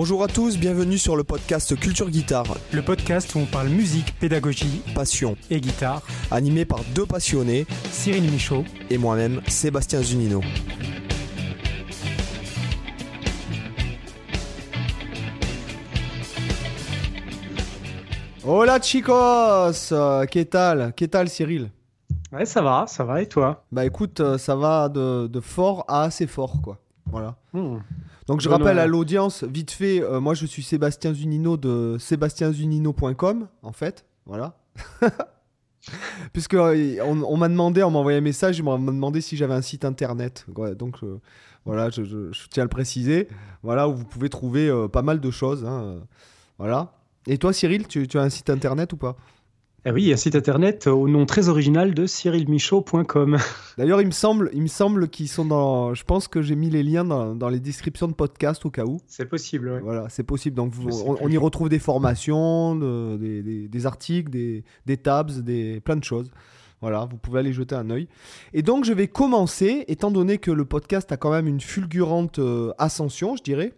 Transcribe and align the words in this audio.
Bonjour 0.00 0.22
à 0.22 0.28
tous, 0.28 0.56
bienvenue 0.58 0.96
sur 0.96 1.16
le 1.16 1.24
podcast 1.24 1.74
Culture 1.74 2.08
Guitare, 2.08 2.56
Le 2.72 2.82
podcast 2.82 3.34
où 3.34 3.40
on 3.40 3.46
parle 3.46 3.66
musique, 3.66 4.16
pédagogie 4.20 4.80
passion, 4.94 5.36
et 5.50 5.60
guitare. 5.60 6.02
animé 6.30 6.64
par 6.64 6.78
deux 6.94 7.04
passionnés 7.04 7.66
Cyril 7.90 8.30
Michaud. 8.30 8.62
et 8.90 8.96
moi-même, 8.96 9.40
Sébastien 9.48 10.00
Zunino. 10.00 10.40
Hola 18.46 18.80
chicos, 18.80 19.92
¿qué 20.30 20.44
tal? 20.44 20.92
¿Qué 20.94 21.08
tal 21.08 21.28
Cyril? 21.28 21.72
Ouais, 22.30 22.46
ça 22.46 22.62
va, 22.62 22.84
ça 22.86 23.02
va, 23.02 23.20
et 23.20 23.26
toi? 23.26 23.64
Bah 23.72 23.84
écoute, 23.84 24.20
euh, 24.20 24.38
ça 24.38 24.54
va 24.54 24.88
de, 24.88 25.26
de 25.26 25.40
fort 25.40 25.84
à 25.88 26.04
assez 26.04 26.28
fort 26.28 26.62
quoi. 26.62 26.78
Voilà. 27.10 27.34
Hmm. 27.52 27.78
Donc 28.28 28.40
je 28.40 28.48
rappelle 28.48 28.78
à 28.78 28.86
l'audience, 28.86 29.42
vite 29.44 29.70
fait, 29.70 30.02
euh, 30.02 30.20
moi 30.20 30.34
je 30.34 30.46
suis 30.46 30.62
Sébastien 30.62 31.12
Zunino 31.14 31.56
de 31.56 31.96
sébastienzunino.com 31.98 33.48
en 33.62 33.72
fait, 33.72 34.04
voilà. 34.26 34.54
Puisque 36.32 36.54
euh, 36.54 36.98
on, 37.04 37.22
on 37.22 37.36
m'a 37.36 37.48
demandé, 37.48 37.82
on 37.82 37.90
m'a 37.90 37.98
envoyé 38.00 38.18
un 38.18 38.22
message, 38.22 38.60
on 38.60 38.78
m'a 38.78 38.92
demandé 38.92 39.20
si 39.20 39.36
j'avais 39.36 39.54
un 39.54 39.62
site 39.62 39.84
internet. 39.84 40.44
Ouais, 40.56 40.74
donc 40.74 40.96
euh, 41.02 41.18
voilà, 41.64 41.88
je, 41.90 42.04
je- 42.04 42.30
je 42.32 42.48
tiens 42.50 42.62
à 42.62 42.64
le 42.64 42.68
préciser. 42.70 43.28
Voilà, 43.62 43.88
où 43.88 43.94
vous 43.94 44.04
pouvez 44.04 44.28
trouver 44.28 44.70
pas 44.92 45.02
mal 45.02 45.20
de 45.20 45.30
choses. 45.30 45.64
hein, 45.64 46.00
voilà. 46.58 46.92
Et 47.26 47.38
toi 47.38 47.52
Cyril, 47.52 47.86
tu, 47.86 48.06
tu 48.08 48.18
as 48.18 48.22
un 48.22 48.30
site 48.30 48.50
internet 48.50 48.92
ou 48.92 48.96
pas? 48.96 49.16
Eh 49.84 49.92
oui, 49.92 50.12
un 50.12 50.16
site 50.16 50.34
internet 50.34 50.86
au 50.88 51.08
nom 51.08 51.24
très 51.24 51.48
original 51.48 51.94
de 51.94 52.04
cyrilmichaud.com. 52.04 53.38
D'ailleurs, 53.78 54.00
il 54.00 54.06
me 54.08 54.12
semble, 54.12 54.50
il 54.52 54.62
me 54.62 54.66
semble 54.66 55.08
qu'ils 55.08 55.28
sont 55.28 55.44
dans. 55.44 55.94
Je 55.94 56.02
pense 56.04 56.26
que 56.26 56.42
j'ai 56.42 56.56
mis 56.56 56.68
les 56.68 56.82
liens 56.82 57.04
dans, 57.04 57.34
dans 57.36 57.48
les 57.48 57.60
descriptions 57.60 58.08
de 58.08 58.12
podcast 58.12 58.66
au 58.66 58.70
cas 58.70 58.84
où. 58.84 58.98
C'est 59.06 59.26
possible, 59.28 59.70
ouais. 59.70 59.80
Voilà, 59.80 60.08
c'est 60.10 60.24
possible. 60.24 60.56
Donc, 60.56 60.72
vous- 60.74 60.90
on, 61.20 61.28
y 61.28 61.36
retrouve 61.38 61.68
des 61.68 61.78
formations, 61.78 62.74
de- 62.74 63.16
des, 63.18 63.42
des- 63.42 63.68
des 63.68 63.86
articles, 63.86 64.30
des, 64.30 64.64
des 64.84 64.96
tabs, 64.96 65.30
des, 65.42 65.80
plein 65.80 65.96
de 65.96 66.04
choses. 66.04 66.30
Voilà, 66.80 67.06
vous 67.10 67.16
pouvez 67.16 67.38
aller 67.40 67.52
jeter 67.52 67.74
un 67.76 67.88
œil. 67.90 68.08
Et 68.52 68.62
donc, 68.62 68.84
je 68.84 68.92
vais 68.92 69.06
commencer, 69.08 69.84
étant 69.88 70.10
donné 70.10 70.38
que 70.38 70.50
le 70.50 70.64
podcast 70.64 71.10
a 71.12 71.16
quand 71.16 71.30
même 71.30 71.46
une 71.46 71.60
fulgurante 71.60 72.40
euh, 72.40 72.72
ascension, 72.78 73.36
je 73.36 73.42
dirais. 73.42 73.72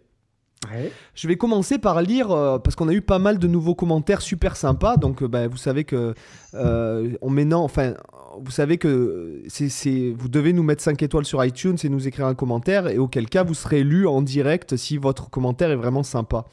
Ouais. 0.69 0.92
Je 1.14 1.27
vais 1.27 1.36
commencer 1.36 1.78
par 1.78 2.03
lire, 2.03 2.30
euh, 2.30 2.58
parce 2.58 2.77
qu'on 2.77 2.89
a 2.89 2.92
eu 2.92 3.00
pas 3.00 3.19
mal 3.19 3.39
de 3.39 3.47
nouveaux 3.47 3.75
commentaires 3.75 4.20
super 4.20 4.56
sympas. 4.56 4.97
Donc, 4.98 5.22
euh, 5.22 5.28
bah, 5.28 5.48
vous 5.48 5.56
savez 5.56 5.84
que 5.84 6.14
euh, 6.55 7.12
on 7.22 7.30
maintenant, 7.30 7.64
enfin, 7.64 7.94
vous 8.39 8.50
savez 8.50 8.77
que 8.77 9.42
c'est, 9.48 10.11
vous 10.17 10.28
devez 10.28 10.52
nous 10.52 10.62
mettre 10.62 10.83
5 10.83 11.02
étoiles 11.02 11.25
sur 11.25 11.42
iTunes 11.44 11.78
et 11.83 11.89
nous 11.89 12.06
écrire 12.06 12.27
un 12.27 12.34
commentaire, 12.34 12.89
et 12.89 12.98
auquel 12.98 13.27
cas 13.28 13.42
vous 13.42 13.55
serez 13.55 13.83
lu 13.83 14.06
en 14.06 14.20
direct 14.20 14.77
si 14.77 14.98
votre 14.98 15.30
commentaire 15.30 15.70
est 15.70 15.77
vraiment 15.77 16.02
sympa. 16.02 16.44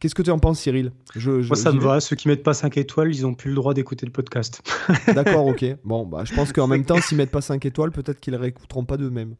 Qu'est-ce 0.00 0.14
que 0.14 0.22
tu 0.22 0.30
en 0.30 0.38
penses, 0.38 0.60
Cyril? 0.60 0.90
Je, 1.14 1.40
je- 1.40 1.46
Moi, 1.48 1.56
ça 1.56 1.72
me 1.72 1.80
va. 1.80 2.00
Ceux 2.00 2.16
qui 2.16 2.28
mettent 2.28 2.42
pas 2.42 2.52
5 2.52 2.76
étoiles, 2.76 3.14
ils 3.14 3.24
ont 3.26 3.32
plus 3.32 3.48
le 3.50 3.54
droit 3.56 3.72
d'écouter 3.74 4.04
le 4.04 4.12
podcast. 4.12 4.60
D'accord, 5.14 5.46
ok. 5.46 5.64
Bon, 5.84 6.04
bah, 6.04 6.24
je 6.24 6.34
pense 6.34 6.52
qu'en 6.52 6.66
même 6.66 6.84
temps, 6.84 7.00
s'ils 7.00 7.16
mettent 7.16 7.30
pas 7.30 7.40
5 7.40 7.64
étoiles, 7.64 7.92
peut-être 7.92 8.20
qu'ils 8.20 8.34
ne 8.34 8.38
réécouteront 8.38 8.84
pas 8.84 8.96
d'eux-mêmes. 8.98 9.36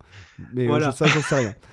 Mais 0.55 0.65
euh, 0.65 0.69
Voilà. 0.69 0.93
je, 0.93 0.97
ça, 0.97 1.07
j'en 1.07 1.21
sais 1.21 1.35
rien. 1.35 1.55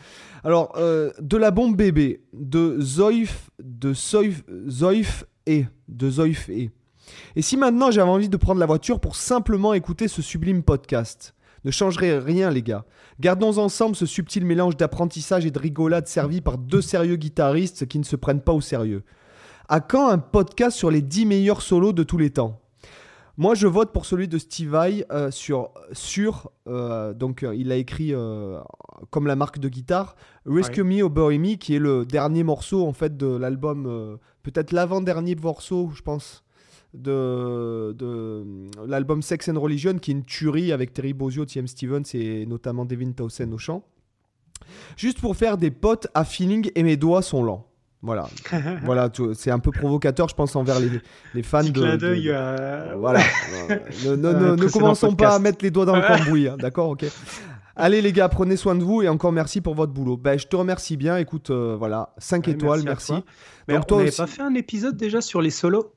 Alors, 0.44 0.74
euh, 0.76 1.12
de 1.22 1.38
la 1.38 1.52
bombe 1.52 1.78
bébé, 1.78 2.22
de 2.34 2.78
Zoif, 2.82 3.50
de 3.64 3.94
Zoif, 3.94 4.44
Zoif 4.68 5.24
et, 5.46 5.66
de 5.88 6.10
Zoif 6.10 6.50
et. 6.50 6.70
Et 7.36 7.42
si 7.42 7.56
maintenant 7.56 7.92
j'avais 7.92 8.10
envie 8.10 8.30
de 8.30 8.38
prendre 8.38 8.60
la 8.60 8.66
voiture 8.66 9.00
pour 9.00 9.16
simplement 9.16 9.74
écouter 9.74 10.08
ce 10.08 10.22
sublime 10.22 10.64
podcast 10.64 11.34
Ne 11.64 11.72
changerait 11.72 12.20
rien, 12.20 12.50
les 12.50 12.62
gars. 12.62 12.86
Gardons 13.20 13.58
ensemble 13.58 13.96
ce 13.96 14.06
subtil 14.06 14.46
mélange 14.46 14.76
d'apprentissage 14.76 15.46
et 15.46 15.52
de 15.52 15.60
rigolade 15.60 16.08
servi 16.08 16.42
par 16.42 16.58
deux 16.58 16.82
sérieux 16.82 17.16
guitaristes 17.16 17.88
qui 17.88 18.00
ne 18.00 18.03
se 18.03 18.16
prennent 18.18 18.42
pas 18.42 18.53
au 18.53 18.62
sérieux. 18.62 19.03
À 19.70 19.80
quand 19.80 20.09
un 20.09 20.18
podcast 20.18 20.76
sur 20.78 20.92
les 20.92 21.02
10 21.02 21.26
meilleurs 21.26 21.62
solos 21.62 21.94
de 21.94 22.03
tous 22.03 22.18
les 22.18 22.32
temps? 22.32 22.62
Moi, 23.36 23.56
je 23.56 23.66
vote 23.66 23.92
pour 23.92 24.06
celui 24.06 24.28
de 24.28 24.38
Steve 24.38 24.70
Vai 24.70 25.06
euh, 25.12 25.32
sur, 25.32 25.72
sur 25.92 26.52
euh, 26.68 27.14
donc 27.16 27.42
euh, 27.42 27.56
il 27.56 27.72
a 27.72 27.76
écrit 27.76 28.14
comme 29.10 29.28
la 29.28 29.36
marque 29.36 29.60
de 29.60 29.70
guitare 29.70 30.16
Rescue 30.46 30.84
Me 30.84 31.02
or 31.02 31.10
Bury 31.10 31.40
Me, 31.40 31.56
qui 31.56 31.76
est 31.76 31.80
le 31.80 32.06
dernier 32.06 32.44
morceau 32.44 32.86
en 32.86 32.94
fait 32.94 33.18
de 33.18 33.26
l'album, 33.26 34.20
peut-être 34.44 34.72
l'avant-dernier 34.72 35.36
morceau, 35.36 35.92
je 35.96 36.02
pense, 36.02 36.44
de, 36.94 37.96
de 37.98 38.70
l'album 38.86 39.22
Sex 39.22 39.50
and 39.50 39.60
Religion, 39.60 39.98
qui 39.98 40.12
est 40.12 40.14
une 40.14 40.26
tuerie 40.26 40.72
avec 40.72 40.94
Terry 40.94 41.14
Bozzio, 41.14 41.46
T.M. 41.46 41.68
Stevens 41.68 42.04
et 42.14 42.46
notamment 42.46 42.86
Devin 42.86 43.12
Townsend 43.14 43.52
au 43.52 43.58
chant. 43.58 43.84
Juste 44.96 45.20
pour 45.20 45.36
faire 45.36 45.58
des 45.58 45.72
potes 45.72 46.08
à 46.14 46.24
feeling 46.24 46.70
et 46.76 46.84
mes 46.84 46.98
doigts 46.98 47.22
sont 47.22 47.44
lents. 47.44 47.68
Voilà, 48.06 48.28
voilà, 48.84 49.09
c'est 49.34 49.50
un 49.50 49.59
peu 49.59 49.72
provocateur, 49.72 50.28
je 50.28 50.36
pense, 50.36 50.56
envers 50.58 50.80
les, 50.80 50.90
les 51.34 51.41
fans 51.41 51.64
de, 51.64 51.72
clin 51.72 51.94
de- 51.94 51.97
d'œil 51.97 52.25
de- 52.25 52.31
à... 52.34 52.96
voilà. 52.97 53.22
ne, 54.06 54.16
ne- 54.16 54.34
ne- 54.34 54.56
ne 54.58 54.68
commençons 54.69 55.16
pas 55.16 55.36
à 55.36 55.40
mettre 55.40 55.59
les 55.64 55.72
doigts 55.72 55.86
dans 55.86 55.96
le 55.96 56.02
cambouis, 56.02 56.47
hein, 56.50 56.58
d'accord 56.59 56.90
Ok. 56.90 57.06
Allez 57.75 58.02
les 58.03 58.12
gars, 58.12 58.30
prenez 58.30 58.56
soin 58.58 58.75
de 58.75 58.84
vous 58.84 59.02
et 59.02 59.08
encore 59.09 59.31
merci 59.31 59.59
pour 59.62 59.74
votre 59.74 59.94
boulot. 59.94 60.16
Ben, 60.18 60.38
je 60.38 60.46
te 60.46 60.56
remercie 60.56 60.96
bien. 60.96 61.18
Écoute, 61.18 61.50
euh, 61.50 61.75
voilà, 61.80 62.14
5 62.19 62.46
Ouais, 62.46 62.53
étoiles, 62.53 62.81
merci 62.84 63.14
merci. 63.14 63.25
Mais 63.68 63.74
Donc 63.75 63.88
toi 63.88 63.97
on 63.97 64.00
n'avait 64.02 64.09
aussi. 64.09 64.18
pas 64.22 64.28
fait 64.28 64.41
un 64.44 64.53
épisode 64.53 64.96
déjà 64.96 65.22
sur 65.22 65.41
les 65.41 65.50
solos? 65.50 65.91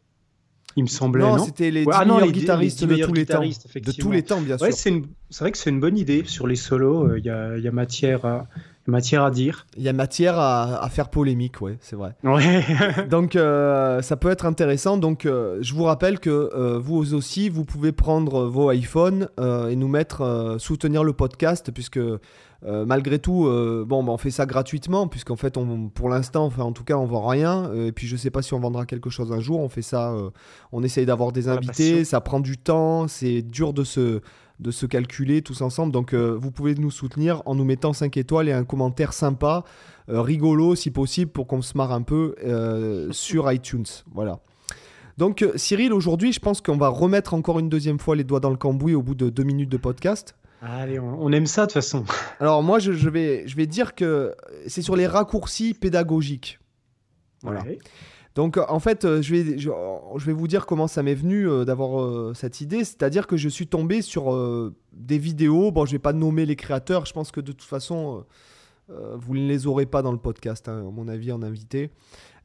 Il 0.76 0.84
me 0.84 0.88
semblait, 0.88 1.22
non, 1.24 1.36
non, 1.36 1.44
c'était 1.44 1.70
les 1.70 1.80
10 1.82 1.86
Ouais, 1.88 1.94
ah 1.96 2.04
les 2.22 2.32
guitaristes 2.32 2.82
les 2.82 2.98
de 3.00 3.04
tous 3.04 3.12
les 3.12 3.26
temps. 3.26 3.40
De 3.42 3.92
tous 3.92 4.10
les 4.10 4.22
temps, 4.22 4.40
bien 4.40 4.56
Ouais, 4.58 4.70
sûr. 4.70 4.78
c'est 4.78 4.90
une... 4.90 5.06
vrai 5.40 5.50
que 5.52 5.58
c'est 5.58 5.70
une 5.70 5.80
bonne 5.80 5.98
idée 5.98 6.22
sur 6.24 6.46
les 6.46 6.56
solos. 6.56 7.08
euh, 7.08 7.18
Il 7.18 7.24
y, 7.26 7.30
a, 7.30 7.58
y 7.58 7.66
a 7.66 7.72
matière 7.72 8.24
à... 8.24 8.46
matière 8.86 9.24
à 9.24 9.30
dire. 9.30 9.66
Il 9.76 9.82
y 9.82 9.88
a 9.88 9.92
matière 9.92 10.38
à, 10.38 10.82
à 10.82 10.88
faire 10.88 11.08
polémique, 11.08 11.60
ouais, 11.60 11.76
c'est 11.80 11.96
vrai. 11.96 12.14
Ouais. 12.24 12.64
Donc 13.10 13.36
euh, 13.36 14.02
ça 14.02 14.16
peut 14.16 14.30
être 14.30 14.46
intéressant. 14.46 14.96
Donc 14.96 15.26
euh, 15.26 15.58
je 15.60 15.74
vous 15.74 15.84
rappelle 15.84 16.20
que 16.20 16.50
euh, 16.54 16.78
vous 16.78 17.14
aussi, 17.14 17.48
vous 17.48 17.64
pouvez 17.64 17.92
prendre 17.92 18.44
vos 18.44 18.70
iPhones 18.72 19.28
euh, 19.40 19.68
et 19.68 19.76
nous 19.76 19.88
mettre 19.88 20.22
euh, 20.22 20.58
soutenir 20.58 21.04
le 21.04 21.12
podcast 21.12 21.70
puisque 21.72 21.98
euh, 22.64 22.86
malgré 22.86 23.18
tout, 23.18 23.46
euh, 23.46 23.84
bon, 23.86 24.02
bah, 24.02 24.12
on 24.12 24.16
fait 24.16 24.30
ça 24.30 24.46
gratuitement 24.46 25.08
puisqu'en 25.08 25.36
fait, 25.36 25.56
on, 25.56 25.88
pour 25.88 26.08
l'instant, 26.08 26.46
enfin 26.46 26.62
en 26.62 26.72
tout 26.72 26.84
cas, 26.84 26.96
on 26.96 27.04
vend 27.04 27.26
rien. 27.26 27.70
Et 27.74 27.92
puis 27.92 28.06
je 28.06 28.16
sais 28.16 28.30
pas 28.30 28.42
si 28.42 28.54
on 28.54 28.60
vendra 28.60 28.86
quelque 28.86 29.10
chose 29.10 29.32
un 29.32 29.40
jour. 29.40 29.60
On 29.60 29.68
fait 29.68 29.82
ça, 29.82 30.12
euh, 30.12 30.30
on 30.72 30.82
essaye 30.82 31.06
d'avoir 31.06 31.32
des 31.32 31.48
invités. 31.48 32.04
Ça 32.04 32.20
prend 32.20 32.40
du 32.40 32.56
temps, 32.56 33.08
c'est 33.08 33.42
dur 33.42 33.72
de 33.72 33.84
se 33.84 34.20
de 34.60 34.70
se 34.70 34.86
calculer 34.86 35.42
tous 35.42 35.60
ensemble. 35.60 35.92
Donc 35.92 36.12
euh, 36.14 36.36
vous 36.38 36.50
pouvez 36.50 36.74
nous 36.74 36.90
soutenir 36.90 37.42
en 37.46 37.54
nous 37.54 37.64
mettant 37.64 37.92
5 37.92 38.16
étoiles 38.16 38.48
et 38.48 38.52
un 38.52 38.64
commentaire 38.64 39.12
sympa, 39.12 39.64
euh, 40.08 40.22
rigolo 40.22 40.74
si 40.74 40.90
possible, 40.90 41.30
pour 41.30 41.46
qu'on 41.46 41.62
se 41.62 41.76
marre 41.76 41.92
un 41.92 42.02
peu 42.02 42.34
euh, 42.44 43.08
sur 43.12 43.50
iTunes. 43.50 43.86
Voilà. 44.12 44.40
Donc 45.18 45.46
Cyril, 45.56 45.92
aujourd'hui, 45.92 46.32
je 46.32 46.40
pense 46.40 46.60
qu'on 46.60 46.76
va 46.76 46.88
remettre 46.88 47.32
encore 47.32 47.58
une 47.58 47.70
deuxième 47.70 47.98
fois 47.98 48.16
les 48.16 48.24
doigts 48.24 48.40
dans 48.40 48.50
le 48.50 48.56
cambouis 48.56 48.94
au 48.94 49.02
bout 49.02 49.14
de 49.14 49.30
deux 49.30 49.44
minutes 49.44 49.70
de 49.70 49.78
podcast. 49.78 50.34
Allez, 50.60 50.98
on, 50.98 51.22
on 51.22 51.32
aime 51.32 51.46
ça 51.46 51.62
de 51.62 51.66
toute 51.66 51.74
façon. 51.74 52.04
Alors 52.40 52.62
moi, 52.62 52.78
je, 52.78 52.92
je 52.92 53.08
vais, 53.08 53.46
je 53.46 53.56
vais 53.56 53.66
dire 53.66 53.94
que 53.94 54.34
c'est 54.66 54.82
sur 54.82 54.96
les 54.96 55.06
raccourcis 55.06 55.74
pédagogiques. 55.74 56.58
Voilà. 57.42 57.62
Ouais. 57.62 57.78
Donc 58.36 58.58
euh, 58.58 58.64
en 58.68 58.78
fait, 58.78 59.04
euh, 59.04 59.22
je 59.22 59.34
vais, 59.34 59.58
je, 59.58 59.70
vais 60.26 60.32
vous 60.34 60.46
dire 60.46 60.66
comment 60.66 60.86
ça 60.86 61.02
m'est 61.02 61.14
venu 61.14 61.48
euh, 61.48 61.64
d'avoir 61.64 62.36
cette 62.36 62.60
idée. 62.60 62.84
C'est-à-dire 62.84 63.26
que 63.26 63.36
je 63.36 63.48
suis 63.48 63.66
tombé 63.66 64.02
sur 64.02 64.32
des 64.92 65.18
vidéos. 65.18 65.72
Bon, 65.72 65.86
je 65.86 65.92
vais 65.92 65.98
pas 65.98 66.12
nommer 66.12 66.46
les 66.46 66.54
créateurs. 66.54 67.06
Je 67.06 67.12
pense 67.12 67.32
que 67.32 67.40
de 67.40 67.50
toute 67.52 67.62
façon, 67.62 68.24
vous 68.88 69.34
ne 69.34 69.48
les 69.48 69.66
aurez 69.66 69.86
pas 69.86 70.02
dans 70.02 70.12
le 70.12 70.18
podcast, 70.18 70.68
hein, 70.68 70.84
à 70.86 70.90
mon 70.90 71.08
avis, 71.08 71.32
en 71.32 71.42
invité. 71.42 71.90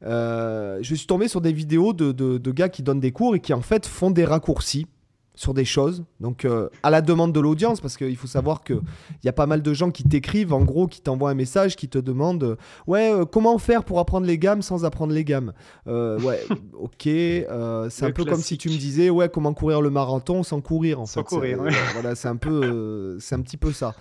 Je 0.02 0.94
suis 0.94 1.06
tombé 1.06 1.28
sur 1.28 1.42
des 1.42 1.52
vidéos 1.52 1.92
de- 1.92 2.12
de 2.12 2.50
gars 2.50 2.70
qui 2.70 2.82
donnent 2.82 3.00
des 3.00 3.12
cours 3.12 3.36
et 3.36 3.40
qui 3.40 3.52
en 3.52 3.60
fait 3.60 3.86
font 3.86 4.10
des 4.10 4.24
raccourcis 4.24 4.86
sur 5.34 5.54
des 5.54 5.64
choses. 5.64 6.04
Donc 6.20 6.44
euh, 6.44 6.68
à 6.82 6.90
la 6.90 7.00
demande 7.00 7.32
de 7.32 7.40
l'audience, 7.40 7.80
parce 7.80 7.96
qu'il 7.96 8.16
faut 8.16 8.26
savoir 8.26 8.62
qu'il 8.62 8.80
y 9.24 9.28
a 9.28 9.32
pas 9.32 9.46
mal 9.46 9.62
de 9.62 9.72
gens 9.74 9.90
qui 9.90 10.04
t'écrivent, 10.04 10.52
en 10.52 10.62
gros, 10.62 10.86
qui 10.86 11.00
t'envoient 11.00 11.30
un 11.30 11.34
message, 11.34 11.76
qui 11.76 11.88
te 11.88 11.98
demandent 11.98 12.44
euh, 12.44 12.56
Ouais, 12.86 13.12
euh, 13.12 13.24
comment 13.24 13.56
faire 13.58 13.84
pour 13.84 13.98
apprendre 13.98 14.26
les 14.26 14.38
gammes 14.38 14.62
sans 14.62 14.84
apprendre 14.84 15.12
les 15.12 15.24
gammes? 15.24 15.52
Ouais, 15.86 16.40
ok. 16.78 17.02
c'est 17.02 18.04
un 18.04 18.10
peu 18.14 18.24
comme 18.24 18.40
si 18.40 18.58
tu 18.58 18.68
me 18.68 18.76
disais 18.76 19.10
Ouais, 19.10 19.28
comment 19.28 19.54
courir 19.54 19.80
le 19.80 19.90
marathon 19.90 20.42
sans 20.42 20.60
courir, 20.60 21.00
en 21.00 21.06
Sans 21.06 21.20
fait. 21.20 21.26
courir, 21.28 21.60
ouais. 21.60 21.70
Voilà, 21.94 22.14
c'est 22.14 22.28
un, 22.28 22.36
peu, 22.36 23.16
c'est 23.20 23.34
un 23.34 23.40
petit 23.40 23.56
peu 23.56 23.72
ça. 23.72 23.94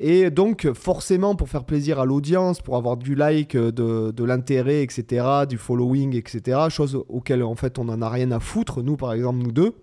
Et 0.00 0.30
donc, 0.30 0.70
forcément, 0.74 1.34
pour 1.34 1.48
faire 1.48 1.64
plaisir 1.64 1.98
à 1.98 2.04
l'audience, 2.04 2.60
pour 2.60 2.76
avoir 2.76 2.96
du 2.96 3.14
like, 3.14 3.56
de, 3.56 4.10
de 4.10 4.24
l'intérêt, 4.24 4.82
etc., 4.82 5.26
du 5.48 5.56
following, 5.58 6.14
etc., 6.16 6.58
chose 6.68 7.02
auquel, 7.08 7.42
en 7.42 7.54
fait, 7.54 7.78
on 7.78 7.84
n'en 7.84 8.00
a 8.02 8.08
rien 8.08 8.30
à 8.30 8.40
foutre, 8.40 8.82
nous, 8.82 8.96
par 8.96 9.12
exemple, 9.12 9.38
nous 9.42 9.52
deux. 9.52 9.74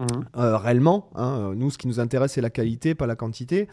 Mhm. 0.00 0.24
Euh, 0.36 0.56
réellement. 0.56 1.10
hein. 1.14 1.50
Euh, 1.50 1.54
Nous, 1.54 1.70
ce 1.70 1.78
qui 1.78 1.86
nous 1.86 2.00
intéresse, 2.00 2.32
c'est 2.32 2.40
la 2.40 2.50
qualité, 2.50 2.94
pas 2.94 3.06
la 3.06 3.16
quantité. 3.16 3.68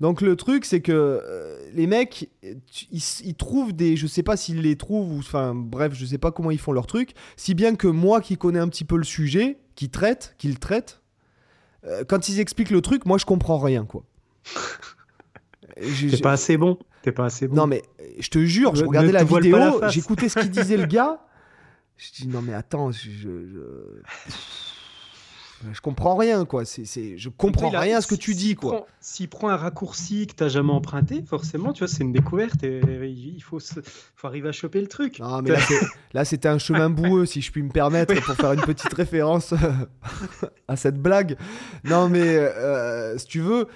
Donc 0.00 0.20
le 0.20 0.34
truc, 0.34 0.64
c'est 0.64 0.80
que 0.80 0.92
euh, 0.92 1.58
les 1.74 1.86
mecs, 1.86 2.28
ils, 2.42 3.02
ils 3.24 3.34
trouvent 3.34 3.72
des, 3.72 3.96
je 3.96 4.06
sais 4.06 4.22
pas 4.24 4.36
s'ils 4.36 4.62
les 4.62 4.76
trouvent 4.76 5.12
ou, 5.12 5.18
enfin, 5.20 5.54
bref, 5.54 5.92
je 5.94 6.04
sais 6.04 6.18
pas 6.18 6.32
comment 6.32 6.50
ils 6.50 6.58
font 6.58 6.72
leur 6.72 6.86
truc. 6.86 7.12
Si 7.36 7.54
bien 7.54 7.76
que 7.76 7.86
moi, 7.86 8.20
qui 8.20 8.36
connais 8.36 8.58
un 8.58 8.68
petit 8.68 8.84
peu 8.84 8.96
le 8.96 9.04
sujet, 9.04 9.58
qui 9.76 9.90
traite, 9.90 10.34
qui 10.38 10.48
le 10.48 10.56
traite, 10.56 11.02
euh, 11.86 12.02
quand 12.06 12.28
ils 12.28 12.40
expliquent 12.40 12.70
le 12.70 12.80
truc, 12.82 13.06
moi, 13.06 13.16
je 13.18 13.24
comprends 13.24 13.58
rien, 13.58 13.84
quoi. 13.84 14.02
T'es 15.76 16.16
pas 16.18 16.32
assez 16.32 16.56
bon. 16.56 16.78
T'es 17.02 17.12
pas 17.12 17.26
assez 17.26 17.46
bon. 17.48 17.54
Non, 17.54 17.66
mais 17.66 17.82
je 18.18 18.28
te 18.28 18.38
jure, 18.44 18.74
je 18.74 18.84
regardais 18.84 19.12
la 19.12 19.24
vidéo, 19.24 19.56
j'écoutais 19.88 20.28
ce 20.28 20.38
qu'il 20.40 20.50
disait 20.50 20.76
le 20.76 20.86
gars. 20.86 21.20
Je 22.02 22.12
dis 22.22 22.28
non 22.28 22.40
mais 22.40 22.54
attends, 22.54 22.90
je, 22.92 23.10
je 23.10 24.00
comprends 25.82 26.16
rien, 26.16 26.44
quoi. 26.44 26.64
C'est, 26.64 27.18
je 27.18 27.28
comprends 27.28 27.68
rien 27.68 27.98
à 27.98 28.00
ce 28.00 28.06
que 28.06 28.14
tu 28.14 28.34
dis, 28.34 28.54
quoi. 28.54 28.86
S'il 29.00 29.28
prend 29.28 29.48
un 29.48 29.56
raccourci 29.56 30.26
que 30.26 30.34
tu 30.34 30.42
n'as 30.42 30.48
jamais 30.48 30.72
emprunté, 30.72 31.22
forcément, 31.22 31.72
tu 31.72 31.80
vois, 31.80 31.88
c'est 31.88 32.02
une 32.02 32.12
découverte 32.12 32.62
et 32.62 32.80
il 33.06 33.42
faut, 33.42 33.58
faut 34.16 34.26
arriver 34.26 34.48
à 34.48 34.52
choper 34.52 34.80
le 34.80 34.86
truc. 34.86 35.18
Non, 35.18 35.42
mais 35.42 35.52
là, 36.12 36.24
c'était 36.24 36.48
un 36.48 36.58
chemin 36.58 36.90
boueux, 36.90 37.26
si 37.26 37.40
je 37.40 37.50
puis 37.52 37.62
me 37.62 37.70
permettre, 37.70 38.14
pour 38.22 38.34
faire 38.34 38.52
une 38.52 38.60
petite 38.60 38.92
référence 38.92 39.54
à 40.68 40.76
cette 40.76 41.00
blague. 41.00 41.36
Non, 41.84 42.08
mais 42.08 42.36
euh, 42.36 43.18
si 43.18 43.26
tu 43.26 43.40
veux, 43.40 43.66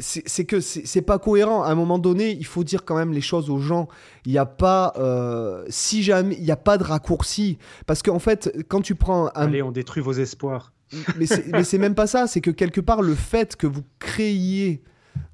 c'est 0.00 0.44
que 0.44 0.60
c'est 0.60 1.02
pas 1.02 1.18
cohérent. 1.18 1.62
À 1.62 1.68
un 1.68 1.74
moment 1.74 1.98
donné, 1.98 2.30
il 2.30 2.46
faut 2.46 2.64
dire 2.64 2.84
quand 2.84 2.96
même 2.96 3.12
les 3.12 3.20
choses 3.20 3.50
aux 3.50 3.58
gens. 3.58 3.88
Il 4.24 4.32
n'y 4.32 4.38
a 4.38 4.46
pas, 4.46 4.92
euh, 4.96 5.64
si 5.68 6.02
jamais, 6.02 6.34
il 6.36 6.44
n'y 6.44 6.50
a 6.50 6.56
pas 6.56 6.78
de 6.78 6.84
raccourci. 6.84 7.58
Parce 7.86 8.02
qu'en 8.02 8.18
fait, 8.18 8.64
quand 8.68 8.80
tu 8.80 8.94
prends 8.94 9.26
un. 9.26 9.30
Allez, 9.34 9.62
on 9.62 9.70
détruit 9.72 10.02
vos 10.02 10.12
espoirs 10.12 10.71
mais 11.16 11.64
c'est 11.64 11.78
même 11.78 11.94
pas 11.94 12.06
ça, 12.06 12.26
c'est 12.26 12.40
que 12.40 12.50
quelque 12.50 12.80
part, 12.80 13.02
le 13.02 13.14
fait 13.14 13.56
que 13.56 13.66
vous 13.66 13.82
créiez 13.98 14.82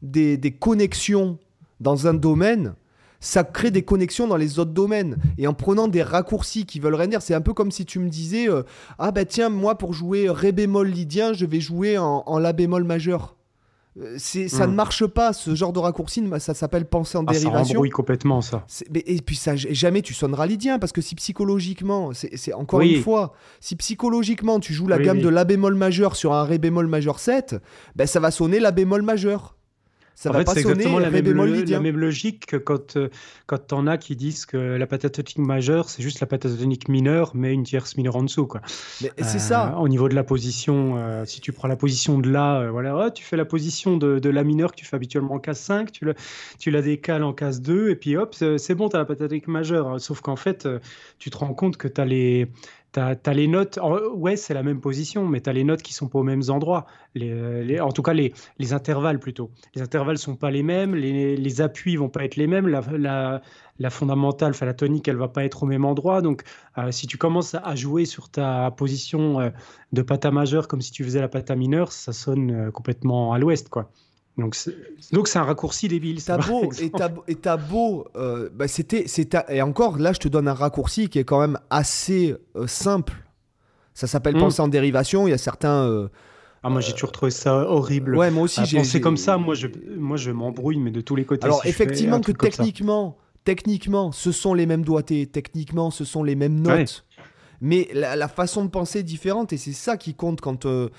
des, 0.02 0.56
connexions 0.58 1.38
dans 1.80 2.06
un 2.06 2.14
domaine, 2.14 2.74
ça 3.20 3.44
crée 3.44 3.70
des 3.70 3.82
connexions 3.82 4.26
dans 4.26 4.36
les 4.36 4.58
autres 4.58 4.72
domaines. 4.72 5.16
Et 5.38 5.46
en 5.46 5.54
prenant 5.54 5.88
des 5.88 6.02
raccourcis 6.02 6.66
qui 6.66 6.80
veulent 6.80 6.94
rien 6.94 7.08
dire, 7.08 7.22
c'est 7.22 7.34
un 7.34 7.40
peu 7.40 7.52
comme 7.52 7.70
si 7.70 7.84
tu 7.84 7.98
me 7.98 8.08
disais 8.08 8.48
euh, 8.48 8.62
Ah 8.98 9.10
bah 9.10 9.24
tiens, 9.24 9.48
moi 9.48 9.76
pour 9.76 9.92
jouer 9.92 10.30
Ré 10.30 10.52
bémol 10.52 10.88
lydien, 10.88 11.32
je 11.32 11.46
vais 11.46 11.60
jouer 11.60 11.98
en, 11.98 12.22
en 12.26 12.38
La 12.38 12.52
bémol 12.52 12.84
majeur. 12.84 13.37
Euh, 14.00 14.16
ça 14.18 14.66
ne 14.66 14.72
hmm. 14.72 14.74
marche 14.74 15.06
pas, 15.06 15.32
ce 15.32 15.54
genre 15.54 15.72
de 15.72 15.78
raccourci, 15.78 16.22
ça 16.38 16.54
s'appelle 16.54 16.84
penser 16.84 17.18
en 17.18 17.24
ah, 17.26 17.32
dérivation. 17.32 17.82
Ça 17.82 17.90
complètement, 17.90 18.40
ça. 18.40 18.64
et 18.94 19.20
puis, 19.22 19.36
ça, 19.36 19.56
jamais 19.56 20.02
tu 20.02 20.14
sonneras 20.14 20.46
lydien, 20.46 20.78
parce 20.78 20.92
que 20.92 21.00
si 21.00 21.14
psychologiquement, 21.14 22.12
c'est, 22.12 22.52
encore 22.52 22.80
une 22.80 23.02
fois, 23.02 23.32
si 23.60 23.76
psychologiquement 23.76 24.60
tu 24.60 24.72
joues 24.72 24.86
la 24.86 24.98
gamme 24.98 25.20
de 25.20 25.28
La 25.28 25.44
bémol 25.44 25.74
majeur 25.74 26.16
sur 26.16 26.32
un 26.32 26.44
Ré 26.44 26.58
bémol 26.58 26.86
majeur 26.86 27.18
7, 27.18 27.56
ben, 27.96 28.06
ça 28.06 28.20
va 28.20 28.30
sonner 28.30 28.60
La 28.60 28.70
bémol 28.70 29.02
majeur. 29.02 29.57
Ça 30.18 30.30
en 30.30 30.32
va 30.32 30.40
fait, 30.40 30.50
c'est 30.50 30.60
exactement 30.68 30.98
la 30.98 31.10
même, 31.10 31.24
la 31.24 31.78
même, 31.78 31.96
logique 31.96 32.46
que 32.46 32.56
quand, 32.56 32.96
euh, 32.96 33.08
quand 33.46 33.68
t'en 33.68 33.86
as 33.86 33.98
qui 33.98 34.16
disent 34.16 34.46
que 34.46 34.56
la 34.56 34.88
patatonique 34.88 35.38
majeure, 35.38 35.88
c'est 35.88 36.02
juste 36.02 36.18
la 36.18 36.26
patatonique 36.26 36.88
mineure, 36.88 37.36
mais 37.36 37.52
une 37.54 37.62
tierce 37.62 37.96
mineure 37.96 38.16
en 38.16 38.24
dessous. 38.24 38.48
Quoi. 38.48 38.60
Mais 39.00 39.12
c'est 39.18 39.38
ça. 39.38 39.74
Euh, 39.74 39.76
au 39.76 39.86
niveau 39.86 40.08
de 40.08 40.16
la 40.16 40.24
position, 40.24 40.96
euh, 40.96 41.24
si 41.24 41.40
tu 41.40 41.52
prends 41.52 41.68
la 41.68 41.76
position 41.76 42.18
de 42.18 42.28
La, 42.28 42.68
voilà, 42.72 43.12
tu 43.12 43.22
fais 43.22 43.36
la 43.36 43.44
position 43.44 43.96
de, 43.96 44.18
de, 44.18 44.28
La 44.28 44.42
mineure 44.42 44.72
que 44.72 44.76
tu 44.76 44.84
fais 44.84 44.96
habituellement 44.96 45.34
en 45.34 45.38
case 45.38 45.60
5, 45.60 45.92
tu 45.92 46.04
la, 46.04 46.14
tu 46.58 46.72
la 46.72 46.82
décales 46.82 47.22
en 47.22 47.32
case 47.32 47.62
2, 47.62 47.90
et 47.90 47.94
puis 47.94 48.16
hop, 48.16 48.34
c'est 48.34 48.74
bon, 48.74 48.88
tu 48.88 48.96
as 48.96 48.98
la 48.98 49.04
patatonique 49.04 49.46
majeure. 49.46 50.00
Sauf 50.00 50.20
qu'en 50.20 50.34
fait, 50.34 50.66
tu 51.20 51.30
te 51.30 51.36
rends 51.36 51.54
compte 51.54 51.76
que 51.76 51.86
tu 51.86 52.00
as 52.00 52.04
les 52.04 52.48
tu 52.98 53.30
as, 53.30 53.34
les 53.34 53.46
notes, 53.46 53.78
ouais, 54.14 54.36
c'est 54.36 54.54
la 54.54 54.62
même 54.62 54.80
position, 54.80 55.26
mais 55.26 55.40
tu 55.40 55.50
as 55.50 55.52
les 55.52 55.64
notes 55.64 55.82
qui 55.82 55.92
sont 55.92 56.08
pas 56.08 56.18
aux 56.18 56.24
mêmes 56.24 56.42
endroits. 56.48 56.86
Les, 57.14 57.80
en 57.80 57.92
tout 57.92 58.02
cas, 58.02 58.12
les, 58.12 58.32
les, 58.58 58.72
intervalles 58.72 59.18
plutôt. 59.18 59.50
Les 59.74 59.82
intervalles 59.82 60.18
sont 60.18 60.36
pas 60.36 60.50
les 60.50 60.62
mêmes, 60.62 60.94
les, 60.94 61.60
appuis 61.60 61.96
vont 61.96 62.08
pas 62.08 62.24
être 62.24 62.36
les 62.36 62.46
mêmes, 62.46 62.68
la, 62.68 63.90
fondamentale, 63.90 64.50
enfin 64.50 64.66
la 64.66 64.74
tonique, 64.74 65.08
elle 65.08 65.16
va 65.16 65.28
pas 65.28 65.44
être 65.44 65.62
au 65.62 65.66
même 65.66 65.84
endroit. 65.84 66.22
Donc, 66.22 66.42
euh, 66.76 66.90
si 66.90 67.06
tu 67.06 67.18
commences 67.18 67.54
à 67.54 67.74
jouer 67.74 68.04
sur 68.04 68.28
ta 68.30 68.70
position 68.70 69.40
euh, 69.40 69.50
de 69.92 70.02
pata 70.02 70.30
majeur 70.30 70.68
comme 70.68 70.80
si 70.80 70.90
tu 70.90 71.04
faisais 71.04 71.20
la 71.20 71.28
pata 71.28 71.56
mineure, 71.56 71.92
ça 71.92 72.12
sonne 72.12 72.50
euh, 72.50 72.70
complètement 72.70 73.32
à 73.32 73.38
l'ouest, 73.38 73.68
quoi. 73.68 73.90
Donc 74.38 74.54
c'est 74.54 75.38
un 75.38 75.42
raccourci 75.42 75.88
débile. 75.88 76.22
T'as 76.22 76.38
beau, 76.38 76.70
et 77.26 77.34
t'as 77.34 77.56
beau, 77.56 78.06
euh, 78.16 78.48
bah 78.54 78.68
c'était, 78.68 79.04
et 79.48 79.62
encore 79.62 79.98
là 79.98 80.12
je 80.12 80.20
te 80.20 80.28
donne 80.28 80.46
un 80.46 80.54
raccourci 80.54 81.08
qui 81.08 81.18
est 81.18 81.24
quand 81.24 81.40
même 81.40 81.58
assez 81.70 82.36
euh, 82.54 82.68
simple. 82.68 83.14
Ça 83.94 84.06
s'appelle 84.06 84.36
hmm. 84.36 84.40
penser 84.40 84.62
en 84.62 84.68
dérivation. 84.68 85.26
Il 85.26 85.30
y 85.30 85.34
a 85.34 85.38
certains. 85.38 85.84
Euh, 85.84 86.08
ah 86.62 86.70
moi 86.70 86.80
j'ai 86.80 86.92
toujours 86.92 87.10
trouvé 87.10 87.32
ça 87.32 87.68
horrible. 87.68 88.16
Ouais 88.16 88.30
moi 88.30 88.44
aussi 88.44 88.64
j'ai. 88.64 88.78
pensé 88.78 89.00
comme 89.00 89.16
ça. 89.16 89.38
Moi 89.38 89.56
je, 89.56 89.66
moi 89.96 90.16
je 90.16 90.30
m'embrouille 90.30 90.78
mais 90.78 90.92
de 90.92 91.00
tous 91.00 91.16
les 91.16 91.24
côtés. 91.24 91.44
Alors 91.44 91.66
effectivement 91.66 92.20
que 92.20 92.32
techniquement, 92.32 93.16
techniquement 93.42 94.12
ce 94.12 94.30
sont 94.30 94.54
les 94.54 94.66
mêmes 94.66 94.84
doigtés, 94.84 95.26
techniquement 95.26 95.90
ce 95.90 96.04
sont 96.04 96.22
les 96.22 96.36
mêmes 96.36 96.60
notes. 96.60 97.04
Mais 97.60 97.88
la, 97.92 98.28
façon 98.28 98.64
de 98.64 98.70
penser 98.70 99.00
est 99.00 99.02
différente 99.02 99.52
et 99.52 99.56
c'est 99.56 99.72
ça 99.72 99.96
qui 99.96 100.14
compte 100.14 100.40
quand. 100.40 100.64
et 100.64 100.90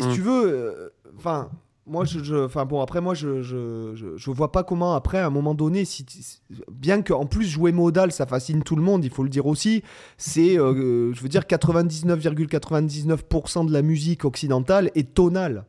si 0.00 0.06
hmm. 0.06 0.12
tu 0.14 0.20
veux, 0.20 0.92
enfin 1.16 1.50
moi, 1.88 2.04
je, 2.04 2.44
enfin 2.44 2.64
bon, 2.64 2.80
après 2.80 3.00
moi, 3.00 3.14
je, 3.14 3.42
je, 3.42 4.14
je, 4.16 4.30
vois 4.30 4.52
pas 4.52 4.62
comment 4.62 4.94
après, 4.94 5.18
à 5.18 5.26
un 5.26 5.30
moment 5.30 5.54
donné, 5.54 5.84
si, 5.84 6.06
bien 6.70 7.02
qu'en 7.02 7.26
plus 7.26 7.46
jouer 7.46 7.72
modal, 7.72 8.12
ça 8.12 8.26
fascine 8.26 8.62
tout 8.62 8.76
le 8.76 8.82
monde, 8.82 9.04
il 9.04 9.10
faut 9.10 9.22
le 9.22 9.28
dire 9.28 9.46
aussi. 9.46 9.82
C'est, 10.16 10.58
euh, 10.58 11.12
je 11.12 11.20
veux 11.20 11.28
dire, 11.28 11.42
99,99% 11.42 13.66
de 13.66 13.72
la 13.72 13.82
musique 13.82 14.24
occidentale 14.24 14.90
est 14.94 15.14
tonale. 15.14 15.64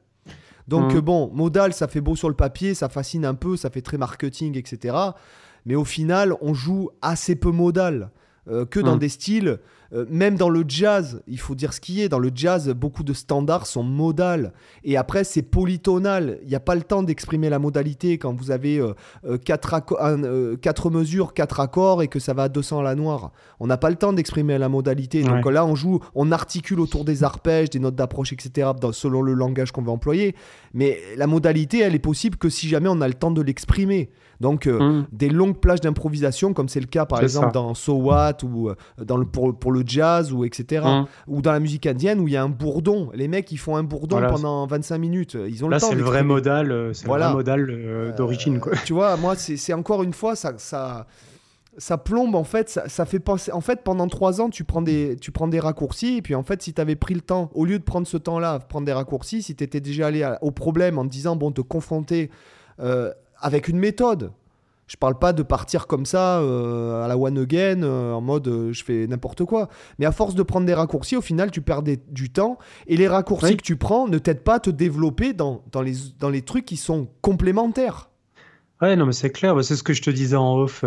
Donc 0.68 0.94
mmh. 0.94 1.00
bon, 1.00 1.32
modal, 1.34 1.74
ça 1.74 1.88
fait 1.88 2.02
beau 2.02 2.16
sur 2.16 2.30
le 2.30 2.36
papier, 2.36 2.76
ça 2.76 2.90
fascine 2.90 3.26
un 3.26 3.34
peu, 3.34 3.58
ça 3.58 3.70
fait 3.70 3.82
très 3.82 3.98
marketing, 3.98 4.58
etc. 4.58 4.96
Mais 5.66 5.76
au 5.76 5.86
final, 5.86 6.36
on 6.42 6.54
joue 6.54 6.90
assez 7.02 7.36
peu 7.36 7.52
modal. 7.52 8.12
Euh, 8.48 8.66
que 8.66 8.80
dans 8.80 8.96
mmh. 8.96 9.00
des 9.00 9.10
styles, 9.10 9.60
euh, 9.94 10.06
même 10.10 10.36
dans 10.36 10.50
le 10.50 10.64
jazz, 10.68 11.22
il 11.28 11.40
faut 11.40 11.56
dire 11.56 11.74
ce 11.74 11.80
qui 11.80 12.02
est, 12.02 12.10
dans 12.10 12.20
le 12.20 12.32
jazz, 12.34 12.70
beaucoup 12.70 13.04
de 13.04 13.14
standards 13.14 13.66
sont 13.66 13.84
modales. 13.84 14.54
Et 14.84 14.98
après, 14.98 15.24
c'est 15.24 15.42
polytonal. 15.42 16.40
Il 16.44 16.50
n'y 16.50 16.56
a 16.56 16.60
pas 16.60 16.76
le 16.76 16.82
temps 16.82 17.04
d'exprimer 17.04 17.50
la 17.50 17.60
modalité 17.60 18.18
quand 18.18 18.34
vous 18.34 18.52
avez 18.52 18.82
4 19.46 19.94
euh, 20.04 20.56
quatre, 20.58 20.90
mesures, 20.90 21.34
4 21.34 21.60
accords 21.60 22.04
et 22.04 22.08
que 22.08 22.20
ça 22.20 22.34
va 22.34 22.44
à 22.44 22.50
200 22.50 22.80
à 22.80 22.84
la 22.84 22.96
noire. 22.96 23.32
On 23.60 23.68
n'a 23.68 23.78
pas 23.78 23.90
le 23.90 23.96
temps 23.96 24.14
d'exprimer 24.14 24.58
la 24.58 24.70
modalité. 24.70 25.24
Donc 25.24 25.46
là, 25.46 25.66
on 25.66 25.76
joue, 25.76 26.00
on 26.16 26.32
articule 26.32 26.80
autour 26.80 27.06
des 27.06 27.24
arpèges, 27.24 27.70
des 27.70 27.80
notes 27.80 27.96
d'approche, 27.96 28.34
etc., 28.34 28.70
selon 28.92 29.22
le 29.22 29.34
langage 29.34 29.72
qu'on 29.72 29.82
veut 29.82 29.92
employer. 29.92 30.36
Mais 30.74 31.00
la 31.18 31.28
modalité, 31.28 31.80
elle 31.80 31.96
est 31.96 32.00
possible 32.00 32.38
que 32.38 32.50
si 32.50 32.68
jamais 32.68 32.90
on 32.90 33.02
a 33.02 33.08
le 33.08 33.14
temps 33.14 33.32
de 33.32 33.42
l'exprimer. 33.42 34.10
Donc, 34.40 34.68
euh, 34.68 34.80
mm. 34.80 35.08
des 35.12 35.30
longues 35.30 35.58
plages 35.58 35.82
d'improvisation, 35.82 36.54
comme 36.54 36.70
c'est 36.70 36.80
le 36.80 36.86
cas 36.86 37.06
par 37.06 37.22
exemple 37.22 37.52
dans 37.54 37.74
So 37.74 37.96
What 37.96 38.44
ou 38.44 38.70
euh, 38.70 38.76
dans 38.98 39.18
le, 39.18 39.26
pour, 39.26 39.58
pour, 39.58 39.72
le 39.72 39.84
jazz 39.86 40.32
ou 40.32 40.46
etc. 40.46 40.86
Mm. 40.86 41.06
Ou 41.28 41.42
dans 41.42 41.52
la 41.52 41.60
musique 41.60 41.86
indienne 41.86 42.20
où 42.20 42.28
il 42.28 42.34
y 42.34 42.38
a 42.38 42.44
un 42.44 42.50
bourdon. 42.50 43.10
Les 43.14 43.28
mecs, 43.28 43.52
ils 43.52 43.58
font 43.58 43.76
un 43.76 43.84
bourdon 43.84 44.22
pendant 44.30 44.66
25 44.66 44.98
minutes. 44.98 45.38
Ils 45.48 45.66
ont 45.66 45.70
Là, 45.70 45.78
le 45.78 45.82
temps. 45.82 45.90
c'est 45.90 45.96
le 45.96 46.04
vrai 46.04 46.24
modal, 46.24 46.72
euh, 46.72 46.94
c'est 46.94 47.08
vrai 47.08 47.32
modal 47.32 48.14
d'origine. 48.18 48.62
tu 48.86 48.94
vois, 48.94 49.18
moi, 49.18 49.36
c'est 49.36 49.74
encore 49.74 50.04
une 50.04 50.14
fois, 50.14 50.36
ça. 50.36 50.54
ça 50.58 51.08
ça 51.78 51.98
plombe 51.98 52.36
en 52.36 52.44
fait, 52.44 52.68
ça, 52.70 53.06
fait 53.06 53.20
penser. 53.20 53.54
En 53.54 53.62
fait, 53.62 53.84
pendant 53.86 54.08
trois 54.08 54.42
ans, 54.42 54.50
tu 54.50 54.66
prends 54.66 54.82
des, 54.82 55.16
tu 55.22 55.32
prends 55.32 55.48
des 55.48 55.62
raccourcis. 55.62 56.18
Et 56.18 56.22
puis 56.22 56.36
en 56.36 56.44
fait, 56.44 56.62
si 56.62 56.74
tu 56.74 56.82
avais 56.82 56.98
pris 56.98 57.14
le 57.14 57.22
temps, 57.22 57.50
au 57.54 57.64
lieu 57.64 57.80
de 57.80 57.84
prendre 57.84 58.06
ce 58.06 58.18
temps-là, 58.18 58.60
prendre 58.60 58.86
des 58.86 58.92
raccourcis, 58.92 59.44
si 59.44 59.56
tu 59.56 59.64
étais 59.64 59.80
déjà 59.80 60.08
allé 60.08 60.30
au 60.42 60.52
problème 60.52 60.98
en 60.98 61.06
te 61.06 61.10
disant, 61.10 61.38
bon, 61.38 61.54
te 61.54 61.62
confronter 61.62 62.32
avec 63.42 63.68
une 63.68 63.80
méthode. 63.80 64.32
Je 64.90 64.98
parle 64.98 65.20
pas 65.20 65.34
de 65.34 65.44
partir 65.44 65.86
comme 65.86 66.06
ça 66.08 66.40
euh, 66.40 67.04
à 67.04 67.08
la 67.08 67.16
one 67.16 67.38
again 67.38 67.84
euh, 67.84 68.12
en 68.12 68.22
mode 68.22 68.48
euh, 68.48 68.74
je 68.74 68.84
fais 68.84 69.06
n'importe 69.06 69.46
quoi. 69.46 69.70
Mais 70.00 70.08
à 70.08 70.12
force 70.12 70.34
de 70.34 70.42
prendre 70.42 70.66
des 70.66 70.74
raccourcis, 70.74 71.16
au 71.16 71.22
final, 71.22 71.52
tu 71.52 71.62
perds 71.62 71.84
du 71.84 72.32
temps 72.32 72.58
et 72.88 72.98
les 72.98 73.08
raccourcis 73.08 73.56
que 73.56 73.62
tu 73.62 73.76
prends 73.76 74.08
ne 74.08 74.18
t'aident 74.18 74.44
pas 74.44 74.56
à 74.56 74.60
te 74.60 74.72
développer 74.72 75.34
dans, 75.34 75.62
dans, 75.72 75.84
les, 75.84 75.94
dans 76.20 76.30
les 76.30 76.42
trucs 76.42 76.66
qui 76.66 76.76
sont 76.76 77.08
complémentaires. 77.22 78.10
Ouais, 78.82 78.96
non, 78.96 79.06
mais 79.06 79.14
c'est 79.14 79.30
clair. 79.30 79.54
Bah, 79.54 79.62
c'est 79.62 79.76
ce 79.76 79.84
que 79.84 79.94
je 79.94 80.02
te 80.02 80.10
disais 80.10 80.36
en 80.36 80.58
off. 80.58 80.84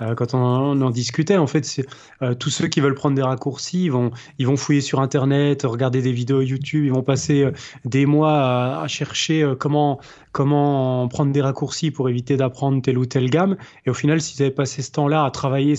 Euh, 0.00 0.14
quand 0.14 0.34
on, 0.34 0.80
en 0.80 0.90
discutait, 0.90 1.36
en 1.36 1.46
fait, 1.46 1.64
c'est 1.64 1.86
euh, 2.22 2.34
tous 2.34 2.50
ceux 2.50 2.68
qui 2.68 2.80
veulent 2.80 2.94
prendre 2.94 3.14
des 3.14 3.22
raccourcis, 3.22 3.84
ils 3.84 3.92
vont, 3.92 4.10
ils 4.38 4.46
vont 4.46 4.56
fouiller 4.56 4.80
sur 4.80 5.00
Internet, 5.00 5.62
regarder 5.62 6.02
des 6.02 6.12
vidéos 6.12 6.40
YouTube, 6.40 6.84
ils 6.84 6.92
vont 6.92 7.02
passer 7.02 7.44
euh, 7.44 7.52
des 7.84 8.06
mois 8.06 8.80
à, 8.82 8.88
chercher 8.88 9.54
comment, 9.58 10.00
comment 10.32 11.06
prendre 11.08 11.32
des 11.32 11.40
raccourcis 11.40 11.90
pour 11.90 12.08
éviter 12.08 12.36
d'apprendre 12.36 12.82
telle 12.82 12.98
ou 12.98 13.06
telle 13.06 13.30
gamme. 13.30 13.56
Et 13.86 13.90
au 13.90 13.94
final, 13.94 14.20
s'ils 14.20 14.42
avaient 14.42 14.50
passé 14.50 14.82
ce 14.82 14.90
temps-là 14.92 15.24
à 15.24 15.30
travailler 15.30 15.74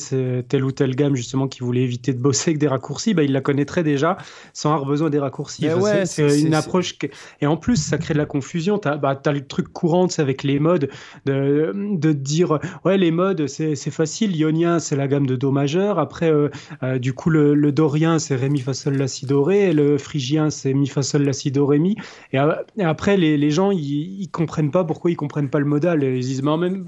telle 0.48 0.64
ou 0.64 0.72
telle 0.72 0.96
gamme, 0.96 1.16
justement, 1.16 1.48
qui 1.48 1.60
voulait 1.60 1.82
éviter 1.82 2.14
de 2.14 2.20
bosser 2.20 2.52
avec 2.52 2.60
des 2.60 2.68
raccourcis, 2.68 3.14
bah, 3.14 3.24
ils 3.24 3.34
la 3.34 3.42
connaîtraient 3.42 3.84
déjà 3.84 4.18
sans 4.54 4.74
avoir 4.74 4.88
besoin 4.88 5.10
des 5.10 5.20
raccourcis. 5.20 5.68
c'est 6.06 6.40
une 6.40 6.54
approche. 6.54 6.96
Et 7.42 7.48
en 7.48 7.58
plus, 7.58 7.76
ça 7.76 7.98
crée 7.98 8.14
de 8.14 8.20
la 8.20 8.26
confusion. 8.26 8.80
Tu 8.80 8.88
as, 8.88 8.98
bah, 8.98 9.20
le 9.26 9.46
truc 9.46 9.72
courant 9.74 10.08
avec 10.18 10.44
les 10.44 10.60
modes, 10.60 10.90
de, 11.26 11.74
de 11.76 12.12
dire, 12.12 12.60
ouais, 12.86 12.98
les 12.98 13.12
modes, 13.12 13.48
c'est 13.48 13.76
facile 13.92 14.11
facile. 14.12 14.36
Ionien, 14.36 14.80
c'est 14.80 14.98
la 14.98 15.08
gamme 15.08 15.26
de 15.26 15.38
Do 15.38 15.52
majeur. 15.52 15.98
Après, 15.98 16.30
euh, 16.30 16.50
euh, 16.84 17.00
du 17.00 17.14
coup, 17.14 17.30
le, 17.30 17.72
dorien, 17.72 18.20
c'est 18.20 18.36
Ré, 18.36 18.50
Mi, 18.50 18.60
Fa, 18.60 18.74
Sol, 18.74 18.98
La, 18.98 19.08
Si, 19.08 19.26
Do, 19.26 19.42
Ré. 19.42 19.72
Le 19.72 19.98
phrygien, 19.98 20.50
c'est 20.50 20.74
Mi, 20.74 20.88
Fa, 20.88 21.02
Sol, 21.02 21.24
La, 21.24 21.32
Si, 21.32 21.50
Do, 21.50 21.66
Ré, 21.66 21.80
Mi. 21.80 21.96
Et, 22.34 22.40
euh, 22.40 22.54
après, 22.82 23.16
les, 23.16 23.52
gens, 23.52 23.72
ils, 23.72 24.28
comprennent 24.30 24.70
pas 24.70 24.84
pourquoi 24.84 25.12
ils 25.12 25.16
comprennent 25.16 25.50
pas 25.50 25.60
le 25.60 25.66
modal. 25.66 26.04
Ils 26.04 26.20
disent, 26.20 26.44
mais 26.44 26.58
même, 26.58 26.86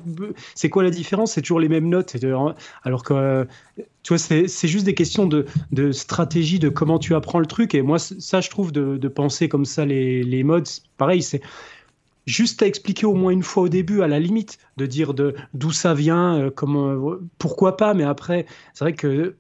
c'est 0.54 0.70
quoi 0.70 0.84
la 0.84 0.90
différence? 0.90 1.32
C'est 1.32 1.42
toujours 1.42 1.62
les 1.62 1.70
mêmes 1.70 1.88
notes. 1.88 2.18
Alors 2.84 3.04
que, 3.04 3.48
tu 3.78 4.10
vois, 4.10 4.18
c'est 4.18 4.68
juste 4.68 4.86
des 4.86 4.96
questions 4.96 5.26
de, 5.26 5.92
stratégie, 5.94 6.60
de 6.60 6.68
comment 6.68 7.00
tu 7.00 7.16
apprends 7.16 7.40
le 7.40 7.46
truc. 7.46 7.74
Et 7.74 7.82
moi, 7.82 8.00
ça, 8.00 8.42
je 8.42 8.50
trouve, 8.50 8.74
de, 8.74 9.08
penser 9.08 9.48
comme 9.48 9.64
ça 9.64 9.86
les 9.86 10.44
modes, 10.44 10.68
pareil, 10.98 11.22
c'est 11.22 11.42
juste 12.26 12.62
à 12.62 12.68
expliquer 12.68 13.06
au 13.06 13.14
moins 13.14 13.32
une 13.32 13.44
fois 13.44 13.64
au 13.64 13.70
début, 13.70 14.02
à 14.02 14.08
la 14.08 14.20
limite, 14.20 14.58
de 14.78 14.86
dire 14.86 15.14
de 15.14 15.36
d'où 15.54 15.72
ça 15.72 15.94
vient, 15.94 16.40
euh, 16.40 16.50
comment, 16.50 17.18
pourquoi 17.38 17.78
pas. 17.78 17.94
Mais 17.94 18.04
après, 18.04 18.46
c'est 18.74 18.86
vrai 18.86 18.94
que 18.94 19.36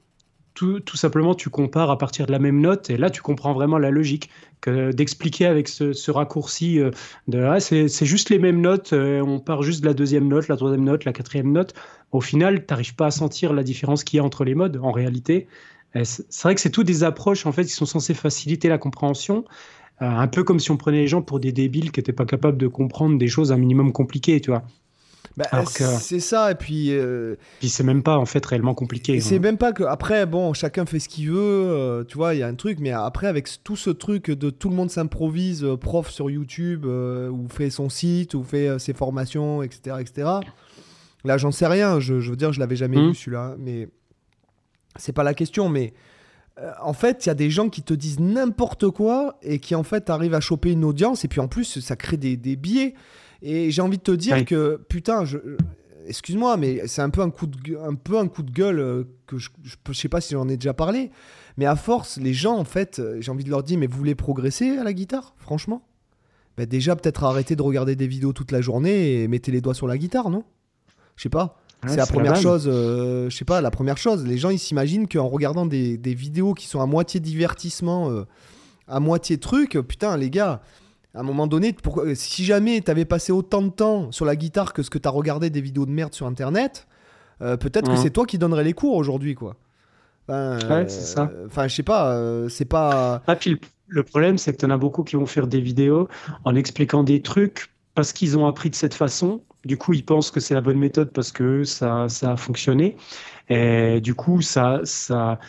tout, 0.53 0.97
simplement, 0.97 1.33
tu 1.33 1.49
compares 1.49 1.89
à 1.89 1.97
partir 1.97 2.25
de 2.25 2.31
la 2.31 2.39
même 2.39 2.61
note, 2.61 2.89
et 2.89 2.97
là, 2.97 3.09
tu 3.09 3.21
comprends 3.21 3.53
vraiment 3.53 3.77
la 3.77 3.89
logique 3.89 4.29
que 4.61 4.91
d'expliquer 4.91 5.45
avec 5.45 5.67
ce, 5.67 6.11
raccourci 6.11 6.79
euh, 6.79 6.91
de 7.27 7.41
ah, 7.41 7.59
c'est 7.59 8.05
juste 8.05 8.29
les 8.29 8.39
mêmes 8.39 8.61
notes, 8.61 8.93
euh, 8.93 9.21
on 9.21 9.39
part 9.39 9.63
juste 9.63 9.81
de 9.81 9.87
la 9.87 9.93
deuxième 9.93 10.27
note, 10.27 10.47
la 10.47 10.55
troisième 10.55 10.83
note, 10.83 11.05
la 11.05 11.13
quatrième 11.13 11.51
note. 11.51 11.73
Au 12.11 12.21
final, 12.21 12.65
tu 12.65 12.71
n'arrives 12.71 12.95
pas 12.95 13.07
à 13.07 13.11
sentir 13.11 13.53
la 13.53 13.63
différence 13.63 14.03
qu'il 14.03 14.17
y 14.17 14.19
a 14.19 14.23
entre 14.23 14.43
les 14.43 14.55
modes 14.55 14.79
en 14.81 14.91
réalité. 14.91 15.47
C'est 16.03 16.41
vrai 16.41 16.55
que 16.55 16.61
c'est 16.61 16.71
tout 16.71 16.83
des 16.83 17.03
approches 17.03 17.45
en 17.45 17.51
fait 17.51 17.65
qui 17.65 17.71
sont 17.71 17.85
censées 17.85 18.15
faciliter 18.15 18.67
la 18.67 18.79
compréhension, 18.79 19.45
euh, 19.45 19.51
un 19.99 20.27
peu 20.27 20.43
comme 20.43 20.59
si 20.59 20.71
on 20.71 20.77
prenait 20.77 21.01
les 21.01 21.07
gens 21.07 21.21
pour 21.21 21.39
des 21.39 21.51
débiles 21.51 21.91
qui 21.91 21.99
n'étaient 21.99 22.13
pas 22.13 22.25
capables 22.25 22.57
de 22.57 22.67
comprendre 22.67 23.17
des 23.17 23.27
choses 23.27 23.51
un 23.51 23.57
minimum 23.57 23.91
compliquées, 23.93 24.41
tu 24.41 24.51
vois. 24.51 24.63
Bah, 25.35 25.45
c'est 25.65 26.19
ça, 26.19 26.51
et 26.51 26.55
puis. 26.55 26.91
Euh... 26.91 27.35
Puis 27.59 27.69
c'est 27.69 27.83
même 27.83 28.03
pas 28.03 28.17
en 28.17 28.25
fait 28.25 28.45
réellement 28.45 28.75
compliqué. 28.75 29.19
C'est 29.19 29.37
hein. 29.37 29.39
même 29.39 29.57
pas 29.57 29.73
que. 29.73 29.83
Après, 29.83 30.25
bon, 30.25 30.53
chacun 30.53 30.85
fait 30.85 30.99
ce 30.99 31.09
qu'il 31.09 31.31
veut, 31.31 31.37
euh, 31.39 32.03
tu 32.03 32.17
vois, 32.17 32.35
il 32.35 32.39
y 32.39 32.43
a 32.43 32.47
un 32.47 32.53
truc, 32.53 32.79
mais 32.79 32.91
après, 32.91 33.27
avec 33.27 33.49
tout 33.63 33.75
ce 33.75 33.89
truc 33.89 34.29
de 34.29 34.49
tout 34.51 34.69
le 34.69 34.75
monde 34.75 34.91
s'improvise, 34.91 35.63
euh, 35.63 35.75
prof 35.75 36.09
sur 36.09 36.29
YouTube, 36.29 36.85
ou 36.85 37.47
fait 37.49 37.71
son 37.71 37.89
site, 37.89 38.35
ou 38.35 38.43
fait 38.43 38.77
ses 38.77 38.93
formations, 38.93 39.63
etc., 39.63 39.97
etc. 39.99 40.29
Là, 41.25 41.37
j'en 41.37 41.51
sais 41.51 41.67
rien, 41.67 41.99
je, 41.99 42.15
veux 42.15 42.35
dire, 42.35 42.51
je 42.51 42.59
l'avais 42.59 42.75
jamais 42.75 42.97
mmh. 42.97 43.07
vu 43.07 43.15
celui-là, 43.15 43.55
mais 43.57 43.87
c'est 44.97 45.13
pas 45.13 45.23
la 45.23 45.33
question, 45.33 45.69
mais 45.69 45.93
euh, 46.59 46.71
en 46.81 46.93
fait, 46.93 47.25
il 47.25 47.29
y 47.29 47.31
a 47.31 47.35
des 47.35 47.49
gens 47.49 47.69
qui 47.69 47.81
te 47.81 47.93
disent 47.93 48.19
n'importe 48.19 48.89
quoi 48.89 49.37
et 49.41 49.59
qui 49.59 49.75
en 49.75 49.83
fait 49.83 50.09
arrivent 50.09 50.35
à 50.35 50.39
choper 50.39 50.71
une 50.71 50.85
audience 50.85 51.25
et 51.25 51.27
puis 51.27 51.39
en 51.39 51.47
plus 51.47 51.79
ça 51.79 51.95
crée 51.95 52.17
des, 52.17 52.37
des 52.37 52.55
biais. 52.55 52.93
Et 53.41 53.71
j'ai 53.71 53.81
envie 53.81 53.97
de 53.97 54.03
te 54.03 54.11
dire 54.11 54.45
que 54.45 54.79
putain, 54.87 55.25
je, 55.25 55.37
excuse-moi, 56.07 56.57
mais 56.57 56.87
c'est 56.87 57.01
un 57.01 57.09
peu 57.09 57.21
un 57.21 57.29
coup 57.29 57.47
de, 57.47 57.77
un 57.77 57.95
peu 57.95 58.17
un 58.17 58.27
coup 58.27 58.43
de 58.43 58.51
gueule 58.51 58.79
euh, 58.79 59.03
que 59.27 59.37
je, 59.37 59.49
je, 59.63 59.93
sais 59.93 60.09
pas 60.09 60.21
si 60.21 60.33
j'en 60.33 60.47
ai 60.47 60.57
déjà 60.57 60.73
parlé, 60.73 61.11
mais 61.57 61.65
à 61.65 61.75
force, 61.75 62.17
les 62.17 62.33
gens 62.33 62.57
en 62.57 62.63
fait, 62.63 62.99
euh, 62.99 63.17
j'ai 63.19 63.31
envie 63.31 63.43
de 63.43 63.49
leur 63.49 63.63
dire 63.63 63.77
mais 63.77 63.87
vous 63.87 63.97
voulez 63.97 64.15
progresser 64.15 64.77
à 64.77 64.83
la 64.83 64.93
guitare, 64.93 65.33
franchement? 65.37 65.83
Ben 66.55 66.67
Déjà 66.67 66.95
peut-être 66.95 67.23
arrêter 67.23 67.55
de 67.55 67.63
regarder 67.63 67.95
des 67.95 68.07
vidéos 68.07 68.31
toute 68.31 68.51
la 68.51 68.61
journée 68.61 69.23
et 69.23 69.27
mettez 69.27 69.51
les 69.51 69.59
doigts 69.59 69.73
sur 69.73 69.87
la 69.87 69.97
guitare, 69.97 70.29
non? 70.29 70.43
Je 71.15 71.23
sais 71.23 71.29
pas 71.29 71.59
c'est 71.87 71.97
la 71.97 72.05
première 72.05 72.35
chose, 72.35 72.69
euh, 72.71 73.29
je 73.29 73.35
sais 73.35 73.45
pas, 73.45 73.61
la 73.61 73.71
première 73.71 73.97
chose. 73.97 74.25
Les 74.25 74.37
gens, 74.37 74.49
ils 74.49 74.59
s'imaginent 74.59 75.07
qu'en 75.07 75.27
regardant 75.27 75.65
des, 75.65 75.97
vidéos 75.97 76.53
qui 76.53 76.67
sont 76.67 76.81
à 76.81 76.85
moitié 76.85 77.19
divertissement, 77.19 78.09
euh, 78.09 78.25
à 78.87 78.99
moitié 78.99 79.37
truc, 79.37 79.77
putain, 79.87 80.17
les 80.17 80.29
gars, 80.29 80.61
à 81.13 81.19
un 81.19 81.23
moment 81.23 81.47
donné, 81.47 81.75
si 82.15 82.45
jamais 82.45 82.81
t'avais 82.81 83.05
passé 83.05 83.31
autant 83.31 83.61
de 83.61 83.69
temps 83.69 84.11
sur 84.11 84.25
la 84.25 84.35
guitare 84.35 84.73
que 84.73 84.83
ce 84.83 84.89
que 84.89 84.97
t'as 84.97 85.09
regardé 85.09 85.49
des 85.49 85.61
vidéos 85.61 85.85
de 85.85 85.91
merde 85.91 86.13
sur 86.13 86.25
Internet, 86.25 86.87
euh, 87.41 87.57
peut-être 87.57 87.89
que 87.89 87.97
c'est 87.97 88.11
toi 88.11 88.25
qui 88.25 88.37
donnerais 88.37 88.63
les 88.63 88.73
cours 88.73 88.95
aujourd'hui, 88.95 89.35
quoi. 89.35 89.55
ouais, 90.29 90.85
c'est 90.87 91.01
ça. 91.01 91.31
Enfin, 91.45 91.67
je 91.67 91.75
sais 91.75 91.83
pas, 91.83 92.19
c'est 92.49 92.65
pas. 92.65 93.21
Ah, 93.27 93.35
puis 93.35 93.59
le 93.87 94.03
problème, 94.03 94.37
c'est 94.37 94.53
que 94.53 94.57
t'en 94.57 94.69
as 94.69 94.77
beaucoup 94.77 95.03
qui 95.03 95.15
vont 95.15 95.25
faire 95.25 95.47
des 95.47 95.61
vidéos 95.61 96.07
en 96.45 96.55
expliquant 96.55 97.03
des 97.03 97.21
trucs 97.21 97.69
parce 97.95 98.13
qu'ils 98.13 98.37
ont 98.37 98.47
appris 98.47 98.69
de 98.69 98.75
cette 98.75 98.93
façon 98.93 99.41
du 99.65 99.77
coup, 99.77 99.93
ils 99.93 100.03
pensent 100.03 100.31
que 100.31 100.39
c'est 100.39 100.53
la 100.53 100.61
bonne 100.61 100.77
méthode 100.77 101.11
parce 101.11 101.31
que 101.31 101.63
ça, 101.63 102.09
ça 102.09 102.33
a 102.33 102.37
fonctionné. 102.37 102.97
Et 103.49 104.01
du 104.01 104.13
coup, 104.13 104.41
ça, 104.41 104.81
ça, 104.83 105.39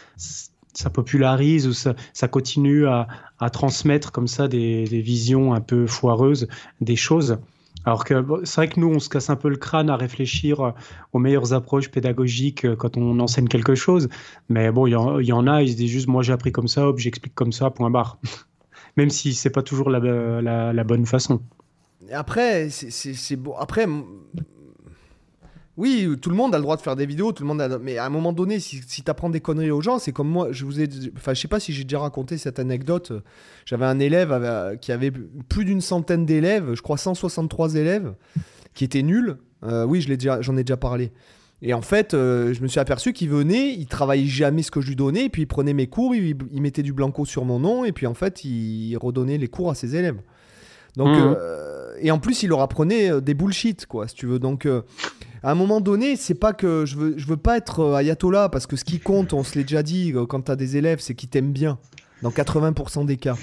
ça 0.73 0.91
popularise 0.91 1.67
ou 1.67 1.73
ça, 1.73 2.29
continue 2.29 2.87
à, 2.87 3.09
transmettre 3.53 4.13
comme 4.13 4.29
ça 4.29 4.49
des, 4.49 4.85
visions 4.85 5.53
un 5.53 5.61
peu 5.61 5.87
foireuses 5.87 6.49
des 6.81 6.97
choses. 6.97 7.39
Alors 7.87 8.05
que 8.05 8.25
c'est 8.45 8.57
vrai 8.57 8.69
que 8.69 8.81
nous, 8.81 8.89
on 8.89 8.99
se 8.99 9.09
casse 9.09 9.31
un 9.31 9.37
peu 9.37 9.49
le 9.49 9.57
crâne 9.57 9.91
à 9.91 9.97
réfléchir 9.97 10.75
aux 11.13 11.19
meilleures 11.19 11.53
approches 11.53 11.91
pédagogiques 11.91 12.73
quand 12.77 12.97
on 12.97 13.19
enseigne 13.19 13.49
quelque 13.49 13.75
chose. 13.75 14.09
Mais 14.49 14.71
bon, 14.71 14.87
il 14.87 14.93
y, 14.93 15.33
en 15.33 15.47
a, 15.47 15.63
ils 15.63 15.73
se 15.73 15.77
disent 15.77 15.91
juste, 15.91 16.07
moi 16.07 16.23
j'ai 16.23 16.33
appris 16.33 16.53
comme 16.53 16.69
ça, 16.69 16.89
hop, 16.89 16.99
j'explique 16.99 17.35
comme 17.35 17.53
ça, 17.53 17.71
point 17.71 17.91
barre. 17.91 18.19
Même 18.97 19.11
si 19.11 19.35
c'est 19.35 19.51
pas 19.51 19.63
toujours 19.63 19.91
la 19.91 20.85
bonne 20.85 21.05
façon. 21.05 21.41
Après, 22.13 22.69
c'est 22.71 23.37
bon. 23.37 23.55
Après, 23.57 23.87
oui, 25.77 26.09
tout 26.21 26.31
le 26.31 26.37
monde 26.37 26.55
a 26.55 26.59
le 26.59 26.63
droit 26.63 26.77
de 26.77 26.83
faire 26.83 26.95
des 26.95 27.07
vidéos, 27.07 27.33
tout 27.33 27.43
le 27.43 27.49
monde 27.49 27.61
a... 27.61 27.79
mais 27.79 27.99
à 27.99 28.07
un 28.07 28.11
moment 28.11 28.33
donné, 28.33 28.61
si, 28.61 28.81
si 28.87 29.03
tu 29.03 29.11
apprends 29.11 29.31
des 29.31 29.41
conneries 29.41 29.73
aux 29.73 29.81
gens, 29.81 29.99
c'est 29.99 30.13
comme 30.13 30.29
moi, 30.29 30.49
je 30.53 30.65
vous 30.65 30.81
ai, 30.81 30.89
enfin, 31.17 31.35
je 31.35 31.41
sais 31.41 31.49
pas 31.49 31.59
si 31.59 31.73
j'ai 31.73 31.83
déjà 31.83 31.99
raconté 31.99 32.39
cette 32.39 32.59
anecdote. 32.59 33.13
J'avais 33.65 33.87
un 33.87 33.99
élève 33.99 34.79
qui 34.81 34.93
avait 34.93 35.13
plus 35.49 35.65
d'une 35.65 35.81
centaine 35.81 36.27
d'élèves, 36.27 36.75
je 36.75 36.83
crois 36.83 36.97
163 36.97 37.75
élèves, 37.75 38.15
qui 38.75 38.85
étaient 38.85 39.03
nuls. 39.03 39.37
Euh, 39.65 39.85
oui, 39.85 40.01
j'en 40.01 40.57
ai 40.57 40.65
déjà 40.65 40.77
parlé. 40.77 41.11
Et 41.63 41.73
en 41.73 41.83
fait, 41.83 42.13
euh, 42.13 42.53
je 42.53 42.61
me 42.63 42.69
suis 42.69 42.79
aperçu 42.79 43.13
qu'il 43.13 43.31
venait, 43.31 43.73
il 43.73 43.87
travaillait 43.87 44.27
jamais 44.27 44.63
ce 44.63 44.71
que 44.71 44.81
je 44.81 44.89
lui 44.89 44.97
donnais, 44.97 45.25
et 45.25 45.29
puis 45.31 45.43
il 45.43 45.47
prenait 45.47 45.73
mes 45.73 45.87
cours, 45.87 46.15
il, 46.15 46.37
mettait 46.61 46.83
du 46.83 46.93
blanco 46.93 47.25
sur 47.25 47.45
mon 47.45 47.59
nom, 47.59 47.85
et 47.85 47.93
puis 47.93 48.07
en 48.07 48.15
fait, 48.15 48.45
il 48.45 48.97
redonnait 48.97 49.39
les 49.39 49.49
cours 49.49 49.71
à 49.71 49.75
ses 49.75 49.97
élèves. 49.97 50.19
Donc, 50.97 51.09
mmh. 51.09 51.35
euh, 51.39 51.84
et 52.01 52.11
en 52.11 52.19
plus, 52.19 52.43
il 52.43 52.49
leur 52.49 52.61
apprenait 52.61 53.11
euh, 53.11 53.21
des 53.21 53.35
bullshit, 53.35 53.87
quoi, 53.87 54.09
si 54.09 54.15
tu 54.15 54.27
veux. 54.27 54.39
Donc, 54.39 54.67
euh, 54.67 54.83
à 55.43 55.51
un 55.51 55.55
moment 55.55 55.81
donné, 55.81 56.17
c'est 56.17 56.35
pas 56.35 56.53
que 56.53 56.85
je 56.87 56.97
veux, 56.97 57.15
je 57.19 57.27
veux 57.27 57.37
pas 57.37 57.57
être 57.57 57.95
ayatollah, 57.95 58.49
parce 58.49 58.67
que 58.67 58.77
ce 58.77 58.85
qui 58.85 59.01
compte, 59.01 59.33
on 59.33 59.45
se 59.45 59.57
l'est 59.57 59.65
déjà 59.65 59.83
dit, 59.83 60.15
quand 60.29 60.43
t'as 60.43 60.57
des 60.57 60.77
élèves, 60.77 61.01
c'est 61.01 61.15
qu'ils 61.15 61.29
t'aiment 61.29 61.53
bien, 61.53 61.79
dans 62.23 62.31
80% 62.31 63.05
des 63.07 63.17
cas. 63.17 63.37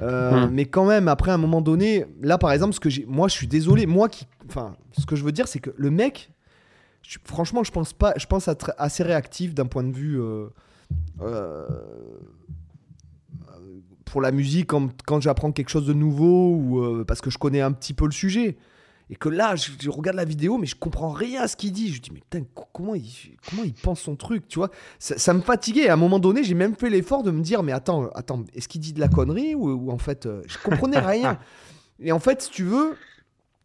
Mmh. 0.00 0.48
Mais 0.50 0.64
quand 0.64 0.86
même, 0.86 1.08
après, 1.08 1.30
à 1.30 1.34
un 1.34 1.38
moment 1.38 1.60
donné, 1.60 2.06
là, 2.22 2.38
par 2.38 2.52
exemple, 2.52 2.72
ce 2.72 2.80
que 2.80 2.88
j'ai, 2.88 3.04
moi, 3.06 3.28
je 3.28 3.34
suis 3.34 3.46
désolé, 3.46 3.84
moi 3.84 4.08
qui, 4.08 4.26
enfin, 4.48 4.74
ce 4.98 5.04
que 5.04 5.16
je 5.16 5.22
veux 5.24 5.32
dire, 5.32 5.46
c'est 5.46 5.58
que 5.58 5.70
le 5.76 5.90
mec, 5.90 6.30
franchement, 7.24 7.62
je 7.62 7.70
pense 7.70 7.92
pas, 7.92 8.14
je 8.16 8.24
pense 8.26 8.48
être 8.48 8.72
assez 8.78 9.02
réactif 9.02 9.54
d'un 9.54 9.66
point 9.66 9.84
de 9.84 9.92
vue 9.92 10.18
pour 14.12 14.20
la 14.20 14.30
musique 14.30 14.66
quand, 14.66 14.90
quand 15.06 15.22
j'apprends 15.22 15.52
quelque 15.52 15.70
chose 15.70 15.86
de 15.86 15.94
nouveau 15.94 16.54
ou 16.54 16.80
euh, 16.80 17.02
parce 17.02 17.22
que 17.22 17.30
je 17.30 17.38
connais 17.38 17.62
un 17.62 17.72
petit 17.72 17.94
peu 17.94 18.04
le 18.04 18.12
sujet. 18.12 18.58
Et 19.08 19.16
que 19.16 19.30
là, 19.30 19.56
je, 19.56 19.88
regarde 19.88 20.16
la 20.16 20.26
vidéo, 20.26 20.58
mais 20.58 20.66
je 20.66 20.76
comprends 20.76 21.10
rien 21.10 21.42
à 21.42 21.48
ce 21.48 21.56
qu'il 21.56 21.72
dit. 21.72 21.92
Je 21.92 22.00
dis, 22.00 22.10
mais 22.12 22.20
putain, 22.20 22.44
comment 22.74 22.94
il, 22.94 23.04
comment 23.48 23.62
il 23.62 23.72
pense 23.72 24.00
son 24.00 24.16
truc, 24.16 24.46
tu 24.48 24.58
vois? 24.58 24.70
Ça, 24.98 25.32
me 25.32 25.40
fatiguait. 25.40 25.88
À 25.88 25.94
un 25.94 25.96
moment 25.96 26.18
donné, 26.18 26.44
j'ai 26.44 26.54
même 26.54 26.76
fait 26.76 26.90
l'effort 26.90 27.22
de 27.22 27.30
me 27.30 27.40
dire, 27.40 27.62
mais 27.62 27.72
attends, 27.72 28.08
attends, 28.14 28.44
est-ce 28.54 28.68
qu'il 28.68 28.82
dit 28.82 28.92
de 28.92 29.00
la 29.00 29.08
connerie 29.08 29.54
ou, 29.54 29.90
en 29.90 29.98
fait, 29.98 30.26
euh, 30.26 30.42
je 30.46 30.58
comprenais 30.58 30.98
rien. 31.00 31.38
Et 31.98 32.12
en 32.12 32.18
fait, 32.18 32.42
si 32.42 32.50
tu 32.50 32.64
veux, 32.64 32.96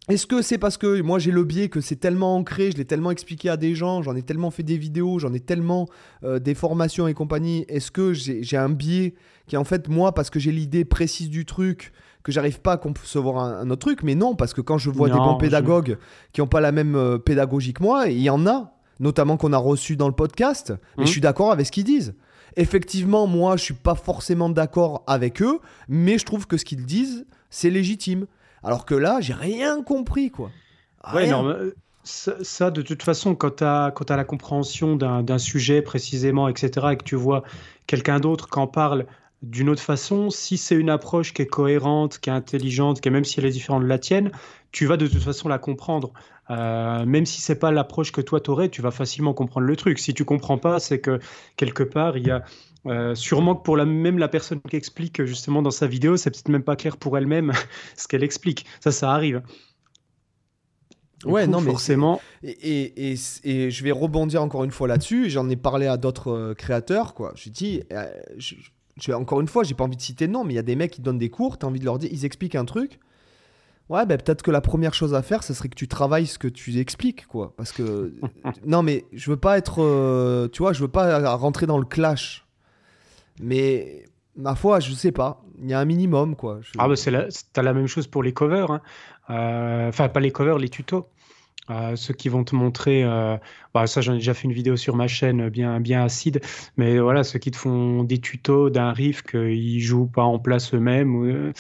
est-ce 0.08 0.26
que 0.26 0.42
c'est 0.42 0.58
parce 0.58 0.78
que 0.78 1.02
moi 1.02 1.20
j'ai 1.20 1.32
le 1.32 1.44
biais 1.44 1.68
que 1.68 1.82
c'est 1.82 1.98
tellement 1.98 2.38
ancré, 2.38 2.72
je 2.72 2.78
l'ai 2.78 2.86
tellement 2.86 3.12
expliqué 3.12 3.50
à 3.50 3.58
des 3.58 3.76
gens, 3.76 4.02
j'en 4.02 4.16
ai 4.16 4.22
tellement 4.22 4.52
fait 4.52 4.64
des 4.64 4.78
vidéos, 4.78 5.20
j'en 5.20 5.34
ai 5.34 5.42
tellement 5.42 5.88
euh, 6.24 6.40
des 6.40 6.54
formations 6.54 7.08
et 7.08 7.14
compagnie. 7.14 7.66
Est-ce 7.68 7.92
que 7.92 8.14
j'ai 8.14 8.58
un 8.58 8.70
biais 8.70 9.16
qui 9.48 9.56
est 9.56 9.58
en 9.58 9.66
fait 9.66 9.90
moi 9.90 10.14
parce 10.14 10.30
que 10.30 10.40
j'ai 10.40 10.54
l'idée 10.54 10.86
précise 10.86 11.30
du 11.30 11.46
truc 11.46 11.92
que 12.24 12.32
j'arrive 12.32 12.62
pas 12.62 12.74
à 12.74 12.78
concevoir 12.78 13.38
un, 13.40 13.70
autre 13.70 13.82
truc? 13.82 14.04
Mais 14.04 14.16
non, 14.16 14.36
parce 14.36 14.54
que 14.54 14.62
quand 14.62 14.78
je 14.78 14.90
vois 14.90 15.10
des 15.10 15.16
bons 15.16 15.38
pédagogues 15.38 15.98
qui 16.32 16.40
n'ont 16.40 16.48
pas 16.48 16.62
la 16.62 16.72
même 16.72 16.96
euh, 16.96 17.18
pédagogie 17.18 17.74
que 17.74 17.84
moi, 17.84 18.08
il 18.08 18.22
y 18.22 18.30
en 18.30 18.48
a, 18.48 18.78
notamment 19.02 19.36
qu'on 19.36 19.52
a 19.52 19.58
reçu 19.58 19.98
dans 19.98 20.08
le 20.08 20.16
podcast, 20.16 20.74
mais 20.98 21.04
je 21.04 21.10
mmh. 21.10 21.12
suis 21.12 21.22
d'accord 21.22 21.52
avec 21.52 21.66
ce 21.66 21.72
qu'ils 21.72 21.84
disent. 21.84 22.16
Effectivement, 22.56 23.28
moi 23.28 23.58
je 23.58 23.64
suis 23.64 23.74
pas 23.74 23.96
forcément 23.96 24.50
d'accord 24.50 25.04
avec 25.06 25.42
eux, 25.42 25.60
mais 25.90 26.18
je 26.18 26.26
trouve 26.26 26.48
que 26.48 26.56
ce 26.56 26.64
qu'ils 26.64 26.86
disent, 26.86 27.26
c'est 27.50 27.70
légitime. 27.70 28.26
Alors 28.64 28.86
que 28.86 28.96
là, 28.96 29.20
j'ai 29.22 29.34
rien 29.34 29.84
compris, 29.84 30.32
quoi. 30.32 30.52
Ouais, 31.14 31.28
non, 31.28 31.56
ça, 32.04 32.72
de 32.72 32.82
toute 32.82 33.04
façon, 33.04 33.36
quand 33.36 33.58
tu 33.58 33.64
as, 33.64 33.94
as, 34.10 34.16
la 34.16 34.24
compréhension 34.24 34.96
d'un 34.96 35.38
sujet 35.38 35.82
précisément, 35.82 36.48
etc., 36.48 36.88
et 36.92 36.98
que 36.98 37.04
tu 37.04 37.16
vois 37.16 37.44
quelqu'un 37.86 38.20
d'autre 38.20 38.50
qui 38.50 38.60
en 38.60 38.68
parle 38.68 39.06
d'une 39.44 39.70
autre 39.70 39.82
façon, 39.82 40.30
si 40.30 40.58
c'est 40.58 40.76
une 40.76 40.90
approche 40.90 41.34
qui 41.34 41.44
est 41.44 41.48
cohérente, 41.48 42.18
qui 42.18 42.30
est 42.30 42.34
intelligente, 42.34 43.02
qui 43.02 43.10
est, 43.10 43.12
même 43.12 43.26
si 43.26 43.40
elle 43.40 43.46
est 43.46 43.52
différente 43.52 43.84
de 43.84 43.88
la 43.88 44.00
tienne, 44.00 44.32
tu 44.72 44.86
vas 44.86 44.98
de 44.98 45.06
toute 45.06 45.22
façon 45.22 45.48
la 45.48 45.60
comprendre. 45.60 46.12
Euh, 46.50 47.06
même 47.06 47.26
si 47.26 47.42
c'est 47.42 47.60
pas 47.60 47.72
l'approche 47.72 48.12
que 48.12 48.22
toi 48.22 48.40
t'aurais, 48.40 48.70
tu 48.70 48.82
vas 48.82 48.92
facilement 48.92 49.34
comprendre 49.34 49.68
le 49.68 49.76
truc. 49.76 50.00
Si 50.00 50.14
tu 50.14 50.26
comprends 50.26 50.58
pas, 50.58 50.80
c'est 50.80 51.00
que 51.00 51.20
quelque 51.56 51.84
part 51.84 52.18
il 52.18 52.26
y 52.26 52.32
a 52.32 52.44
euh, 52.88 53.16
sûrement 53.16 53.56
que 53.56 53.64
pour 53.64 53.76
la, 53.76 53.86
même 53.86 54.18
la 54.18 54.28
personne 54.28 54.62
qui 54.62 54.76
explique 54.76 55.24
justement 55.26 55.62
dans 55.62 55.72
sa 55.72 55.88
vidéo, 55.88 56.18
c'est 56.18 56.32
peut-être 56.32 56.50
même 56.50 56.64
pas 56.64 56.76
clair 56.76 56.98
pour 56.98 57.18
elle-même 57.18 57.52
ce 57.98 58.08
qu'elle 58.08 58.24
explique. 58.24 58.66
Ça, 58.80 58.92
ça 58.92 59.12
arrive. 59.12 59.42
ouais, 61.26 61.48
non, 61.48 61.62
mais 61.62 61.72
forcément. 61.72 62.22
Et, 62.44 63.12
et, 63.12 63.72
je 63.72 63.84
vais 63.84 63.92
rebondir 63.92 64.42
encore 64.42 64.64
une 64.64 64.72
fois 64.72 64.88
là-dessus. 64.88 65.30
J'en 65.30 65.50
ai 65.50 65.56
parlé 65.56 65.88
à 65.88 65.98
d'autres 65.98 66.32
euh, 66.32 66.54
créateurs, 66.54 67.14
quoi. 67.14 67.34
Je 67.36 67.50
dis, 67.50 67.84
euh, 67.92 68.06
je, 68.38 69.12
encore 69.12 69.42
une 69.42 69.48
fois, 69.48 69.64
j'ai 69.64 69.74
pas 69.74 69.84
envie 69.84 69.98
de 69.98 70.02
citer 70.02 70.28
de 70.28 70.32
nom, 70.32 70.44
mais 70.44 70.54
il 70.54 70.58
y 70.58 70.60
a 70.60 70.64
des 70.64 70.76
mecs 70.76 70.92
qui 70.92 71.02
donnent 71.02 71.20
des 71.20 71.30
cours, 71.30 71.58
tu 71.58 71.66
as 71.66 71.70
envie 71.70 71.80
de 71.80 71.86
leur 71.86 71.98
dire, 71.98 72.10
ils 72.12 72.26
expliquent 72.26 72.56
un 72.56 72.66
truc. 72.66 73.00
Ouais, 73.90 74.06
ben 74.06 74.18
peut-être 74.18 74.42
que 74.42 74.52
la 74.52 74.60
première 74.60 74.94
chose 74.94 75.14
à 75.14 75.22
faire, 75.22 75.44
ce 75.44 75.54
serait 75.54 75.70
que 75.70 75.76
tu 75.76 75.88
travailles 75.88 76.28
ce 76.28 76.38
que 76.38 76.50
tu 76.50 76.78
expliques, 76.78 77.26
quoi. 77.26 77.54
Parce 77.56 77.72
que. 77.72 78.14
non, 78.66 78.84
mais 78.84 79.06
je 79.14 79.30
veux 79.30 79.38
pas 79.38 79.58
être. 79.58 80.50
tu 80.52 80.58
vois, 80.62 80.74
je 80.74 80.82
veux 80.82 80.90
pas 80.90 81.36
rentrer 81.38 81.68
dans 81.68 81.78
le 81.78 81.86
clash 81.86 82.47
mais 83.42 84.06
ma 84.36 84.56
foi, 84.56 84.80
je 84.80 84.92
sais 84.94 85.12
pas. 85.12 85.42
Il 85.60 85.70
y 85.70 85.74
a 85.74 85.80
un 85.80 85.86
minimum, 85.86 86.36
quoi. 86.36 86.60
Ah 86.78 86.88
bah 86.88 86.96
c'est 86.96 87.12
la, 87.12 87.28
la 87.56 87.74
même 87.74 87.88
chose 87.88 88.08
pour 88.08 88.24
les 88.24 88.34
covers. 88.34 88.72
hein. 88.72 88.82
Euh, 89.30 89.90
Enfin, 89.90 90.10
pas 90.10 90.20
les 90.20 90.32
covers, 90.32 90.58
les 90.60 90.70
tutos. 90.70 91.08
Euh, 91.70 91.98
ceux 91.98 92.14
qui 92.14 92.30
vont 92.30 92.46
te 92.46 92.56
montrer, 92.56 93.04
euh, 93.04 93.36
bah, 93.74 93.88
ça 93.88 94.00
j'en 94.00 94.14
ai 94.14 94.18
déjà 94.20 94.34
fait 94.34 94.46
une 94.46 94.54
vidéo 94.54 94.78
sur 94.78 94.96
ma 94.96 95.08
chaîne 95.10 95.50
bien, 95.50 95.82
bien 95.82 96.02
acide, 96.04 96.40
mais 96.78 96.98
voilà, 96.98 97.26
ceux 97.26 97.40
qui 97.40 97.52
te 97.52 97.58
font 97.58 98.04
des 98.04 98.20
tutos 98.20 98.70
d'un 98.70 98.94
riff 98.94 99.22
qu'ils 99.24 99.82
jouent 99.82 100.08
pas 100.08 100.24
en 100.24 100.40
place 100.40 100.74
eux-mêmes, 100.74 101.52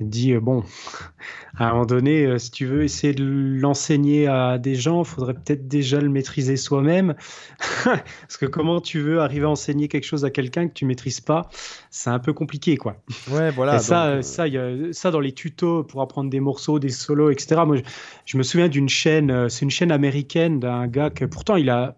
ou, 0.00 0.04
euh, 0.04 0.40
bon, 0.40 0.64
à 1.58 1.68
un 1.68 1.72
moment 1.72 1.86
donné, 1.86 2.24
euh, 2.24 2.38
si 2.38 2.50
tu 2.50 2.66
veux 2.66 2.84
essayer 2.84 3.12
de 3.12 3.24
l'enseigner 3.24 4.26
à 4.26 4.58
des 4.58 4.74
gens, 4.74 5.04
faudrait 5.04 5.34
peut-être 5.34 5.68
déjà 5.68 6.00
le 6.00 6.08
maîtriser 6.08 6.56
soi-même, 6.56 7.14
parce 7.84 8.36
que 8.38 8.46
comment 8.46 8.80
tu 8.80 9.00
veux 9.00 9.20
arriver 9.20 9.44
à 9.44 9.50
enseigner 9.50 9.88
quelque 9.88 10.04
chose 10.04 10.24
à 10.24 10.30
quelqu'un 10.30 10.68
que 10.68 10.74
tu 10.74 10.84
maîtrises 10.86 11.20
pas, 11.20 11.48
c'est 11.90 12.10
un 12.10 12.18
peu 12.18 12.32
compliqué 12.32 12.76
quoi. 12.76 12.96
Ouais, 13.30 13.50
voilà. 13.50 13.76
Et 13.76 13.78
ça, 13.80 14.10
donc, 14.10 14.18
euh, 14.18 14.22
ça, 14.22 14.46
il 14.48 14.54
y 14.54 14.58
a- 14.58 14.92
ça, 14.92 15.10
dans 15.10 15.20
les 15.20 15.32
tutos 15.32 15.84
pour 15.84 16.00
apprendre 16.02 16.30
des 16.30 16.40
morceaux, 16.40 16.78
des 16.78 16.88
solos, 16.88 17.30
etc. 17.30 17.66
Moi, 17.66 17.76
je, 17.76 17.82
je 18.26 18.38
me 18.38 18.42
souviens 18.42 18.68
d'une 18.68 18.88
chaîne, 18.88 19.30
euh, 19.30 19.48
c'est 19.48 19.64
une 19.64 19.70
chaîne 19.70 19.92
américaine 19.92 20.60
d'un 20.60 20.86
gars 20.86 21.10
que 21.10 21.24
pourtant 21.24 21.56
il 21.56 21.68
a, 21.70 21.96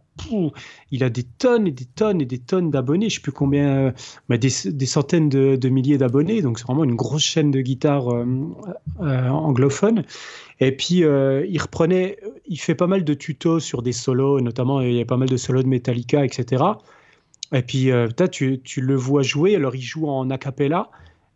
il 0.91 1.05
a 1.05 1.11
des 1.11 1.23
tonnes 1.25 1.67
et 1.67 1.71
des 1.71 1.85
tonnes 1.85 2.21
et 2.21 2.25
des 2.27 2.39
tonnes 2.39 2.71
d'abonnés. 2.71 3.09
Je 3.11 3.17
sais 3.17 3.21
plus 3.21 3.33
combien, 3.33 3.69
euh, 3.69 3.93
mais 4.29 4.39
des, 4.39 4.51
des 4.65 4.87
centaines 4.87 5.29
de, 5.29 5.57
de 5.57 5.69
milliers 5.69 5.99
d'abonnés. 5.99 6.43
Donc 6.43 6.59
c'est 6.59 6.67
vraiment 6.67 6.85
une 6.85 6.97
grosse 6.97 7.23
chaîne 7.25 7.51
de 7.51 7.61
guitare 7.61 8.13
euh, 8.13 8.25
euh, 9.01 9.29
anglophone. 9.29 10.05
Et 10.61 10.73
puis 10.73 11.05
euh, 11.05 11.45
il 11.49 11.61
reprenait, 11.61 12.19
il 12.47 12.59
fait 12.61 12.75
pas 12.75 12.87
mal 12.87 13.05
de 13.05 13.15
tutos 13.15 13.61
sur 13.61 13.83
des 13.83 13.93
solos, 13.93 14.41
notamment 14.41 14.81
il 14.81 14.95
y 14.95 15.01
a 15.01 15.05
pas 15.05 15.17
mal 15.17 15.29
de 15.29 15.37
solos 15.37 15.63
de 15.63 15.69
Metallica, 15.69 16.25
etc. 16.25 16.63
Et 17.53 17.63
puis, 17.63 17.91
euh, 17.91 18.09
tu, 18.31 18.61
le 18.81 18.95
vois 18.95 19.23
jouer, 19.23 19.57
alors 19.57 19.75
il 19.75 19.83
joue 19.83 20.09
en 20.09 20.31
a 20.31 20.39
cappella, 20.39 20.91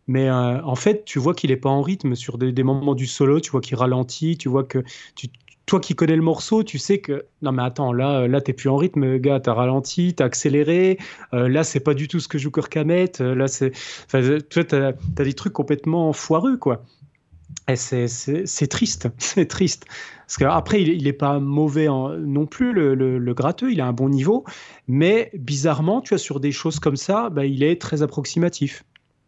mais 0.07 0.29
euh, 0.29 0.61
en 0.63 0.75
fait, 0.75 1.05
tu 1.05 1.19
vois 1.19 1.33
qu'il 1.33 1.49
n'est 1.51 1.57
pas 1.57 1.69
en 1.69 1.81
rythme 1.81 2.15
sur 2.15 2.37
des, 2.37 2.63
moments 2.63 2.95
du 2.95 3.05
solo, 3.05 3.39
tu 3.39 3.51
vois 3.51 3.61
qu'il 3.61 3.75
ralentit, 3.75 4.37
tu 4.37 4.49
vois 4.49 4.63
que 4.63 4.83
toi 5.67 5.81
qui 5.81 5.95
connais 5.95 6.15
le 6.15 6.23
morceau, 6.23 6.63
tu 6.63 6.79
sais 6.79 6.99
que 6.99 7.25
non 7.43 7.51
mais 7.51 7.61
attends, 7.61 7.91
là, 7.93 8.27
là 8.27 8.41
t'es 8.41 8.53
plus 8.53 8.69
en 8.69 8.77
rythme, 8.77 9.17
gars, 9.17 9.39
t'as 9.39 9.53
ralenti, 9.53 10.15
t'as 10.15 10.25
accéléré, 10.25 10.97
euh, 11.33 11.47
là 11.49 11.63
c'est 11.63 11.81
pas 11.81 11.93
du 11.93 12.07
tout 12.07 12.19
ce 12.19 12.27
que 12.27 12.37
joue 12.37 12.51
euh, 12.55 13.35
là 13.35 13.47
c'est, 13.47 13.71
enfin, 14.05 14.23
euh, 14.23 14.39
tu 14.49 14.65
t'as, 14.65 14.93
t'as 14.93 15.23
des 15.23 15.33
trucs 15.33 15.53
complètement 15.53 16.13
foireux 16.13 16.57
quoi. 16.57 16.83
Et 17.69 17.75
c'est 17.75 18.67
triste, 18.69 19.09
c'est 19.17 19.47
triste. 19.47 19.85
Parce 20.27 20.37
qu'après, 20.37 20.81
il, 20.81 20.89
il 20.89 21.07
est 21.07 21.13
pas 21.13 21.39
mauvais 21.39 21.87
non 21.87 22.45
plus, 22.45 22.73
le, 22.73 22.95
le, 22.95 23.33
gratteux, 23.33 23.71
il 23.71 23.79
a 23.79 23.87
un 23.87 23.93
bon 23.93 24.09
niveau, 24.09 24.43
mais 24.87 25.31
bizarrement, 25.33 26.01
tu 26.01 26.09
vois, 26.09 26.17
sur 26.17 26.41
des 26.41 26.51
choses 26.51 26.79
comme 26.79 26.97
ça, 26.97 27.29
bah, 27.29 27.45
il 27.45 27.63
est 27.63 27.81
très 27.81 28.01
approximatif. 28.01 28.83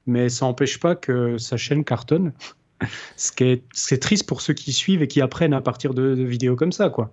Mais 0.06 0.28
ça 0.28 0.46
n'empêche 0.46 0.80
pas 0.80 0.96
que 0.96 1.38
sa 1.38 1.56
chaîne 1.56 1.86
cartonne. 1.86 2.34
Ce 3.16 3.32
qui 3.32 3.44
est, 3.44 4.02
triste 4.02 4.28
pour 4.28 4.42
ceux 4.42 4.54
qui 4.54 4.74
suivent 4.74 5.02
et 5.02 5.08
qui 5.08 5.22
apprennent 5.22 5.54
à 5.54 5.62
partir 5.62 5.94
de, 5.94 6.16
de 6.16 6.24
vidéos 6.24 6.56
comme 6.56 6.72
ça, 6.72 6.90
quoi. 6.90 7.12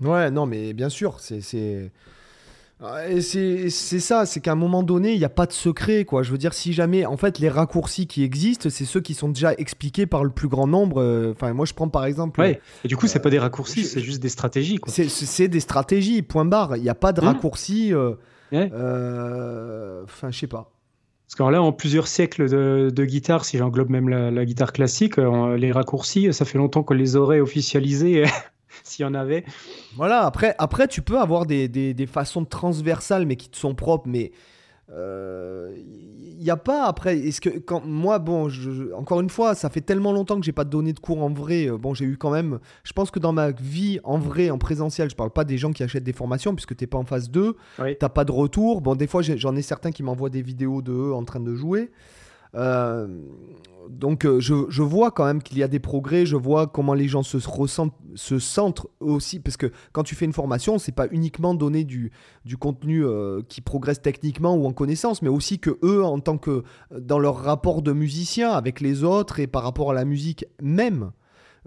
Ouais, 0.00 0.30
non, 0.30 0.46
mais 0.46 0.72
bien 0.72 0.88
sûr, 0.88 1.20
c'est. 1.20 1.90
C'est... 3.20 3.70
Ça, 3.70 4.26
c'est 4.26 4.40
qu'à 4.40 4.52
un 4.52 4.56
moment 4.56 4.82
donné, 4.82 5.12
il 5.14 5.18
n'y 5.18 5.24
a 5.24 5.28
pas 5.30 5.46
de 5.46 5.52
secret, 5.52 6.04
quoi. 6.04 6.22
Je 6.22 6.30
veux 6.30 6.38
dire, 6.38 6.52
si 6.52 6.72
jamais, 6.72 7.06
en 7.06 7.16
fait, 7.16 7.38
les 7.38 7.48
raccourcis 7.48 8.06
qui 8.06 8.22
existent, 8.22 8.68
c'est 8.70 8.84
ceux 8.84 9.00
qui 9.00 9.14
sont 9.14 9.28
déjà 9.28 9.54
expliqués 9.54 10.06
par 10.06 10.24
le 10.24 10.30
plus 10.30 10.48
grand 10.48 10.66
nombre. 10.66 11.00
euh, 11.00 11.32
Enfin, 11.32 11.52
moi, 11.54 11.64
je 11.66 11.72
prends 11.74 11.88
par 11.88 12.04
exemple. 12.04 12.40
Ouais. 12.40 12.60
Et 12.84 12.88
du 12.88 12.96
coup, 12.96 13.06
c'est 13.06 13.20
pas 13.20 13.30
des 13.30 13.38
raccourcis, 13.38 13.84
c'est 13.84 14.00
juste 14.00 14.20
des 14.22 14.28
stratégies, 14.28 14.76
quoi. 14.76 14.92
C'est- 14.92 15.48
des 15.48 15.60
stratégies, 15.60 16.22
point 16.22 16.44
barre. 16.44 16.76
Il 16.76 16.82
n'y 16.82 16.88
a 16.88 16.94
pas 16.94 17.12
de 17.12 17.20
Mmh. 17.20 17.24
raccourci. 17.24 17.94
euh, 17.94 18.12
Ouais. 18.52 18.70
euh, 18.72 20.02
Enfin, 20.04 20.30
je 20.30 20.38
sais 20.38 20.46
pas. 20.46 20.70
Parce 21.26 21.34
que 21.34 21.52
là, 21.52 21.60
en 21.60 21.72
plusieurs 21.72 22.06
siècles 22.06 22.48
de, 22.48 22.90
de 22.94 23.04
guitare, 23.04 23.44
si 23.44 23.58
j'englobe 23.58 23.90
même 23.90 24.08
la, 24.08 24.30
la 24.30 24.44
guitare 24.44 24.72
classique, 24.72 25.18
euh, 25.18 25.56
les 25.56 25.72
raccourcis, 25.72 26.32
ça 26.32 26.44
fait 26.44 26.56
longtemps 26.58 26.84
qu'on 26.84 26.94
les 26.94 27.16
aurait 27.16 27.40
officialisés, 27.40 28.22
s'il 28.84 29.02
y 29.04 29.06
en 29.06 29.14
avait. 29.14 29.44
Voilà, 29.96 30.24
après, 30.26 30.54
après 30.58 30.88
tu 30.88 31.02
peux 31.02 31.18
avoir 31.18 31.46
des, 31.46 31.68
des, 31.68 31.94
des 31.94 32.06
façons 32.06 32.44
transversales, 32.44 33.26
mais 33.26 33.36
qui 33.36 33.48
te 33.48 33.56
sont 33.56 33.74
propres, 33.74 34.08
mais 34.08 34.32
il 34.88 36.36
n'y 36.42 36.50
a 36.50 36.56
pas 36.56 36.84
après. 36.86 37.18
Est-ce 37.18 37.40
que 37.40 37.50
quand 37.58 37.84
moi, 37.84 38.18
bon, 38.18 38.48
je- 38.48 38.92
encore 38.92 39.20
une 39.20 39.30
fois, 39.30 39.54
ça 39.54 39.68
fait 39.70 39.80
tellement 39.80 40.12
longtemps 40.12 40.38
que 40.38 40.44
j'ai 40.46 40.52
pas 40.52 40.64
donné 40.64 40.92
de 40.92 41.00
cours 41.00 41.22
en 41.22 41.30
vrai. 41.32 41.68
euh, 41.68 41.76
Bon, 41.78 41.94
j'ai 41.94 42.04
eu 42.04 42.16
quand 42.16 42.30
même. 42.30 42.58
Je 42.84 42.92
pense 42.92 43.10
que 43.10 43.18
dans 43.18 43.32
ma 43.32 43.50
vie 43.50 43.98
en 44.04 44.18
vrai, 44.18 44.50
en 44.50 44.58
présentiel, 44.58 45.10
je 45.10 45.16
parle 45.16 45.30
pas 45.30 45.44
des 45.44 45.58
gens 45.58 45.72
qui 45.72 45.82
achètent 45.82 46.04
des 46.04 46.12
formations 46.12 46.54
puisque 46.54 46.76
t'es 46.76 46.86
pas 46.86 46.98
en 46.98 47.04
phase 47.04 47.30
2, 47.30 47.56
Oui. 47.80 47.96
t'as 47.98 48.08
pas 48.08 48.24
de 48.24 48.32
retour. 48.32 48.80
Bon, 48.80 48.94
des 48.94 49.06
fois, 49.06 49.22
j'en 49.22 49.56
ai 49.56 49.62
certains 49.62 49.90
qui 49.90 50.02
m'envoient 50.02 50.30
des 50.30 50.42
vidéos 50.42 50.82
de 50.82 50.92
eux 50.92 51.14
en 51.14 51.24
train 51.24 51.40
de 51.40 51.54
jouer. 51.54 51.90
Euh, 52.56 53.06
donc 53.88 54.24
euh, 54.24 54.40
je, 54.40 54.82
vois 54.82 55.10
quand 55.10 55.24
même 55.24 55.42
qu'il 55.42 55.58
y 55.58 55.62
a 55.62 55.68
des 55.68 55.78
progrès, 55.78 56.26
je 56.26 56.36
vois 56.36 56.66
comment 56.66 56.94
les 56.94 57.08
gens 57.08 57.22
se 57.22 57.36
ressentent, 57.48 57.94
se 58.14 58.38
sentent 58.38 58.86
aussi, 59.00 59.40
parce 59.40 59.56
que 59.56 59.70
quand 59.92 60.02
tu 60.02 60.14
fais 60.14 60.24
une 60.24 60.32
formation, 60.32 60.78
c'est 60.78 60.92
pas 60.92 61.06
uniquement 61.10 61.54
donner 61.54 61.84
du, 61.84 62.10
du 62.44 62.56
contenu 62.56 63.04
euh, 63.04 63.42
qui 63.48 63.60
progresse 63.60 64.02
techniquement 64.02 64.56
ou 64.56 64.66
en 64.66 64.72
connaissance, 64.72 65.22
mais 65.22 65.28
aussi 65.28 65.58
que 65.58 65.78
eux, 65.82 66.04
en 66.04 66.18
tant 66.18 66.38
que 66.38 66.64
dans 66.98 67.18
leur 67.18 67.36
rapport 67.36 67.82
de 67.82 67.92
musicien 67.92 68.50
avec 68.50 68.80
les 68.80 69.04
autres 69.04 69.40
et 69.40 69.46
par 69.46 69.62
rapport 69.62 69.90
à 69.90 69.94
la 69.94 70.04
musique 70.04 70.46
même, 70.60 71.12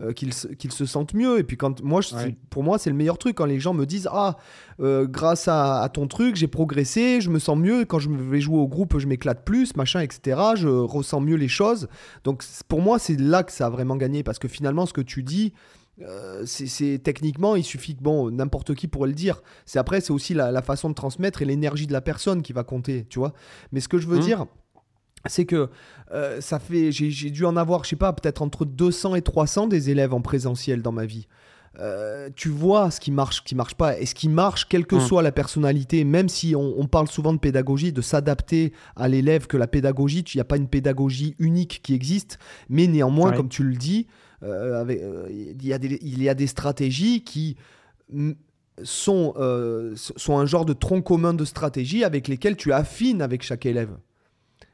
euh, 0.02 0.14
qu'ils 0.14 0.34
se- 0.34 0.86
sentent 0.86 1.14
mieux. 1.14 1.40
Et 1.40 1.44
puis 1.44 1.58
quand 1.58 1.82
moi, 1.84 2.02
je- 2.02 2.16
Ouais. 2.16 2.36
pour 2.50 2.64
moi, 2.64 2.78
c'est 2.78 2.90
le 2.90 2.96
meilleur 2.96 3.18
truc 3.18 3.36
quand 3.36 3.46
les 3.46 3.60
gens 3.60 3.74
me 3.74 3.86
disent 3.86 4.08
ah 4.12 4.38
euh, 4.80 5.06
grâce 5.08 5.48
à, 5.48 5.82
à 5.82 5.90
ton 5.90 6.08
truc, 6.08 6.36
j'ai 6.36 6.48
progressé, 6.48 7.22
je 7.22 7.30
me 7.30 7.40
sens 7.40 7.58
mieux. 7.58 7.86
Quand 7.86 8.00
je 8.00 8.10
vais 8.10 8.40
jouer 8.42 8.58
au 8.60 8.68
groupe, 8.68 8.98
je 8.98 9.08
m'éclate 9.08 9.44
plus, 9.44 9.76
machin, 9.76 10.00
etc. 10.02 10.40
Je 10.56 10.68
ressens 10.68 11.20
mieux 11.22 11.36
les 11.36 11.48
choses. 11.50 11.88
Donc 12.24 12.44
pour 12.68 12.82
moi, 12.82 12.98
c'est 13.00 13.20
là 13.20 13.44
que 13.44 13.52
ça 13.52 13.66
a 13.66 13.70
vraiment 13.70 13.96
gagné 13.98 14.24
parce 14.24 14.40
que 14.40 14.48
finalement, 14.48 14.86
ce 14.86 14.94
que 14.94 15.02
tu 15.02 15.24
dis. 15.24 15.54
euh, 16.02 16.44
c'est 16.46 16.98
techniquement, 17.04 17.58
il 17.58 17.64
suffit 17.66 17.94
que 17.94 18.02
bon, 18.02 18.32
n'importe 18.32 18.74
qui 18.74 18.88
pourrait 18.88 19.10
le 19.10 19.14
dire. 19.16 19.42
C'est 19.66 19.80
après, 19.80 20.00
c'est 20.00 20.12
aussi 20.14 20.34
la, 20.34 20.50
la 20.50 20.62
façon 20.62 20.88
de 20.90 20.94
transmettre 20.94 21.42
et 21.42 21.46
l'énergie 21.46 21.88
de 21.88 21.92
la 21.92 22.00
personne 22.00 22.42
qui 22.42 22.54
va 22.54 22.64
compter, 22.64 23.06
tu 23.10 23.20
vois. 23.20 23.34
Mais 23.74 23.82
ce 23.82 23.90
que 23.90 23.98
je 23.98 24.08
veux 24.08 24.16
Mhm. 24.16 24.24
dire, 24.24 24.46
c'est 25.26 25.46
que 25.46 25.70
euh, 26.12 26.42
ça 26.42 26.60
fait, 26.60 26.92
j'ai 26.92 27.30
dû 27.30 27.46
en 27.46 27.56
avoir, 27.58 27.84
je 27.84 27.90
sais 27.90 27.96
pas, 27.96 28.14
peut-être 28.14 28.42
entre 28.42 28.66
200 28.66 29.16
et 29.16 29.22
300 29.22 29.68
des 29.68 29.90
élèves 29.90 30.14
en 30.14 30.22
présentiel 30.22 30.82
dans 30.82 30.92
ma 30.92 31.06
vie. 31.06 31.28
Euh, 31.80 32.30
tu 32.36 32.50
vois 32.50 32.90
ce 32.92 33.00
qui 33.00 33.12
marche, 33.12 33.38
ce 33.38 33.42
qui 33.44 33.56
marche 33.56 33.76
pas, 33.76 33.98
et 34.00 34.06
ce 34.06 34.16
qui 34.16 34.28
marche, 34.28 34.68
quelle 34.68 34.86
que 34.88 34.96
Mm. 34.96 35.02
soit 35.02 35.22
la 35.22 35.32
personnalité, 35.32 36.04
même 36.04 36.28
si 36.28 36.56
on, 36.56 36.74
on 36.78 36.88
parle 36.88 37.08
souvent 37.08 37.32
de 37.32 37.38
pédagogie, 37.38 37.94
de 37.94 38.02
s'adapter 38.02 38.74
à 38.96 39.08
l'élève, 39.08 39.46
que 39.48 39.56
la 39.56 39.68
pédagogie, 39.68 40.22
il 40.34 40.38
n'y 40.38 40.42
a 40.42 40.46
pas 40.46 40.58
une 40.58 40.68
pédagogie 40.68 41.36
unique 41.40 41.82
qui 41.84 41.94
existe, 41.94 42.40
mais 42.70 42.88
néanmoins, 42.88 43.30
Ouais. 43.32 43.38
comme 43.38 43.50
tu 43.50 43.64
le 43.64 43.76
dis, 43.76 44.08
euh, 44.44 44.82
avec, 44.82 45.00
il, 45.30 45.66
y 45.66 45.72
a 45.72 45.78
des, 45.78 46.00
il 46.02 46.22
y 46.24 46.28
a 46.28 46.34
des 46.34 46.48
stratégies 46.48 47.24
qui 47.24 47.56
sont, 48.84 49.34
sont 49.96 50.38
un 50.38 50.46
genre 50.46 50.66
de 50.66 50.74
tronc 50.74 51.02
commun 51.04 51.34
de 51.34 51.46
stratégies 51.46 52.04
avec 52.04 52.28
lesquelles 52.28 52.56
tu 52.58 52.74
affines 52.74 53.22
avec 53.22 53.44
chaque 53.44 53.66
élève. 53.66 53.92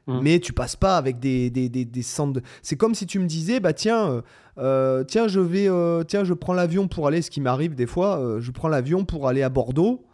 Mm. 0.06 0.20
Mais 0.22 0.38
tu 0.40 0.52
passes 0.52 0.76
pas 0.76 0.96
avec 0.96 1.18
des, 1.18 1.50
des, 1.50 1.68
des, 1.68 1.84
des 1.84 2.02
centres 2.02 2.34
de- 2.34 2.42
C'est 2.62 2.76
comme 2.76 2.94
si 2.94 3.06
tu 3.06 3.18
me 3.18 3.26
disais, 3.26 3.58
bah 3.60 3.72
tiens, 3.72 4.08
euh, 4.08 4.22
euh, 4.58 5.04
tiens, 5.04 5.26
je 5.26 5.40
vais, 5.40 5.68
euh, 5.68 6.04
tiens, 6.04 6.22
je 6.22 6.32
prends 6.32 6.54
l'avion 6.54 6.86
pour 6.86 7.08
aller, 7.08 7.22
ce 7.22 7.30
qui 7.30 7.40
m'arrive 7.40 7.74
des 7.74 7.86
fois, 7.86 8.18
euh, 8.20 8.40
je 8.40 8.50
prends 8.52 8.68
l'avion 8.68 9.04
pour 9.04 9.26
aller 9.26 9.42
à 9.42 9.48
Bordeaux, 9.48 10.04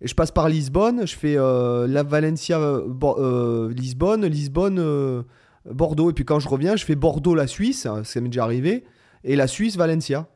et 0.00 0.06
je 0.06 0.14
passe 0.14 0.30
par 0.30 0.48
Lisbonne, 0.48 1.06
je 1.06 1.16
fais 1.16 1.34
la 1.36 2.02
Valencia, 2.02 2.58
Bo- 2.86 3.68
Lisbonne, 3.70 4.26
Lisbonne, 4.26 5.24
Bordeaux, 5.70 6.10
et 6.10 6.12
puis 6.12 6.24
quand 6.24 6.40
je 6.40 6.48
reviens, 6.48 6.74
je 6.76 6.84
fais 6.84 6.96
Bordeaux, 6.96 7.34
la 7.34 7.46
Suisse, 7.46 7.86
hein, 7.86 8.02
ça 8.04 8.20
m'est 8.20 8.28
déjà 8.28 8.44
arrivé, 8.44 8.84
et 9.24 9.36
la 9.36 9.46
Suisse, 9.46 9.76
Valencia. 9.76 10.28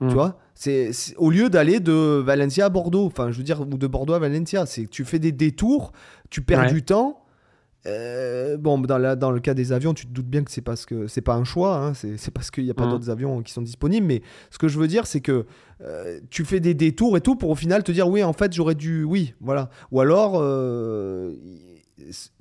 Mm. 0.00 0.08
Tu 0.08 0.14
vois 0.14 0.38
c'est, 0.54 0.92
c'est- 0.92 1.16
au 1.16 1.30
lieu 1.30 1.48
d'aller 1.48 1.80
de 1.80 1.92
Valencia 2.24 2.66
à 2.66 2.68
Bordeaux, 2.68 3.06
enfin 3.06 3.30
je 3.30 3.38
veux 3.38 3.44
dire, 3.44 3.60
ou 3.62 3.64
de 3.78 3.86
Bordeaux 3.86 4.12
à 4.14 4.18
Valencia, 4.18 4.66
c'est 4.66 4.86
tu 4.88 5.04
fais 5.04 5.18
des 5.18 5.32
détours, 5.32 5.92
tu 6.28 6.42
perds 6.42 6.60
Ouais. 6.60 6.72
du 6.72 6.82
temps. 6.82 7.21
Euh, 7.86 8.56
bon, 8.56 8.78
dans, 8.78 8.98
la- 8.98 9.16
dans 9.16 9.30
le 9.32 9.40
cas 9.40 9.54
des 9.54 9.72
avions, 9.72 9.92
tu 9.92 10.06
te 10.06 10.12
doutes 10.12 10.28
bien 10.28 10.44
que 10.44 10.50
c'est 10.52 10.60
parce 10.60 10.86
que 10.86 11.08
c'est 11.08 11.20
pas 11.20 11.34
un 11.34 11.42
choix, 11.44 11.76
hein, 11.78 11.94
c'est, 11.94 12.30
parce 12.30 12.50
qu'il 12.52 12.62
n'y 12.64 12.70
a 12.70 12.74
pas 12.74 12.84
Mhm. 12.84 12.90
d'autres 12.90 13.10
avions 13.10 13.42
qui 13.42 13.52
sont 13.52 13.62
disponibles. 13.62 14.06
Mais 14.06 14.22
ce 14.50 14.58
que 14.58 14.68
je 14.68 14.78
veux 14.78 14.86
dire, 14.86 15.06
c'est 15.06 15.20
que 15.20 15.46
euh, 15.80 16.20
tu 16.30 16.44
fais 16.44 16.60
des 16.60 16.74
détours 16.74 17.16
et 17.16 17.20
tout 17.20 17.34
pour 17.34 17.50
au 17.50 17.54
final 17.56 17.82
te 17.82 17.90
dire 17.90 18.08
oui, 18.08 18.22
en 18.22 18.32
fait, 18.32 18.52
j'aurais 18.52 18.76
dû, 18.76 19.02
oui, 19.02 19.34
voilà. 19.40 19.68
Ou 19.90 20.00
alors, 20.00 20.34
euh, 20.36 21.34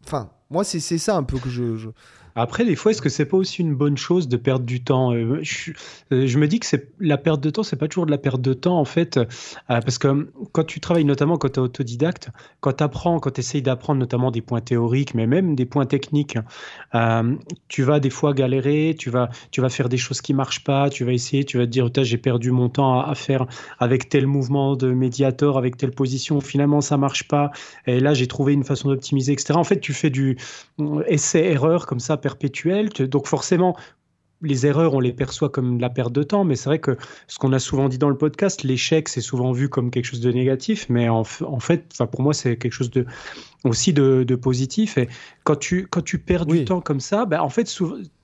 enfin, 0.06 0.30
moi, 0.50 0.64
c'est, 0.64 0.80
c'est 0.80 0.98
ça 0.98 1.16
un 1.16 1.24
peu 1.24 1.40
que 1.40 1.50
je, 1.50 1.76
je- 1.76 1.90
Après, 2.36 2.66
des 2.66 2.76
fois, 2.76 2.92
est-ce 2.92 3.02
que 3.02 3.10
c'est 3.10 3.26
pas 3.26 3.38
aussi 3.38 3.62
une 3.62 3.76
bonne 3.76 3.98
chose 3.98 4.28
de 4.28 4.38
perdre 4.38 4.66
du 4.66 4.84
temps? 4.84 5.14
Euh, 5.14 5.40
je, 5.42 5.72
euh, 6.12 6.28
je, 6.28 6.38
me 6.38 6.48
dis 6.48 6.60
que 6.60 6.66
c'est 6.66 6.92
la 7.00 7.18
perte 7.18 7.42
de 7.42 7.50
temps, 7.50 7.64
c'est 7.64 7.76
pas 7.76 7.88
toujours 7.88 8.06
de 8.06 8.12
la 8.12 8.18
perte 8.18 8.42
de 8.42 8.54
temps 8.54 8.80
en 8.80 8.86
fait, 8.86 9.18
euh, 9.18 9.26
parce 9.68 9.98
que 9.98 10.30
quand 10.52 10.64
tu 10.64 10.80
travailles 10.80 11.06
notamment 11.06 11.38
quand 11.38 11.50
tu 11.50 11.60
es 11.60 11.64
autodidacte, 11.64 12.30
quand 12.60 12.74
tu 12.74 12.84
apprends, 12.84 13.20
quand 13.20 13.32
tu 13.32 13.42
essayes 13.42 13.62
d'apprendre 13.62 14.00
notamment 14.00 14.32
des 14.32 14.42
points 14.42 14.62
théoriques, 14.62 15.14
mais 15.14 15.28
même 15.28 15.56
des 15.56 15.66
points 15.66 15.86
techniques, 15.86 16.38
tu 17.68 17.84
vas 17.84 18.00
des 18.00 18.10
fois 18.10 18.34
galérer, 18.34 18.96
tu 18.98 19.10
vas, 19.10 19.30
tu 19.52 19.62
vas 19.62 19.70
faire 19.70 19.90
des 19.90 19.98
choses 19.98 20.22
qui 20.22 20.34
marchent 20.34 20.64
pas, 20.64 20.90
tu 20.90 21.04
vas 21.04 21.14
essayer, 21.14 21.44
tu 21.44 21.58
vas 21.58 21.66
te 21.66 21.70
dire, 21.70 21.90
j'ai 22.04 22.18
perdu 22.18 22.52
mon 22.52 22.70
temps 22.70 23.00
à, 23.02 23.16
faire 23.16 23.46
avec 23.80 24.10
tel 24.10 24.28
mouvement 24.28 24.76
de 24.76 24.92
médiator, 24.92 25.58
avec 25.58 25.78
telle 25.78 25.92
position, 25.92 26.40
finalement 26.42 26.82
ça 26.82 26.98
marche 26.98 27.28
pas, 27.28 27.52
et 27.88 28.00
là 28.00 28.14
j'ai 28.14 28.28
trouvé 28.28 28.54
une 28.54 28.64
façon 28.64 28.90
d'optimiser, 28.90 29.34
etc. 29.34 29.54
En 29.56 29.64
fait, 29.64 29.80
tu 29.80 29.94
fais 29.94 30.10
du 30.10 30.38
essai-erreur 31.08 31.86
comme 31.86 32.00
ça 32.00 32.18
perpétuel. 32.22 32.90
Donc 32.90 33.28
forcément, 33.28 33.76
les 34.42 34.66
erreurs, 34.66 34.94
on 34.94 35.00
les 35.00 35.14
perçoit 35.14 35.50
comme 35.50 35.80
la 35.80 35.90
perte 35.90 36.14
de 36.14 36.24
temps, 36.24 36.44
mais 36.44 36.56
c'est 36.56 36.70
vrai 36.70 36.80
que 36.80 36.98
ce 37.28 37.38
qu'on 37.38 37.54
a 37.54 37.60
souvent 37.60 37.90
dit 37.90 37.98
dans 37.98 38.10
le 38.10 38.18
podcast, 38.18 38.64
l'échec, 38.64 39.10
c'est 39.10 39.22
souvent 39.22 39.52
vu 39.52 39.70
comme 39.70 39.92
quelque 39.92 40.06
chose 40.06 40.22
de 40.22 40.32
négatif, 40.32 40.88
mais 40.90 41.10
en, 41.10 41.24
en 41.42 41.60
fait, 41.60 41.98
pour 42.12 42.22
moi, 42.22 42.34
c'est 42.34 42.58
quelque 42.58 42.74
chose 42.74 42.92
de, 42.92 43.06
aussi 43.64 43.94
de, 43.94 44.36
positif. 44.36 44.98
Et 44.98 45.08
quand 45.44 45.56
tu, 45.56 45.88
quand 45.88 46.02
tu 46.02 46.18
perds 46.20 46.46
du 46.46 46.66
temps 46.66 46.82
comme 46.82 47.00
ça, 47.00 47.26
ben 47.26 47.42
en, 47.42 47.50
fait, 47.50 47.72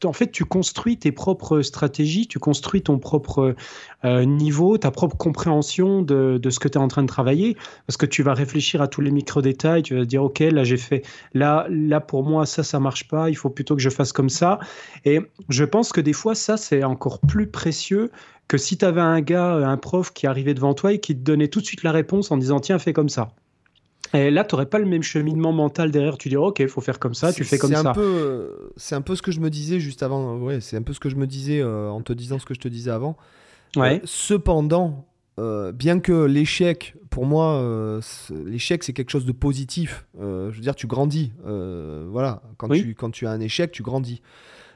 en 0.03 0.13
fait, 0.13 0.31
tu 0.31 0.45
construis 0.45 0.97
tes 0.97 1.11
propres 1.11 1.61
stratégies, 1.61 2.27
tu 2.27 2.39
construis 2.39 2.81
ton 2.81 2.97
propre 2.97 3.55
euh, 4.03 4.25
niveau, 4.25 4.77
ta 4.77 4.89
propre 4.89 5.15
compréhension 5.17 6.01
de, 6.01 6.39
de 6.41 6.49
ce 6.49 6.59
que 6.59 6.67
tu 6.67 6.77
es 6.77 6.81
en 6.81 6.87
train 6.87 7.03
de 7.03 7.07
travailler, 7.07 7.55
parce 7.85 7.97
que 7.97 8.05
tu 8.05 8.23
vas 8.23 8.33
réfléchir 8.33 8.81
à 8.81 8.87
tous 8.87 9.01
les 9.01 9.11
micro-détails, 9.11 9.83
tu 9.83 9.95
vas 9.95 10.05
dire, 10.05 10.23
OK, 10.23 10.39
là, 10.39 10.63
j'ai 10.63 10.77
fait, 10.77 11.03
là, 11.33 11.67
là, 11.69 11.99
pour 11.99 12.23
moi, 12.23 12.45
ça, 12.45 12.63
ça 12.63 12.79
marche 12.79 13.07
pas, 13.07 13.29
il 13.29 13.35
faut 13.35 13.49
plutôt 13.49 13.75
que 13.75 13.81
je 13.81 13.89
fasse 13.89 14.13
comme 14.13 14.29
ça. 14.29 14.59
Et 15.05 15.19
je 15.49 15.63
pense 15.63 15.91
que 15.91 16.01
des 16.01 16.13
fois, 16.13 16.35
ça, 16.35 16.57
c'est 16.57 16.83
encore 16.83 17.19
plus 17.19 17.47
précieux 17.47 18.11
que 18.47 18.57
si 18.57 18.77
tu 18.77 18.85
avais 18.85 19.01
un 19.01 19.21
gars, 19.21 19.53
un 19.53 19.77
prof 19.77 20.13
qui 20.13 20.25
arrivait 20.25 20.53
devant 20.53 20.73
toi 20.73 20.93
et 20.93 20.99
qui 20.99 21.15
te 21.15 21.21
donnait 21.21 21.49
tout 21.49 21.59
de 21.59 21.65
suite 21.65 21.83
la 21.83 21.91
réponse 21.91 22.31
en 22.31 22.37
disant, 22.37 22.59
tiens, 22.59 22.79
fais 22.79 22.93
comme 22.93 23.09
ça. 23.09 23.29
Et 24.13 24.31
là, 24.31 24.43
tu 24.43 24.55
n'aurais 24.55 24.65
pas 24.65 24.79
le 24.79 24.85
même 24.85 25.03
cheminement 25.03 25.51
mental 25.51 25.91
derrière. 25.91 26.17
Tu 26.17 26.29
dis, 26.29 26.37
ok, 26.37 26.59
il 26.59 26.67
faut 26.67 26.81
faire 26.81 26.99
comme 26.99 27.13
ça, 27.13 27.33
tu 27.33 27.43
fais 27.43 27.57
comme 27.57 27.73
ça. 27.73 27.93
c'est 28.75 28.95
un 28.95 29.01
peu 29.01 29.15
ce 29.15 29.21
que 29.21 29.31
je 29.31 29.39
me 29.39 29.49
disais 29.49 29.79
juste 29.79 30.03
avant. 30.03 30.37
Ouais, 30.37 30.61
c'est 30.61 30.77
un 30.77 30.81
peu 30.81 30.93
ce 30.93 30.99
que 30.99 31.09
je 31.09 31.15
me 31.15 31.27
disais 31.27 31.61
euh, 31.61 31.89
en 31.89 32.01
te 32.01 32.13
disant 32.13 32.39
ce 32.39 32.45
que 32.45 32.53
je 32.53 32.59
te 32.59 32.67
disais 32.67 32.91
avant. 32.91 33.17
Ouais. 33.75 33.97
Euh, 33.97 33.99
cependant, 34.05 35.05
euh, 35.39 35.71
bien 35.71 35.99
que 35.99 36.25
l'échec, 36.25 36.95
pour 37.09 37.25
moi, 37.25 37.99
l'échec 38.45 38.83
c'est 38.83 38.93
quelque 38.93 39.11
chose 39.11 39.25
de 39.25 39.31
positif. 39.31 40.05
je 40.19 40.51
veux 40.51 40.61
dire, 40.61 40.75
tu 40.75 40.87
grandis. 40.87 41.33
voilà, 41.43 42.41
quand, 42.57 42.69
tu, 42.69 42.95
quand 42.95 43.11
tu 43.11 43.27
as 43.27 43.31
un 43.31 43.39
échec, 43.39 43.71
tu 43.71 43.83
grandis. 43.83 44.21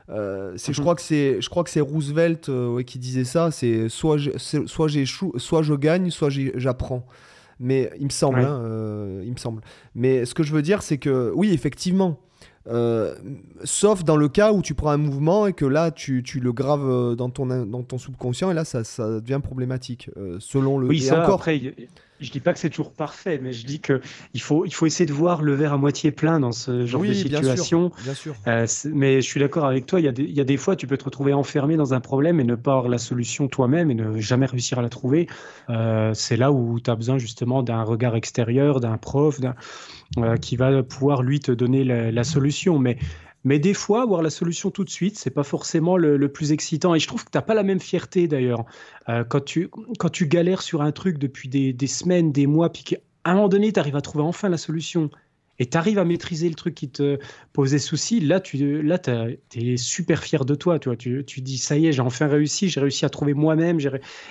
c'est, 0.07 0.73
je 0.73 0.79
mhm. 0.79 0.83
crois 0.83 0.95
que 0.95 1.01
c'est, 1.01 1.41
je 1.41 1.49
crois 1.49 1.63
que 1.63 1.69
c'est 1.69 1.81
Roosevelt 1.81 2.51
qui 2.85 2.99
disait 2.99 3.23
ça. 3.23 3.51
C'est 3.51 3.87
soit, 3.87 4.17
soit 4.37 4.87
j'échoue, 4.87 5.33
soit 5.37 5.61
je 5.61 5.73
gagne, 5.73 6.09
soit 6.09 6.29
j'apprends. 6.55 7.05
Mais 7.61 7.91
il 7.99 8.05
me 8.05 8.09
semble, 8.09 8.39
hein, 8.39 8.59
euh, 8.63 9.21
il 9.23 9.31
me 9.31 9.37
semble. 9.37 9.61
Mais 9.93 10.25
ce 10.25 10.33
que 10.33 10.41
je 10.41 10.51
veux 10.51 10.63
dire, 10.63 10.81
c'est 10.81 10.97
que 10.97 11.31
oui, 11.35 11.53
effectivement. 11.53 12.19
Euh, 12.67 13.15
sauf 13.63 14.03
dans 14.03 14.17
le 14.17 14.29
cas 14.29 14.51
où 14.51 14.61
tu 14.61 14.75
prends 14.75 14.91
un 14.91 14.97
mouvement 14.97 15.47
et 15.47 15.53
que 15.53 15.65
là 15.65 15.89
tu, 15.89 16.21
tu 16.21 16.39
le 16.39 16.53
graves 16.53 16.87
euh, 16.87 17.15
dans 17.15 17.31
ton, 17.31 17.47
dans 17.47 17.81
ton 17.81 17.97
subconscient 17.97 18.51
et 18.51 18.53
là 18.53 18.65
ça, 18.65 18.83
ça 18.83 19.19
devient 19.19 19.39
problématique 19.43 20.11
selon 20.37 20.77
le 20.77 20.87
oui 20.87 20.99
ça, 20.99 21.23
encore 21.23 21.39
après 21.39 21.59
je 22.21 22.31
dis 22.31 22.39
pas 22.39 22.53
que 22.53 22.59
c'est 22.59 22.69
toujours 22.69 22.93
parfait, 22.93 23.39
mais 23.41 23.51
je 23.51 23.65
dis 23.65 23.79
que 23.79 23.99
il 24.33 24.41
faut, 24.41 24.65
il 24.65 24.73
faut 24.73 24.85
essayer 24.85 25.05
de 25.07 25.13
voir 25.13 25.41
le 25.41 25.53
verre 25.55 25.73
à 25.73 25.77
moitié 25.77 26.11
plein 26.11 26.39
dans 26.39 26.51
ce 26.51 26.85
genre 26.85 27.03
de 27.03 27.13
situation. 27.13 27.91
Bien 28.03 28.13
sûr. 28.13 28.35
Euh, 28.47 28.67
mais 28.85 29.21
je 29.21 29.27
suis 29.27 29.39
d'accord 29.39 29.65
avec 29.65 29.87
toi. 29.87 29.99
Il 29.99 30.05
y, 30.05 30.07
a 30.07 30.11
des, 30.11 30.23
il 30.23 30.35
y 30.35 30.41
a 30.41 30.43
des 30.43 30.57
fois, 30.57 30.75
tu 30.75 30.87
peux 30.87 30.97
te 30.97 31.03
retrouver 31.03 31.33
enfermé 31.33 31.75
dans 31.77 31.93
un 31.93 31.99
problème 31.99 32.39
et 32.39 32.43
ne 32.43 32.55
pas 32.55 32.73
avoir 32.73 32.89
la 32.89 32.99
solution 32.99 33.47
toi-même 33.47 33.89
et 33.91 33.95
ne 33.95 34.19
jamais 34.19 34.45
réussir 34.45 34.79
à 34.79 34.81
la 34.81 34.89
trouver. 34.89 35.27
Euh, 35.69 36.13
c'est 36.13 36.37
là 36.37 36.51
où 36.51 36.79
tu 36.79 36.89
as 36.91 36.95
besoin 36.95 37.17
justement 37.17 37.63
d'un 37.63 37.83
regard 37.83 38.15
extérieur, 38.15 38.79
d'un 38.79 38.97
prof, 38.97 39.39
euh, 40.17 40.37
qui 40.37 40.55
va 40.55 40.83
pouvoir 40.83 41.23
lui 41.23 41.39
te 41.39 41.51
donner 41.51 41.83
la, 41.83 42.11
la 42.11 42.23
solution. 42.23 42.77
Mais 42.77 42.97
mais 43.43 43.59
des 43.59 43.73
fois, 43.73 44.03
avoir 44.03 44.21
la 44.21 44.29
solution 44.29 44.69
tout 44.71 44.83
de 44.83 44.89
suite, 44.89 45.17
c'est 45.17 45.31
pas 45.31 45.43
forcément 45.43 45.97
le, 45.97 46.27
plus 46.29 46.51
excitant. 46.51 46.93
Et 46.93 46.99
je 46.99 47.07
trouve 47.07 47.25
que 47.25 47.31
tu 47.31 47.37
n'as 47.37 47.41
pas 47.41 47.55
la 47.55 47.63
même 47.63 47.79
fierté 47.79 48.27
d'ailleurs. 48.27 48.65
Euh, 49.09 49.23
quand, 49.23 49.43
tu, 49.43 49.69
quand 49.97 50.09
tu 50.09 50.27
galères 50.27 50.61
sur 50.61 50.81
un 50.81 50.91
truc 50.91 51.17
depuis 51.17 51.49
des, 51.49 51.73
des 51.73 51.87
semaines, 51.87 52.31
des 52.31 52.45
mois, 52.45 52.71
puis 52.71 52.83
qu'à 52.83 52.97
un 53.25 53.33
moment 53.35 53.49
donné, 53.49 53.73
tu 53.73 53.79
arrives 53.79 53.95
à 53.95 54.01
trouver 54.01 54.23
enfin 54.23 54.49
la 54.49 54.57
solution 54.57 55.09
et 55.59 55.67
tu 55.67 55.77
arrives 55.77 55.99
à 55.99 56.05
maîtriser 56.05 56.49
le 56.49 56.55
truc 56.55 56.73
qui 56.73 56.89
te 56.89 57.19
posait 57.53 57.79
souci, 57.79 58.19
là, 58.19 58.39
tu 58.39 58.81
là, 58.81 58.99
es 59.55 59.77
super 59.77 60.23
fier 60.23 60.43
de 60.45 60.55
toi. 60.55 60.79
Tu, 60.79 60.89
vois, 60.89 60.95
tu, 60.95 61.23
tu 61.25 61.41
dis, 61.41 61.57
ça 61.57 61.77
y 61.77 61.87
est, 61.87 61.91
j'ai 61.91 62.01
enfin 62.01 62.27
réussi, 62.27 62.69
j'ai 62.69 62.79
réussi 62.79 63.05
à 63.05 63.09
trouver 63.09 63.33
moi-même, 63.33 63.79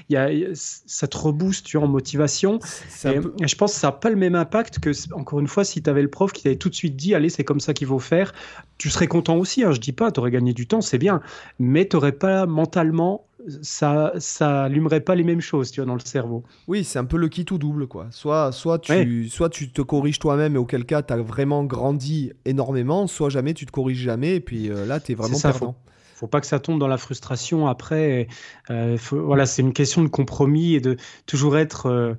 y 0.09 0.16
a, 0.16 0.30
ça 0.54 1.06
te 1.06 1.16
rebooste 1.16 1.66
tu 1.66 1.76
vois, 1.76 1.87
en 1.87 1.90
motivation. 1.90 2.59
Et, 3.04 3.20
je 3.46 3.54
pense 3.54 3.74
que 3.74 3.78
ça 3.78 3.88
n'a 3.88 3.92
pas 3.92 4.11
le 4.11 4.16
même 4.16 4.35
impact 4.35 4.80
que, 4.80 4.90
encore 5.12 5.40
une 5.40 5.46
fois, 5.46 5.64
si 5.64 5.83
tu 5.83 5.90
avais 5.90 6.02
le 6.02 6.11
prof 6.11 6.33
qui 6.33 6.42
t'avait 6.42 6.56
tout 6.56 6.68
de 6.68 6.74
suite 6.74 6.96
dit, 6.96 7.14
allez, 7.14 7.28
c'est 7.28 7.44
comme 7.44 7.61
ça 7.61 7.74
qu'il 7.74 7.87
faut 7.87 7.98
faire, 7.98 8.33
tu 8.78 8.90
serais 8.90 9.06
content 9.06 9.37
aussi. 9.37 9.62
Hein, 9.62 9.72
je 9.72 9.80
dis 9.80 9.92
pas, 9.92 10.11
tu 10.11 10.20
aurais 10.20 10.30
gagné 10.30 10.52
du 10.52 10.66
temps, 10.66 10.80
c'est 10.80 10.98
bien, 10.98 11.20
mais 11.59 11.87
tu 11.87 11.96
n'aurais 11.96 12.12
pas 12.12 12.46
mentalement 12.46 13.26
ça, 13.62 14.12
ça 14.18 14.64
allumerait 14.64 15.00
pas 15.00 15.14
les 15.14 15.24
mêmes 15.24 15.40
choses, 15.40 15.70
tu 15.70 15.81
vois, 15.81 15.87
dans 15.87 15.94
le 15.94 16.00
cerveau. 16.00 16.44
Oui, 16.68 16.85
c'est 16.85 16.98
un 16.98 17.05
peu 17.05 17.16
le 17.16 17.29
kit 17.29 17.46
ou 17.50 17.59
double, 17.59 17.87
quoi. 17.87 18.07
Soit, 18.11 18.53
soit, 18.53 18.79
tu, 18.79 19.29
soit 19.29 19.48
tu 19.48 19.70
te 19.70 19.83
corriges 19.83 20.18
toi-même, 20.18 20.55
et 20.55 20.59
auquel 20.59 20.85
cas, 20.85 21.03
tu 21.03 21.12
as 21.12 21.16
vraiment 21.16 21.64
grandi 21.64 22.33
énormément, 22.44 23.07
soit 23.07 23.31
jamais, 23.31 23.55
tu 23.55 23.66
te 23.66 23.72
corriges 23.72 23.98
jamais, 23.98 24.37
et 24.37 24.40
puis 24.40 24.70
euh, 24.70 24.87
là, 24.87 25.00
tu 25.00 25.12
es 25.12 25.14
vraiment 25.14 25.37
ça, 25.37 25.50
perdant. 25.50 25.72
Faut, 26.14 26.20
faut 26.20 26.26
pas 26.26 26.40
que 26.40 26.46
ça 26.46 26.59
tombe 26.59 26.79
dans 26.79 26.88
la 26.88 26.98
frustration 26.98 27.66
après. 27.66 28.29
Euh, 28.70 28.96
voilà, 29.11 29.46
c'est 29.46 29.62
une 29.62 29.72
question 29.72 30.03
de 30.03 30.09
compromis 30.09 30.74
et 30.74 30.81
de 30.81 30.96
toujours 31.26 31.57
être. 31.57 31.87
Euh, 31.87 32.14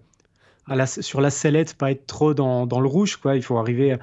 à 0.68 0.76
la, 0.76 0.86
sur 0.86 1.22
la 1.22 1.32
sellette, 1.32 1.74
pas 1.74 1.92
être 1.92 2.06
trop 2.06 2.34
dans, 2.34 2.68
dans 2.68 2.80
le 2.80 2.88
rouge, 2.88 3.18
quoi. 3.18 3.36
Il 3.36 3.42
faut 3.42 3.58
arriver. 3.58 3.98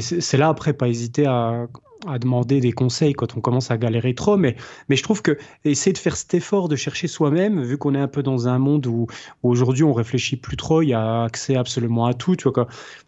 C'est 0.00 0.36
là 0.36 0.48
après, 0.48 0.72
pas 0.72 0.88
hésiter 0.88 1.26
à, 1.26 1.68
à 2.06 2.18
demander 2.18 2.60
des 2.60 2.72
conseils 2.72 3.12
quand 3.12 3.36
on 3.36 3.40
commence 3.40 3.70
à 3.70 3.78
galérer 3.78 4.14
trop, 4.14 4.36
mais, 4.36 4.56
mais 4.88 4.96
je 4.96 5.02
trouve 5.02 5.22
que 5.22 5.38
essayer 5.64 5.92
de 5.92 5.98
faire 5.98 6.16
cet 6.16 6.34
effort 6.34 6.68
de 6.68 6.76
chercher 6.76 7.08
soi-même, 7.08 7.62
vu 7.62 7.78
qu'on 7.78 7.94
est 7.94 8.00
un 8.00 8.08
peu 8.08 8.22
dans 8.22 8.48
un 8.48 8.58
monde 8.58 8.86
où, 8.86 9.06
aujourd'hui 9.42 9.84
on 9.84 9.92
réfléchit 9.92 10.36
plus 10.36 10.56
trop, 10.56 10.82
il 10.82 10.88
y 10.88 10.94
a 10.94 11.24
accès 11.24 11.56
absolument 11.56 12.06
à 12.06 12.14
tout, 12.14 12.36
tu 12.36 12.48
vois, 12.48 12.66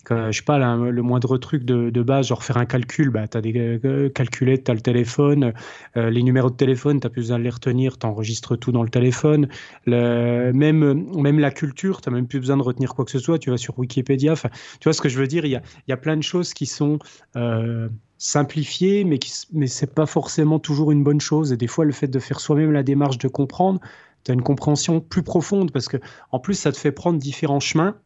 je 0.09 0.33
sais 0.33 0.43
pas, 0.45 0.59
le 0.77 1.03
moindre 1.03 1.39
truc 1.39 1.65
de, 1.65 1.91
de, 1.91 2.03
base, 2.03 2.29
genre 2.29 2.45
faire 2.45 2.57
un 2.57 2.67
calcul, 2.67 3.11
bah, 3.11 3.27
tu 3.29 3.39
as 3.39 3.41
des 3.41 3.81
euh, 3.85 4.09
calculettes, 4.11 4.65
tu 4.65 4.71
as 4.71 4.75
le 4.75 4.81
téléphone, 4.81 5.53
euh, 5.97 6.11
les 6.11 6.23
numéros 6.23 6.51
de 6.51 6.57
téléphone, 6.57 7.01
tu 7.01 7.09
plus 7.09 7.23
besoin 7.23 7.39
de 7.39 7.45
les 7.45 7.51
retenir, 7.51 7.99
tu 7.99 8.07
enregistres 8.07 8.59
tout 8.59 8.73
dans 8.73 8.83
le 8.83 8.91
téléphone, 8.91 9.49
même, 9.87 11.07
même 11.15 11.39
la 11.39 11.51
culture, 11.51 12.01
tu 12.01 12.11
même 12.11 12.27
plus 12.27 12.41
besoin 12.41 12.57
de 12.57 12.63
retenir 12.63 12.95
quoi 12.95 13.05
que 13.05 13.11
ce 13.11 13.19
soit, 13.19 13.39
tu 13.39 13.51
vas 13.51 13.57
sur 13.57 13.79
Wikipédia, 13.79 14.35
tu 14.35 14.85
vois 14.85 14.93
ce 14.93 15.01
que 15.01 15.09
je 15.09 15.19
veux 15.19 15.27
dire, 15.27 15.45
il 15.45 15.53
y 15.53 15.57
a, 15.57 15.63
y 15.89 15.93
a 15.93 15.97
plein 15.97 16.17
de 16.17 16.23
choses 16.23 16.55
qui 16.55 16.67
sont... 16.67 16.99
Euh, 17.37 17.89
simplifié, 18.19 19.05
mais, 19.05 19.19
qui, 19.19 19.33
mais 19.53 19.67
c'est 19.67 19.95
pas 19.95 20.07
forcément 20.07 20.59
toujours 20.59 20.93
une 20.93 21.05
bonne 21.05 21.21
chose. 21.21 21.53
Et 21.53 21.57
des 21.57 21.67
fois, 21.67 21.85
le 21.85 21.93
fait 21.93 22.09
de 22.09 22.19
faire 22.19 22.41
soi-même 22.41 22.73
la 22.73 22.83
démarche 22.83 23.19
de 23.19 23.29
comprendre, 23.29 23.81
tu 24.25 24.33
une 24.33 24.43
compréhension 24.43 25.01
plus 25.01 25.23
profonde 25.23 25.71
parce 25.71 25.89
que, 25.89 25.99
en 26.31 26.39
plus, 26.39 26.55
ça 26.55 26.73
te 26.73 26.79
fait 26.79 26.93
prendre 26.93 27.19
différents 27.19 27.61
chemins 27.61 27.97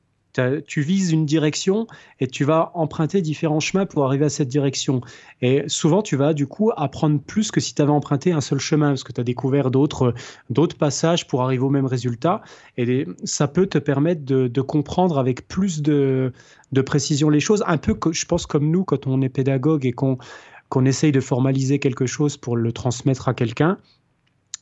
tu 0.67 0.81
vises 0.83 1.13
une 1.13 1.27
direction 1.27 1.87
et 2.21 2.27
tu 2.27 2.45
vas 2.45 2.71
emprunter 2.75 3.21
différents 3.21 3.61
chemins 3.61 3.87
pour 3.87 4.05
arriver 4.05 4.27
à 4.27 4.29
cette 4.29 4.49
direction. 4.49 5.01
Et 5.43 5.65
souvent, 5.67 6.03
tu 6.03 6.17
vas 6.17 6.35
du 6.35 6.47
coup 6.47 6.71
apprendre 6.77 7.21
plus 7.21 7.51
que 7.51 7.61
si 7.61 7.75
tu 7.75 7.83
avais 7.83 7.93
emprunté 7.93 8.33
un 8.33 8.41
seul 8.41 8.59
chemin, 8.59 8.89
parce 8.89 9.05
que 9.05 9.13
tu 9.13 9.21
as 9.21 9.25
découvert 9.25 9.71
d'autres 9.71 10.15
passages 10.79 11.27
pour 11.27 11.43
arriver 11.43 11.63
au 11.63 11.71
même 11.71 11.87
résultat. 11.87 12.43
Et 12.77 13.07
ça 13.25 13.49
peut 13.49 13.67
te 13.67 13.79
permettre 13.79 14.25
de, 14.25 14.61
comprendre 14.61 15.19
avec 15.19 15.49
plus 15.49 15.83
de, 15.83 16.33
précision 16.85 17.31
les 17.31 17.41
choses, 17.41 17.63
un 17.67 17.79
peu, 17.79 17.95
que, 17.95 18.13
je 18.13 18.27
pense, 18.27 18.47
comme 18.47 18.71
nous, 18.71 18.85
quand 18.85 19.07
on 19.07 19.23
est 19.23 19.29
pédagogue 19.29 19.87
et 19.87 19.93
qu'on 19.93 20.19
qu'on 20.69 20.85
essaye 20.85 21.13
de 21.13 21.21
formaliser 21.21 21.79
quelque 21.79 22.05
chose 22.05 22.37
pour 22.37 22.55
le 22.55 22.73
transmettre 22.73 23.29
à 23.29 23.33
quelqu'un. 23.33 23.79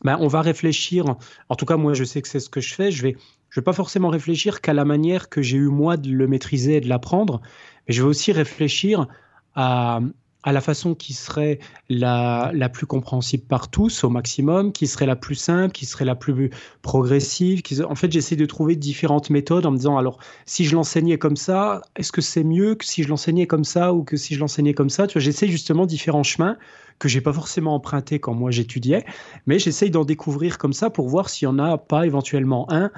Ben, 0.05 0.17
on 0.21 0.29
va 0.29 0.43
réfléchir, 0.43 1.17
en 1.49 1.57
tout 1.57 1.65
cas 1.65 1.77
moi 1.77 1.95
je 1.95 2.05
sais 2.05 2.21
que 2.21 2.29
c'est 2.29 2.39
ce 2.39 2.51
que 2.51 2.61
je 2.61 2.75
fais, 2.75 2.91
je 2.91 3.03
vais 3.03 3.17
je 3.57 3.63
vais 3.63 3.65
pas 3.65 3.73
forcément 3.73 4.11
réfléchir 4.11 4.61
qu'à 4.61 4.75
la 4.75 4.85
manière 4.85 5.31
que 5.31 5.41
j'ai 5.41 5.57
eu 5.57 5.69
moi 5.69 5.97
de 5.97 6.11
le 6.11 6.27
maîtriser 6.27 6.77
et 6.77 6.81
de 6.83 6.91
l'apprendre, 6.91 7.41
mais 7.89 7.95
je 7.95 8.03
vais 8.03 8.09
aussi 8.09 8.31
réfléchir 8.31 9.07
à, 9.55 10.01
la 10.45 10.61
façon 10.61 10.95
qui 10.95 11.15
serait 11.15 11.59
la, 11.89 12.53
plus 12.71 12.85
compréhensible 12.85 13.45
par 13.45 13.71
tous 13.71 14.05
au 14.05 14.11
maximum, 14.11 14.73
qui 14.73 14.87
serait 14.87 15.07
la 15.07 15.17
plus 15.17 15.37
simple, 15.37 15.73
qui 15.73 15.87
serait 15.87 16.05
la 16.05 16.15
plus 16.15 16.51
progressive. 16.83 17.63
En 17.89 17.95
fait, 17.95 18.13
j'essaie 18.13 18.37
de 18.37 18.45
trouver 18.45 18.77
différentes 18.77 19.31
méthodes 19.31 19.65
en 19.65 19.71
me 19.71 19.79
disant, 19.79 19.97
alors, 19.97 20.19
si 20.45 20.67
je 20.67 20.75
l'enseignais 20.75 21.17
comme 21.17 21.37
ça, 21.37 21.81
est-ce 21.97 22.13
que 22.13 22.21
c'est 22.21 22.45
mieux 22.45 22.75
que 22.75 22.85
si 22.85 23.05
je 23.05 23.09
l'enseignais 23.09 23.47
comme 23.47 23.65
ça 23.65 23.95
ou 23.95 24.05
que 24.05 24.19
si 24.19 24.35
je 24.35 24.41
l'enseignais 24.41 24.75
comme 24.75 24.91
ça? 24.91 25.07
Tu 25.07 25.15
vois, 25.15 25.23
j'essaie 25.23 25.49
justement 25.49 25.87
différents 25.87 26.25
chemins 26.25 26.59
que 26.99 27.09
j'ai 27.09 27.23
pas 27.23 27.33
forcément 27.33 27.75
empruntés 27.75 28.19
quand 28.19 28.35
moi 28.35 28.51
j'étudiais, 28.51 29.07
mais 29.47 29.59
j'essaie 29.59 29.89
d'en 29.89 30.05
découvrir 30.05 30.59
comme 30.59 30.75
ça 30.75 30.91
pour 30.91 31.09
voir 31.09 31.31
s'il 31.31 31.47
y 31.47 31.49
en 31.49 31.59
a 31.59 31.79
pas 31.79 32.05
éventuellement 32.05 32.71
un 32.71 32.91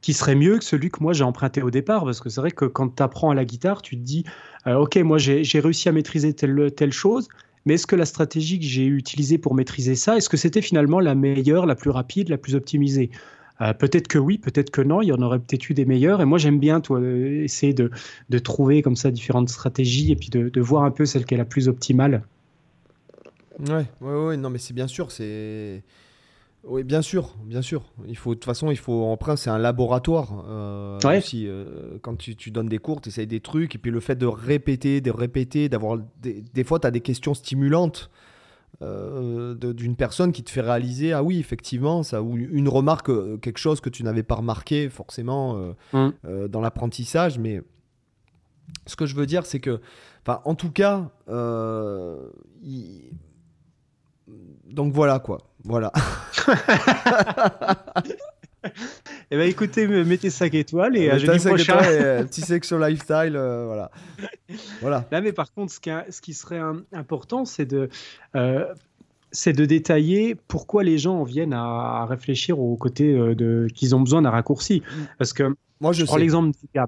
qui 0.00 0.12
serait 0.12 0.34
mieux 0.34 0.58
que 0.58 0.64
celui 0.64 0.90
que 0.90 1.02
moi 1.02 1.12
j'ai 1.12 1.24
emprunté 1.24 1.62
au 1.62 1.70
départ. 1.70 2.04
Parce 2.04 2.20
que 2.20 2.28
c'est 2.28 2.40
vrai 2.40 2.50
que 2.50 2.64
quand 2.64 2.96
tu 2.96 3.02
apprends 3.02 3.30
à 3.30 3.34
la 3.34 3.44
guitare, 3.44 3.82
tu 3.82 3.96
te 3.96 4.02
dis, 4.02 4.24
euh, 4.66 4.76
OK, 4.76 4.96
moi 4.96 5.18
j'ai 5.18 5.60
réussi 5.60 5.88
à 5.88 5.92
maîtriser 5.92 6.32
telle, 6.34 6.92
chose, 6.92 7.28
mais 7.64 7.74
est-ce 7.74 7.86
que 7.86 7.96
la 7.96 8.06
stratégie 8.06 8.58
que 8.58 8.64
j'ai 8.64 8.86
utilisée 8.86 9.38
pour 9.38 9.54
maîtriser 9.54 9.94
ça, 9.94 10.16
est-ce 10.16 10.28
que 10.28 10.36
c'était 10.36 10.62
finalement 10.62 11.00
la 11.00 11.14
meilleure, 11.14 11.66
la 11.66 11.74
plus 11.74 11.90
rapide, 11.90 12.28
la 12.28 12.38
plus 12.38 12.54
optimisée? 12.54 13.10
Euh, 13.62 13.72
peut-être 13.72 14.06
que 14.06 14.18
oui, 14.18 14.36
peut-être 14.36 14.70
que 14.70 14.82
non, 14.82 15.00
il 15.00 15.06
y 15.06 15.12
en 15.12 15.22
aurait 15.22 15.38
peut-être 15.38 15.70
eu 15.70 15.74
des 15.74 15.86
meilleures. 15.86 16.20
Et 16.20 16.26
moi, 16.26 16.36
j'aime 16.36 16.58
bien 16.58 16.80
toi, 16.80 17.00
essayer 17.00 17.72
de, 17.72 17.90
de, 18.28 18.38
trouver 18.38 18.82
comme 18.82 18.96
ça 18.96 19.10
différentes 19.10 19.48
stratégies 19.48 20.12
et 20.12 20.16
puis 20.16 20.28
de, 20.28 20.50
de 20.50 20.60
voir 20.60 20.84
un 20.84 20.90
peu 20.90 21.06
celle 21.06 21.24
qui 21.24 21.34
est 21.34 21.38
la 21.38 21.46
plus 21.46 21.66
optimale. 21.66 22.22
Ouais, 23.58 23.86
ouais, 24.02 24.26
ouais, 24.26 24.36
non, 24.36 24.50
mais 24.50 24.58
c'est 24.58 24.74
bien 24.74 24.86
sûr, 24.86 25.10
c'est. 25.10 25.82
Oui, 26.66 26.82
bien 26.82 27.00
sûr, 27.00 27.36
bien 27.44 27.62
sûr. 27.62 27.84
Il 28.08 28.16
faut, 28.16 28.30
de 28.30 28.34
toute 28.34 28.44
façon, 28.44 28.72
il 28.72 28.76
faut, 28.76 29.04
en 29.04 29.16
principe, 29.16 29.44
c'est 29.44 29.50
un 29.50 29.58
laboratoire. 29.58 30.44
Euh, 30.48 30.98
aussi, 31.16 31.46
euh, 31.46 31.98
quand 32.02 32.16
tu, 32.16 32.34
tu, 32.34 32.50
donnes 32.50 32.68
des 32.68 32.78
cours, 32.78 33.00
tu 33.00 33.08
essayes 33.08 33.28
des 33.28 33.40
trucs, 33.40 33.76
et 33.76 33.78
puis 33.78 33.92
le 33.92 34.00
fait 34.00 34.16
de 34.16 34.26
répéter, 34.26 35.00
de 35.00 35.12
répéter, 35.12 35.68
d'avoir. 35.68 35.98
Des, 36.20 36.42
des, 36.42 36.64
fois, 36.64 36.80
tu 36.80 36.88
as 36.88 36.90
des 36.90 37.00
questions 37.00 37.34
stimulantes 37.34 38.10
euh, 38.82 39.54
d'une 39.54 39.94
personne 39.94 40.32
qui 40.32 40.42
te 40.42 40.50
fait 40.50 40.60
réaliser, 40.60 41.12
ah 41.12 41.22
oui, 41.22 41.38
effectivement, 41.38 42.02
ça, 42.02 42.20
ou 42.20 42.36
une 42.36 42.68
remarque, 42.68 43.12
quelque 43.40 43.58
chose 43.58 43.80
que 43.80 43.88
tu 43.88 44.02
n'avais 44.02 44.24
pas 44.24 44.34
remarqué 44.34 44.88
forcément 44.88 45.72
mmh. 45.92 46.10
dans 46.48 46.60
l'apprentissage, 46.60 47.38
mais 47.38 47.62
ce 48.86 48.96
que 48.96 49.06
je 49.06 49.14
veux 49.14 49.26
dire, 49.26 49.46
c'est 49.46 49.60
que, 49.60 49.80
en 50.26 50.56
tout 50.56 50.72
cas, 50.72 51.10
il 52.60 53.12
donc 54.68 54.92
voilà 54.92 55.18
quoi. 55.18 55.38
Voilà. 55.66 55.92
Eh 59.30 59.36
ben 59.36 59.48
écoutez, 59.48 59.86
mettez 59.86 60.30
5 60.30 60.54
étoiles 60.54 60.96
et 60.96 61.10
à 61.10 61.18
jeudi 61.18 61.44
prochain. 61.44 61.78
Euh, 61.84 62.24
petit 62.24 62.40
section 62.40 62.78
lifestyle, 62.78 63.36
euh, 63.36 63.64
voilà. 63.66 63.90
voilà. 64.80 65.04
Là, 65.12 65.20
mais 65.20 65.32
par 65.32 65.52
contre, 65.52 65.72
ce 65.72 65.78
qui, 65.78 65.90
ce 66.10 66.20
qui 66.20 66.34
serait 66.34 66.60
important, 66.92 67.44
c'est 67.44 67.64
de, 67.64 67.88
euh, 68.34 68.64
c'est 69.30 69.52
de 69.52 69.64
détailler 69.64 70.36
pourquoi 70.48 70.82
les 70.82 70.98
gens 70.98 71.22
viennent 71.22 71.54
à, 71.54 72.06
réfléchir 72.06 72.58
au 72.58 72.76
côté 72.76 73.14
de 73.14 73.68
qu'ils 73.74 73.94
ont 73.94 74.00
besoin 74.00 74.22
d'un 74.22 74.30
raccourci. 74.30 74.82
Mm. 74.84 75.02
Parce 75.18 75.32
que 75.32 75.54
moi, 75.80 75.92
je, 75.92 76.04
prends 76.04 76.16
l'exemple 76.16 76.50
du 76.50 76.80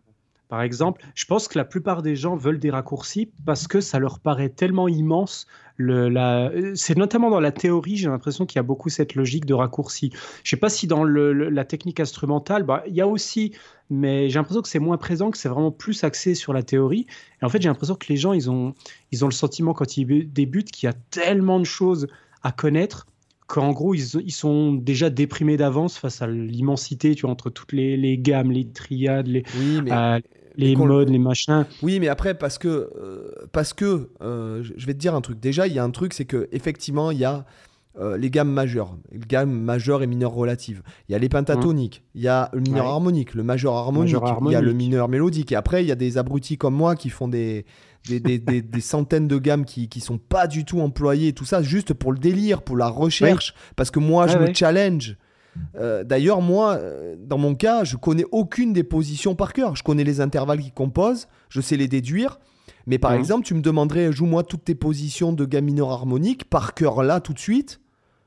par 0.49 0.63
exemple, 0.63 1.05
je 1.15 1.27
pense 1.27 1.47
que 1.47 1.59
la 1.59 1.65
plupart 1.65 2.03
des 2.03 2.17
gens 2.17 2.35
veulent 2.35 2.59
des 2.59 2.71
raccourcis 2.71 3.31
parce 3.45 3.69
que 3.69 3.83
ça 3.83 3.99
leur 3.99 4.19
paraît 4.19 4.49
tellement 4.49 4.89
immense. 4.89 5.47
C'est 5.79 6.97
notamment 6.97 7.31
dans 7.31 7.41
la 7.41 7.53
théorie, 7.53 7.97
j'ai 7.97 8.09
l'impression 8.09 8.47
qu'il 8.47 8.57
y 8.57 8.59
a 8.61 8.63
beaucoup 8.63 8.89
cette 8.89 9.15
logique 9.15 9.45
de 9.45 9.53
raccourci. 9.53 10.11
Je 10.11 10.17
ne 10.17 10.49
sais 10.49 10.57
pas 10.57 10.71
si 10.71 10.87
dans 10.87 11.05
la 11.05 11.65
technique 11.65 12.01
instrumentale, 12.01 12.63
bah, 12.63 12.83
il 12.87 12.95
y 12.95 13.03
a 13.03 13.07
aussi, 13.07 13.53
mais 13.91 14.31
j'ai 14.31 14.39
l'impression 14.39 14.63
que 14.63 14.69
c'est 14.69 14.79
moins 14.79 14.97
présent, 14.97 15.31
que 15.31 15.37
c'est 15.37 15.51
vraiment 15.51 15.71
plus 15.71 16.03
axé 16.03 16.35
sur 16.35 16.55
la 16.55 16.63
théorie. 16.63 17.07
Et 17.43 17.45
en 17.45 17.51
fait, 17.51 17.61
j'ai 17.61 17.69
l'impression 17.69 17.95
que 17.95 18.07
les 18.09 18.17
gens, 18.17 18.33
ils 18.33 18.51
ont, 18.51 18.75
ils 19.13 19.25
ont 19.27 19.29
le 19.29 19.35
sentiment 19.35 19.75
quand 19.75 19.99
ils 19.99 20.33
débutent 20.33 20.71
qu'il 20.71 20.87
y 20.87 20.91
a 20.91 20.97
tellement 21.11 21.61
de 21.61 21.67
choses 21.67 22.09
à 22.43 22.53
connaître 22.53 23.07
qu'en 23.49 23.73
gros, 23.73 23.95
ils, 23.95 24.31
sont 24.31 24.75
déjà 24.75 25.09
déprimés 25.09 25.57
d'avance 25.57 25.97
face 25.97 26.21
à 26.21 26.27
l'immensité, 26.27 27.15
tu 27.15 27.23
vois, 27.23 27.31
entre 27.31 27.49
toutes 27.49 27.73
les, 27.73 28.19
gammes, 28.19 28.51
les 28.51 28.69
triades, 28.69 29.27
les, 29.27 29.43
oui, 29.59 29.81
mais, 29.83 29.91
euh, 29.91 30.21
les 30.59 30.77
modes, 30.77 31.09
les 31.09 31.18
machins. 31.18 31.64
Oui, 31.83 32.01
mais 32.01 32.09
après, 32.09 32.35
parce 32.35 32.59
que, 32.59 32.68
euh, 32.68 33.31
parce 33.53 33.73
que 33.73 34.11
euh, 34.21 34.62
je 34.62 34.87
vais 34.87 34.94
te 34.94 34.99
dire 34.99 35.14
un 35.14 35.21
truc. 35.21 35.40
Déjà, 35.40 35.66
il 35.66 35.73
y 35.73 35.79
a 35.79 35.85
un 35.85 35.90
truc, 35.90 36.12
c'est 36.12 36.25
que 36.25 36.49
effectivement, 36.53 37.11
il 37.11 37.18
y 37.18 37.25
a 37.25 37.44
les 38.16 38.31
gammes 38.31 38.53
majeures, 38.53 38.97
les 39.11 39.18
gammes 39.18 39.51
majeures 39.51 40.05
et 40.05 40.07
mineures 40.07 40.33
relatives. 40.33 40.83
Il 41.09 41.12
y 41.12 41.14
a 41.16 41.18
les 41.18 41.29
pentatoniques, 41.29 42.05
il 42.14 42.23
y 42.23 42.29
a 42.29 42.49
le 42.53 42.61
mineur 42.61 42.87
harmonique, 42.87 43.35
le 43.35 43.42
majeur 43.42 43.75
harmonique, 43.75 44.14
il 44.47 44.53
y 44.53 44.55
a 44.55 44.61
le 44.61 44.73
mineur 44.73 45.09
mélodique. 45.09 45.51
Et 45.51 45.57
après, 45.57 45.83
il 45.83 45.88
y 45.88 45.90
a 45.90 45.97
des 45.97 46.16
abrutis 46.16 46.59
comme 46.59 46.77
moi 46.77 46.94
qui 46.94 47.11
font 47.11 47.27
des, 47.27 47.64
des, 48.09 48.81
centaines 48.81 49.29
de 49.29 49.38
gammes 49.38 49.64
qui, 49.64 49.88
qui 49.88 50.01
sont 50.01 50.18
pas 50.18 50.47
du 50.47 50.64
tout 50.64 50.81
employées, 50.81 51.33
tout 51.33 51.44
ça, 51.44 51.62
juste 51.62 51.92
pour 51.94 52.12
le 52.12 52.18
délire, 52.18 52.62
pour 52.62 52.77
la 52.77 52.88
recherche, 52.88 53.55
parce 53.77 53.90
que 53.90 53.99
moi, 53.99 54.27
je 54.27 54.38
me 54.38 54.53
challenge. 54.55 55.16
Euh, 55.77 56.05
d'ailleurs, 56.05 56.40
moi, 56.40 56.77
euh, 56.77 57.16
dans 57.18 57.38
mon 57.38 57.55
cas, 57.55 57.85
je 57.85 57.97
connais 57.97 58.25
aucune 58.33 58.73
des 58.73 58.85
positions 58.85 59.35
par 59.35 59.53
cœur. 59.53 59.77
Je 59.77 59.83
connais 59.83 60.05
les 60.05 60.21
intervalles 60.21 60.61
qui 60.61 60.71
composent, 60.71 61.29
je 61.49 61.61
sais 61.61 61.77
les 61.77 61.88
déduire. 61.88 62.38
Mais 62.87 62.99
par 62.99 63.12
exemple, 63.12 63.44
tu 63.44 63.55
me 63.55 63.61
demanderais, 63.61 64.12
joue-moi 64.12 64.44
toutes 64.44 64.64
tes 64.64 64.75
positions 64.75 65.33
de 65.33 65.44
gamme 65.44 65.66
mineure 65.66 65.90
harmonique 65.90 66.49
par 66.49 66.75
cœur 66.75 67.03
là, 67.03 67.21
tout 67.21 67.35
de 67.35 67.38
suite. 67.38 67.81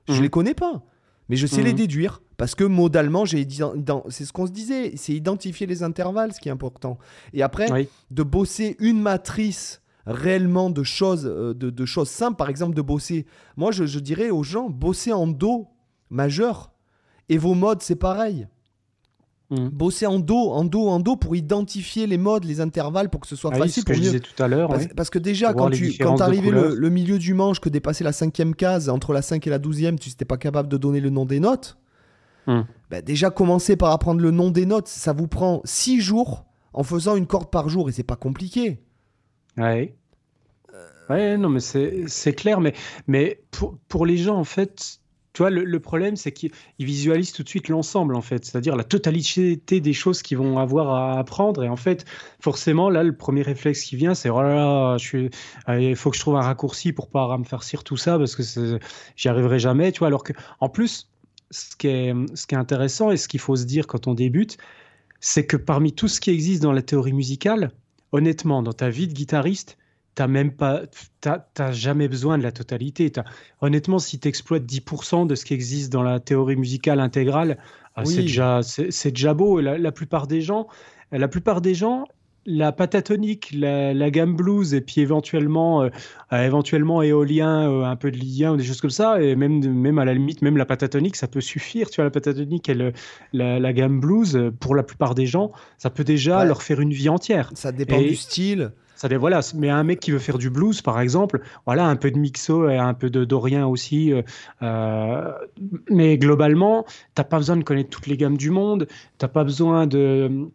Je 0.08 0.14
mhm. 0.14 0.22
les 0.22 0.30
connais 0.30 0.54
pas. 0.54 0.84
Mais 1.30 1.36
je 1.36 1.48
sais 1.48 1.64
les 1.64 1.72
mhm. 1.72 1.78
déduire. 1.78 2.22
Parce 2.38 2.56
que 2.56 2.64
modalement, 2.64 3.26
c'est 3.26 4.26
ce 4.26 4.34
qu'on 4.34 4.48
se 4.48 4.52
disait, 4.52 4.94
c'est 4.96 5.14
identifier 5.14 5.68
les 5.68 5.84
intervalles, 5.84 6.34
ce 6.34 6.40
qui 6.40 6.50
est 6.50 6.52
important. 6.52 6.98
Et 7.34 7.44
après, 7.44 7.88
de 8.10 8.24
bosser 8.24 8.76
une 8.80 9.00
matrice 9.00 9.82
réellement 10.06 10.70
de 10.70 10.84
choses, 10.84 11.26
euh, 11.26 11.54
de, 11.54 11.86
choses 11.86 12.10
simples, 12.10 12.38
par 12.38 12.50
exemple 12.50 12.76
de 12.76 12.82
bosser. 12.82 13.26
Moi, 13.58 13.72
je, 13.72 14.00
dirais 14.00 14.30
aux 14.30 14.44
gens, 14.44 14.70
bosser 14.70 15.14
en 15.14 15.28
Do 15.28 15.68
majeur. 16.10 16.71
Et 17.30 17.38
vos 17.38 17.54
modes, 17.54 17.82
c'est 17.82 17.96
pareil. 17.96 18.48
Mmh. 19.50 19.68
Bosser 19.68 20.06
en 20.06 20.20
Do, 20.20 20.52
en 20.52 20.64
Do, 20.64 20.88
en 20.88 21.00
Do 21.00 21.18
pour 21.18 21.36
identifier 21.36 22.08
les 22.08 22.18
modes, 22.18 22.46
les 22.46 22.62
intervalles, 22.62 23.10
pour 23.10 23.20
que 23.20 23.28
ce 23.28 23.36
soit 23.36 23.52
ah 23.54 23.58
facile. 23.58 23.84
ce 23.84 23.86
que 23.86 23.94
je 23.94 24.00
disais 24.00 24.20
tout 24.22 24.42
à 24.42 24.48
l'heure. 24.48 24.70
Parce, 24.96 25.10
que 25.10 25.20
déjà, 25.20 25.54
quand 25.54 25.70
tu 25.70 25.94
quand 26.00 26.22
arrivais 26.22 26.52
le, 26.52 26.74
le, 26.74 26.90
milieu 26.90 27.20
du 27.20 27.34
manche, 27.34 27.60
que 27.60 27.68
dépasser 27.68 28.04
la 28.04 28.14
cinquième 28.14 28.56
case, 28.56 28.88
entre 28.88 29.12
la 29.12 29.22
5 29.22 29.46
et 29.46 29.50
la 29.50 29.60
douzième, 29.60 30.00
tu 30.00 30.10
n'étais 30.10 30.26
pas 30.26 30.38
capable 30.38 30.70
de 30.70 30.78
donner 30.78 31.02
le 31.02 31.10
nom 31.10 31.26
des 31.26 31.40
notes. 31.40 31.78
Bah, 32.90 33.02
déjà, 33.02 33.30
commencer 33.30 33.76
par 33.76 33.92
apprendre 33.92 34.22
le 34.22 34.32
nom 34.32 34.52
des 34.52 34.66
notes, 34.66 34.88
ça 34.88 35.14
vous 35.14 35.28
prend 35.28 35.62
6 35.64 36.02
jours 36.02 36.46
en 36.74 36.84
faisant 36.84 37.16
une 37.16 37.28
corde 37.28 37.50
par 37.50 37.70
jour 37.70 37.90
et 37.90 37.92
c'est 37.92 38.04
pas 38.04 38.16
compliqué. 38.16 38.80
Ouais. 39.58 39.96
Ouais, 41.10 41.38
non, 41.38 41.50
mais 41.50 41.60
c'est 41.60 42.34
clair. 42.34 42.62
Mais, 42.62 42.74
mais 43.08 43.42
pour, 43.52 43.78
pour, 43.88 44.06
les 44.06 44.18
gens, 44.18 44.38
en 44.38 44.44
fait, 44.44 45.01
tu 45.34 45.44
vois, 45.44 45.50
le, 45.50 45.80
problème, 45.80 46.18
c'est 46.18 46.34
qu'ils 46.34 46.52
visualisent 46.80 47.32
tout 47.32 47.44
de 47.44 47.48
suite 47.48 47.70
l'ensemble, 47.70 48.16
en 48.16 48.22
fait, 48.22 48.44
c'est-à-dire 48.44 48.76
la 48.76 48.84
totalité 48.84 49.56
des 49.80 49.94
choses 49.94 50.22
qu'ils 50.22 50.38
vont 50.38 50.60
avoir 50.60 50.94
à 50.94 51.20
apprendre. 51.20 51.64
Et 51.64 51.70
en 51.70 51.78
fait, 51.78 52.06
forcément, 52.42 52.90
là, 52.90 53.04
le 53.04 53.16
premier 53.16 53.42
réflexe 53.42 53.84
qui 53.84 53.96
vient, 53.96 54.14
c'est 54.14 54.30
oh 54.30 54.42
là 54.42 54.56
là, 54.56 54.98
suis... 54.98 55.30
il 55.70 55.96
faut 55.96 56.10
que 56.10 56.18
je 56.18 56.22
trouve 56.22 56.36
un 56.36 56.42
raccourci 56.42 56.92
pour 56.92 57.10
pas 57.10 57.38
me 57.38 57.46
faire 57.46 57.64
cire 57.64 57.86
tout 57.86 57.96
ça 57.96 58.18
parce 58.18 58.36
que 58.36 58.44
j'y 59.16 59.30
arriverai 59.30 59.58
jamais, 59.58 59.94
tu 59.94 60.00
vois. 60.00 60.10
Alors 60.10 60.24
que, 60.24 60.34
en 60.60 60.68
plus, 60.68 61.10
ce 61.50 61.78
qui 61.78 61.88
est, 61.88 62.14
ce 62.34 62.46
qui 62.46 62.56
est 62.56 62.60
intéressant 62.60 63.12
et 63.12 63.18
ce 63.18 63.30
qu'il 63.30 63.40
faut 63.40 63.56
se 63.56 63.66
dire 63.66 63.88
quand 63.88 64.08
on 64.08 64.14
débute, 64.14 64.58
c'est 65.22 65.46
que 65.46 65.56
parmi 65.56 65.94
tout 65.94 66.10
ce 66.10 66.20
qui 66.20 66.32
existe 66.32 66.62
dans 66.62 66.74
la 66.74 66.82
théorie 66.82 67.14
musicale, 67.14 67.72
honnêtement, 68.12 68.64
dans 68.64 68.74
ta 68.74 68.90
vie 68.90 69.08
de 69.08 69.14
guitariste, 69.14 69.78
t'as 70.16 70.28
même 70.28 70.52
pas, 70.52 70.82
t'as, 71.22 71.72
jamais 71.72 72.08
besoin 72.08 72.38
de 72.38 72.44
la 72.44 72.52
totalité. 72.52 73.12
honnêtement, 73.62 74.00
si 74.00 74.20
tu 74.20 74.28
exploites 74.28 74.66
10% 74.66 75.28
de 75.28 75.36
ce 75.36 75.46
qui 75.46 75.54
existe 75.54 75.92
dans 75.92 76.04
la 76.04 76.20
théorie 76.20 76.56
musicale 76.56 77.00
intégrale, 77.00 77.58
ah, 77.96 78.06
c'est 78.06 78.22
déjà, 78.22 78.62
c'est, 78.64 79.12
déjà 79.12 79.34
beau. 79.34 79.60
la, 79.60 79.78
la, 79.78 79.92
plupart 79.92 80.28
des 80.28 80.42
gens, 80.42 80.68
la 81.12 81.28
plupart 81.28 81.62
des 81.62 81.74
gens, 81.74 82.06
la 82.46 82.72
patatonique, 82.72 83.52
la, 83.54 84.10
gamme 84.10 84.36
blues 84.36 84.74
et 84.74 84.82
puis 84.82 85.02
éventuellement, 85.02 85.84
euh, 85.84 85.90
euh, 86.34 86.46
éventuellement 86.46 87.02
éolien, 87.02 87.70
euh, 87.70 87.84
un 87.84 87.96
peu 87.96 88.12
de 88.12 88.18
lien 88.18 88.54
ou 88.54 88.58
des 88.58 88.64
choses 88.64 88.82
comme 88.82 88.90
ça. 88.90 89.22
Et 89.22 89.36
même, 89.36 89.60
même 89.60 90.00
à 90.00 90.06
la 90.06 90.14
limite, 90.14 90.42
même 90.42 90.58
la 90.58 90.66
patatonique, 90.66 91.16
ça 91.16 91.28
peut 91.28 91.42
suffire. 91.42 91.90
Tu 91.90 91.98
vois, 91.98 92.06
la 92.06 92.12
patatonique 92.12 92.70
et 92.70 92.94
la, 93.34 93.74
gamme 93.74 94.00
blues, 94.00 94.52
pour 94.60 94.76
la 94.76 94.84
plupart 94.84 95.16
des 95.16 95.26
gens, 95.26 95.52
ça 95.78 95.90
peut 95.90 96.04
déjà 96.04 96.44
leur 96.46 96.64
faire 96.64 96.80
une 96.80 96.94
vie 96.94 97.10
entière. 97.10 97.52
Ça 97.54 97.72
dépend 97.72 98.02
du 98.02 98.16
style. 98.16 98.72
Ça, 99.02 99.18
voilà, 99.18 99.40
mais 99.56 99.70
un 99.70 99.84
mec 99.84 100.00
qui 100.00 100.12
veut 100.12 100.20
faire 100.20 100.38
du 100.38 100.52
blues, 100.52 100.84
par 100.84 101.00
exemple, 101.00 101.42
voilà, 101.66 101.88
un 101.88 101.96
peu 101.96 102.12
de 102.12 102.20
mixo 102.20 102.70
et 102.70 102.78
un 102.78 102.94
peu 102.94 103.10
de 103.10 103.26
dorien 103.26 103.66
aussi. 103.66 104.14
mais 105.90 106.18
globalement, 106.20 106.86
t'as 107.16 107.24
pas 107.24 107.38
besoin 107.38 107.58
de 107.58 107.64
connaître 107.64 107.90
toutes 107.90 108.06
les 108.06 108.16
gammes 108.16 108.38
du 108.38 108.52
monde. 108.52 108.88
T'as 109.18 109.28
pas 109.28 109.44
besoin 109.44 109.88
de 109.88 110.52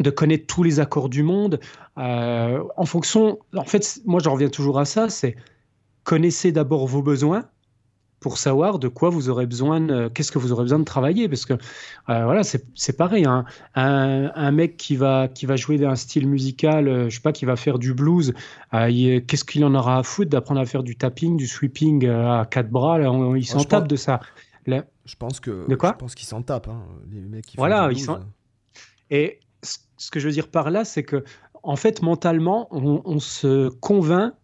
de 0.00 0.10
connaître 0.10 0.46
tous 0.46 0.62
les 0.62 0.80
accords 0.80 1.08
du 1.08 1.22
monde. 1.22 1.60
Euh, 1.98 2.62
en 2.76 2.84
fonction, 2.84 3.38
en 3.54 3.64
fait, 3.64 4.00
moi 4.04 4.20
je 4.22 4.28
reviens 4.28 4.48
toujours 4.48 4.78
à 4.78 4.84
ça, 4.84 5.08
c'est 5.08 5.36
connaissez 6.04 6.52
d'abord 6.52 6.86
vos 6.86 7.02
besoins 7.02 7.48
pour 8.20 8.38
savoir 8.38 8.78
de 8.78 8.88
quoi 8.88 9.10
vous 9.10 9.28
aurez 9.28 9.46
besoin, 9.46 10.08
qu'est-ce 10.10 10.32
que 10.32 10.38
vous 10.38 10.52
aurez 10.52 10.62
besoin 10.64 10.78
de 10.78 10.84
travailler, 10.84 11.28
parce 11.28 11.44
que 11.44 11.52
euh, 11.52 12.24
voilà, 12.24 12.42
c'est 12.42 12.96
pareil. 12.96 13.24
Hein. 13.26 13.44
Un, 13.74 14.50
mec 14.52 14.76
qui 14.76 14.96
va 14.96 15.28
qui 15.28 15.46
va 15.46 15.56
jouer 15.56 15.78
d'un 15.78 15.96
style 15.96 16.26
musical, 16.26 16.88
euh, 16.88 17.08
je 17.10 17.16
sais 17.16 17.20
pas, 17.20 17.32
qui 17.32 17.44
va 17.44 17.56
faire 17.56 17.78
du 17.78 17.94
blues, 17.94 18.32
qu'est-ce 18.72 19.44
qu'il 19.44 19.64
en 19.64 19.74
aura 19.74 19.98
à 19.98 20.02
foutre 20.02 20.30
d'apprendre 20.30 20.60
à 20.60 20.66
faire 20.66 20.82
du 20.82 20.96
tapping, 20.96 21.36
du 21.36 21.46
sweeping 21.46 22.08
à 22.08 22.46
quatre 22.50 22.70
bras 22.70 22.98
là, 22.98 23.12
Il 23.36 23.46
s'en 23.46 23.62
tape 23.64 23.88
de 23.88 23.96
ça. 23.96 24.20
Je 24.66 25.14
pense 25.16 25.40
que. 25.40 25.68
De 25.68 25.76
quoi 25.76 25.92
Je 25.92 25.98
pense 25.98 26.14
qu'ils 26.14 26.26
s'en 26.26 26.42
tapent, 26.42 26.68
hein, 26.68 26.82
les 27.10 27.20
mecs 27.20 27.46
qui 27.46 27.56
Voilà, 27.56 27.90
ils 27.92 28.00
sont. 28.00 28.20
Et 29.10 29.40
ce 29.62 30.10
que 30.10 30.20
je 30.20 30.26
veux 30.26 30.32
dire 30.32 30.48
par 30.48 30.70
là, 30.70 30.84
c'est 30.84 31.04
que, 31.04 31.24
en 31.62 31.76
fait, 31.76 32.02
mentalement, 32.02 32.68
on, 32.70 33.18
se 33.18 33.68
convainc 33.68 34.34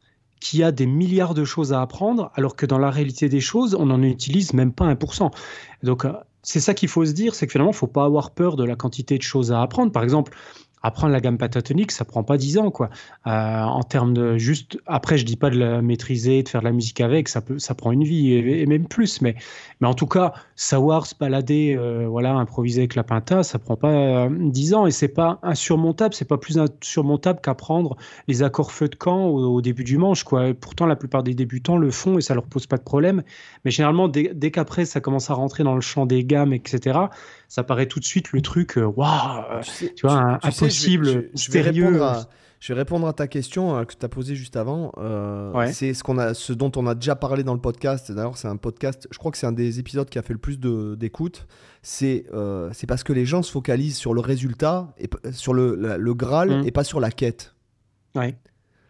qu'il 0.42 0.58
y 0.58 0.64
a 0.64 0.72
des 0.72 0.86
milliards 0.86 1.34
de 1.34 1.44
choses 1.44 1.72
à 1.72 1.80
apprendre, 1.80 2.32
alors 2.34 2.56
que 2.56 2.66
dans 2.66 2.78
la 2.78 2.90
réalité 2.90 3.28
des 3.28 3.40
choses, 3.40 3.76
on 3.78 3.86
n'en 3.86 4.02
utilise 4.02 4.52
même 4.54 4.72
pas 4.72 4.92
1%. 4.92 5.30
Donc, 5.84 6.04
euh, 6.04 6.12
c'est 6.42 6.58
ça 6.58 6.74
qu'il 6.74 6.88
faut 6.88 7.04
se 7.04 7.12
dire, 7.12 7.34
c'est 7.34 7.46
que 7.46 7.52
finalement, 7.52 7.70
il 7.70 7.74
ne 7.74 7.78
faut 7.78 7.86
pas 7.86 8.04
avoir 8.04 8.32
peur 8.32 8.56
de 8.56 8.64
la 8.64 8.74
quantité 8.74 9.16
de 9.16 9.22
choses 9.22 9.52
à 9.52 9.62
apprendre. 9.62 9.92
Par 9.92 10.02
exemple, 10.02 10.36
apprendre 10.82 11.12
la 11.12 11.20
gamme 11.20 11.38
pentatonique, 11.38 11.92
ça 11.92 12.04
prend 12.04 12.24
pas 12.24 12.36
10 12.36 12.58
ans, 12.58 12.70
quoi. 12.70 12.90
Euh, 13.26 13.30
en 13.30 13.82
termes 13.82 14.14
de 14.14 14.36
juste, 14.38 14.78
après, 14.86 15.18
je 15.18 15.24
dis 15.24 15.36
pas 15.36 15.50
de 15.50 15.58
la 15.58 15.82
maîtriser, 15.82 16.42
de 16.42 16.48
faire 16.48 16.60
de 16.60 16.66
la 16.66 16.72
musique 16.72 17.00
avec, 17.00 17.28
ça 17.28 17.40
peut, 17.40 17.58
ça 17.58 17.74
prend 17.74 17.92
une 17.92 18.04
vie 18.04 18.32
et, 18.32 18.66
même 18.66 18.86
plus, 18.86 19.20
mais, 19.20 19.36
mais 19.80 19.86
en 19.86 19.94
tout 19.94 20.06
cas, 20.06 20.32
savoir 20.56 21.06
se 21.06 21.14
balader, 21.14 21.76
euh, 21.78 22.06
voilà, 22.08 22.32
improviser 22.34 22.82
avec 22.82 22.94
la 22.94 23.04
pinta, 23.04 23.42
ça 23.42 23.58
prend 23.58 23.76
pas 23.76 24.28
10 24.28 24.74
ans 24.74 24.86
et 24.86 24.90
c'est 24.90 25.08
pas 25.08 25.38
insurmontable, 25.42 26.14
c'est 26.14 26.28
pas 26.28 26.38
plus 26.38 26.58
insurmontable 26.58 27.40
qu'apprendre 27.40 27.96
les 28.28 28.42
accords 28.42 28.72
feu 28.72 28.88
de 28.88 28.96
camp 28.96 29.26
au, 29.26 29.60
début 29.60 29.84
du 29.84 29.98
manche, 29.98 30.24
quoi. 30.24 30.52
pourtant, 30.54 30.86
la 30.86 30.96
plupart 30.96 31.22
des 31.22 31.34
débutants 31.34 31.76
le 31.76 31.90
font 31.90 32.18
et 32.18 32.20
ça 32.22 32.34
leur 32.34 32.44
pose 32.44 32.66
pas 32.66 32.76
de 32.76 32.82
problème, 32.82 33.22
mais 33.64 33.70
généralement, 33.70 34.08
dès 34.08 34.50
qu'après 34.50 34.84
ça 34.84 35.00
commence 35.00 35.30
à 35.30 35.34
rentrer 35.34 35.62
dans 35.62 35.74
le 35.74 35.80
champ 35.80 36.06
des 36.06 36.24
gammes, 36.24 36.52
etc., 36.52 36.98
ça 37.52 37.64
paraît 37.64 37.84
tout 37.84 38.00
de 38.00 38.04
suite 38.06 38.32
le 38.32 38.40
truc, 38.40 38.78
euh, 38.78 38.86
waouh, 38.86 39.60
tu, 39.94 40.06
vois, 40.06 40.38
impossible, 40.42 41.28
je, 41.34 41.50
vais, 41.50 41.60
répondre 41.60 42.02
à, 42.02 42.26
je 42.60 42.72
vais 42.72 42.78
répondre 42.78 43.06
à 43.06 43.12
ta 43.12 43.26
question 43.26 43.76
euh, 43.76 43.84
que 43.84 43.92
tu 43.92 44.02
as 44.06 44.08
posée 44.08 44.34
juste 44.34 44.56
avant. 44.56 44.90
Euh, 44.96 45.70
c'est 45.70 45.92
ce, 45.92 46.02
qu'on 46.02 46.16
a, 46.16 46.32
ce 46.32 46.54
dont 46.54 46.72
on 46.76 46.86
a 46.86 46.94
déjà 46.94 47.14
parlé 47.14 47.44
dans 47.44 47.52
le 47.52 47.60
podcast. 47.60 48.10
D'ailleurs, 48.10 48.38
c'est 48.38 48.48
un 48.48 48.56
podcast, 48.56 49.06
je 49.10 49.18
crois 49.18 49.30
que 49.30 49.36
c'est 49.36 49.46
un 49.46 49.52
des 49.52 49.78
épisodes 49.78 50.08
qui 50.08 50.18
a 50.18 50.22
fait 50.22 50.32
le 50.32 50.38
plus 50.38 50.58
d'écoute. 50.96 51.46
C'est 51.82 52.24
c'est 52.72 52.86
parce 52.86 53.04
que 53.04 53.12
les 53.12 53.26
gens 53.26 53.42
se 53.42 53.52
focalisent 53.52 53.98
sur 53.98 54.14
le 54.14 54.22
résultat, 54.22 54.94
et, 54.96 55.10
sur 55.32 55.52
le, 55.52 55.76
le 55.76 56.14
Graal, 56.14 56.62
mm. 56.62 56.66
et 56.66 56.70
pas 56.70 56.84
sur 56.84 57.00
la 57.00 57.10
quête. 57.10 57.54
Ouais. 58.14 58.34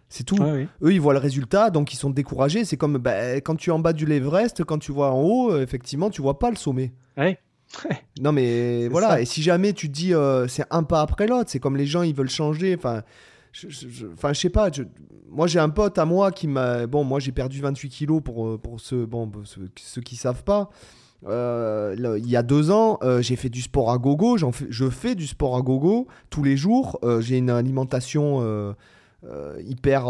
C'est 0.09 0.23
tout. 0.23 0.39
Eux, 0.41 0.93
ils 0.93 1.01
voient 1.01 1.15
le 1.15 1.19
résultat, 1.19 1.71
donc 1.71 1.93
ils 1.93 1.97
sont 1.97 2.11
découragés. 2.11 2.65
C'est 2.65 2.77
comme 2.77 2.99
bah, 2.99 3.39
quand 3.39 3.57
tu 3.57 3.71
es 3.71 3.73
en 3.73 3.81
bas 3.81 3.93
du 3.93 4.07
l'Everest, 4.07 4.63
quand 4.63 4.79
tu 4.79 4.93
vois 4.93 5.11
en 5.11 5.21
haut, 5.21 5.57
effectivement, 5.59 6.11
tu 6.11 6.23
vois 6.23 6.39
pas 6.39 6.51
le 6.51 6.57
sommet. 6.57 6.93
Ouais. 7.17 7.41
Non 8.21 8.33
mais 8.33 8.89
voilà, 8.89 9.21
et 9.21 9.25
si 9.25 9.43
jamais 9.43 9.73
tu 9.73 9.89
te 9.89 9.93
dis 9.93 10.15
euh, 10.15 10.47
c'est 10.49 10.65
un 10.71 10.83
pas 10.83 11.01
après 11.01 11.27
l'autre, 11.27 11.51
c'est 11.51 11.61
comme 11.61 11.77
les 11.77 11.87
gens 11.87 12.03
ils 12.03 12.15
veulent 12.15 12.31
changer, 12.31 12.75
enfin 12.77 13.03
je, 13.53 13.69
je, 13.69 14.07
sais 14.35 14.51
pas, 14.51 14.71
moi 15.29 15.47
j'ai 15.47 15.59
un 15.59 15.69
pote 15.69 15.99
à 15.99 16.05
moi 16.05 16.33
qui 16.33 16.49
m'a, 16.49 16.87
bon 16.87 17.05
moi 17.05 17.21
j'ai 17.21 17.33
perdu 17.33 17.61
28 17.61 17.89
kilos 17.89 18.23
pour, 18.23 18.47
euh, 18.47 18.59
pour 18.59 18.81
ceux, 18.81 19.07
bon, 19.07 19.31
ceux, 19.45 20.01
qui 20.03 20.17
savent 20.17 20.45
pas, 20.45 20.71
euh, 21.27 21.95
il 22.19 22.29
y 22.29 22.37
a 22.37 22.43
deux 22.43 22.71
ans, 22.71 22.99
j'ai 23.21 23.37
fait 23.37 23.51
du 23.51 23.63
sport 23.63 23.91
à 23.91 23.99
gogo. 23.99 24.37
Fais, 24.53 24.67
je 24.71 24.89
fais 24.91 25.15
du 25.15 25.27
sport 25.27 25.57
à 25.57 25.63
gogo 25.63 26.09
tous 26.31 26.43
les 26.43 26.57
jours. 26.57 26.99
j'ai 27.21 27.39
une 27.39 27.51
alimentation 27.51 28.75
hyper. 29.65 30.09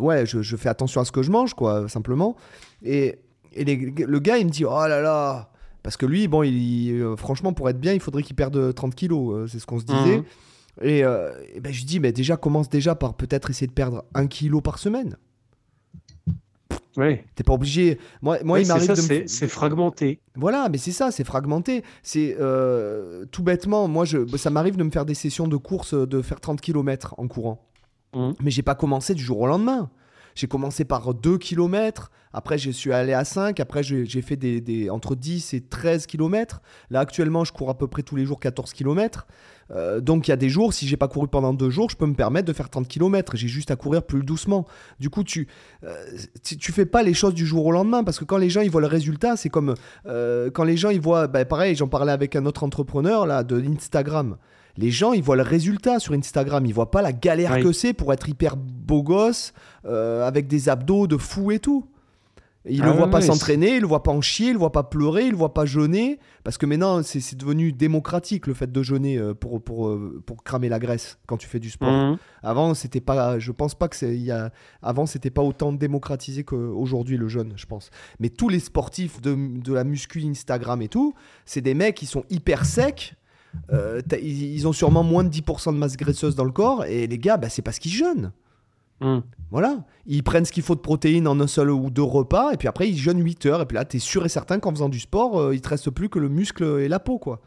ouais, 0.00 0.26
je, 0.26 0.42
je, 0.42 0.56
fais 0.56 0.68
attention 0.68 1.00
à 1.00 1.04
ce 1.04 1.12
que 1.12 1.22
je 1.22 1.30
mange, 1.30 1.54
quoi, 1.54 1.88
simplement. 1.88 2.36
Et, 2.82 3.18
et 3.52 3.64
le 3.64 4.18
gars, 4.18 4.38
il 4.38 4.46
me 4.46 4.50
dit 4.50 4.64
Oh 4.64 4.86
là 4.88 5.00
là, 5.00 5.50
parce 5.88 5.96
que 5.96 6.04
lui, 6.04 6.28
bon, 6.28 6.42
il, 6.42 7.00
euh, 7.00 7.16
franchement, 7.16 7.54
pour 7.54 7.70
être 7.70 7.80
bien, 7.80 7.94
il 7.94 8.00
faudrait 8.00 8.22
qu'il 8.22 8.36
perde 8.36 8.74
30 8.74 8.94
kilos. 8.94 9.34
Euh, 9.34 9.46
c'est 9.46 9.58
ce 9.58 9.64
qu'on 9.64 9.80
se 9.80 9.86
disait. 9.86 10.18
Mhm. 10.18 10.24
Et, 10.82 11.02
euh, 11.02 11.32
ben, 11.62 11.72
je 11.72 11.78
lui 11.78 11.86
dis, 11.86 11.98
mais 11.98 12.12
déjà, 12.12 12.36
commence 12.36 12.68
déjà 12.68 12.94
par 12.94 13.14
peut-être 13.14 13.48
essayer 13.48 13.68
de 13.68 13.72
perdre 13.72 14.04
un 14.12 14.26
kilo 14.26 14.60
par 14.60 14.78
semaine. 14.78 15.16
Oui. 16.98 17.20
T'es 17.34 17.42
pas 17.42 17.54
obligé. 17.54 17.98
Moi, 18.20 18.36
moi 18.44 18.60
il 18.60 18.68
m'arrive 18.68 18.90
de. 18.90 19.22
C'est 19.26 19.48
fragmenté. 19.48 20.20
Voilà, 20.34 20.68
mais 20.68 20.76
c'est 20.76 20.92
ça, 20.92 21.10
c'est 21.10 21.24
fragmenté. 21.24 21.82
C'est 22.02 22.36
tout 23.30 23.42
bêtement. 23.42 23.88
Moi, 23.88 24.04
je, 24.04 24.26
ça 24.36 24.50
m'arrive 24.50 24.76
de 24.76 24.84
me 24.84 24.90
faire 24.90 25.06
des 25.06 25.14
sessions 25.14 25.48
de 25.48 25.56
course, 25.56 25.94
de 25.94 26.20
faire 26.20 26.38
30 26.38 26.60
km 26.60 27.14
en 27.16 27.28
courant. 27.28 27.66
Mhm. 28.14 28.34
Mais 28.42 28.50
j'ai 28.50 28.60
pas 28.60 28.74
commencé 28.74 29.14
du 29.14 29.22
jour 29.22 29.40
au 29.40 29.46
lendemain. 29.46 29.88
J'ai 30.38 30.46
commencé 30.46 30.84
par 30.84 31.14
2 31.14 31.36
km, 31.36 32.12
après 32.32 32.58
je 32.58 32.70
suis 32.70 32.92
allé 32.92 33.12
à 33.12 33.24
5, 33.24 33.58
après 33.58 33.82
j'ai 33.82 34.22
fait 34.22 34.36
des, 34.36 34.88
entre 34.88 35.16
10 35.16 35.52
et 35.54 35.60
13 35.62 36.06
km. 36.06 36.62
Là 36.90 37.00
actuellement 37.00 37.42
je 37.42 37.52
cours 37.52 37.70
à 37.70 37.76
peu 37.76 37.88
près 37.88 38.04
tous 38.04 38.14
les 38.14 38.24
jours 38.24 38.38
14 38.38 38.72
km. 38.72 39.26
Euh, 39.72 40.00
donc 40.00 40.28
il 40.28 40.30
y 40.30 40.32
a 40.32 40.36
des 40.36 40.48
jours, 40.48 40.72
si 40.72 40.86
j'ai 40.86 40.96
pas 40.96 41.08
couru 41.08 41.26
pendant 41.26 41.52
deux 41.52 41.70
jours, 41.70 41.90
je 41.90 41.96
peux 41.96 42.06
me 42.06 42.14
permettre 42.14 42.46
de 42.46 42.52
faire 42.52 42.70
30 42.70 42.86
km. 42.86 43.36
J'ai 43.36 43.48
juste 43.48 43.72
à 43.72 43.76
courir 43.76 44.04
plus 44.04 44.22
doucement. 44.22 44.64
Du 45.00 45.10
coup, 45.10 45.24
tu, 45.24 45.48
euh, 45.82 46.06
tu, 46.44 46.70
fais 46.70 46.86
pas 46.86 47.02
les 47.02 47.14
choses 47.14 47.34
du 47.34 47.44
jour 47.44 47.66
au 47.66 47.72
lendemain 47.72 48.04
parce 48.04 48.20
que 48.20 48.24
quand 48.24 48.38
les 48.38 48.48
gens 48.48 48.60
ils 48.60 48.70
voient 48.70 48.80
le 48.80 48.86
résultat, 48.86 49.36
c'est 49.36 49.48
comme 49.48 49.74
euh, 50.06 50.52
quand 50.52 50.62
les 50.62 50.76
gens 50.76 50.90
ils 50.90 51.00
voient, 51.00 51.26
bah, 51.26 51.44
pareil, 51.46 51.74
j'en 51.74 51.88
parlais 51.88 52.12
avec 52.12 52.36
un 52.36 52.46
autre 52.46 52.62
entrepreneur 52.62 53.26
là 53.26 53.42
de 53.42 53.60
Instagram 53.60 54.36
les 54.78 54.92
gens, 54.92 55.12
ils 55.12 55.22
voient 55.22 55.36
le 55.36 55.42
résultat 55.42 55.98
sur 55.98 56.14
Instagram. 56.14 56.64
Ils 56.64 56.72
voient 56.72 56.92
pas 56.92 57.02
la 57.02 57.12
galère 57.12 57.60
que 57.60 57.72
c'est 57.72 57.92
pour 57.92 58.12
être 58.12 58.28
hyper 58.28 58.56
beau 58.56 59.02
gosse, 59.02 59.52
euh, 59.84 60.26
avec 60.26 60.46
des 60.46 60.68
abdos 60.68 61.08
de 61.08 61.16
fou 61.16 61.50
et 61.50 61.58
tout. 61.58 61.84
Ils 62.64 62.82
ne 62.82 62.82
ah 62.84 62.90
le 62.90 62.92
voient 62.92 63.10
pas 63.10 63.20
s'entraîner, 63.20 63.70
ils 63.70 63.76
ne 63.76 63.80
le 63.80 63.86
voient 63.86 64.02
pas 64.02 64.12
en 64.12 64.20
chier, 64.20 64.48
ils 64.48 64.52
le 64.52 64.58
voient 64.58 64.72
pas 64.72 64.82
pleurer, 64.82 65.24
ils 65.24 65.30
le 65.30 65.36
voient 65.36 65.54
pas 65.54 65.64
jeûner. 65.64 66.18
Parce 66.44 66.58
que 66.58 66.66
maintenant, 66.66 67.02
c'est 67.02 67.34
devenu 67.34 67.72
démocratique 67.72 68.46
le 68.46 68.54
fait 68.54 68.70
de 68.70 68.82
jeûner 68.82 69.16
euh, 69.16 69.34
pour, 69.34 69.62
pour, 69.62 69.88
euh, 69.88 70.22
pour 70.24 70.44
cramer 70.44 70.68
la 70.68 70.78
graisse 70.78 71.18
quand 71.26 71.38
tu 71.38 71.48
fais 71.48 71.60
du 71.60 71.70
sport. 71.70 71.90
Mhm. 71.90 72.18
Avant, 72.42 72.74
c'était 72.74 73.00
pas. 73.00 73.38
Je 73.38 73.50
pense 73.50 73.74
pas 73.74 73.88
que 73.88 73.96
c'est. 73.96 74.16
Y 74.16 74.30
a, 74.30 74.50
avant, 74.82 75.06
c'était 75.06 75.30
pas 75.30 75.42
autant 75.42 75.72
démocratisé 75.72 76.44
qu'aujourd'hui 76.44 77.16
le 77.16 77.26
jeûne, 77.26 77.54
je 77.56 77.66
pense. 77.66 77.90
Mais 78.20 78.28
tous 78.28 78.48
les 78.48 78.60
sportifs 78.60 79.20
de, 79.22 79.34
de 79.60 79.72
la 79.72 79.82
muscu 79.82 80.22
Instagram 80.24 80.82
et 80.82 80.88
tout, 80.88 81.14
c'est 81.46 81.62
des 81.62 81.74
mecs 81.74 81.96
qui 81.96 82.06
sont 82.06 82.24
hyper 82.30 82.64
secs 82.64 83.14
euh, 83.72 84.00
ils, 84.22 84.66
ont 84.66 84.72
sûrement 84.72 85.02
moins 85.02 85.24
de 85.24 85.30
10% 85.30 85.72
de 85.72 85.78
masse 85.78 85.96
graisseuse 85.96 86.34
dans 86.34 86.44
le 86.44 86.52
corps, 86.52 86.84
et 86.84 87.06
les 87.06 87.18
gars, 87.18 87.36
bah, 87.36 87.48
c'est 87.48 87.62
parce 87.62 87.78
qu'ils 87.78 87.92
jeûnent. 87.92 88.32
Hmm. 89.00 89.20
Voilà. 89.50 89.84
Ils 90.06 90.22
prennent 90.22 90.44
ce 90.44 90.52
qu'il 90.52 90.62
faut 90.62 90.74
de 90.74 90.80
protéines 90.80 91.26
en 91.26 91.38
un 91.40 91.46
seul 91.46 91.70
ou 91.70 91.90
deux 91.90 92.02
repas, 92.02 92.52
et 92.52 92.56
puis 92.56 92.68
après, 92.68 92.88
ils 92.88 92.96
jeûnent 92.96 93.22
8 93.22 93.46
heures, 93.46 93.62
et 93.62 93.66
puis 93.66 93.76
là, 93.76 93.84
tu 93.84 93.96
es 93.96 94.00
sûr 94.00 94.24
et 94.24 94.28
certain 94.28 94.58
qu'en 94.58 94.70
faisant 94.70 94.88
du 94.88 95.00
sport, 95.00 95.40
euh, 95.40 95.54
il 95.54 95.60
te 95.60 95.68
reste 95.68 95.90
plus 95.90 96.08
que 96.08 96.18
le 96.18 96.28
muscle 96.28 96.64
et 96.80 96.88
la 96.88 96.98
peau, 96.98 97.18
quoi. 97.18 97.40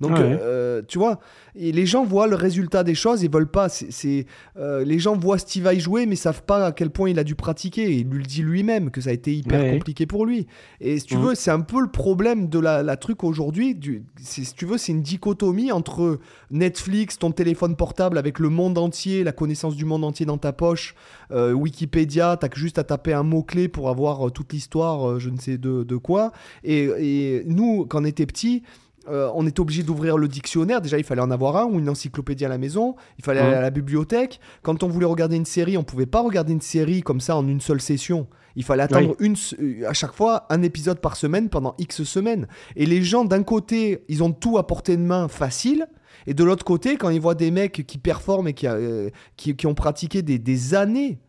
Donc, 0.00 0.18
euh, 0.18 0.82
tu 0.86 0.98
vois, 0.98 1.18
et 1.56 1.72
les 1.72 1.86
gens 1.86 2.04
voient 2.04 2.28
le 2.28 2.36
résultat 2.36 2.84
des 2.84 2.94
choses, 2.94 3.22
ils 3.22 3.30
veulent 3.30 3.50
pas. 3.50 3.68
C'est, 3.68 4.26
euh, 4.56 4.84
les 4.84 4.98
gens 5.00 5.16
voient 5.16 5.38
Steve 5.38 5.64
Vai 5.64 5.80
jouer, 5.80 6.06
mais 6.06 6.14
savent 6.14 6.44
pas 6.44 6.66
à 6.66 6.72
quel 6.72 6.90
point 6.90 7.10
il 7.10 7.18
a 7.18 7.24
dû 7.24 7.34
pratiquer. 7.34 7.92
il 7.92 8.08
lui 8.08 8.18
le 8.18 8.24
dit 8.24 8.42
lui-même 8.42 8.90
que 8.90 9.00
ça 9.00 9.10
a 9.10 9.12
été 9.12 9.34
hyper 9.34 9.72
compliqué 9.72 10.06
pour 10.06 10.24
lui. 10.24 10.46
Et 10.80 11.00
si 11.00 11.06
tu 11.06 11.16
veux, 11.16 11.34
c'est 11.34 11.50
un 11.50 11.60
peu 11.60 11.80
le 11.80 11.90
problème 11.90 12.48
de 12.48 12.58
la, 12.60 12.96
truc 12.96 13.24
aujourd'hui. 13.24 13.78
Si 14.20 14.52
tu 14.54 14.66
veux, 14.66 14.78
c'est 14.78 14.92
une 14.92 15.02
dichotomie 15.02 15.72
entre 15.72 16.18
Netflix, 16.50 17.18
ton 17.18 17.32
téléphone 17.32 17.76
portable 17.76 18.18
avec 18.18 18.38
le 18.38 18.48
monde 18.48 18.78
entier, 18.78 19.24
la 19.24 19.32
connaissance 19.32 19.76
du 19.76 19.84
monde 19.84 20.04
entier 20.04 20.26
dans 20.26 20.38
ta 20.38 20.52
poche, 20.52 20.94
euh, 21.30 21.52
Wikipédia, 21.52 22.36
t'as 22.36 22.48
juste 22.54 22.78
à 22.78 22.84
taper 22.84 23.12
un 23.12 23.22
mot-clé 23.22 23.68
pour 23.68 23.88
avoir 23.88 24.30
toute 24.32 24.52
l'histoire, 24.52 25.18
je 25.18 25.30
ne 25.30 25.38
sais 25.38 25.58
de, 25.58 25.84
de 25.84 25.96
quoi. 25.96 26.32
Et, 26.64 26.84
et 26.98 27.42
nous, 27.46 27.86
quand 27.86 28.02
on 28.02 28.04
était 28.04 28.26
petits, 28.26 28.62
euh, 29.10 29.30
on 29.34 29.46
était 29.46 29.60
obligé 29.60 29.82
d'ouvrir 29.82 30.18
le 30.18 30.28
dictionnaire. 30.28 30.80
Déjà, 30.80 30.98
il 30.98 31.04
fallait 31.04 31.22
en 31.22 31.30
avoir 31.30 31.56
un 31.56 31.64
ou 31.64 31.78
une 31.78 31.88
encyclopédie 31.88 32.44
à 32.44 32.48
la 32.48 32.58
maison. 32.58 32.94
Il 33.18 33.24
fallait 33.24 33.40
aller 33.40 33.54
à 33.54 33.60
la 33.60 33.70
bibliothèque. 33.70 34.40
Quand 34.62 34.82
on 34.82 34.88
voulait 34.88 35.06
regarder 35.06 35.36
une 35.36 35.46
série, 35.46 35.76
on 35.76 35.84
pouvait 35.84 36.06
pas 36.06 36.20
regarder 36.20 36.52
une 36.52 36.60
série 36.60 37.02
comme 37.02 37.20
ça 37.20 37.36
en 37.36 37.46
une 37.46 37.60
seule 37.60 37.80
session. 37.80 38.26
Il 38.58 38.64
fallait 38.64 38.82
attendre 38.82 39.14
une, 39.20 39.36
euh, 39.60 39.88
à 39.88 39.92
chaque 39.92 40.12
fois 40.12 40.44
un 40.50 40.62
épisode 40.62 41.00
par 41.00 41.14
semaine 41.14 41.48
pendant 41.48 41.76
X 41.78 42.02
semaines. 42.02 42.48
Et 42.74 42.86
les 42.86 43.04
gens, 43.04 43.24
d'un 43.24 43.44
côté, 43.44 44.04
ils 44.08 44.20
ont 44.24 44.32
tout 44.32 44.58
à 44.58 44.66
portée 44.66 44.96
de 44.96 45.02
main 45.02 45.28
facile. 45.28 45.86
Et 46.26 46.34
de 46.34 46.42
l'autre 46.42 46.64
côté, 46.64 46.96
quand 46.96 47.10
ils 47.10 47.20
voient 47.20 47.36
des 47.36 47.52
mecs 47.52 47.86
qui 47.86 47.98
performent 47.98 48.48
et 48.48 48.54
qui, 48.54 48.66
euh, 48.66 49.10
qui, 49.36 49.64
ont 49.64 49.76
pratiqué 49.76 50.22
des, 50.22 50.74
années, 50.74 51.20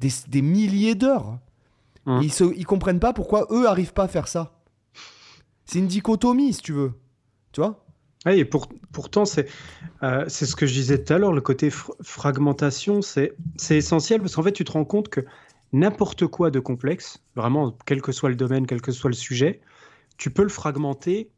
des, 0.00 0.42
milliers 0.42 0.96
d'heures, 0.96 1.38
ils, 2.08 2.32
ne 2.40 2.64
comprennent 2.64 2.98
pas 2.98 3.12
pourquoi 3.12 3.46
eux 3.52 3.68
arrivent 3.68 3.92
pas 3.92 4.04
à 4.04 4.08
faire 4.08 4.26
ça. 4.26 4.58
C'est 5.66 5.78
une 5.78 5.86
dichotomie, 5.86 6.54
si 6.54 6.60
tu 6.60 6.72
veux. 6.72 6.94
Tu 7.52 7.60
vois? 7.60 7.84
Oui, 8.26 8.40
et 8.40 8.44
pour, 8.44 8.68
pourtant, 8.90 9.26
c'est 9.26 9.46
euh, 10.02 10.24
c'est 10.26 10.44
ce 10.44 10.56
que 10.56 10.66
je 10.66 10.72
disais 10.72 11.04
tout 11.04 11.12
à 11.12 11.18
l'heure, 11.18 11.32
le 11.32 11.40
côté 11.40 11.70
fragmentation, 11.70 13.00
c'est 13.00 13.36
essentiel 13.70 14.20
parce 14.20 14.34
qu'en 14.34 14.42
fait, 14.42 14.52
tu 14.52 14.64
te 14.64 14.72
rends 14.72 14.84
compte 14.84 15.08
que 15.08 15.24
n'importe 15.74 16.26
quoi 16.28 16.50
de 16.50 16.60
complexe, 16.60 17.20
vraiment, 17.34 17.76
quel 17.84 18.00
que 18.00 18.12
soit 18.12 18.30
le 18.30 18.36
domaine, 18.36 18.66
quel 18.66 18.80
que 18.80 18.92
soit 18.92 19.10
le 19.10 19.16
sujet, 19.16 19.60
tu 20.16 20.30
peux 20.30 20.44
le 20.44 20.48
fragmenter 20.48 21.30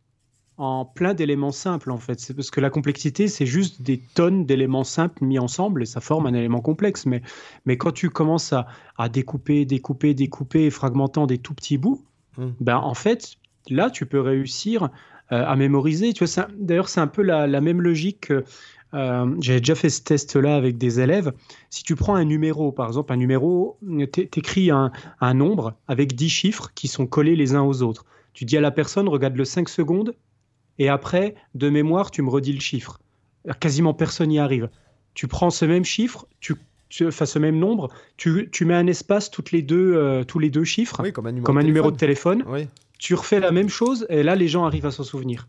en 0.59 0.85
plein 0.85 1.15
d'éléments 1.15 1.53
simples, 1.53 1.91
en 1.91 1.97
fait. 1.99 2.21
C'est 2.21 2.35
parce 2.35 2.51
que 2.51 2.61
la 2.61 2.71
complexité, 2.71 3.29
c'est 3.29 3.47
juste 3.47 3.83
des 3.83 3.99
tonnes 3.99 4.45
d'éléments 4.45 4.85
simples 4.85 5.25
mis 5.25 5.39
ensemble 5.39 5.83
et 5.83 5.87
ça 5.87 6.01
forme 6.01 6.27
un 6.27 6.35
élément 6.35 6.61
complexe. 6.61 7.07
Mais, 7.07 7.23
mais 7.65 7.79
quand 7.79 7.93
tu 7.93 8.11
commences 8.11 8.53
à, 8.53 8.67
à 8.99 9.09
découper, 9.09 9.65
découper, 9.65 10.15
découper, 10.15 10.71
fragmentant 10.71 11.27
des 11.27 11.39
tout 11.39 11.55
petits 11.55 11.79
bouts, 11.79 12.05
mmh. 12.37 12.47
ben, 12.61 12.77
en 12.77 12.95
fait, 12.95 13.37
là, 13.69 13.91
tu 13.91 14.07
peux 14.07 14.21
réussir 14.21 14.91
euh, 15.33 15.45
à 15.45 15.57
mémoriser. 15.57 16.13
Tu 16.13 16.25
vois, 16.25 16.47
d'ailleurs, 16.57 16.89
c'est 16.89 17.01
un 17.01 17.09
peu 17.09 17.23
la, 17.23 17.49
même 17.61 17.83
logique. 17.83 18.33
Euh, 18.97 19.37
J'avais 19.41 19.61
déjà 19.61 19.75
fait 19.75 19.91
ce 19.91 20.03
test-là 20.03 20.57
avec 20.57 20.79
des 20.79 21.01
élèves. 21.01 21.33
Si 21.71 21.83
tu 21.83 21.95
prends 21.95 22.15
un 22.15 22.25
numéro, 22.25 22.73
par 22.73 22.87
exemple, 22.87 23.13
un 23.13 23.17
numéro, 23.17 23.79
tu 24.13 24.21
écris 24.21 24.71
un, 24.71 24.91
nombre 25.35 25.75
avec 25.87 26.15
10 26.15 26.29
chiffres 26.29 26.71
qui 26.75 26.89
sont 26.89 27.07
collés 27.07 27.37
les 27.37 27.55
uns 27.55 27.63
aux 27.63 27.83
autres. 27.83 28.05
Tu 28.33 28.45
dis 28.45 28.57
à 28.57 28.61
la 28.61 28.71
personne, 28.71 29.09
regarde 29.09 29.37
le 29.37 29.45
5 29.45 29.69
secondes, 29.69 30.15
et 30.79 30.89
après, 30.89 31.35
de 31.55 31.69
mémoire, 31.69 32.11
tu 32.11 32.23
me 32.23 32.31
redis 32.31 32.53
le 32.53 32.61
chiffre. 32.61 32.99
Quasiment 33.61 33.95
personne 33.95 34.29
n'y 34.29 34.39
arrive. 34.39 34.69
Tu 35.15 35.29
prends 35.29 35.51
ce 35.51 35.65
même 35.65 35.85
chiffre, 35.85 36.27
tu, 36.41 36.57
enfin, 37.07 37.25
ce 37.25 37.39
même 37.39 37.59
nombre, 37.59 37.89
tu, 38.17 38.51
tu, 38.51 38.65
mets 38.65 38.75
un 38.75 38.87
espace 38.87 39.31
toutes 39.31 39.53
les 39.53 39.63
deux, 39.63 39.95
euh, 39.95 40.25
tous 40.25 40.39
les 40.39 40.51
deux 40.51 40.65
chiffres, 40.65 41.03
comme 41.13 41.27
un 41.27 41.63
numéro, 41.63 41.91
de 41.91 41.97
téléphone. 41.97 42.45
Tu 42.99 43.15
refais 43.15 43.41
la 43.41 43.51
même 43.51 43.69
chose 43.69 44.07
et 44.09 44.23
là, 44.23 44.35
les 44.37 44.49
gens 44.49 44.65
arrivent 44.65 44.87
à 44.87 44.91
s'en 44.91 45.05
souvenir. 45.05 45.49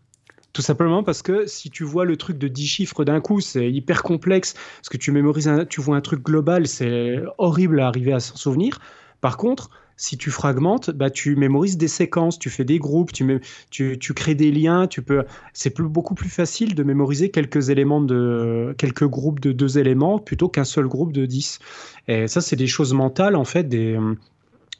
Tout 0.58 0.62
simplement 0.62 1.04
parce 1.04 1.22
que 1.22 1.46
si 1.46 1.70
tu 1.70 1.84
vois 1.84 2.04
le 2.04 2.16
truc 2.16 2.36
de 2.36 2.48
10 2.48 2.66
chiffres 2.66 3.04
d'un 3.04 3.20
coup, 3.20 3.40
c'est 3.40 3.70
hyper 3.70 4.02
complexe, 4.02 4.54
parce 4.54 4.88
que 4.88 4.96
tu 4.96 5.12
mémorises, 5.12 5.48
tu 5.70 5.80
vois 5.80 5.96
un 5.96 6.00
truc 6.00 6.20
global, 6.24 6.66
c'est 6.66 7.22
horrible 7.38 7.78
à 7.78 7.86
arriver 7.86 8.12
à 8.12 8.18
s'en 8.18 8.34
souvenir. 8.34 8.80
Par 9.20 9.36
contre, 9.36 9.70
si 9.96 10.18
tu 10.18 10.32
fragmentes, 10.32 10.90
bah, 10.90 11.10
tu 11.10 11.36
mémorises 11.36 11.76
des 11.76 11.86
séquences, 11.86 12.40
tu 12.40 12.50
fais 12.50 12.64
des 12.64 12.80
groupes, 12.80 13.12
tu, 13.12 13.40
tu, 13.70 14.00
tu 14.00 14.14
crées 14.14 14.34
des 14.34 14.50
liens, 14.50 14.88
tu 14.88 15.00
peux. 15.00 15.22
C'est 15.52 15.70
plus, 15.70 15.86
beaucoup 15.86 16.16
plus 16.16 16.28
facile 16.28 16.74
de 16.74 16.82
mémoriser 16.82 17.30
quelques 17.30 17.68
éléments 17.70 18.00
de 18.00 18.74
quelques 18.78 19.06
groupes 19.06 19.38
de 19.38 19.52
deux 19.52 19.78
éléments 19.78 20.18
plutôt 20.18 20.48
qu'un 20.48 20.64
seul 20.64 20.88
groupe 20.88 21.12
de 21.12 21.24
10. 21.24 21.60
Et 22.08 22.26
ça, 22.26 22.40
c'est 22.40 22.56
des 22.56 22.66
choses 22.66 22.94
mentales 22.94 23.36
en 23.36 23.44
fait, 23.44 23.62
des 23.68 23.96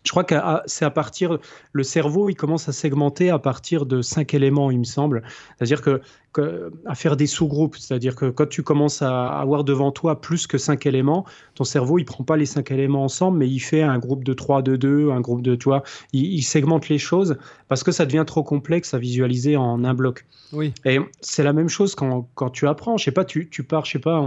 je 0.05 0.11
crois 0.11 0.25
que 0.25 0.35
c'est 0.67 0.85
à 0.85 0.91
partir, 0.91 1.39
le 1.73 1.83
cerveau, 1.83 2.29
il 2.31 2.35
commence 2.35 2.69
à 2.69 2.73
segmenter 2.73 3.31
à 3.31 3.39
partir 3.39 3.87
de 3.87 4.03
cinq 4.03 4.35
éléments, 4.35 4.71
il 4.71 4.79
me 4.79 4.85
semble. 4.85 5.23
C'est-à-dire 5.57 5.83
que, 5.83 6.01
à 6.87 6.95
faire 6.95 7.17
des 7.17 7.27
sous-groupes, 7.27 7.77
c'est-à-dire 7.77 8.15
que 8.15 8.27
quand 8.27 8.49
tu 8.49 8.63
commences 8.63 9.03
à 9.03 9.27
avoir 9.27 9.65
devant 9.65 9.91
toi 9.91 10.21
plus 10.21 10.47
que 10.47 10.59
cinq 10.59 10.87
éléments, 10.87 11.25
ton 11.55 11.65
cerveau, 11.65 11.99
il 11.99 12.05
prend 12.05 12.25
pas 12.25 12.37
les 12.37 12.47
cinq 12.47 12.71
éléments 12.71 13.03
ensemble, 13.03 13.39
mais 13.39 13.49
il 13.49 13.59
fait 13.59 13.83
un 13.83 13.99
groupe 13.99 14.25
de 14.25 14.33
3, 14.33 14.63
de 14.63 14.77
2, 14.77 15.11
un 15.11 15.21
groupe 15.21 15.43
de, 15.43 15.55
tu 15.55 15.65
vois, 15.65 15.83
il, 16.13 16.43
segmente 16.43 16.89
les 16.89 16.99
choses 16.99 17.37
parce 17.69 17.83
que 17.83 17.93
ça 17.93 18.07
devient 18.07 18.25
trop 18.27 18.43
complexe 18.43 18.95
à 18.95 18.99
visualiser 18.99 19.57
en 19.57 19.85
un 19.85 19.95
bloc. 19.95 20.27
Oui. 20.53 20.73
Et 20.85 20.99
c'est 21.21 21.43
la 21.43 21.53
même 21.53 21.69
chose 21.69 21.95
quand, 21.95 22.29
quand, 22.35 22.51
tu 22.51 22.67
apprends. 22.67 22.97
Je 22.97 23.05
sais 23.05 23.11
pas, 23.11 23.25
tu, 23.25 23.49
tu 23.51 23.65
pars, 23.65 23.85
je 23.85 23.93
sais 23.93 23.99
pas, 23.99 24.25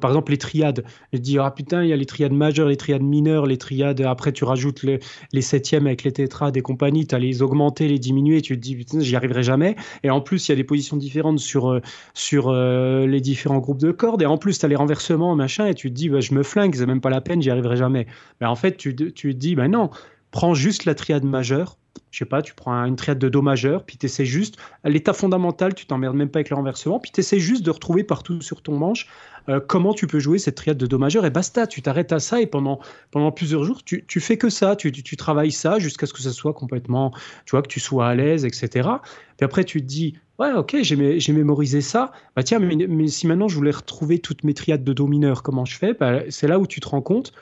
par 0.00 0.10
exemple 0.10 0.30
les 0.30 0.38
triades. 0.38 0.84
Je 1.12 1.18
dis, 1.18 1.38
ah 1.38 1.50
putain, 1.50 1.82
il 1.82 1.88
y 1.88 1.92
a 1.92 1.96
les 1.96 2.06
triades 2.06 2.32
majeures, 2.32 2.68
les 2.68 2.76
triades 2.76 3.02
mineures, 3.02 3.46
les 3.46 3.58
triades, 3.58 4.00
après 4.02 4.32
tu 4.32 4.44
rajoutes 4.44 4.82
les, 4.82 5.00
les 5.32 5.42
septièmes 5.42 5.86
avec 5.86 6.04
les 6.04 6.12
tétrades 6.12 6.56
et 6.56 6.62
compagnie, 6.62 7.06
tu 7.06 7.14
as 7.14 7.18
les 7.18 7.42
augmenter, 7.42 7.88
les 7.88 7.98
diminuer, 7.98 8.42
tu 8.42 8.56
te 8.56 8.60
dis, 8.60 8.76
putain, 8.76 9.00
j'y 9.00 9.16
arriverai 9.16 9.42
jamais. 9.42 9.76
Et 10.02 10.10
en 10.10 10.20
plus, 10.20 10.48
il 10.48 10.52
y 10.52 10.54
a 10.54 10.56
des 10.56 10.64
positions 10.64 10.96
différentes 11.06 11.38
sur, 11.38 11.70
euh, 11.70 11.80
sur 12.14 12.48
euh, 12.48 13.06
les 13.06 13.20
différents 13.20 13.58
groupes 13.58 13.78
de 13.78 13.92
cordes. 13.92 14.22
Et 14.22 14.26
en 14.26 14.38
plus, 14.38 14.58
tu 14.58 14.66
as 14.66 14.68
les 14.68 14.76
renversements, 14.76 15.36
machin, 15.36 15.66
et 15.66 15.74
tu 15.74 15.88
te 15.88 15.94
dis, 15.94 16.08
bah, 16.08 16.20
je 16.20 16.34
me 16.34 16.42
flingue, 16.42 16.74
c'est 16.74 16.86
même 16.86 17.00
pas 17.00 17.10
la 17.10 17.20
peine, 17.20 17.40
j'y 17.40 17.50
arriverai 17.50 17.76
jamais. 17.76 18.06
Mais 18.40 18.46
en 18.46 18.56
fait, 18.56 18.76
tu, 18.76 18.94
tu 18.96 19.12
te 19.12 19.38
dis, 19.38 19.54
bah 19.54 19.68
non, 19.68 19.90
prends 20.32 20.54
juste 20.54 20.84
la 20.84 20.94
triade 20.94 21.24
majeure, 21.24 21.78
je 22.10 22.18
sais 22.18 22.24
pas, 22.24 22.42
tu 22.42 22.54
prends 22.54 22.72
une 22.84 22.96
triade 22.96 23.18
de 23.18 23.28
Do 23.28 23.42
majeur, 23.42 23.84
puis 23.84 23.96
tu 23.96 24.06
essaies 24.06 24.26
juste, 24.26 24.56
l'état 24.84 25.12
fondamental, 25.12 25.74
tu 25.74 25.86
t'emmerdes 25.86 26.16
même 26.16 26.28
pas 26.28 26.38
avec 26.38 26.50
le 26.50 26.56
renversement, 26.56 26.98
puis 26.98 27.10
tu 27.12 27.20
essaies 27.20 27.40
juste 27.40 27.64
de 27.64 27.70
retrouver 27.70 28.04
partout 28.04 28.40
sur 28.40 28.62
ton 28.62 28.76
manche 28.76 29.06
euh, 29.48 29.60
comment 29.60 29.94
tu 29.94 30.06
peux 30.06 30.18
jouer 30.18 30.38
cette 30.38 30.56
triade 30.56 30.76
de 30.76 30.86
Do 30.86 30.98
majeur, 30.98 31.24
et 31.24 31.30
basta, 31.30 31.66
tu 31.66 31.82
t'arrêtes 31.82 32.12
à 32.12 32.18
ça, 32.18 32.40
et 32.40 32.46
pendant, 32.46 32.80
pendant 33.10 33.30
plusieurs 33.30 33.64
jours, 33.64 33.84
tu, 33.84 34.04
tu 34.06 34.20
fais 34.20 34.36
que 34.36 34.50
ça, 34.50 34.76
tu, 34.76 34.90
tu, 34.90 35.16
travailles 35.16 35.52
ça 35.52 35.78
jusqu'à 35.78 36.06
ce 36.06 36.12
que 36.12 36.22
ça 36.22 36.32
soit 36.32 36.52
complètement, 36.52 37.12
tu 37.44 37.52
vois, 37.52 37.62
que 37.62 37.68
tu 37.68 37.80
sois 37.80 38.08
à 38.08 38.14
l'aise, 38.14 38.44
etc. 38.44 38.88
Puis 39.36 39.44
après, 39.44 39.64
tu 39.64 39.80
te 39.80 39.86
dis, 39.86 40.14
ouais, 40.38 40.52
ok, 40.52 40.76
j'ai 40.80 41.32
mémorisé 41.32 41.80
ça, 41.80 42.12
bah 42.34 42.42
tiens, 42.42 42.58
mais, 42.58 43.08
si 43.08 43.26
maintenant 43.26 43.48
je 43.48 43.56
voulais 43.56 43.70
retrouver 43.70 44.18
toutes 44.18 44.44
mes 44.44 44.54
triades 44.54 44.84
de 44.84 44.92
Do 44.92 45.06
mineur, 45.06 45.42
comment 45.42 45.64
je 45.64 45.76
fais? 45.76 45.94
Bah, 45.94 46.20
C'est 46.30 46.48
là 46.48 46.58
où 46.58 46.66
tu 46.66 46.80
te 46.80 46.88
rends 46.88 47.02
compte, 47.02 47.32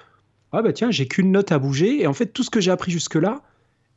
ah 0.52 0.62
bah 0.62 0.72
tiens, 0.72 0.90
j'ai 0.90 1.06
qu'une 1.06 1.32
note 1.32 1.52
à 1.52 1.58
bouger, 1.58 2.02
et 2.02 2.06
en 2.06 2.12
fait, 2.12 2.26
tout 2.26 2.42
ce 2.42 2.50
que 2.50 2.60
j'ai 2.60 2.70
appris 2.70 2.92
jusque-là, 2.92 3.42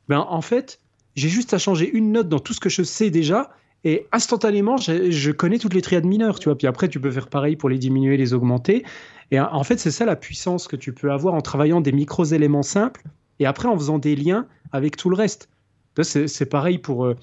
ben, 0.08 0.26
en 0.30 0.42
fait, 0.42 0.80
j'ai 1.16 1.30
juste 1.30 1.54
à 1.54 1.58
changer 1.58 1.90
une 1.90 2.12
note 2.12 2.30
dans 2.30 2.40
tout 2.40 2.54
ce 2.54 2.60
que 2.60 2.70
je 2.70 2.84
sais 2.84 3.10
déjà 3.10 3.52
et 3.84 4.06
instantanément, 4.12 4.78
je, 4.78 5.32
connais 5.32 5.60
toutes 5.60 5.74
les 5.74 5.82
triades 5.82 6.06
mineures, 6.06 6.40
tu 6.40 6.50
vois. 6.50 6.58
Puis 6.58 6.68
après, 6.68 6.90
tu 6.90 7.00
peux 7.00 7.12
faire 7.12 7.28
pareil 7.28 7.56
pour 7.56 7.70
les 7.70 7.78
diminuer, 7.78 8.18
les 8.18 8.34
augmenter. 8.34 8.84
Et 9.32 9.40
en 9.40 9.64
fait, 9.64 9.78
c'est 9.78 9.92
ça 9.92 10.06
la 10.06 10.16
puissance 10.16 10.68
que 10.68 10.76
tu 10.76 10.94
peux 10.94 11.12
avoir 11.12 11.34
en 11.34 11.42
travaillant 11.42 11.82
des 11.82 11.92
micro-éléments 11.92 12.64
simples 12.64 13.04
et 13.40 13.46
après 13.46 13.68
en 13.68 13.78
faisant 13.78 14.00
des 14.00 14.16
liens 14.16 14.48
avec 14.72 14.98
tout 14.98 15.10
le 15.10 15.16
reste. 15.16 15.50
C'est 16.02 16.50
pareil 16.50 16.80
pour. 16.80 17.14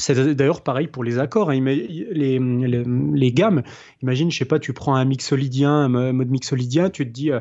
C'est 0.00 0.34
d'ailleurs 0.34 0.62
pareil 0.62 0.86
pour 0.86 1.04
les 1.04 1.18
accords, 1.18 1.50
hein. 1.50 1.60
les, 1.60 3.32
gammes. 3.32 3.62
Imagine, 4.02 4.30
je 4.30 4.38
sais 4.38 4.44
pas, 4.44 4.58
tu 4.58 4.72
prends 4.72 4.94
un 4.94 5.04
mixolydien, 5.04 5.70
un 5.94 6.12
mode 6.12 6.30
mixolydien, 6.30 6.90
tu 6.90 7.06
te 7.06 7.12
dis, 7.12 7.30
euh, 7.30 7.40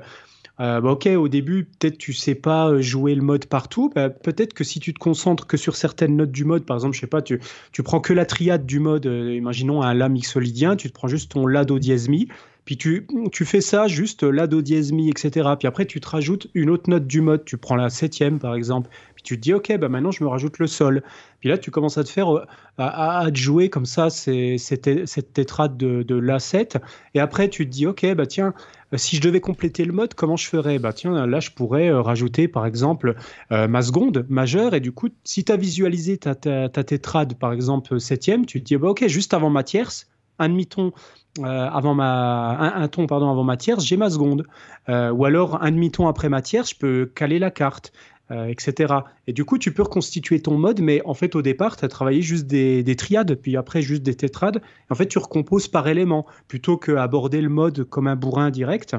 euh, 0.59 0.81
bah, 0.81 0.91
ok, 0.91 1.07
au 1.17 1.29
début, 1.29 1.63
peut-être 1.63 1.97
tu 1.97 2.13
sais 2.13 2.35
pas 2.35 2.69
euh, 2.69 2.81
jouer 2.81 3.15
le 3.15 3.21
mode 3.21 3.45
partout. 3.45 3.91
Bah, 3.95 4.09
peut-être 4.09 4.53
que 4.53 4.63
si 4.63 4.79
tu 4.79 4.93
te 4.93 4.99
concentres 4.99 5.47
que 5.47 5.57
sur 5.57 5.75
certaines 5.75 6.17
notes 6.17 6.31
du 6.31 6.43
mode, 6.43 6.65
par 6.65 6.77
exemple, 6.77 6.95
je 6.95 6.99
sais 6.99 7.07
pas, 7.07 7.21
tu, 7.21 7.39
tu 7.71 7.81
prends 7.81 8.01
que 8.01 8.13
la 8.13 8.25
triade 8.25 8.65
du 8.65 8.79
mode, 8.79 9.05
imaginons 9.05 9.81
un 9.81 9.93
La 9.93 10.09
mixolydien, 10.09 10.75
tu 10.75 10.89
te 10.89 10.93
prends 10.93 11.07
juste 11.07 11.31
ton 11.31 11.47
La 11.47 11.63
do 11.63 11.79
dièse 11.79 12.09
mi, 12.09 12.27
puis 12.65 12.77
tu, 12.77 13.07
tu 13.31 13.45
fais 13.45 13.61
ça 13.61 13.87
juste 13.87 14.23
La 14.23 14.45
do 14.45 14.61
dièse 14.61 14.91
mi, 14.91 15.09
etc. 15.09 15.49
Puis 15.57 15.67
après, 15.67 15.85
tu 15.85 15.99
te 16.01 16.07
rajoutes 16.09 16.47
une 16.53 16.69
autre 16.69 16.89
note 16.89 17.07
du 17.07 17.21
mode, 17.21 17.45
tu 17.45 17.57
prends 17.57 17.75
la 17.75 17.89
septième 17.89 18.37
par 18.37 18.53
exemple, 18.53 18.89
puis 19.19 19.23
tu 19.23 19.35
te 19.35 19.41
dis, 19.41 19.53
ok, 19.53 19.77
bah 19.77 19.89
maintenant 19.89 20.11
je 20.11 20.23
me 20.23 20.29
rajoute 20.29 20.59
le 20.59 20.67
sol. 20.67 21.03
Puis 21.41 21.49
là, 21.49 21.57
tu 21.57 21.71
commences 21.71 21.97
à 21.97 22.05
te 22.05 22.09
faire, 22.09 22.29
à, 22.77 23.19
à, 23.19 23.29
te 23.29 23.37
jouer 23.37 23.69
comme 23.69 23.85
ça 23.85 24.09
cette 24.09 25.33
tétrade 25.33 25.75
de, 25.75 26.03
de 26.03 26.15
La7. 26.15 26.77
Et 27.15 27.19
après, 27.19 27.49
tu 27.49 27.65
te 27.65 27.69
dis, 27.71 27.85
ok, 27.85 28.13
bah 28.15 28.25
tiens, 28.25 28.53
euh, 28.93 28.97
si 28.97 29.17
je 29.17 29.21
devais 29.21 29.41
compléter 29.41 29.83
le 29.83 29.91
mode, 29.91 30.13
comment 30.13 30.37
je 30.37 30.47
ferais? 30.47 30.79
Bah 30.79 30.93
tiens, 30.93 31.27
là, 31.27 31.41
je 31.41 31.51
pourrais 31.51 31.89
euh, 31.89 32.01
rajouter 32.01 32.47
par 32.47 32.65
exemple 32.65 33.15
euh, 33.51 33.67
ma 33.67 33.81
seconde 33.81 34.25
majeure. 34.29 34.73
Et 34.73 34.79
du 34.79 34.93
coup, 34.93 35.09
si 35.25 35.43
tu 35.43 35.51
as 35.51 35.57
visualisé 35.57 36.17
ta, 36.17 36.33
ta, 36.33 36.69
tétrade, 36.69 37.37
par 37.37 37.51
exemple, 37.51 37.99
septième, 37.99 38.45
tu 38.45 38.61
te 38.61 38.65
dis, 38.65 38.77
bah, 38.77 38.87
ok, 38.87 39.05
juste 39.07 39.33
avant 39.33 39.49
ma 39.49 39.63
tierce, 39.63 40.07
un 40.39 40.47
demi-ton 40.47 40.93
avant 41.41 41.93
ma 41.93 42.73
un, 42.75 42.87
ton 42.87 43.05
pardon 43.05 43.29
avant 43.29 43.43
ma 43.43 43.55
tierce, 43.55 43.85
j'ai 43.85 43.97
ma 43.97 44.09
seconde. 44.09 44.45
ou 44.87 45.25
alors 45.25 45.61
un 45.61 45.71
demi-ton 45.71 46.07
après 46.07 46.27
ma 46.27 46.41
tierce, 46.41 46.71
je 46.71 46.75
peux 46.75 47.05
caler 47.05 47.39
la 47.39 47.51
carte. 47.51 47.91
Euh, 48.31 48.45
etc. 48.45 48.93
Et 49.25 49.33
du 49.33 49.43
coup, 49.43 49.57
tu 49.57 49.73
peux 49.73 49.81
reconstituer 49.81 50.39
ton 50.39 50.55
mode, 50.55 50.81
mais 50.81 51.01
en 51.03 51.15
fait, 51.15 51.33
au 51.33 51.41
départ, 51.41 51.77
tu 51.77 51.85
as 51.85 51.87
travaillé 51.87 52.21
juste 52.21 52.45
des, 52.45 52.95
triades, 52.95 53.33
puis 53.33 53.57
après, 53.57 53.81
juste 53.81 54.03
des 54.03 54.13
tétrades. 54.13 54.61
En 54.91 54.95
fait, 54.95 55.07
tu 55.07 55.17
recomposes 55.17 55.67
par 55.67 55.87
élément, 55.87 56.27
plutôt 56.47 56.77
qu'aborder 56.77 57.41
le 57.41 57.49
mode 57.49 57.85
comme 57.85 58.05
un 58.05 58.15
bourrin 58.15 58.51
direct. 58.51 58.95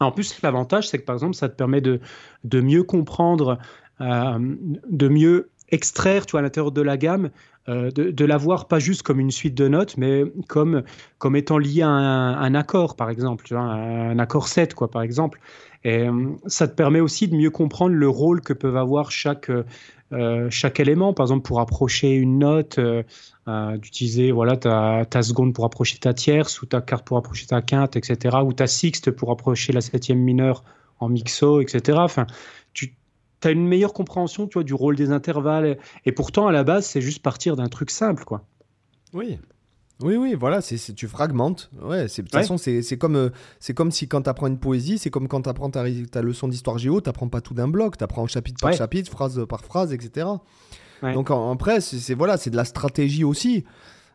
En 0.00 0.10
plus, 0.10 0.42
l'avantage, 0.42 0.88
c'est 0.88 0.98
que 0.98 1.04
par 1.04 1.14
exemple, 1.14 1.36
ça 1.36 1.48
te 1.48 1.54
permet 1.54 1.80
de, 1.80 2.00
de 2.42 2.60
mieux 2.60 2.82
comprendre, 2.82 3.58
euh, 4.00 4.38
de 4.40 5.08
mieux 5.08 5.50
extraire, 5.68 6.26
tu 6.26 6.32
vois, 6.32 6.40
à 6.40 6.42
l'intérieur 6.42 6.72
de 6.72 6.82
la 6.82 6.96
gamme, 6.96 7.30
euh, 7.70 7.90
de, 7.92 8.10
de 8.10 8.24
l'avoir 8.24 8.66
pas 8.66 8.80
juste 8.80 9.02
comme 9.02 9.20
une 9.20 9.30
suite 9.30 9.54
de 9.54 9.68
notes, 9.68 9.96
mais 9.96 10.24
comme, 10.48 10.82
comme 11.18 11.36
étant 11.36 11.56
lié 11.56 11.82
à 11.82 11.88
un, 11.88 12.54
accord, 12.54 12.96
par 12.96 13.10
exemple, 13.10 13.44
tu 13.44 13.54
vois, 13.54 13.62
un 13.62 14.18
accord 14.18 14.48
7, 14.48 14.74
quoi, 14.74 14.90
par 14.90 15.02
exemple. 15.02 15.40
Et 15.84 16.08
euh, 16.08 16.30
ça 16.46 16.66
te 16.66 16.74
permet 16.74 17.00
aussi 17.00 17.28
de 17.28 17.36
mieux 17.36 17.50
comprendre 17.50 17.94
le 17.94 18.08
rôle 18.08 18.40
que 18.40 18.52
peuvent 18.52 18.76
avoir 18.76 19.12
chaque, 19.12 19.50
euh, 20.12 20.48
chaque 20.50 20.80
élément. 20.80 21.14
Par 21.14 21.24
exemple, 21.24 21.46
pour 21.46 21.60
approcher 21.60 22.14
une 22.14 22.38
note, 22.40 22.80
d'utiliser 23.78 24.32
voilà, 24.32 24.56
ta, 24.56 25.04
ta, 25.08 25.22
seconde 25.22 25.54
pour 25.54 25.64
approcher 25.64 25.98
ta 25.98 26.12
tierce, 26.12 26.62
ou 26.62 26.66
ta 26.66 26.80
carte 26.80 27.06
pour 27.06 27.18
approcher 27.18 27.46
ta 27.46 27.62
quinte, 27.62 27.94
etc. 27.96 28.38
Ou 28.44 28.52
ta 28.52 28.66
sixte 28.66 29.10
pour 29.12 29.30
approcher 29.30 29.72
la 29.72 29.80
septième 29.80 30.18
mineure 30.18 30.64
en 30.98 31.08
mixo, 31.08 31.60
etc. 31.60 31.98
Enfin, 32.00 32.26
tu 32.72 32.94
as 33.48 33.50
une 33.50 33.66
meilleure 33.66 33.92
compréhension 33.92 34.46
tu 34.46 34.54
vois, 34.54 34.64
du 34.64 34.74
rôle 34.74 34.96
des 34.96 35.10
intervalles. 35.10 35.78
Et 36.04 36.12
pourtant, 36.12 36.46
à 36.46 36.52
la 36.52 36.64
base, 36.64 36.86
c'est 36.86 37.00
juste 37.00 37.22
partir 37.22 37.56
d'un 37.56 37.68
truc 37.68 37.90
simple. 37.90 38.24
quoi. 38.24 38.44
Oui, 39.12 39.38
oui, 40.02 40.16
oui, 40.16 40.34
voilà, 40.34 40.60
c'est, 40.60 40.94
tu 40.94 41.08
fragmentes. 41.08 41.70
Ouais, 41.82 42.04
de 42.04 42.08
toute 42.08 42.30
façon, 42.30 42.56
c'est, 42.56 42.82
comme, 42.96 43.16
euh, 43.16 43.30
c'est 43.58 43.74
comme 43.74 43.90
si 43.90 44.08
quand 44.08 44.22
tu 44.22 44.30
apprends 44.30 44.46
une 44.46 44.58
poésie, 44.58 44.98
c'est 44.98 45.10
comme 45.10 45.28
quand 45.28 45.42
tu 45.42 45.48
apprends 45.50 45.70
ta, 45.70 45.84
ta, 46.10 46.22
leçon 46.22 46.48
d'histoire 46.48 46.78
géo, 46.78 47.00
tu 47.00 47.08
n'apprends 47.08 47.28
pas 47.28 47.40
tout 47.40 47.54
d'un 47.54 47.68
bloc, 47.68 47.98
tu 47.98 48.04
apprends 48.04 48.26
chapitre 48.26 48.60
par 48.60 48.72
chapitre, 48.72 49.10
phrase 49.10 49.44
par 49.46 49.64
phrase, 49.64 49.92
etc. 49.92 50.26
Donc 51.02 51.30
en, 51.30 51.52
après, 51.52 51.80
c'est, 51.80 52.14
voilà, 52.14 52.36
c'est 52.36 52.50
de 52.50 52.56
la 52.56 52.64
stratégie 52.64 53.24
aussi. 53.24 53.64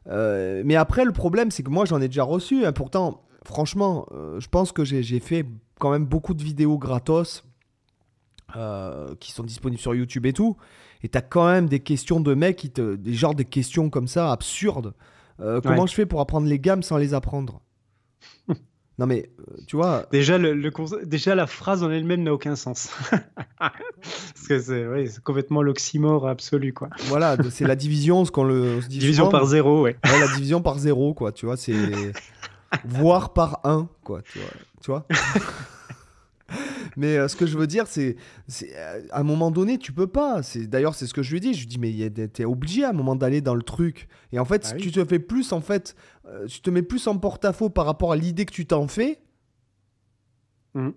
Euh, 0.08 0.62
mais 0.66 0.76
après, 0.76 1.06
le 1.06 1.12
problème, 1.12 1.52
c'est 1.52 1.64
que 1.64 1.70
moi, 1.70 1.86
j'en 1.86 2.02
ai 2.02 2.08
déjà 2.08 2.24
reçu. 2.24 2.66
Hein. 2.66 2.74
pourtant, 2.74 3.24
franchement, 3.44 4.08
euh, 4.12 4.40
je 4.40 4.48
pense 4.50 4.72
que 4.72 4.84
j'ai, 4.84 5.20
fait 5.20 5.46
quand 5.80 5.92
même 5.92 6.06
beaucoup 6.06 6.34
de 6.34 6.44
vidéos 6.44 6.78
gratos 6.78 7.44
qui 9.20 9.32
sont 9.32 9.44
disponibles 9.44 9.82
sur 9.82 9.94
YouTube 9.94 10.26
et 10.26 10.34
tout. 10.34 10.56
Et 11.04 11.10
tu 11.10 11.18
as 11.18 11.22
quand 11.22 11.48
même 11.48 11.68
des 11.68 11.82
questions 11.82 12.20
de 12.20 12.34
mecs, 12.34 12.56
qui 12.56 12.72
te, 12.72 12.96
des 12.96 13.14
genres 13.14 13.36
de 13.36 13.44
questions 13.44 13.90
comme 13.90 14.08
ça, 14.08 14.32
absurdes. 14.32 14.94
Euh, 15.40 15.62
comment 15.62 15.86
je 15.86 15.94
fais 15.94 16.06
pour 16.06 16.22
apprendre 16.22 16.48
les 16.48 16.60
gammes 16.60 16.84
sans 16.84 16.98
les 16.98 17.14
apprendre? 17.14 17.62
Non 18.98 19.08
mais, 19.08 19.30
euh, 19.42 19.58
tu 19.68 19.76
vois... 19.76 20.06
Déjà, 20.14 20.38
le, 20.38 20.72
Déjà 21.04 21.36
la 21.36 21.48
phrase 21.48 21.84
en 21.84 21.92
elle-même 21.92 22.24
n'a 22.24 22.34
aucun 22.34 22.56
sens. 22.56 22.92
Parce 23.60 24.48
que 24.48 24.58
c'est 24.58 25.22
complètement 25.22 25.62
l'oxymore 25.62 26.30
absolu, 26.30 26.72
quoi. 26.72 26.88
Voilà, 27.08 27.36
c'est 27.50 27.68
la 27.68 27.76
division, 27.76 28.24
ce 28.24 28.32
qu'on 28.32 28.46
le... 28.46 28.80
dit 28.88 29.00
division 29.00 29.28
par 29.28 29.48
zéro, 29.48 29.82
ouais. 29.82 29.98
ouais. 30.02 30.20
La 30.22 30.28
division 30.30 30.62
par 30.62 30.80
zéro, 30.80 31.14
quoi, 31.14 31.34
tu 31.34 31.46
vois, 31.46 31.58
c'est... 31.58 31.76
Voire 32.86 33.34
par 33.34 33.60
un, 33.66 33.90
quoi, 34.06 34.22
tu 34.22 34.40
vois. 34.40 34.48
Tu 34.82 34.92
vois 34.92 35.06
mais 36.98 37.18
euh, 37.18 37.28
ce 37.28 37.36
que 37.36 37.46
je 37.46 37.58
veux 37.58 37.68
dire, 37.68 37.88
c'est, 37.88 38.16
euh, 38.64 39.02
à 39.12 39.20
un 39.20 39.24
moment 39.24 39.52
donné, 39.52 39.78
tu 39.78 39.92
peux 39.92 40.08
pas. 40.08 40.44
C'est 40.44 40.68
d'ailleurs 40.68 40.96
c'est 40.96 41.08
ce 41.08 41.14
que 41.14 41.24
je 41.24 41.34
lui 41.34 41.40
dis. 41.40 41.54
Je 41.54 41.60
lui 41.60 41.68
dis 41.68 41.80
mais 41.80 42.10
t'es 42.10 42.46
obligé 42.46 42.84
à 42.84 42.90
un 42.90 42.94
moment 42.94 43.16
d'aller 43.16 43.42
dans 43.42 43.56
le 43.56 43.64
truc. 43.64 44.08
Et 44.32 44.40
en 44.40 44.46
fait, 44.46 44.66
si 44.66 44.76
tu 44.76 44.92
te 44.92 45.04
fais 45.06 45.20
plus 45.20 45.52
en 45.54 45.62
fait, 45.62 45.96
euh, 46.28 46.46
tu 46.48 46.62
te 46.62 46.70
mets 46.70 46.84
plus 46.84 47.08
en 47.08 47.18
porte-à-faux 47.18 47.70
par 47.70 47.86
rapport 47.86 48.12
à 48.12 48.16
l'idée 48.16 48.46
que 48.46 48.54
tu 48.54 48.66
t'en 48.66 48.88
fais. 48.88 49.20
Mmh. 50.74 50.90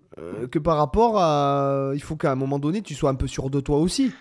que 0.50 0.58
par 0.58 0.76
rapport 0.76 1.18
à. 1.18 1.92
Il 1.94 2.02
faut 2.02 2.16
qu'à 2.16 2.32
un 2.32 2.34
moment 2.34 2.58
donné, 2.58 2.82
tu 2.82 2.94
sois 2.94 3.10
un 3.10 3.14
peu 3.14 3.28
sûr 3.28 3.48
de 3.48 3.60
toi 3.60 3.78
aussi. 3.78 4.12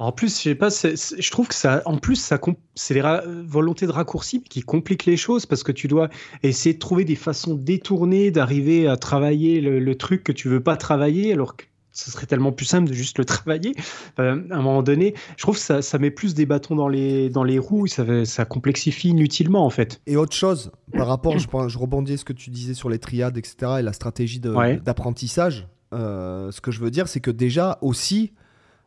En 0.00 0.12
plus, 0.12 0.36
je 0.36 0.42
sais 0.42 0.54
pas, 0.54 0.68
je 0.68 1.30
trouve 1.30 1.48
que 1.48 1.54
ça, 1.54 1.82
en 1.84 1.96
plus, 1.96 2.14
ça, 2.16 2.38
c'est 2.76 2.94
les 2.94 3.02
volontés 3.44 3.86
de 3.86 3.90
raccourci 3.90 4.40
qui 4.42 4.62
compliquent 4.62 5.06
les 5.06 5.16
choses 5.16 5.44
parce 5.44 5.64
que 5.64 5.72
tu 5.72 5.88
dois 5.88 6.08
essayer 6.44 6.74
de 6.74 6.78
trouver 6.78 7.04
des 7.04 7.16
façons 7.16 7.54
détournées 7.54 8.30
d'arriver 8.30 8.86
à 8.86 8.96
travailler 8.96 9.60
le, 9.60 9.94
truc 9.96 10.22
que 10.22 10.30
tu 10.30 10.48
veux 10.48 10.60
pas 10.60 10.76
travailler, 10.76 11.32
alors 11.32 11.56
que 11.56 11.64
ce 11.90 12.12
serait 12.12 12.26
tellement 12.26 12.52
plus 12.52 12.66
simple 12.66 12.88
de 12.88 12.94
juste 12.94 13.18
le 13.18 13.24
travailler. 13.24 13.74
Euh, 14.20 14.40
à 14.50 14.56
un 14.58 14.62
moment 14.62 14.84
donné, 14.84 15.14
je 15.36 15.42
trouve 15.42 15.56
que 15.56 15.60
ça, 15.60 15.82
ça, 15.82 15.98
met 15.98 16.12
plus 16.12 16.32
des 16.32 16.46
bâtons 16.46 16.76
dans 16.76 16.86
les, 16.86 17.28
dans 17.28 17.42
les 17.42 17.58
roues, 17.58 17.88
ça, 17.88 18.24
ça 18.24 18.44
complexifie 18.44 19.08
inutilement 19.08 19.66
en 19.66 19.70
fait. 19.70 20.00
Et 20.06 20.16
autre 20.16 20.36
chose, 20.36 20.70
par 20.92 21.08
rapport, 21.08 21.36
je, 21.38 21.48
je 21.66 21.78
rebondis 21.78 22.18
ce 22.18 22.24
que 22.24 22.32
tu 22.32 22.50
disais 22.50 22.74
sur 22.74 22.88
les 22.88 23.00
triades, 23.00 23.36
etc., 23.36 23.72
et 23.80 23.82
la 23.82 23.92
stratégie 23.92 24.38
d'apprentissage. 24.38 25.66
Euh, 25.92 26.52
ce 26.52 26.60
que 26.60 26.70
je 26.70 26.80
veux 26.80 26.90
dire, 26.90 27.08
c'est 27.08 27.20
que 27.20 27.30
déjà 27.30 27.78
aussi, 27.80 28.32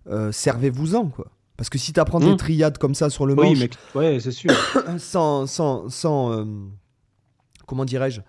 euh, 0.08 0.32
servez-vous-en, 0.32 1.08
quoi. 1.08 1.28
Parce 1.58 1.70
que 1.70 1.78
si 1.78 1.94
tu 1.94 2.00
apprends 2.00 2.20
des 2.20 2.32
mmh. 2.32 2.38
triades 2.38 2.78
comme 2.80 2.96
ça 2.96 3.10
sur 3.10 3.26
le 3.28 3.36
manche, 3.36 3.60
oui, 3.60 3.70
ouais, 3.94 4.20
c'est 4.20 4.32
sûr. 4.32 4.52
sans, 4.98 5.46
sans, 5.46 5.90
sans 5.90 6.32
euh, 6.32 6.46
comment 7.68 7.86
dirais-je, 7.86 8.22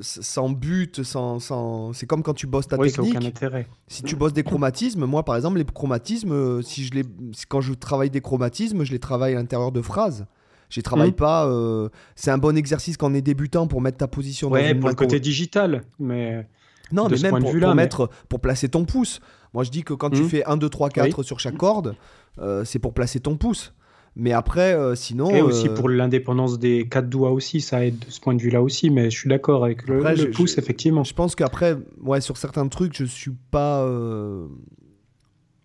sans 0.00 0.48
but, 0.48 1.04
sans, 1.04 1.38
sans... 1.38 1.92
c'est 1.92 2.06
comme 2.06 2.24
quand 2.24 2.34
tu 2.34 2.48
bosses 2.48 2.66
ta 2.66 2.78
technique. 2.78 3.14
Aucun 3.16 3.26
intérêt. 3.26 3.68
Si 3.86 4.02
tu 4.02 4.16
bosses 4.16 4.32
des 4.32 4.42
chromatismes, 4.42 5.04
moi 5.04 5.24
par 5.24 5.36
exemple 5.36 5.58
les 5.58 5.64
chromatismes, 5.64 6.62
si 6.62 6.84
je 6.84 6.94
les, 6.94 7.04
quand 7.48 7.60
je 7.60 7.74
travaille 7.74 8.10
des 8.10 8.22
chromatismes, 8.22 8.82
je 8.82 8.90
les 8.90 8.98
travaille 8.98 9.34
à 9.34 9.36
l'intérieur 9.36 9.70
de 9.70 9.82
phrases. 9.82 10.26
Je 10.68 10.80
les 10.80 10.82
travaille 10.82 11.10
mmh. 11.10 11.14
pas. 11.14 11.88
c'est 12.16 12.32
un 12.32 12.38
bon 12.38 12.56
exercice 12.56 12.96
quand 12.96 13.12
on 13.12 13.14
est 13.14 13.22
débutant 13.22 13.68
pour 13.68 13.80
mettre 13.80 13.98
ta 13.98 14.08
position. 14.08 14.50
Ouais, 14.50 14.74
dans 14.74 14.80
pour 14.80 14.88
le 14.88 14.96
côté 14.96 15.20
digital, 15.20 15.82
mais. 16.00 16.48
Non, 16.92 17.08
mais 17.08 17.18
même 17.18 17.40
pour, 17.40 17.74
mettre, 17.74 18.10
pour 18.28 18.40
placer 18.40 18.68
ton 18.68 18.84
pouce. 18.84 19.20
Moi, 19.56 19.64
je 19.64 19.70
dis 19.70 19.84
que 19.84 19.94
quand 19.94 20.10
tu 20.10 20.20
hmm. 20.20 20.28
fais 20.28 20.44
1, 20.44 20.58
2, 20.58 20.68
3, 20.68 20.90
4 20.90 21.22
sur 21.22 21.40
chaque 21.40 21.56
corde, 21.56 21.96
euh, 22.38 22.62
c'est 22.66 22.78
pour 22.78 22.92
placer 22.92 23.20
ton 23.20 23.38
pouce. 23.38 23.72
Mais 24.14 24.32
après, 24.32 24.74
euh, 24.74 24.94
sinon. 24.94 25.30
Et 25.30 25.40
aussi 25.40 25.68
euh, 25.68 25.74
pour 25.74 25.88
l'indépendance 25.88 26.58
des 26.58 26.86
quatre 26.86 27.08
doigts 27.08 27.30
aussi, 27.30 27.62
ça 27.62 27.82
aide 27.82 27.98
de 27.98 28.10
ce 28.10 28.20
point 28.20 28.34
de 28.34 28.42
vue-là 28.42 28.60
aussi. 28.60 28.90
Mais 28.90 29.08
je 29.08 29.18
suis 29.18 29.30
d'accord 29.30 29.64
avec 29.64 29.88
le, 29.88 30.30
pouce, 30.30 30.58
effectivement. 30.58 31.04
Je 31.04 31.14
pense 31.14 31.34
qu'après, 31.34 31.74
ouais, 32.02 32.20
sur 32.20 32.36
certains 32.36 32.68
trucs, 32.68 32.94
je 32.94 33.06
suis 33.06 33.32
pas. 33.50 33.82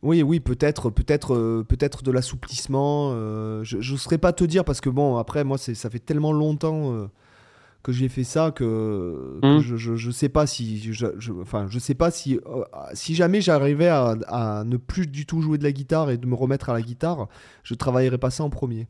Oui, 0.01 0.23
oui, 0.23 0.39
peut-être, 0.39 0.89
peut-être, 0.89 1.63
peut-être 1.67 2.01
de 2.01 2.11
l'assouplissement. 2.11 3.11
je 3.63 3.91
ne 3.91 3.97
saurais 3.97 4.19
pas 4.19 4.31
te 4.31 4.45
dire 4.45 4.63
parce 4.63 4.79
que 4.79 4.89
bon, 4.89 5.17
après, 5.17 5.43
moi, 5.43 5.57
ça 5.57 5.89
fait 5.89 5.99
tellement 5.99 6.31
longtemps 6.31 7.09
que 7.83 7.91
j'ai 7.91 8.09
fait 8.09 8.23
ça 8.23 8.51
que, 8.51 9.39
mmh. 9.41 9.59
je, 9.59 9.95
je, 9.95 10.11
sais 10.11 10.29
pas 10.29 10.45
si 10.45 10.93
je, 10.93 11.07
enfin 11.41 11.65
je 11.69 11.79
sais 11.79 11.95
pas 11.95 12.11
si 12.11 12.37
euh, 12.37 12.63
si 12.93 13.15
jamais 13.15 13.41
j'arrivais 13.41 13.87
à, 13.87 14.15
à, 14.27 14.63
ne 14.63 14.77
plus 14.77 15.07
du 15.07 15.25
tout 15.25 15.41
jouer 15.41 15.57
de 15.57 15.63
la 15.63 15.71
guitare 15.71 16.11
et 16.11 16.17
de 16.17 16.27
me 16.27 16.35
remettre 16.35 16.69
à 16.69 16.73
la 16.73 16.81
guitare 16.81 17.27
je 17.63 17.73
travaillerais 17.73 18.17
pas 18.17 18.29
ça 18.29 18.43
en 18.43 18.49
premier 18.49 18.87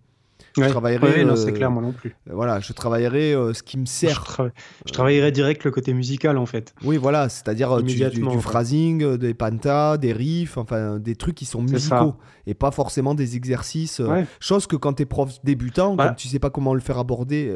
je 0.58 0.68
travaillerai. 0.68 1.26
non, 1.26 1.36
c'est 1.36 1.50
euh, 1.50 1.52
clair, 1.52 1.72
moi 1.72 1.82
non 1.82 1.92
plus. 1.92 2.16
Voilà, 2.30 2.60
je 2.60 2.74
travaillerai 2.74 3.34
euh, 3.34 3.54
ce 3.54 3.64
qui 3.64 3.78
me 3.78 3.86
sert. 3.86 4.42
Je, 4.86 4.92
travaillerai 4.92 5.32
direct 5.32 5.64
le 5.64 5.72
côté 5.72 5.94
musical 5.94 6.38
en 6.38 6.46
fait. 6.46 6.74
Oui, 6.84 6.98
voilà, 6.98 7.30
c'est-à-dire 7.30 7.72
euh, 7.72 7.82
du, 7.82 7.96
du, 8.10 8.40
phrasing, 8.40 9.18
des 9.18 9.34
pantas, 9.34 9.98
des 9.98 10.14
riffs, 10.14 10.58
enfin 10.58 11.00
des 11.00 11.16
trucs 11.16 11.36
qui 11.36 11.46
sont 11.46 11.62
musicaux 11.62 12.16
et 12.48 12.54
pas 12.54 12.72
forcément 12.72 13.14
des 13.14 13.36
exercices. 13.36 14.02
Chose 14.40 14.68
que 14.68 14.76
quand 14.76 14.94
tu 14.94 15.04
es 15.04 15.06
prof 15.06 15.32
débutant, 15.44 15.96
quand 15.96 16.14
tu 16.16 16.28
sais 16.28 16.40
pas 16.40 16.50
comment 16.50 16.74
le 16.74 16.82
faire 16.82 16.98
aborder. 16.98 17.56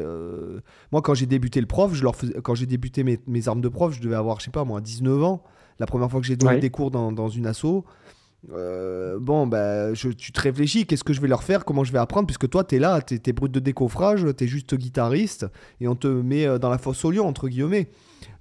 Moi, 0.92 1.02
quand 1.02 1.14
j'ai 1.14 1.26
débuté 1.26 1.60
le 1.60 1.66
prof, 1.66 1.94
je 1.94 2.02
leur 2.02 2.14
quand 2.42 2.54
j'ai 2.54 2.66
débuté 2.66 3.04
mes, 3.04 3.18
mes, 3.26 3.48
armes 3.48 3.60
de 3.60 3.68
prof, 3.68 3.94
je 3.94 4.00
devais 4.00 4.16
avoir, 4.16 4.40
je 4.40 4.46
sais 4.46 4.50
pas 4.50 4.64
moi, 4.64 4.80
19 4.80 5.22
ans. 5.22 5.42
La 5.78 5.86
première 5.86 6.10
fois 6.10 6.20
que 6.20 6.26
j'ai 6.26 6.36
donné 6.36 6.58
des 6.58 6.70
cours 6.70 6.90
dans, 6.90 7.12
dans 7.12 7.28
une 7.28 7.46
asso. 7.46 7.84
Euh, 8.52 9.18
bon, 9.20 9.46
bah, 9.46 9.92
je, 9.94 10.08
tu 10.08 10.32
te 10.32 10.40
réfléchis, 10.40 10.86
qu'est-ce 10.86 11.04
que 11.04 11.12
je 11.12 11.20
vais 11.20 11.28
leur 11.28 11.42
faire, 11.42 11.64
comment 11.64 11.84
je 11.84 11.92
vais 11.92 11.98
apprendre, 11.98 12.26
puisque 12.26 12.48
toi, 12.48 12.64
tu 12.64 12.76
es 12.76 12.78
là, 12.78 13.00
tu 13.02 13.14
es, 13.14 13.32
brut 13.32 13.50
de 13.50 13.60
décoffrage, 13.60 14.24
tu 14.36 14.44
es 14.44 14.46
juste 14.46 14.74
guitariste, 14.74 15.46
et 15.80 15.88
on 15.88 15.96
te 15.96 16.06
met 16.06 16.46
euh, 16.46 16.58
dans 16.58 16.70
la 16.70 16.78
fosse 16.78 17.04
au 17.04 17.10
lion, 17.10 17.26
entre 17.26 17.48
guillemets. 17.48 17.88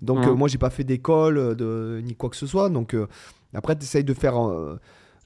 Donc, 0.02 0.26
euh, 0.26 0.36
moi, 0.36 0.48
j'ai 0.48 0.58
pas 0.58 0.70
fait 0.70 0.84
d'école 0.84 1.56
de, 1.56 2.02
ni 2.04 2.16
quoi 2.16 2.30
que 2.30 2.36
ce 2.36 2.46
soit. 2.46 2.70
Donc, 2.70 2.96
après, 3.54 3.76
tu 3.76 3.84
essayes 3.84 4.04
de 4.04 4.14
faire. 4.14 4.36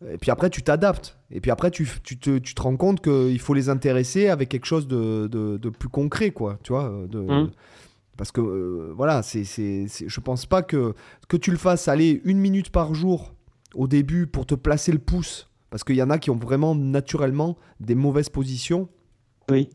et 0.07 0.17
puis 0.17 0.31
après, 0.31 0.49
tu 0.49 0.61
t'adaptes. 0.61 1.17
Et 1.31 1.41
puis 1.41 1.51
après, 1.51 1.71
tu, 1.71 1.87
tu, 2.03 2.17
te, 2.17 2.37
tu 2.37 2.53
te 2.53 2.61
rends 2.61 2.77
compte 2.77 3.01
qu'il 3.01 3.39
faut 3.39 3.53
les 3.53 3.69
intéresser 3.69 4.29
avec 4.29 4.47
quelque 4.47 4.65
chose 4.65 4.87
de, 4.87 5.27
de, 5.27 5.69
plus 5.69 5.89
concret, 5.89 6.31
quoi. 6.31 6.59
Tu 6.63 6.71
vois 6.71 6.93
de, 7.09 7.19
mmh. 7.19 7.51
Parce 8.15 8.31
que, 8.31 8.93
voilà, 8.95 9.21
c'est, 9.23 9.43
je 9.43 10.19
pense 10.19 10.45
pas 10.45 10.61
que, 10.61 10.93
que 11.27 11.35
tu 11.35 11.51
le 11.51 11.57
fasses 11.57 11.87
aller 11.87 12.21
une 12.23 12.37
minute 12.37 12.69
par 12.69 12.93
jour 12.93 13.33
au 13.75 13.87
début 13.87 14.27
pour 14.27 14.45
te 14.45 14.55
placer 14.55 14.91
le 14.91 14.99
pouce, 14.99 15.49
parce 15.69 15.83
qu'il 15.83 15.95
y 15.95 16.03
en 16.03 16.09
a 16.09 16.17
qui 16.17 16.29
ont 16.29 16.35
vraiment 16.35 16.75
naturellement 16.75 17.57
des 17.79 17.95
mauvaises 17.95 18.29
positions. 18.29 18.89
Oui. 19.49 19.69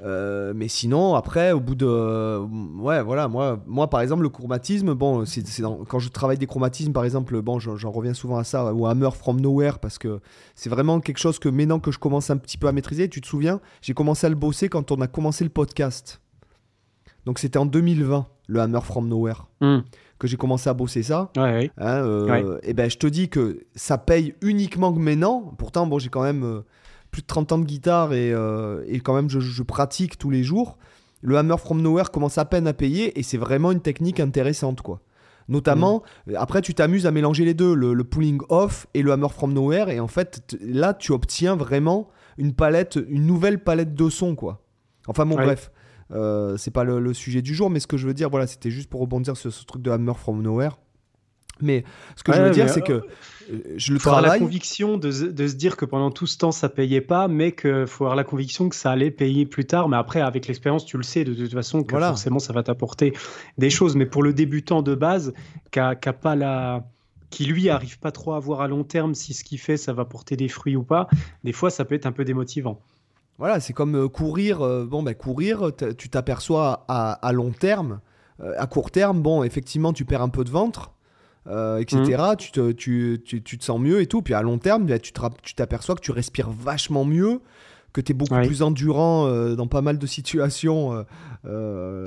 Euh, 0.00 0.52
mais 0.54 0.68
sinon, 0.68 1.14
après, 1.14 1.52
au 1.52 1.60
bout 1.60 1.74
de. 1.74 2.38
ouais, 2.78 3.02
voilà, 3.02 3.28
moi, 3.28 3.62
moi 3.66 3.88
par 3.88 4.02
exemple, 4.02 4.22
le 4.22 4.28
chromatisme, 4.28 4.92
bon, 4.94 5.24
c'est, 5.24 5.42
quand 5.88 5.98
je 5.98 6.08
travaille 6.10 6.36
des 6.36 6.46
chromatismes, 6.46 6.92
par 6.92 7.04
exemple, 7.04 7.40
bon, 7.40 7.58
j'en, 7.58 7.90
reviens 7.90 8.12
souvent 8.12 8.36
à 8.36 8.44
ça, 8.44 8.74
ou 8.74 8.86
Hammer 8.86 9.10
from 9.12 9.40
Nowhere, 9.40 9.78
parce 9.80 9.98
que 9.98 10.20
c'est 10.54 10.68
vraiment 10.68 11.00
quelque 11.00 11.18
chose 11.18 11.38
que 11.38 11.48
maintenant 11.48 11.80
que 11.80 11.90
je 11.90 11.98
commence 11.98 12.28
un 12.30 12.36
petit 12.36 12.58
peu 12.58 12.68
à 12.68 12.72
maîtriser, 12.72 13.08
tu 13.08 13.20
te 13.20 13.26
souviens, 13.26 13.60
j'ai 13.80 13.94
commencé 13.94 14.26
à 14.26 14.30
le 14.30 14.36
bosser 14.36 14.68
quand 14.68 14.92
on 14.92 15.00
a 15.00 15.06
commencé 15.06 15.44
le 15.44 15.50
podcast. 15.50 16.20
Donc 17.24 17.38
c'était 17.38 17.58
en 17.58 17.66
2020, 17.66 18.26
le 18.46 18.60
Hammer 18.60 18.80
from 18.82 19.08
Nowhere. 19.08 19.48
Hmm 19.60 19.80
que 20.18 20.26
j'ai 20.26 20.36
commencé 20.36 20.68
à 20.68 20.74
bosser 20.74 21.02
ça, 21.02 21.30
hein, 21.36 21.64
euh, 21.80 22.58
et 22.62 22.72
ben 22.72 22.88
je 22.88 22.96
te 22.96 23.06
dis 23.06 23.28
que 23.28 23.64
ça 23.74 23.98
paye 23.98 24.34
uniquement 24.40 24.92
maintenant. 24.92 25.54
Pourtant, 25.58 25.86
bon, 25.86 25.98
j'ai 25.98 26.08
quand 26.08 26.22
même 26.22 26.44
euh, 26.44 26.60
plus 27.10 27.22
de 27.22 27.26
30 27.26 27.52
ans 27.52 27.58
de 27.58 27.64
guitare 27.64 28.14
et, 28.14 28.32
euh, 28.32 28.82
et 28.86 29.00
quand 29.00 29.14
même 29.14 29.28
je, 29.28 29.62
pratique 29.62 30.18
tous 30.18 30.30
les 30.30 30.42
jours. 30.42 30.78
Le 31.22 31.36
Hammer 31.36 31.56
from 31.58 31.82
Nowhere 31.82 32.10
commence 32.12 32.38
à 32.38 32.44
peine 32.44 32.66
à 32.66 32.72
payer 32.72 33.18
et 33.18 33.22
c'est 33.22 33.36
vraiment 33.36 33.72
une 33.72 33.80
technique 33.80 34.20
intéressante, 34.20 34.80
quoi. 34.80 35.00
Notamment, 35.48 36.02
mm. 36.26 36.34
après, 36.36 36.60
tu 36.60 36.74
t'amuses 36.74 37.06
à 37.06 37.10
mélanger 37.10 37.44
les 37.44 37.54
deux, 37.54 37.74
le, 37.74 38.02
pulling 38.04 38.40
off 38.48 38.86
et 38.94 39.02
le 39.02 39.12
Hammer 39.12 39.28
from 39.28 39.52
Nowhere, 39.52 39.90
et 39.90 40.00
en 40.00 40.08
fait, 40.08 40.56
là, 40.60 40.94
tu 40.94 41.12
obtiens 41.12 41.56
vraiment 41.56 42.08
une 42.38 42.52
palette, 42.52 42.98
une 43.08 43.26
nouvelle 43.26 43.62
palette 43.62 43.94
de 43.94 44.08
sons, 44.08 44.34
quoi. 44.34 44.62
Enfin, 45.06 45.24
bon, 45.24 45.36
bref. 45.36 45.70
Euh, 46.12 46.56
c'est 46.56 46.70
pas 46.70 46.84
le, 46.84 47.14
sujet 47.14 47.42
du 47.42 47.54
jour, 47.54 47.70
mais 47.70 47.80
ce 47.80 47.86
que 47.86 47.96
je 47.96 48.06
veux 48.06 48.14
dire, 48.14 48.30
voilà, 48.30 48.46
c'était 48.46 48.70
juste 48.70 48.88
pour 48.88 49.00
rebondir 49.00 49.36
sur 49.36 49.52
ce 49.52 49.64
truc 49.64 49.82
de 49.82 49.90
Hammer 49.90 50.14
from 50.14 50.42
Nowhere. 50.42 50.78
Mais 51.62 51.84
ce 52.16 52.22
que 52.22 52.32
je 52.32 52.42
veux 52.42 52.50
dire, 52.50 52.68
c'est 52.68 52.82
que 52.82 52.92
euh, 53.50 53.60
je 53.76 53.92
le 53.94 53.98
travaille. 53.98 54.30
la 54.30 54.38
conviction 54.38 54.98
de, 54.98 55.30
de, 55.30 55.48
se 55.48 55.54
dire 55.54 55.76
que 55.76 55.86
pendant 55.86 56.10
tout 56.10 56.26
ce 56.26 56.36
temps, 56.36 56.52
ça 56.52 56.68
payait 56.68 57.00
pas, 57.00 57.28
mais 57.28 57.52
qu'il 57.52 57.86
faut 57.86 58.04
avoir 58.04 58.16
la 58.16 58.24
conviction 58.24 58.68
que 58.68 58.76
ça 58.76 58.90
allait 58.90 59.10
payer 59.10 59.46
plus 59.46 59.64
tard. 59.64 59.88
Mais 59.88 59.96
après, 59.96 60.20
avec 60.20 60.46
l'expérience, 60.48 60.84
tu 60.84 60.98
le 60.98 61.02
sais 61.02 61.24
de, 61.24 61.32
toute 61.32 61.52
façon 61.52 61.82
que 61.82 61.98
forcément, 61.98 62.40
ça 62.40 62.52
va 62.52 62.62
t'apporter 62.62 63.14
des 63.56 63.70
choses. 63.70 63.96
Mais 63.96 64.06
pour 64.06 64.22
le 64.22 64.34
débutant 64.34 64.82
de 64.82 64.94
base, 64.94 65.32
qui 65.70 65.80
a, 65.80 65.94
pas 65.94 66.36
la 66.36 66.84
qui 67.30 67.44
lui 67.44 67.70
arrive 67.70 67.98
pas 67.98 68.12
trop 68.12 68.34
à 68.34 68.38
voir 68.38 68.60
à 68.60 68.68
long 68.68 68.84
terme 68.84 69.14
si 69.14 69.34
ce 69.34 69.42
qu'il 69.42 69.58
fait 69.58 69.76
ça 69.76 69.92
va 69.92 70.04
porter 70.04 70.36
des 70.36 70.48
fruits 70.48 70.76
ou 70.76 70.84
pas, 70.84 71.08
des 71.42 71.52
fois 71.52 71.70
ça 71.70 71.84
peut 71.84 71.94
être 71.94 72.06
un 72.06 72.12
peu 72.12 72.24
démotivant. 72.24 72.80
Voilà, 73.38 73.60
c'est 73.60 73.72
comme 73.72 73.96
euh, 73.96 74.08
courir. 74.08 74.62
Euh, 74.62 74.86
bon, 74.86 75.02
ben, 75.02 75.14
courir, 75.14 75.70
tu 75.96 76.08
t'aperçois 76.08 76.84
à, 76.88 77.32
long 77.32 77.50
terme. 77.50 78.00
Euh, 78.42 78.52
à 78.58 78.66
court 78.66 78.90
terme, 78.90 79.20
bon, 79.20 79.42
effectivement, 79.42 79.92
tu 79.92 80.04
perds 80.04 80.22
un 80.22 80.28
peu 80.28 80.44
de 80.44 80.50
ventre, 80.50 80.92
etc. 81.46 82.00
Mmh. 82.00 82.36
Tu, 82.36 82.50
te, 82.50 82.72
tu, 82.72 83.22
tu, 83.24 83.58
te 83.58 83.64
sens 83.64 83.80
mieux 83.80 84.00
et 84.00 84.06
tout. 84.06 84.22
Puis 84.22 84.34
à 84.34 84.42
long 84.42 84.58
terme, 84.58 84.86
ben, 84.86 84.98
tu 84.98 85.12
t'aperçois 85.54 85.94
que 85.94 86.00
tu 86.00 86.12
respires 86.12 86.50
vachement 86.50 87.04
mieux, 87.04 87.40
que 87.92 88.00
tu 88.00 88.12
es 88.12 88.14
beaucoup 88.14 88.36
plus 88.36 88.62
endurant 88.62 89.28
dans 89.54 89.66
pas 89.66 89.82
mal 89.82 89.98
de 89.98 90.06
situations. 90.06 91.04
comment 91.44 92.04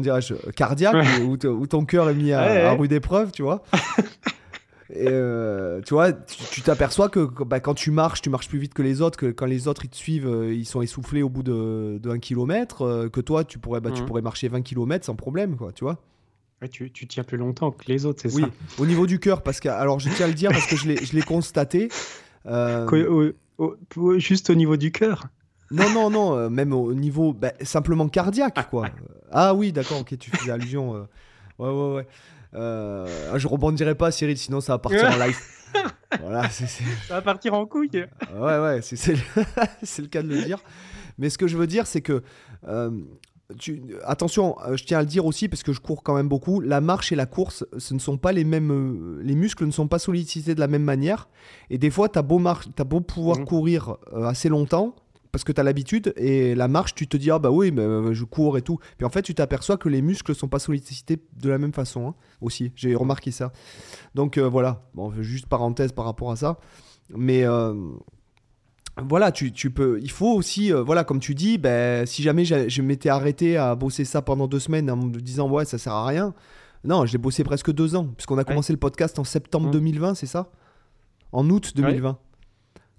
dirais-je, 0.00 0.34
cardiaque, 0.52 1.06
où, 1.22 1.66
ton 1.66 1.84
cœur 1.84 2.10
est 2.10 2.14
mis 2.14 2.32
à, 2.32 2.70
à 2.70 2.72
rude 2.72 2.92
épreuve, 2.92 3.30
tu 3.30 3.42
vois. 3.42 3.62
Et 4.90 5.06
euh, 5.08 5.82
tu 5.82 5.92
vois, 5.92 6.12
tu 6.12 6.62
t'aperçois 6.62 7.10
que, 7.10 7.20
bah, 7.44 7.60
quand 7.60 7.74
tu 7.74 7.90
marches, 7.90 8.22
tu 8.22 8.30
marches 8.30 8.48
plus 8.48 8.58
vite 8.58 8.72
que 8.72 8.82
les 8.82 9.02
autres, 9.02 9.18
que 9.18 9.26
quand 9.26 9.44
les 9.44 9.68
autres 9.68 9.84
ils 9.84 9.90
te 9.90 9.96
suivent, 9.96 10.26
euh, 10.26 10.54
ils 10.54 10.64
sont 10.64 10.80
essoufflés 10.80 11.22
au 11.22 11.28
bout 11.28 11.42
de, 11.42 11.98
de 12.02 12.10
1 12.10 12.18
km, 12.18 12.82
euh, 12.82 13.08
que 13.10 13.20
toi 13.20 13.44
tu 13.44 13.58
pourrais, 13.58 13.80
bah, 13.80 13.90
tu 13.90 14.02
mmh. 14.02 14.06
pourrais 14.06 14.22
marcher 14.22 14.48
20 14.48 14.62
km 14.62 15.04
sans 15.04 15.14
problème, 15.14 15.56
quoi, 15.56 15.72
tu 15.72 15.84
vois. 15.84 15.98
tu, 16.70 16.90
tu, 16.90 17.06
tiens 17.06 17.22
plus 17.22 17.36
longtemps 17.36 17.70
que 17.70 17.84
les 17.86 18.06
autres, 18.06 18.22
c'est 18.22 18.34
oui. 18.34 18.42
ça 18.42 18.82
Au 18.82 18.86
niveau 18.86 19.06
du 19.06 19.18
cœur, 19.18 19.42
parce 19.42 19.60
que, 19.60 19.68
alors 19.68 20.00
je 20.00 20.08
tiens 20.08 20.24
à 20.24 20.28
le 20.28 20.34
dire 20.34 20.50
parce 20.50 20.66
que 20.66 20.76
je 20.76 21.14
l'ai 21.14 21.22
constaté. 21.22 21.90
juste 24.16 24.48
au 24.48 24.54
niveau 24.54 24.76
du 24.76 24.90
cœur 24.92 25.26
non, 25.70 25.90
non, 25.90 26.08
non, 26.08 26.48
même 26.48 26.72
au 26.72 26.94
niveau 26.94 27.34
bah, 27.34 27.52
simplement 27.60 28.08
cardiaque, 28.08 28.70
quoi. 28.70 28.88
ah 29.30 29.52
oui, 29.52 29.70
d'accord, 29.70 30.00
ok, 30.00 30.16
tu 30.16 30.30
faisais 30.30 30.50
allusion. 30.50 30.92
ouais, 31.58 31.68
ouais, 31.68 31.94
ouais. 31.94 32.06
Euh, 32.54 33.06
je 33.38 33.46
rebondirai 33.48 33.94
pas, 33.94 34.10
Cyril, 34.10 34.38
sinon 34.38 34.60
ça 34.60 34.72
va 34.74 34.78
partir 34.78 35.04
en 35.10 35.16
live. 35.24 35.36
voilà, 36.20 36.48
Ça 36.50 36.64
va 37.10 37.22
partir 37.22 37.54
en 37.54 37.66
couille. 37.66 37.90
Ouais, 37.92 38.58
ouais, 38.58 38.80
c'est 38.82 39.12
le... 39.12 39.18
le... 40.02 40.06
cas 40.08 40.22
de 40.22 40.28
le 40.28 40.42
dire. 40.44 40.58
Mais 41.18 41.30
ce 41.30 41.38
que 41.38 41.46
je 41.46 41.56
veux 41.56 41.66
dire, 41.66 41.86
c'est 41.86 42.00
que 42.00 42.22
euh, 42.66 42.90
tu, 43.58 43.82
attention, 44.04 44.56
euh, 44.66 44.76
je 44.76 44.84
tiens 44.84 44.98
à 44.98 45.02
le 45.02 45.06
dire 45.08 45.26
aussi 45.26 45.48
parce 45.48 45.62
que 45.62 45.72
je 45.72 45.80
cours 45.80 46.02
quand 46.02 46.14
même 46.14 46.28
beaucoup. 46.28 46.60
La 46.60 46.80
marche 46.80 47.12
et 47.12 47.16
la 47.16 47.26
course, 47.26 47.66
ce 47.76 47.92
ne 47.92 47.98
sont 47.98 48.16
pas 48.16 48.32
les 48.32 48.44
mêmes. 48.44 49.20
les 49.22 49.34
muscles 49.34 49.66
ne 49.66 49.70
sont 49.70 49.88
pas 49.88 49.98
sollicités 49.98 50.54
de 50.54 50.60
la 50.60 50.68
même 50.68 50.84
manière. 50.84 51.28
Et 51.70 51.76
des 51.78 51.90
fois, 51.90 52.08
tu 52.08 52.18
as 52.18 52.22
beau, 52.22 52.38
mar- 52.38 52.64
t'as 52.74 52.84
beau 52.84 53.00
pouvoir 53.00 53.38
Mhm. 53.38 53.44
courir 53.44 53.96
assez 54.24 54.48
longtemps 54.48 54.94
parce 55.32 55.44
que 55.44 55.52
tu 55.52 55.60
as 55.60 55.64
l'habitude. 55.64 56.12
Et 56.16 56.54
la 56.54 56.68
marche, 56.68 56.94
tu 56.94 57.06
te 57.06 57.16
dis, 57.16 57.30
ah 57.30 57.38
bah 57.38 57.50
oui, 57.50 57.70
mais 57.70 57.82
euh, 57.82 58.12
je 58.14 58.24
cours 58.24 58.56
et 58.58 58.62
tout. 58.62 58.78
Puis 58.96 59.04
en 59.06 59.10
fait, 59.10 59.22
tu 59.22 59.34
t'aperçois 59.34 59.76
que 59.76 59.88
les 59.88 60.02
muscles 60.02 60.34
sont 60.34 60.48
pas 60.48 60.58
sollicités 60.58 61.18
de 61.36 61.48
la 61.50 61.58
même 61.58 61.72
façon 61.72 62.08
hein, 62.08 62.14
aussi. 62.40 62.72
J'ai 62.76 62.94
remarqué 62.94 63.30
ça. 63.30 63.52
Donc 64.14 64.38
euh, 64.38 64.48
voilà, 64.48 64.82
bon, 64.94 65.12
juste 65.20 65.46
parenthèse 65.46 65.92
par 65.92 66.04
rapport 66.04 66.30
à 66.30 66.36
ça. 66.36 66.58
Mais. 67.10 67.44
euh, 67.44 67.74
voilà, 69.00 69.30
tu, 69.30 69.52
tu 69.52 69.70
peux. 69.70 70.00
Il 70.02 70.10
faut 70.10 70.34
aussi, 70.34 70.72
euh, 70.72 70.82
voilà, 70.82 71.04
comme 71.04 71.20
tu 71.20 71.34
dis, 71.36 71.56
ben, 71.56 72.04
si 72.04 72.22
jamais 72.24 72.44
j'a- 72.44 72.66
je 72.66 72.82
m'étais 72.82 73.08
arrêté 73.08 73.56
à 73.56 73.76
bosser 73.76 74.04
ça 74.04 74.22
pendant 74.22 74.48
deux 74.48 74.58
semaines 74.58 74.90
en 74.90 74.96
me 74.96 75.20
disant 75.20 75.48
ouais, 75.48 75.64
ça 75.64 75.78
sert 75.78 75.92
à 75.92 76.04
rien. 76.04 76.34
Non, 76.82 77.06
je 77.06 77.12
l'ai 77.12 77.18
bossé 77.18 77.44
presque 77.44 77.70
deux 77.72 77.94
ans, 77.94 78.06
puisqu'on 78.16 78.38
a 78.38 78.44
commencé 78.44 78.72
le 78.72 78.78
podcast 78.78 79.18
en 79.20 79.24
septembre 79.24 79.68
Mm. 79.68 79.72
2020, 79.72 80.14
c'est 80.14 80.26
ça? 80.26 80.50
En 81.30 81.48
août 81.48 81.72
2020. 81.76 82.18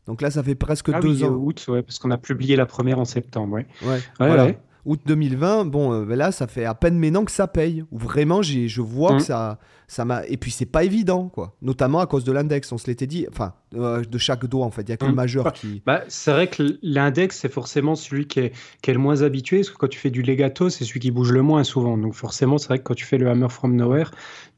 Donc 0.10 0.24
là, 0.24 0.32
ça 0.32 0.42
fait 0.42 0.56
presque 0.56 0.90
Ah 0.92 1.00
deux 1.00 1.18
oui, 1.20 1.24
ans. 1.24 1.28
euh, 1.34 1.38
août, 1.38 1.64
ouais, 1.68 1.84
parce 1.84 2.00
qu'on 2.00 2.10
a 2.10 2.18
publié 2.18 2.56
la 2.56 2.66
première 2.66 2.98
en 3.00 3.06
septembre, 3.06 3.54
ouais. 3.54 3.68
Ouais, 3.86 4.00
voilà. 4.18 4.48
Août 4.86 5.00
2020, 5.06 5.66
bon, 5.66 5.94
euh, 5.94 6.04
ben 6.06 6.18
là, 6.18 6.32
ça 6.32 6.48
fait 6.48 6.66
à 6.66 6.74
peine 6.74 6.98
maintenant 6.98 7.26
que 7.26 7.32
ça 7.32 7.48
paye. 7.48 7.84
Vraiment, 7.92 8.42
j'ai, 8.42 8.68
je 8.68 8.82
vois 8.82 9.14
Mm. 9.14 9.18
que 9.18 9.24
ça, 9.24 9.60
ça 9.90 10.06
m'a. 10.06 10.26
Et 10.28 10.38
puis, 10.38 10.52
c'est 10.52 10.66
pas 10.68 10.84
évident, 10.84 11.28
quoi. 11.30 11.56
Notamment 11.62 12.00
à 12.00 12.06
cause 12.06 12.24
de 12.24 12.32
l'index, 12.32 12.72
on 12.72 12.78
se 12.78 12.88
l'était 12.88 13.08
dit. 13.08 13.26
Enfin, 13.30 13.54
euh, 13.76 14.04
de 14.04 14.18
chaque 14.18 14.46
doigt, 14.46 14.66
en 14.66 14.72
fait. 14.72 14.84
Il 14.84 14.90
y 14.90 14.94
a 14.94 14.98
que 14.98 15.06
le 15.06 15.12
Mm. 15.12 15.16
majeur 15.16 15.52
qui. 15.52 15.82
Bah, 15.86 16.04
c'est 16.08 16.32
vrai 16.32 16.48
que 16.48 16.78
l'index, 16.82 17.40
c'est 17.40 17.52
forcément 17.52 17.96
celui 17.96 18.28
qui 18.28 18.40
est, 18.40 18.52
qui 18.82 18.92
est 18.92 18.94
le 18.94 19.00
moins 19.00 19.24
habitué, 19.24 19.58
parce 19.58 19.72
que 19.72 19.78
quand 19.78 19.88
tu 19.90 20.00
fais 20.00 20.12
du 20.12 20.22
legato, 20.22 20.70
c'est 20.70 20.86
celui 20.86 21.00
qui 21.00 21.12
bouge 21.12 21.32
le 21.32 21.42
moins 21.42 21.64
souvent. 21.64 21.98
Donc 21.98 22.14
forcément, 22.14 22.58
c'est 22.58 22.68
vrai 22.68 22.78
que 22.78 22.84
quand 22.84 22.94
tu 22.94 23.06
fais 23.06 23.18
le 23.18 23.30
hammer 23.30 23.50
from 23.50 23.76
nowhere, 23.76 24.12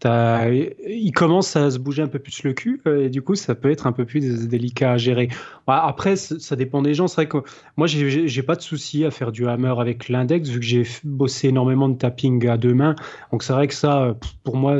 il 0.03 1.11
commence 1.13 1.55
à 1.55 1.71
se 1.71 1.79
bouger 1.79 2.01
un 2.01 2.07
peu 2.07 2.19
plus 2.19 2.43
le 2.43 2.53
cul, 2.53 2.81
euh, 2.87 3.05
et 3.05 3.09
du 3.09 3.21
coup, 3.21 3.35
ça 3.35 3.55
peut 3.55 3.71
être 3.71 3.87
un 3.87 3.91
peu 3.91 4.05
plus 4.05 4.19
dé- 4.19 4.47
délicat 4.47 4.93
à 4.93 4.97
gérer. 4.97 5.29
Bah, 5.67 5.83
après, 5.85 6.15
ça 6.15 6.55
dépend 6.55 6.81
des 6.81 6.93
gens. 6.93 7.07
C'est 7.07 7.15
vrai 7.15 7.27
que 7.27 7.37
moi, 7.77 7.87
j'ai- 7.87 8.41
pas 8.43 8.55
de 8.55 8.61
souci 8.61 9.05
à 9.05 9.11
faire 9.11 9.31
du 9.31 9.47
hammer 9.47 9.73
avec 9.77 10.09
l'index, 10.09 10.49
vu 10.49 10.59
que 10.59 10.65
j'ai 10.65 10.83
bossé 11.03 11.49
énormément 11.49 11.87
de 11.89 11.95
tapping 11.95 12.47
à 12.47 12.57
deux 12.57 12.73
mains. 12.73 12.95
Donc 13.31 13.43
c'est 13.43 13.53
vrai 13.53 13.67
que 13.67 13.73
ça, 13.75 14.01
euh, 14.01 14.13
pour 14.43 14.57
moi, 14.57 14.73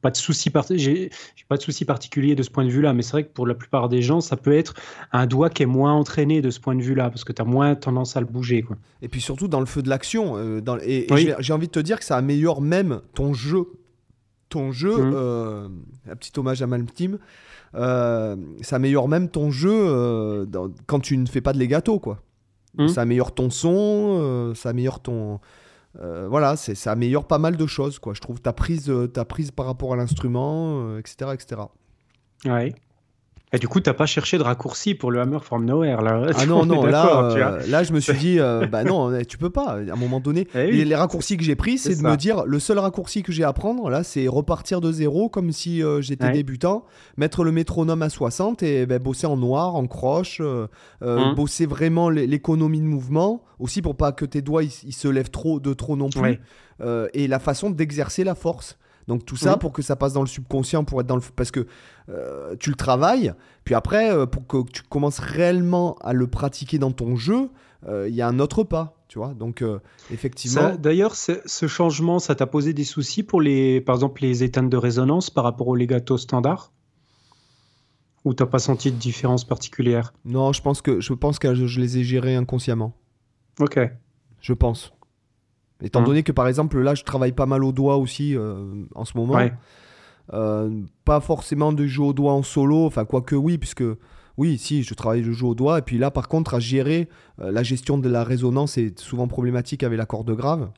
pas 0.00 0.10
de 0.10 0.16
souci 0.16 0.50
j'ai 0.76 1.10
pas 1.48 1.56
de 1.56 1.62
souci 1.62 1.84
particulier 1.84 2.34
de 2.34 2.42
ce 2.42 2.50
point 2.50 2.64
de 2.64 2.70
vue-là, 2.70 2.92
mais 2.94 3.02
c'est 3.02 3.12
vrai 3.12 3.24
que 3.24 3.32
pour 3.32 3.46
la 3.46 3.54
plupart 3.54 3.88
des 3.88 4.02
gens, 4.02 4.20
ça 4.20 4.36
peut 4.36 4.52
être 4.52 4.74
un 5.12 5.26
doigt 5.26 5.50
qui 5.50 5.62
est 5.62 5.66
moins 5.66 5.92
entraîné 5.92 6.40
de 6.42 6.50
ce 6.50 6.58
point 6.60 6.74
de 6.74 6.82
vue-là, 6.82 7.10
parce 7.10 7.24
que 7.24 7.32
tu 7.32 7.42
as 7.42 7.44
moins 7.44 7.74
tendance 7.74 8.16
à 8.16 8.20
le 8.20 8.26
bouger. 8.26 8.62
Quoi. 8.62 8.76
Et 9.02 9.08
puis 9.08 9.20
surtout 9.20 9.48
dans 9.48 9.60
le 9.60 9.66
feu 9.66 9.82
de 9.82 9.88
l'action. 9.88 10.36
euh, 10.36 10.60
et 10.82 11.06
et 11.06 11.12
Oui. 11.12 11.30
j'ai- 11.40 11.52
envie 11.52 11.66
de 11.66 11.72
te 11.72 11.80
dire 11.80 11.98
que 11.98 12.04
ça 12.04 12.16
améliore 12.16 12.60
même 12.62 13.00
ton 13.14 13.32
jeu. 13.34 13.64
Ton 14.48 14.72
jeu, 14.72 14.96
Mhm. 14.96 15.12
euh, 15.14 15.68
un 16.10 16.16
petit 16.16 16.32
hommage 16.38 16.60
à 16.62 16.66
Malmteam, 16.66 17.18
euh, 17.74 18.36
ça 18.62 18.76
améliore 18.76 19.08
même 19.08 19.28
ton 19.28 19.50
jeu 19.50 20.44
dans- 20.46 20.70
quand 20.86 21.00
tu 21.00 21.16
ne 21.16 21.26
fais 21.26 21.40
pas 21.40 21.52
de 21.52 21.58
legato, 21.58 21.98
quoi. 22.00 22.22
Mhm. 22.78 22.88
Ça 22.88 23.02
améliore 23.02 23.32
ton 23.34 23.50
son, 23.50 24.52
ça 24.54 24.70
améliore 24.70 25.00
ton. 25.00 25.40
Euh, 25.98 26.28
voilà, 26.28 26.56
c'est- 26.56 26.74
ça 26.74 26.92
améliore 26.92 27.26
pas 27.26 27.38
mal 27.38 27.56
de 27.56 27.66
choses, 27.66 27.98
quoi. 27.98 28.14
Je 28.14 28.20
trouve 28.20 28.40
ta 28.40 28.52
prise, 28.52 28.88
euh, 28.90 29.08
ta 29.08 29.24
prise 29.24 29.50
par 29.50 29.66
rapport 29.66 29.92
à 29.92 29.96
l'instrument, 29.96 30.80
euh, 30.88 30.98
etc., 30.98 31.30
etc. 31.34 31.62
Ouais. 32.44 32.74
Et 33.52 33.58
du 33.58 33.66
coup, 33.66 33.80
t'as 33.80 33.94
pas 33.94 34.06
cherché 34.06 34.38
de 34.38 34.44
raccourci 34.44 34.94
pour 34.94 35.10
le 35.10 35.20
Hammer 35.20 35.40
from 35.42 35.64
Nowhere, 35.64 36.02
là. 36.02 36.26
Ah 36.36 36.46
non, 36.46 36.64
non, 36.64 36.84
là, 36.86 37.30
euh, 37.32 37.66
là, 37.66 37.82
je 37.82 37.92
me 37.92 37.98
suis 37.98 38.16
dit, 38.16 38.38
euh, 38.38 38.66
bah 38.66 38.84
non, 38.84 39.10
tu 39.24 39.38
peux 39.38 39.50
pas. 39.50 39.72
À 39.72 39.92
un 39.92 39.96
moment 39.96 40.20
donné, 40.20 40.46
Eh 40.54 40.66
oui. 40.66 40.76
les, 40.76 40.84
les 40.84 40.94
raccourcis 40.94 41.36
que 41.36 41.42
j'ai 41.42 41.56
pris, 41.56 41.76
c'est 41.76 41.96
de 42.00 42.02
me 42.06 42.16
dire, 42.16 42.44
le 42.46 42.60
seul 42.60 42.78
raccourci 42.78 43.24
que 43.24 43.32
j'ai 43.32 43.42
à 43.42 43.52
prendre, 43.52 43.90
là, 43.90 44.04
c'est 44.04 44.28
repartir 44.28 44.80
de 44.80 44.92
zéro, 44.92 45.28
comme 45.28 45.50
si 45.50 45.82
euh, 45.82 46.00
j'étais 46.00 46.26
Ouais. 46.26 46.32
débutant, 46.32 46.84
mettre 47.16 47.42
le 47.42 47.50
métronome 47.50 48.02
à 48.02 48.08
60 48.08 48.62
et 48.62 48.86
ben, 48.86 49.00
bosser 49.02 49.26
en 49.26 49.36
noir, 49.36 49.74
en 49.74 49.86
croche, 49.88 50.40
Hum. 51.00 51.34
bosser 51.34 51.66
vraiment 51.66 52.08
l'é- 52.08 52.26
l'économie 52.28 52.80
de 52.80 52.84
mouvement, 52.86 53.42
aussi 53.58 53.82
pour 53.82 53.96
pas 53.96 54.12
que 54.12 54.24
tes 54.24 54.42
doigts 54.42 54.62
ils, 54.62 54.70
ils 54.84 54.92
se 54.94 55.08
lèvent 55.08 55.30
trop 55.30 55.58
de 55.58 55.72
trop 55.74 55.96
non 55.96 56.08
plus, 56.10 56.20
Ouais. 56.82 57.10
et 57.14 57.26
la 57.26 57.38
façon 57.40 57.70
d'exercer 57.70 58.22
la 58.22 58.34
force. 58.36 58.78
Donc 59.10 59.26
tout 59.26 59.36
ça 59.36 59.50
Mhm. 59.52 59.58
pour 59.58 59.72
que 59.72 59.82
ça 59.82 59.96
passe 59.96 60.12
dans 60.12 60.20
le 60.22 60.28
subconscient, 60.28 60.84
pour 60.84 61.00
être 61.00 61.06
dans 61.08 61.16
le 61.16 61.22
parce 61.34 61.50
que 61.50 61.66
euh, 62.08 62.54
tu 62.60 62.70
le 62.70 62.76
travailles, 62.76 63.34
puis 63.64 63.74
après 63.74 64.12
euh, 64.12 64.24
pour 64.24 64.46
que 64.46 64.70
tu 64.70 64.82
commences 64.82 65.18
réellement 65.18 65.96
à 66.00 66.12
le 66.12 66.28
pratiquer 66.28 66.78
dans 66.78 66.92
ton 66.92 67.16
jeu, 67.16 67.50
euh, 67.88 68.08
il 68.08 68.14
y 68.14 68.22
a 68.22 68.28
un 68.28 68.38
autre 68.38 68.62
pas, 68.62 68.94
tu 69.08 69.18
vois. 69.18 69.34
Donc 69.34 69.64
effectivement, 70.12 70.76
D'ailleurs, 70.76 71.14
ce 71.16 71.66
changement, 71.66 72.20
ça 72.20 72.34
t'a 72.36 72.46
posé 72.46 72.72
des 72.72 72.84
soucis 72.84 73.22
pour 73.24 73.40
les, 73.40 73.80
par 73.80 73.96
exemple, 73.96 74.22
les 74.22 74.44
éteintes 74.44 74.70
de 74.70 74.76
résonance 74.76 75.28
par 75.28 75.42
rapport 75.44 75.66
au 75.68 75.74
legato 75.74 76.16
standard 76.16 76.70
Ou 78.24 78.34
t'as 78.34 78.46
pas 78.46 78.58
senti 78.60 78.92
de 78.92 78.96
différence 78.96 79.44
particulière? 79.44 80.12
Non, 80.24 80.52
je 80.52 80.62
pense 80.62 80.82
que 80.82 81.00
je 81.00 81.12
pense 81.14 81.38
que 81.38 81.54
je, 81.54 81.66
je 81.66 81.80
les 81.80 81.98
ai 81.98 82.04
gérés 82.04 82.36
inconsciemment, 82.36 82.92
Ok. 83.58 83.78
je 84.40 84.52
pense. 84.52 84.92
Étant 85.82 86.00
Mhm. 86.00 86.06
donné 86.06 86.22
que 86.22 86.32
par 86.32 86.46
exemple 86.48 86.78
là, 86.80 86.94
je 86.94 87.04
travaille 87.04 87.32
pas 87.32 87.46
mal 87.46 87.64
au 87.64 87.72
doigt 87.72 87.96
aussi 87.96 88.36
euh, 88.36 88.64
en 88.94 89.04
ce 89.04 89.16
moment. 89.16 89.34
Ouais. 89.34 89.52
Euh, 90.32 90.70
pas 91.04 91.20
forcément 91.20 91.72
de 91.72 91.86
jeu 91.86 92.02
au 92.02 92.12
doigt 92.12 92.32
en 92.34 92.42
solo, 92.42 92.86
enfin 92.86 93.04
quoique 93.04 93.34
oui, 93.34 93.58
puisque 93.58 93.82
oui, 94.36 94.58
si, 94.58 94.82
je 94.84 94.94
travaille 94.94 95.22
le 95.22 95.32
jeu 95.32 95.46
au 95.46 95.54
doigt, 95.54 95.78
et 95.78 95.82
puis 95.82 95.98
là 95.98 96.10
par 96.10 96.28
contre 96.28 96.54
à 96.54 96.60
gérer 96.60 97.08
euh, 97.40 97.50
la 97.50 97.62
gestion 97.64 97.98
de 97.98 98.08
la 98.08 98.22
résonance 98.22 98.78
est 98.78 98.98
souvent 99.00 99.26
problématique 99.26 99.82
avec 99.82 99.98
la 99.98 100.06
corde 100.06 100.30
grave. 100.36 100.70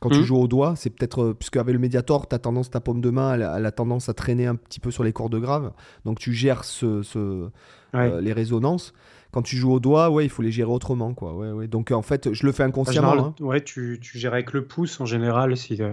Quand 0.00 0.10
tu 0.10 0.18
Mhm. 0.18 0.24
joues 0.24 0.36
au 0.36 0.48
doigt, 0.48 0.74
c'est 0.76 0.90
peut-être, 0.90 1.32
puisque 1.32 1.56
avec 1.56 1.72
le 1.72 1.78
médiator, 1.80 2.26
as 2.30 2.38
tendance, 2.38 2.70
ta 2.70 2.80
paume 2.80 3.00
de 3.00 3.10
main, 3.10 3.34
elle, 3.34 3.42
a- 3.42 3.58
elle 3.58 3.66
a 3.66 3.72
tendance 3.72 4.08
à 4.08 4.14
traîner 4.14 4.46
un 4.46 4.54
petit 4.54 4.78
peu 4.80 4.90
sur 4.92 5.02
les 5.04 5.12
cordes 5.12 5.34
graves, 5.40 5.72
donc 6.04 6.18
tu 6.18 6.32
gères 6.32 6.64
ce, 6.64 7.02
ce- 7.02 7.48
Ouais. 7.94 8.20
les 8.20 8.32
résonances. 8.32 8.92
Quand 9.38 9.42
tu 9.42 9.56
joues 9.56 9.70
au 9.70 9.78
doigt, 9.78 10.10
ouais, 10.10 10.24
il 10.24 10.28
faut 10.28 10.42
les 10.42 10.50
gérer 10.50 10.72
autrement, 10.72 11.14
quoi. 11.14 11.32
Ouais, 11.32 11.52
ouais. 11.52 11.68
Donc 11.68 11.92
en 11.92 12.02
fait, 12.02 12.32
je 12.32 12.44
le 12.44 12.50
fais 12.50 12.64
En 12.64 12.66
inconsciemment. 12.66 13.12
général, 13.12 13.32
hein. 13.38 13.44
ouais, 13.44 13.60
tu, 13.62 14.00
tu 14.02 14.18
gères 14.18 14.32
avec 14.32 14.52
le 14.52 14.64
pouce 14.64 15.00
en 15.00 15.06
général. 15.06 15.56
Si, 15.56 15.80
euh, 15.80 15.92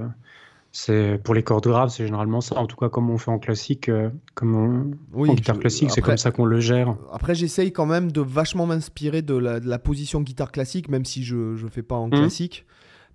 c'est 0.71 1.21
pour 1.23 1.35
les 1.35 1.43
cordes 1.43 1.67
graves, 1.67 1.89
c'est 1.89 2.05
généralement 2.05 2.41
ça. 2.41 2.57
En 2.57 2.65
tout 2.65 2.75
cas, 2.75 2.89
comme 2.89 3.11
on 3.11 3.19
fait 3.19 3.29
en 3.29 3.37
classique, 3.37 3.87
euh, 3.87 4.09
comme 4.33 4.55
on- 4.55 4.91
Oui, 5.13 5.29
en 5.29 5.35
guitare 5.35 5.55
je- 5.57 5.59
classique, 5.61 5.91
c'est 5.91 6.01
comme 6.01 6.17
ça 6.17 6.31
qu'on 6.31 6.45
le 6.45 6.59
gère. 6.59 6.95
Après, 7.13 7.35
j'essaye 7.35 7.71
quand 7.71 7.85
même 7.85 8.11
de 8.11 8.19
vachement 8.21 8.65
m'inspirer 8.65 9.21
de 9.21 9.35
la, 9.35 9.59
de 9.59 9.69
la 9.69 9.77
position 9.77 10.21
guitare 10.21 10.51
classique, 10.51 10.89
même 10.89 11.05
si 11.05 11.23
je 11.23 11.35
ne 11.63 11.69
fais 11.69 11.83
pas 11.83 11.95
en 11.95 12.07
Mhm. 12.07 12.13
classique. 12.17 12.65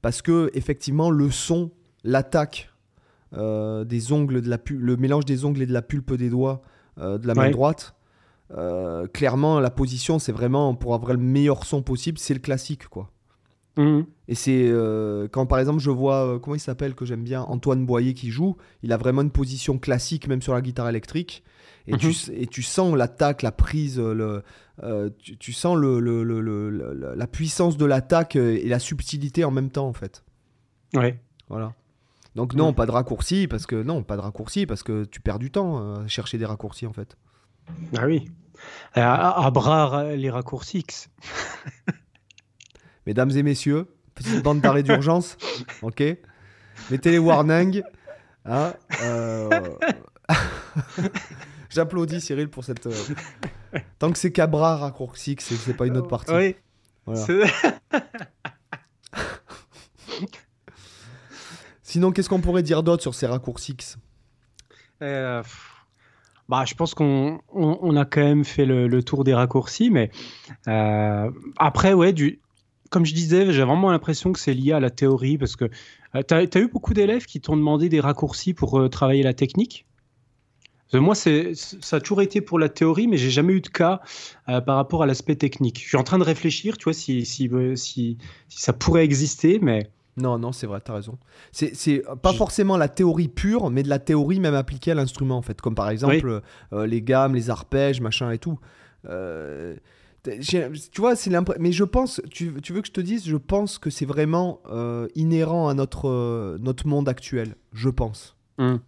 Parce 0.01 0.23
que, 0.23 0.51
effectivement, 0.55 1.11
le 1.11 1.29
son, 1.33 1.73
l'attaque 2.05 2.71
euh, 3.37 3.85
des 3.85 4.13
ongles, 4.13 4.43
de 4.43 4.49
la 4.51 4.59
le 4.71 4.97
mélange 4.97 5.25
des 5.25 5.45
ongles 5.45 5.63
et 5.63 5.67
de 5.67 5.73
la 5.73 5.83
pulpe 5.83 6.15
des 6.15 6.31
doigts 6.31 6.63
euh, 6.99 7.19
de 7.19 7.27
la 7.27 7.35
main 7.35 7.43
Ouais. 7.47 7.51
droite, 7.51 7.95
euh, 8.57 9.07
clairement, 9.07 9.61
la 9.61 9.71
position, 9.71 10.19
c'est 10.19 10.33
vraiment 10.33 10.75
pour 10.75 10.95
avoir 10.95 11.13
le 11.13 11.19
meilleur 11.19 11.65
son 11.65 11.83
possible, 11.83 12.19
c'est 12.19 12.35
le 12.35 12.41
classique, 12.41 12.89
quoi. 12.89 13.11
Mhm. 13.77 14.05
Et 14.29 14.35
c'est 14.35 14.69
euh, 14.69 15.29
quand 15.31 15.47
par 15.47 15.59
exemple 15.61 15.79
je 15.79 15.91
vois, 15.91 16.27
euh, 16.27 16.39
comment 16.41 16.57
il 16.57 16.61
s'appelle, 16.61 16.95
que 16.95 17.05
j'aime 17.05 17.23
bien, 17.23 17.43
Antoine 17.43 17.87
Boyer 17.87 18.15
qui 18.15 18.31
joue, 18.31 18.57
il 18.83 18.93
a 18.93 18.97
vraiment 18.97 19.23
une 19.23 19.31
position 19.31 19.79
classique 19.79 20.27
même 20.27 20.43
sur 20.43 20.53
la 20.55 20.61
guitare 20.61 20.89
électrique. 20.89 21.45
Et, 21.87 21.97
tu, 21.97 22.09
Mhm. 22.09 22.15
et 22.35 22.47
tu 22.47 22.63
sens 22.63 22.95
l'attaque, 22.95 23.43
la 23.43 23.53
prise, 23.53 23.99
le, 23.99 24.43
euh, 24.83 25.09
tu, 25.19 25.37
tu 25.39 25.53
sens 25.53 25.77
le, 25.77 25.99
le- 26.01 26.23
le- 26.25 27.15
la 27.17 27.27
puissance 27.27 27.77
de 27.77 27.85
l'attaque 27.87 28.37
et 28.37 28.69
la 28.69 28.79
subtilité 28.81 29.45
en 29.45 29.51
même 29.51 29.71
temps 29.71 29.87
en 29.89 29.93
fait. 29.93 30.25
Ouais. 30.95 31.19
Voilà. 31.49 31.73
Donc 32.37 32.55
non, 32.55 32.73
pas 32.73 32.87
de 32.87 32.91
raccourci 32.93 33.47
parce 33.49 33.67
que 33.67 33.83
non, 33.83 34.03
pas 34.03 34.17
de 34.17 34.21
raccourci 34.21 34.67
parce 34.67 34.83
que 34.83 35.05
tu 35.05 35.21
perds 35.21 35.39
du 35.39 35.51
temps 35.51 35.79
à 36.03 36.07
chercher 36.07 36.39
des 36.39 36.45
raccourcis 36.45 36.87
en 36.87 36.93
fait. 36.93 37.17
Ah 37.97 38.07
oui. 38.07 38.29
Euh, 38.97 39.01
À, 39.03 39.47
à 39.47 39.51
bras 39.51 40.05
les 40.15 40.31
raccourcis. 40.31 40.85
Mesdames 43.07 43.31
et 43.31 43.43
messieurs, 43.43 43.87
petite 44.15 44.43
bande 44.43 44.61
d'arrêt 44.61 44.83
d'urgence, 44.83 45.37
ok 45.83 46.03
Mettez 46.91 47.11
les 47.11 47.19
warnings. 47.19 47.83
hein, 48.45 48.75
euh, 49.03 49.49
J'applaudis 51.71 52.21
Cyril 52.21 52.49
pour 52.49 52.65
cette. 52.65 52.87
euh, 52.87 52.95
Tant 53.99 54.13
que 54.13 54.19
c'est 54.19 54.33
Cabra 54.33 54.77
raccourci, 54.77 55.37
que 55.37 55.43
c'est 55.43 55.75
pas 55.75 55.87
une 55.87 55.97
autre 55.97 56.09
partie. 56.09 56.33
Oui. 56.33 56.57
Voilà. 57.07 57.47
Sinon, 61.83 62.13
qu'est-ce 62.13 62.29
qu'on 62.29 62.41
pourrait 62.41 62.63
dire 62.63 62.83
d'autre 62.83 63.03
sur 63.03 63.15
ces 63.15 63.27
raccourcis 63.27 63.77
Euh, 65.03 65.43
bah, 66.51 66.65
je 66.67 66.75
pense 66.75 66.95
qu'on 66.95 67.41
on, 67.53 67.97
a 67.97 68.05
quand 68.05 68.25
même 68.25 68.45
fait 68.45 68.67
le, 68.67 69.03
tour 69.05 69.23
des 69.23 69.35
raccourcis, 69.35 69.89
mais 69.89 70.11
euh, 70.67 71.31
après, 71.57 71.93
ouais, 71.93 72.13
du, 72.13 72.41
comme 72.91 73.07
je 73.07 73.15
disais, 73.15 73.53
j'ai 73.53 73.63
vraiment 73.63 73.93
l'impression 73.93 74.33
que 74.33 74.41
c'est 74.41 74.53
lié 74.53 74.73
à 74.73 74.81
la 74.81 74.91
théorie, 74.91 75.39
parce 75.39 75.55
que 75.55 75.67
tu 76.13 76.35
as, 76.35 76.61
eu 76.61 76.67
beaucoup 76.67 76.93
d'élèves 76.93 77.25
qui 77.27 77.41
t'ont 77.41 77.57
demandé 77.57 77.89
des 77.89 78.01
raccourcis 78.01 78.53
pour 78.53 78.81
euh, 78.81 78.89
travailler 78.89 79.23
la 79.23 79.33
technique? 79.33 79.87
Moi, 80.93 81.15
c'est, 81.15 81.53
ça 81.55 81.99
a 81.99 82.01
toujours 82.01 82.21
été 82.21 82.41
pour 82.41 82.59
la 82.59 82.69
théorie, 82.69 83.07
mais 83.07 83.17
j'ai 83.17 83.31
jamais 83.31 83.53
eu 83.53 83.61
de 83.61 83.69
cas 83.69 84.01
euh, 84.49 84.61
par 84.61 84.75
rapport 84.75 85.05
à 85.05 85.07
l'aspect 85.07 85.37
technique. 85.37 85.81
Je 85.81 85.87
suis 85.87 85.97
en 85.97 86.03
train 86.03 86.19
de 86.19 86.25
réfléchir, 86.25 86.77
tu 86.79 86.85
vois, 86.85 86.95
si, 86.95 87.25
si, 87.25 87.49
si 87.77 88.19
ça 88.49 88.73
pourrait 88.73 89.05
exister, 89.05 89.61
mais. 89.63 89.89
Non, 90.17 90.39
non, 90.39 90.53
c'est 90.53 90.67
vrai, 90.67 90.81
tu 90.85 90.91
as 90.91 90.95
raison. 90.95 91.19
C'est 91.53 92.03
pas 92.23 92.33
forcément 92.33 92.77
la 92.77 92.89
théorie 92.89 93.29
pure, 93.29 93.71
mais 93.71 93.83
de 93.83 93.89
la 93.89 93.99
théorie 93.99 94.41
même 94.41 94.55
appliquée 94.55 94.93
à 94.93 94.95
l'instrument, 94.95 95.37
en 95.37 95.43
fait. 95.43 95.61
Comme 95.61 95.75
par 95.75 95.89
exemple 95.91 96.43
euh, 96.73 96.87
les 96.87 97.03
gammes, 97.03 97.35
les 97.35 97.51
arpèges, 97.51 98.01
machin 98.01 98.31
et 98.31 98.39
tout. 98.39 98.59
Euh, 99.09 99.77
tu 100.23 100.61
vois, 100.99 101.17
c'est 101.17 101.31
Mais 101.59 101.73
je 101.73 101.85
pense, 101.85 102.21
tu, 102.31 102.53
tu, 102.63 102.73
veux 102.73 102.83
que 102.83 102.89
je 102.89 102.93
te 102.93 103.01
dise, 103.01 103.27
je 103.27 103.37
pense 103.37 103.79
que 103.79 103.89
c'est 103.89 104.05
vraiment 104.05 104.61
euh, 104.71 105.09
inhérent 105.15 105.69
à 105.69 105.75
notre, 105.75 106.59
notre 106.59 106.87
monde 106.87 107.09
actuel. 107.09 107.55
Je 107.73 107.89
pense. 107.89 108.37
Hum. 108.59 108.79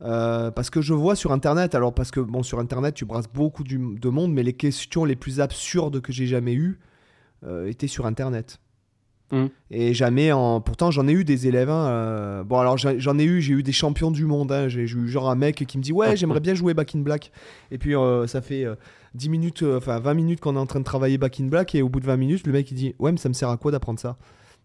parce 0.00 0.68
que 0.68 0.80
je 0.80 0.92
vois 0.92 1.14
sur 1.14 1.30
internet, 1.30 1.76
alors 1.76 1.94
parce 1.94 2.10
que 2.10 2.18
bon, 2.18 2.42
sur 2.42 2.58
internet 2.58 2.94
tu 2.94 3.04
brasses 3.04 3.28
beaucoup 3.32 3.62
de 3.62 4.08
monde, 4.08 4.32
mais 4.32 4.42
les 4.42 4.54
questions 4.54 5.04
les 5.04 5.14
plus 5.14 5.40
absurdes 5.40 6.00
que 6.00 6.12
j'ai 6.12 6.26
jamais 6.26 6.54
eues 6.54 6.80
étaient 7.66 7.86
sur 7.86 8.04
internet. 8.06 8.58
Mm. 9.32 9.46
Et 9.70 9.94
jamais 9.94 10.32
en. 10.32 10.60
Pourtant, 10.60 10.90
j'en 10.90 11.08
ai 11.08 11.12
eu 11.12 11.24
des 11.24 11.48
élèves. 11.48 11.70
Hein, 11.70 11.86
euh, 11.88 12.44
bon, 12.44 12.58
alors 12.58 12.76
j'en 12.78 13.18
ai 13.18 13.24
eu, 13.24 13.40
j'ai 13.40 13.54
eu 13.54 13.62
des 13.62 13.72
champions 13.72 14.10
du 14.10 14.24
monde. 14.24 14.52
Hein. 14.52 14.68
J'ai 14.68 14.82
eu 14.82 15.08
genre 15.08 15.28
un 15.30 15.34
mec 15.34 15.64
qui 15.66 15.78
me 15.78 15.82
dit 15.82 15.92
Ouais, 15.92 16.16
j'aimerais 16.16 16.40
bien 16.40 16.54
jouer 16.54 16.74
Back 16.74 16.94
in 16.94 17.00
Black. 17.00 17.32
Et 17.70 17.78
puis, 17.78 17.96
euh, 17.96 18.26
ça 18.26 18.40
fait 18.40 18.64
10 19.14 19.26
euh, 19.26 19.30
minutes, 19.30 19.62
enfin 19.62 19.98
20 19.98 20.14
minutes 20.14 20.40
qu'on 20.40 20.56
est 20.56 20.60
en 20.60 20.66
train 20.66 20.80
de 20.80 20.84
travailler 20.84 21.18
Back 21.18 21.40
in 21.40 21.46
Black. 21.46 21.74
Et 21.74 21.82
au 21.82 21.88
bout 21.88 22.00
de 22.00 22.06
20 22.06 22.16
minutes, 22.16 22.46
le 22.46 22.52
mec 22.52 22.70
il 22.70 22.74
dit 22.74 22.94
Ouais, 22.98 23.10
mais 23.10 23.18
ça 23.18 23.28
me 23.28 23.34
sert 23.34 23.48
à 23.48 23.56
quoi 23.56 23.72
d'apprendre 23.72 23.98
ça? 23.98 24.16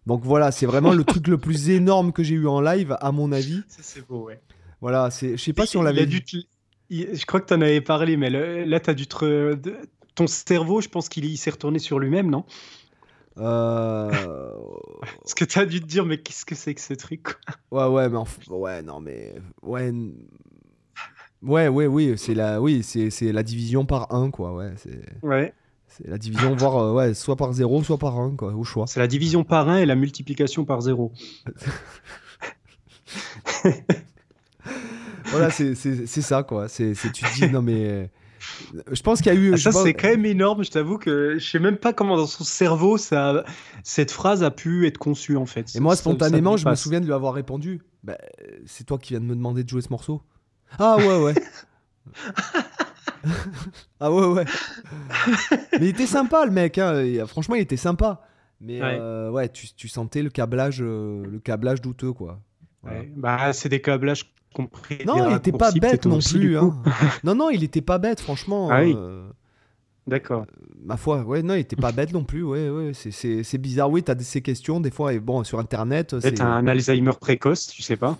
Donc 0.06 0.24
voilà, 0.24 0.50
c'est 0.50 0.66
vraiment 0.66 0.92
le 0.92 1.04
truc 1.04 1.28
le 1.28 1.38
plus 1.38 1.70
énorme 1.70 2.12
que 2.12 2.22
j'ai 2.22 2.34
eu 2.34 2.46
en 2.46 2.60
live, 2.60 2.96
à 3.00 3.12
mon 3.12 3.32
avis. 3.32 3.62
C'est 3.68 4.06
beau, 4.06 4.26
ouais. 4.26 4.40
Voilà, 4.80 5.10
je 5.10 5.36
sais 5.36 5.52
pas 5.52 5.66
si 5.66 5.76
on 5.76 5.82
l'avait 5.82 6.06
dû. 6.06 6.22
Je 6.90 7.24
crois 7.24 7.40
que 7.40 7.46
tu 7.46 7.54
en 7.54 7.60
avais 7.60 7.80
parlé, 7.80 8.16
mais 8.16 8.30
là, 8.30 8.80
tu 8.80 8.90
as 8.90 8.94
dû 8.94 9.06
te. 9.06 9.56
Ton 10.14 10.26
cerveau, 10.26 10.82
je 10.82 10.90
pense 10.90 11.08
qu'il 11.08 11.38
s'est 11.38 11.50
retourné 11.50 11.78
sur 11.78 11.98
lui-même, 11.98 12.30
non? 12.30 12.44
Euh... 13.38 14.10
Parce 15.22 15.34
que 15.34 15.44
t'as 15.44 15.64
dû 15.64 15.80
te 15.80 15.86
dire, 15.86 16.04
mais 16.04 16.18
qu'est-ce 16.18 16.44
que 16.44 16.54
c'est 16.54 16.74
que 16.74 16.80
ce 16.80 16.94
truc 16.94 17.28
Ouais, 17.70 17.86
ouais, 17.86 18.08
mais 18.08 18.18
ouais, 18.48 18.82
non, 18.82 19.00
mais 19.00 19.34
ouais, 19.62 19.92
ouais, 21.42 21.68
ouais, 21.68 21.86
oui, 21.86 22.14
c'est 22.16 22.34
la, 22.34 22.60
oui, 22.60 22.82
c'est 22.82 23.32
la 23.32 23.42
division 23.42 23.84
par 23.84 24.14
1, 24.14 24.30
quoi, 24.30 24.54
ouais, 24.54 24.72
c'est. 24.76 25.00
Ouais. 25.22 25.52
C'est 25.88 26.08
la 26.08 26.16
division, 26.16 26.56
voire, 26.56 26.76
euh, 26.78 26.92
ouais, 26.94 27.12
soit 27.12 27.36
par 27.36 27.52
0, 27.52 27.82
soit 27.82 27.98
par 27.98 28.18
1, 28.18 28.36
quoi, 28.36 28.54
au 28.54 28.64
choix. 28.64 28.86
C'est 28.86 29.00
la 29.00 29.06
division 29.06 29.44
par 29.44 29.68
1 29.68 29.78
et 29.78 29.86
la 29.86 29.94
multiplication 29.94 30.64
par 30.64 30.80
0. 30.80 31.12
voilà, 35.26 35.50
c'est 35.50 35.74
ça, 36.06 36.42
quoi. 36.44 36.68
C'est, 36.68 36.94
tu 36.94 37.10
te 37.24 37.34
dis, 37.34 37.50
non, 37.50 37.60
mais 37.60 38.10
je 38.90 39.02
pense 39.02 39.20
qu'il 39.20 39.32
y 39.32 39.36
a 39.36 39.38
eu. 39.38 39.54
Ah, 39.54 39.56
ça, 39.56 39.72
c'est 39.72 39.94
quand 39.94 40.08
même 40.08 40.26
énorme. 40.26 40.64
Je 40.64 40.70
t'avoue 40.70 40.98
que 40.98 41.38
je 41.38 41.50
sais 41.50 41.58
même 41.58 41.76
pas 41.76 41.92
comment 41.92 42.16
dans 42.16 42.26
son 42.26 42.44
cerveau 42.44 42.98
ça, 42.98 43.44
cette 43.82 44.10
phrase 44.10 44.42
a 44.42 44.50
pu 44.50 44.86
être 44.86 44.98
conçue 44.98 45.36
en 45.36 45.46
fait. 45.46 45.74
Et 45.74 45.80
moi, 45.80 45.96
spontanément, 45.96 46.56
je 46.56 46.68
me 46.68 46.74
souviens 46.74 47.00
de 47.00 47.06
lui 47.06 47.12
avoir 47.12 47.34
répondu. 47.34 47.82
Bah, 48.02 48.18
c'est 48.66 48.84
toi 48.84 48.98
qui 48.98 49.14
viens 49.14 49.20
de 49.20 49.26
me 49.26 49.36
demander 49.36 49.64
de 49.64 49.68
jouer 49.68 49.82
ce 49.82 49.90
morceau. 49.90 50.22
Ah 50.78 50.96
ouais, 50.96 51.22
ouais. 51.22 51.34
ah 54.00 54.10
ouais, 54.12 54.26
ouais. 54.26 54.44
Mais 55.72 55.78
il 55.80 55.88
était 55.88 56.06
sympa, 56.06 56.44
le 56.44 56.50
mec. 56.50 56.78
Hein. 56.78 57.26
Franchement, 57.26 57.54
il 57.54 57.60
était 57.60 57.76
sympa. 57.76 58.22
Mais 58.60 58.80
ouais, 58.80 58.98
euh, 58.98 59.48
tu, 59.52 59.88
sentais 59.88 60.22
le 60.22 60.30
câblage, 60.30 60.80
euh, 60.80 61.24
le 61.26 61.40
câblage 61.40 61.80
douteux, 61.80 62.12
quoi. 62.12 62.40
Bah, 63.16 63.52
c'est 63.52 63.68
des 63.68 63.80
câblages 63.80 64.32
non, 65.06 65.30
il 65.30 65.36
était 65.36 65.52
pas 65.52 65.72
bête 65.72 66.06
non 66.06 66.18
plus. 66.18 66.58
Hein. 66.58 66.74
non, 67.24 67.34
non, 67.34 67.50
il 67.50 67.62
était 67.64 67.80
pas 67.80 67.98
bête, 67.98 68.20
franchement. 68.20 68.68
Ah 68.70 68.82
euh, 68.82 69.28
D'accord. 70.06 70.42
Euh, 70.42 70.66
ma 70.84 70.96
foi, 70.96 71.22
ouais, 71.22 71.42
non, 71.42 71.54
il 71.54 71.60
était 71.60 71.76
pas 71.76 71.92
bête 71.92 72.12
non 72.12 72.24
plus. 72.24 72.42
Ouais, 72.42 72.68
ouais, 72.68 72.92
c'est 72.94 73.58
bizarre. 73.58 73.90
Oui, 73.90 74.02
tu 74.02 74.10
as 74.10 74.18
ces 74.20 74.42
questions 74.42 74.80
des 74.80 74.90
fois, 74.90 75.12
et 75.12 75.20
bon, 75.20 75.44
sur 75.44 75.58
Internet. 75.58 76.18
C'est 76.20 76.40
un 76.40 76.66
Alzheimer 76.66 77.12
précoce, 77.20 77.68
tu 77.68 77.82
sais 77.82 77.96
pas. 77.96 78.18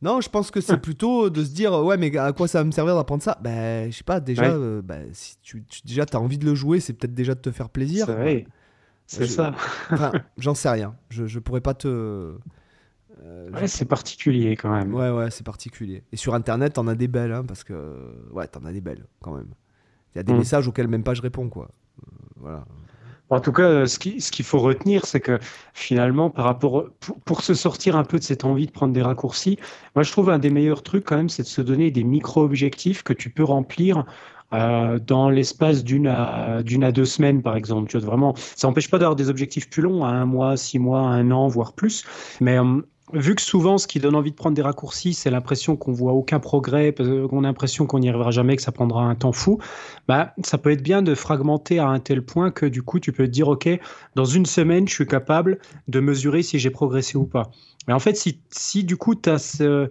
Non, 0.00 0.20
je 0.20 0.28
pense 0.28 0.50
que 0.50 0.60
c'est 0.60 0.76
plutôt 0.80 1.30
de 1.30 1.44
se 1.44 1.50
dire 1.50 1.72
ouais, 1.72 1.96
mais 1.96 2.16
à 2.16 2.32
quoi 2.32 2.46
ça 2.48 2.58
va 2.58 2.64
me 2.64 2.70
servir 2.70 2.94
d'apprendre 2.94 3.22
ça? 3.22 3.38
Ben, 3.42 3.90
je 3.90 3.96
sais 3.96 4.04
pas. 4.04 4.20
Déjà, 4.20 4.44
euh, 4.44 4.80
bah, 4.82 4.98
si 5.12 5.36
tu, 5.42 5.64
tu 5.64 5.80
déjà 5.84 6.06
t'as 6.06 6.18
envie 6.18 6.38
de 6.38 6.44
le 6.44 6.54
jouer, 6.54 6.80
c'est 6.80 6.92
peut-être 6.92 7.14
déjà 7.14 7.34
de 7.34 7.40
te 7.40 7.50
faire 7.50 7.68
plaisir. 7.68 8.06
C'est 9.06 9.26
ça. 9.26 9.54
enfin, 9.90 10.12
j'en 10.38 10.54
sais 10.54 10.68
rien. 10.68 10.94
Je, 11.08 11.26
je 11.26 11.38
pourrais 11.38 11.62
pas 11.62 11.74
te. 11.74 12.34
Euh, 13.24 13.50
ouais, 13.50 13.66
c'est 13.66 13.84
particulier 13.84 14.56
quand 14.56 14.70
même. 14.70 14.94
Ouais, 14.94 15.10
ouais, 15.10 15.30
c'est 15.30 15.44
particulier. 15.44 16.02
Et 16.12 16.16
sur 16.16 16.34
Internet, 16.34 16.74
t'en 16.74 16.86
as 16.86 16.94
des 16.94 17.08
belles, 17.08 17.32
hein, 17.32 17.44
parce 17.46 17.64
que. 17.64 18.12
Ouais, 18.32 18.46
t'en 18.46 18.64
as 18.64 18.72
des 18.72 18.80
belles 18.80 19.06
quand 19.20 19.34
même. 19.34 19.48
Il 20.14 20.18
y 20.18 20.20
a 20.20 20.22
des 20.22 20.32
mm. 20.32 20.38
messages 20.38 20.68
auxquels 20.68 20.88
même 20.88 21.04
pas 21.04 21.14
je 21.14 21.22
réponds, 21.22 21.48
quoi. 21.48 21.70
Euh, 22.02 22.10
voilà. 22.36 22.64
En 23.30 23.40
tout 23.40 23.52
cas, 23.52 23.86
ce 23.86 23.98
qu'il 23.98 24.22
ce 24.22 24.42
faut 24.42 24.58
retenir, 24.58 25.04
c'est 25.04 25.20
que 25.20 25.38
finalement, 25.74 26.30
par 26.30 26.46
rapport 26.46 26.88
pour, 27.26 27.42
se 27.42 27.52
sortir 27.52 27.94
un 27.94 28.04
peu 28.04 28.18
de 28.18 28.24
cette 28.24 28.44
envie 28.44 28.66
de 28.66 28.70
prendre 28.70 28.94
des 28.94 29.02
raccourcis, 29.02 29.58
moi 29.94 30.02
je 30.02 30.10
trouve 30.10 30.30
un 30.30 30.38
des 30.38 30.48
meilleurs 30.48 30.82
trucs 30.82 31.04
quand 31.04 31.16
même, 31.16 31.28
c'est 31.28 31.42
de 31.42 31.48
se 31.48 31.60
donner 31.60 31.90
des 31.90 32.04
micro-objectifs 32.04 33.02
que 33.02 33.12
tu 33.12 33.28
peux 33.28 33.44
remplir 33.44 34.06
euh, 34.52 34.98
dans 34.98 35.28
l'espace 35.28 35.84
d'une 35.84 36.06
à, 36.06 36.62
deux 36.92 37.04
semaines, 37.04 37.42
par 37.42 37.56
exemple. 37.56 37.96
Vraiment, 37.98 38.34
ça 38.36 38.68
n'empêche 38.68 38.90
pas 38.90 38.98
d'avoir 38.98 39.16
des 39.16 39.28
objectifs 39.28 39.68
plus 39.68 39.82
longs, 39.82 40.04
à 40.04 40.08
un 40.08 40.24
mois, 40.24 40.56
six 40.56 40.78
mois, 40.78 41.00
un 41.00 41.30
an, 41.30 41.48
voire 41.48 41.72
plus. 41.74 42.04
Mais 42.40 42.58
vu 43.12 43.34
que 43.34 43.42
souvent, 43.42 43.78
ce 43.78 43.86
qui 43.86 44.00
donne 44.00 44.14
envie 44.14 44.30
de 44.30 44.36
prendre 44.36 44.54
des 44.54 44.62
raccourcis, 44.62 45.14
c'est 45.14 45.30
l'impression 45.30 45.76
qu'on 45.76 45.92
voit 45.92 46.12
aucun 46.12 46.40
progrès, 46.40 46.94
qu'on 46.94 47.44
a 47.44 47.46
l'impression 47.46 47.86
qu'on 47.86 47.98
n'y 47.98 48.08
arrivera 48.08 48.30
jamais, 48.30 48.56
que 48.56 48.62
ça 48.62 48.72
prendra 48.72 49.02
un 49.02 49.14
temps 49.14 49.32
fou, 49.32 49.58
bah, 50.06 50.34
ça 50.44 50.58
peut 50.58 50.70
être 50.70 50.82
bien 50.82 51.02
de 51.02 51.14
fragmenter 51.14 51.78
à 51.78 51.88
un 51.88 52.00
tel 52.00 52.22
point 52.22 52.50
que 52.50 52.66
du 52.66 52.82
coup, 52.82 53.00
tu 53.00 53.12
peux 53.12 53.24
te 53.24 53.30
dire, 53.30 53.48
OK, 53.48 53.68
dans 54.14 54.24
une 54.24 54.46
semaine, 54.46 54.88
je 54.88 54.94
suis 54.94 55.06
capable 55.06 55.58
de 55.88 56.00
mesurer 56.00 56.42
si 56.42 56.58
j'ai 56.58 56.70
progressé 56.70 57.16
ou 57.16 57.24
pas. 57.24 57.50
Mais 57.86 57.94
en 57.94 57.98
fait, 57.98 58.16
si, 58.16 58.40
si 58.50 58.84
du 58.84 58.96
coup, 58.96 59.14
tu 59.14 59.30
as 59.30 59.38
ce 59.38 59.88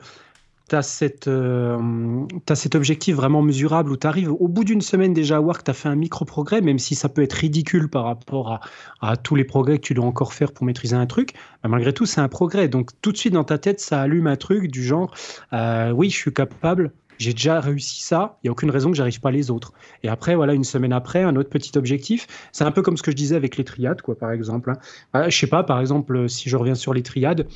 tu 0.68 0.76
as, 0.76 1.04
euh, 1.28 2.26
cet 2.54 2.76
objectif 2.76 3.16
vraiment 3.16 3.42
mesurable 3.42 3.92
où 3.92 3.98
tu 3.98 4.08
arrives 4.08 4.32
au 4.32 4.48
bout 4.48 4.64
d'une 4.64 4.82
semaine 4.82 5.14
déjà 5.14 5.38
à 5.38 5.40
voir 5.40 5.58
que 5.58 5.64
tu 5.64 5.72
as 5.72 5.74
fait 5.74 5.90
un 5.90 5.96
micro-progrès, 5.96 6.62
même 6.62 6.80
si 6.80 6.96
ça 6.96 7.10
peut 7.10 7.24
être 7.24 7.34
ridicule 7.34 7.90
par 7.90 8.04
rapport 8.06 8.60
à, 9.02 9.18
tous 9.18 9.36
les 9.36 9.44
progrès 9.44 9.78
que 9.78 9.84
tu 9.84 9.94
dois 9.94 10.06
encore 10.06 10.34
faire 10.34 10.52
pour 10.52 10.66
maîtriser 10.66 10.96
un 10.96 11.06
truc, 11.06 11.34
bah, 11.64 11.70
malgré 11.70 11.94
tout, 11.94 12.06
c'est 12.06 12.22
un 12.22 12.28
progrès. 12.28 12.68
Donc 12.68 12.92
tout 13.02 13.12
de 13.12 13.18
suite 13.18 13.34
dans 13.34 13.44
ta 13.44 13.58
tête, 13.58 13.80
ça 13.80 14.02
allume 14.02 14.28
un 14.28 14.36
truc 14.36 14.70
du 14.70 14.84
genre, 14.84 15.14
euh, 15.54 15.92
oui, 15.92 16.10
je 16.10 16.16
suis 16.16 16.34
capable, 16.34 16.92
j'ai 17.18 17.34
déjà 17.34 17.60
réussi 17.60 18.02
ça, 18.02 18.38
il 18.44 18.48
n'y 18.48 18.50
a 18.50 18.52
aucune 18.52 18.70
raison 18.70 18.92
que 18.92 18.98
j'arrive 18.98 19.20
pas 19.20 19.32
les 19.32 19.50
autres. 19.50 19.74
Et 20.04 20.10
après, 20.10 20.36
voilà, 20.36 20.54
une 20.54 20.64
semaine 20.64 20.94
après, 20.94 21.24
un 21.24 21.36
autre 21.36 21.50
petit 21.50 21.78
objectif. 21.78 22.28
C'est 22.52 22.64
un 22.64 22.72
peu 22.72 22.82
comme 22.82 22.98
ce 22.98 23.04
que 23.04 23.12
je 23.12 23.16
disais 23.16 23.36
avec 23.36 23.58
les 23.58 23.64
triades, 23.64 24.02
quoi, 24.02 24.18
par 24.18 24.32
exemple. 24.32 24.72
Hein. 24.72 24.78
Euh, 25.16 25.30
je 25.30 25.38
sais 25.38 25.48
pas, 25.48 25.64
par 25.64 25.80
exemple, 25.80 26.30
si 26.30 26.50
je 26.50 26.58
reviens 26.58 26.76
sur 26.76 26.94
les 26.94 27.04
triades, 27.04 27.48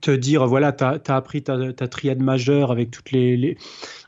te 0.00 0.10
dire 0.10 0.46
voilà, 0.46 0.72
tu 0.72 0.84
as, 0.84 1.00
appris 1.08 1.42
ta, 1.42 1.72
triade 1.88 2.20
majeure 2.20 2.70
avec 2.70 2.90
toutes 2.90 3.10
les, 3.10 3.56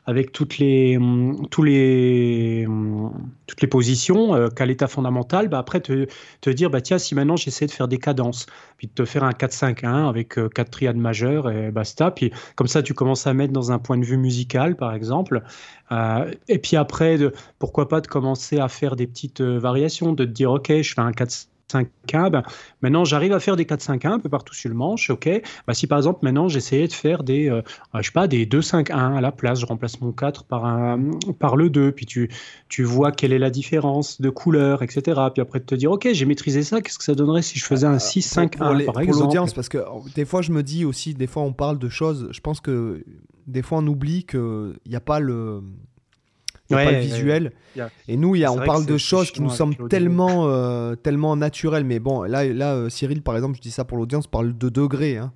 avec 0.05 0.31
toutes 0.31 0.57
les, 0.57 0.97
hum, 0.97 1.47
tous 1.49 1.63
les, 1.63 2.65
hum, 2.67 3.11
toutes 3.47 3.61
les 3.61 3.67
positions, 3.67 4.33
euh, 4.35 4.47
qu'à 4.49 4.65
l'état 4.65 4.87
fondamental, 4.87 5.47
bah 5.49 5.59
après 5.59 5.81
te, 5.81 6.07
te, 6.41 6.49
dire 6.49 6.69
bah 6.69 6.81
tiens, 6.81 6.97
si 6.97 7.15
maintenant 7.15 7.35
j'essaie 7.35 7.65
de 7.65 7.71
faire 7.71 7.87
des 7.87 7.97
cadences, 7.97 8.45
puis 8.77 8.87
de 8.87 8.93
te 8.93 9.05
faire 9.05 9.23
un 9.23 9.31
4-5-1 9.31 10.07
avec 10.07 10.37
euh, 10.37 10.49
quatre 10.49 10.71
triades 10.71 10.97
majeures 10.97 11.49
et 11.49 11.71
basta, 11.71 12.11
puis 12.11 12.31
comme 12.55 12.67
ça 12.67 12.81
tu 12.83 12.93
commences 12.93 13.27
à 13.27 13.33
mettre 13.33 13.53
dans 13.53 13.71
un 13.71 13.79
point 13.79 13.97
de 13.97 14.05
vue 14.05 14.17
musical 14.17 14.75
par 14.75 14.93
exemple, 14.93 15.43
euh, 15.91 16.31
et 16.47 16.59
puis 16.59 16.77
après, 16.77 17.17
de, 17.17 17.33
pourquoi 17.59 17.87
pas 17.89 18.01
de 18.01 18.07
commencer 18.07 18.59
à 18.59 18.69
faire 18.69 18.95
des 18.95 19.07
petites 19.07 19.41
variations, 19.41 20.13
de 20.13 20.25
te 20.25 20.29
dire 20.29 20.51
ok, 20.51 20.81
je 20.81 20.93
fais 20.93 21.01
un 21.01 21.11
4 21.11 21.47
5-1, 21.71 22.29
ben, 22.29 22.43
maintenant 22.81 23.05
j'arrive 23.05 23.33
à 23.33 23.39
faire 23.39 23.55
des 23.55 23.65
4-5-1 23.65 24.07
un 24.07 24.19
peu 24.19 24.29
partout 24.29 24.53
sur 24.53 24.69
le 24.69 24.75
manche, 24.75 25.09
ok. 25.09 25.29
Ben, 25.67 25.73
si 25.73 25.87
par 25.87 25.97
exemple 25.97 26.19
maintenant 26.23 26.47
j'essayais 26.47 26.87
de 26.87 26.93
faire 26.93 27.23
des, 27.23 27.49
euh, 27.49 27.61
je 27.95 28.01
sais 28.01 28.11
pas, 28.11 28.27
des 28.27 28.45
2-5-1 28.45 29.17
à 29.17 29.21
la 29.21 29.31
place, 29.31 29.59
je 29.59 29.65
remplace 29.65 30.01
mon 30.01 30.11
4 30.11 30.45
par, 30.45 30.65
un, 30.65 31.11
par 31.39 31.55
le 31.55 31.69
2, 31.69 31.91
puis 31.91 32.05
tu, 32.05 32.29
tu 32.69 32.83
vois 32.83 33.11
quelle 33.11 33.33
est 33.33 33.39
la 33.39 33.49
différence 33.49 34.21
de 34.21 34.29
couleur, 34.29 34.83
etc. 34.83 35.19
Puis 35.33 35.41
après 35.41 35.59
de 35.59 35.65
te 35.65 35.75
dire, 35.75 35.91
ok, 35.91 36.09
j'ai 36.11 36.25
maîtrisé 36.25 36.63
ça, 36.63 36.81
qu'est-ce 36.81 36.97
que 36.97 37.03
ça 37.03 37.15
donnerait 37.15 37.41
si 37.41 37.59
je 37.59 37.65
faisais 37.65 37.87
un 37.87 37.97
6-5-1 37.97 38.57
par 38.57 38.99
exemple? 38.99 39.11
Pour 39.11 39.21
l'audience, 39.23 39.53
parce 39.53 39.69
que 39.69 39.83
des 40.15 40.25
fois 40.25 40.41
je 40.41 40.51
me 40.51 40.63
dis 40.63 40.85
aussi, 40.85 41.13
des 41.13 41.27
fois 41.27 41.43
on 41.43 41.53
parle 41.53 41.79
de 41.79 41.89
choses, 41.89 42.29
je 42.31 42.39
pense 42.39 42.59
que 42.61 43.03
des 43.47 43.61
fois 43.61 43.79
on 43.79 43.87
oublie 43.87 44.25
qu'il 44.25 44.73
n'y 44.87 44.95
a 44.95 45.01
pas 45.01 45.19
le 45.19 45.61
pas 46.75 46.91
le 46.91 46.99
visuel. 46.99 47.51
Et 48.07 48.17
nous, 48.17 48.35
y 48.35 48.45
a, 48.45 48.51
on 48.51 48.59
parle 48.59 48.85
de 48.85 48.97
choses 48.97 49.31
qui 49.31 49.41
nous 49.41 49.49
semblent 49.49 49.87
tellement, 49.89 50.47
euh, 50.47 50.95
tellement 50.95 51.35
naturelles. 51.35 51.85
Mais 51.85 51.99
bon, 51.99 52.23
là, 52.23 52.45
là 52.45 52.73
euh, 52.73 52.89
Cyril, 52.89 53.21
par 53.21 53.35
exemple, 53.35 53.55
je 53.57 53.61
dis 53.61 53.71
ça 53.71 53.85
pour 53.85 53.97
l'audience, 53.97 54.27
parle 54.27 54.57
de 54.57 54.69
degrés. 54.69 55.17
Hein. 55.17 55.31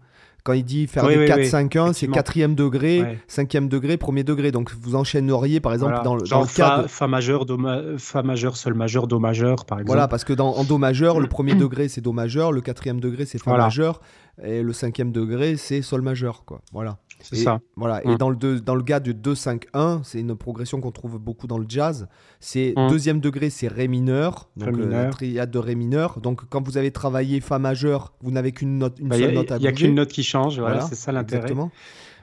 Quand 0.46 0.54
il 0.54 0.64
dit 0.64 0.86
faire 0.86 1.08
des 1.08 1.28
4-5-1, 1.28 1.94
c'est 1.94 2.08
quatrième 2.08 2.54
degré, 2.54 3.20
cinquième 3.28 3.68
degré, 3.68 3.98
premier 3.98 4.24
degré. 4.24 4.52
Donc 4.52 4.72
vous 4.80 4.96
enchaîneriez 4.96 5.60
par 5.60 5.74
exemple 5.74 5.96
dans, 6.04 6.16
le, 6.16 6.22
dans 6.22 6.42
le 6.42 6.46
cas 6.46 6.84
fa, 6.84 6.88
fa, 6.88 7.08
majeur, 7.08 7.48
do 7.48 7.58
fa 7.98 8.22
majeur, 8.22 8.56
sol 8.56 8.76
majeur, 8.76 9.08
do 9.08 9.18
majeur 9.18 9.66
par 9.66 9.80
exemple. 9.80 9.88
Voilà, 9.88 10.08
parce 10.08 10.24
que 10.24 10.34
dans, 10.34 10.50
en 10.50 10.64
do 10.64 10.78
majeur, 10.78 11.20
le 11.20 11.26
premier 11.26 11.56
degré 11.56 11.88
c'est 11.88 12.02
do 12.02 12.12
majeur, 12.12 12.52
le 12.52 12.62
quatrième 12.62 13.00
degré 13.00 13.26
c'est 13.26 13.40
fa 13.40 13.58
majeur 13.58 14.02
et 14.44 14.62
le 14.62 14.72
cinquième 14.72 15.12
degré 15.12 15.58
c'est 15.58 15.82
sol 15.82 16.04
majeur. 16.04 16.46
Quoi. 16.46 16.62
Voilà. 16.72 17.00
C'est 17.30 17.36
ça. 17.44 17.60
Voilà. 17.76 18.04
Et 18.06 18.10
Mm. 18.10 18.18
dans 18.18 18.30
le, 18.30 18.36
deux- 18.36 18.60
dans 18.60 18.76
le 18.76 18.84
gars 18.84 19.00
du 19.00 19.14
2-5-1, 19.14 20.02
c'est 20.04 20.20
une 20.20 20.36
progression 20.36 20.80
qu'on 20.82 20.92
trouve 20.92 21.18
beaucoup 21.20 21.48
dans 21.48 21.58
le 21.58 21.66
jazz. 21.68 22.08
C'est 22.40 22.74
Mm. 22.78 22.88
deuxième 22.90 23.20
degré, 23.20 23.50
c'est 23.50 23.68
Ré 23.68 23.88
mineur. 23.88 24.50
Donc 24.58 24.76
Ré 24.76 24.82
euh, 24.84 24.90
la 24.90 25.06
triade 25.10 25.52
de 25.52 25.60
Ré 25.60 25.76
mineur. 25.76 26.20
Donc 26.22 26.42
quand 26.50 26.66
vous 26.66 26.78
avez 26.78 26.92
travaillé 26.92 27.40
Fa 27.42 27.60
majeur, 27.60 28.14
vous 28.22 28.32
n'avez 28.32 28.52
qu'une 28.52 28.78
note, 28.78 29.00
une 29.00 29.10
Bah, 29.10 29.18
seule 29.18 29.32
n'y 29.32 29.32
a, 29.32 29.36
note 29.36 29.52
à 29.52 29.58
il 29.58 29.64
y 29.64 29.68
a 29.68 29.72
qu'une 29.72 29.96
note 29.96 30.10
qui 30.10 30.24
change, 30.24 30.60
voilà, 30.60 30.76
Voilà, 30.76 30.90
c'est 30.90 30.96
ça 30.96 31.12
l'intérêt. 31.12 31.42
Exactement. 31.44 31.72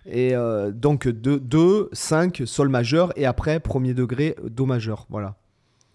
Et 0.06 0.34
euh, 0.34 0.72
donc 0.72 1.06
2, 1.08 1.88
5, 1.92 2.42
Sol 2.44 2.68
majeur. 2.68 3.12
Et 3.16 3.24
après, 3.24 3.60
premier 3.60 3.94
degré, 3.94 4.34
Do 4.50 4.66
majeur. 4.66 5.06
Voilà. 5.10 5.36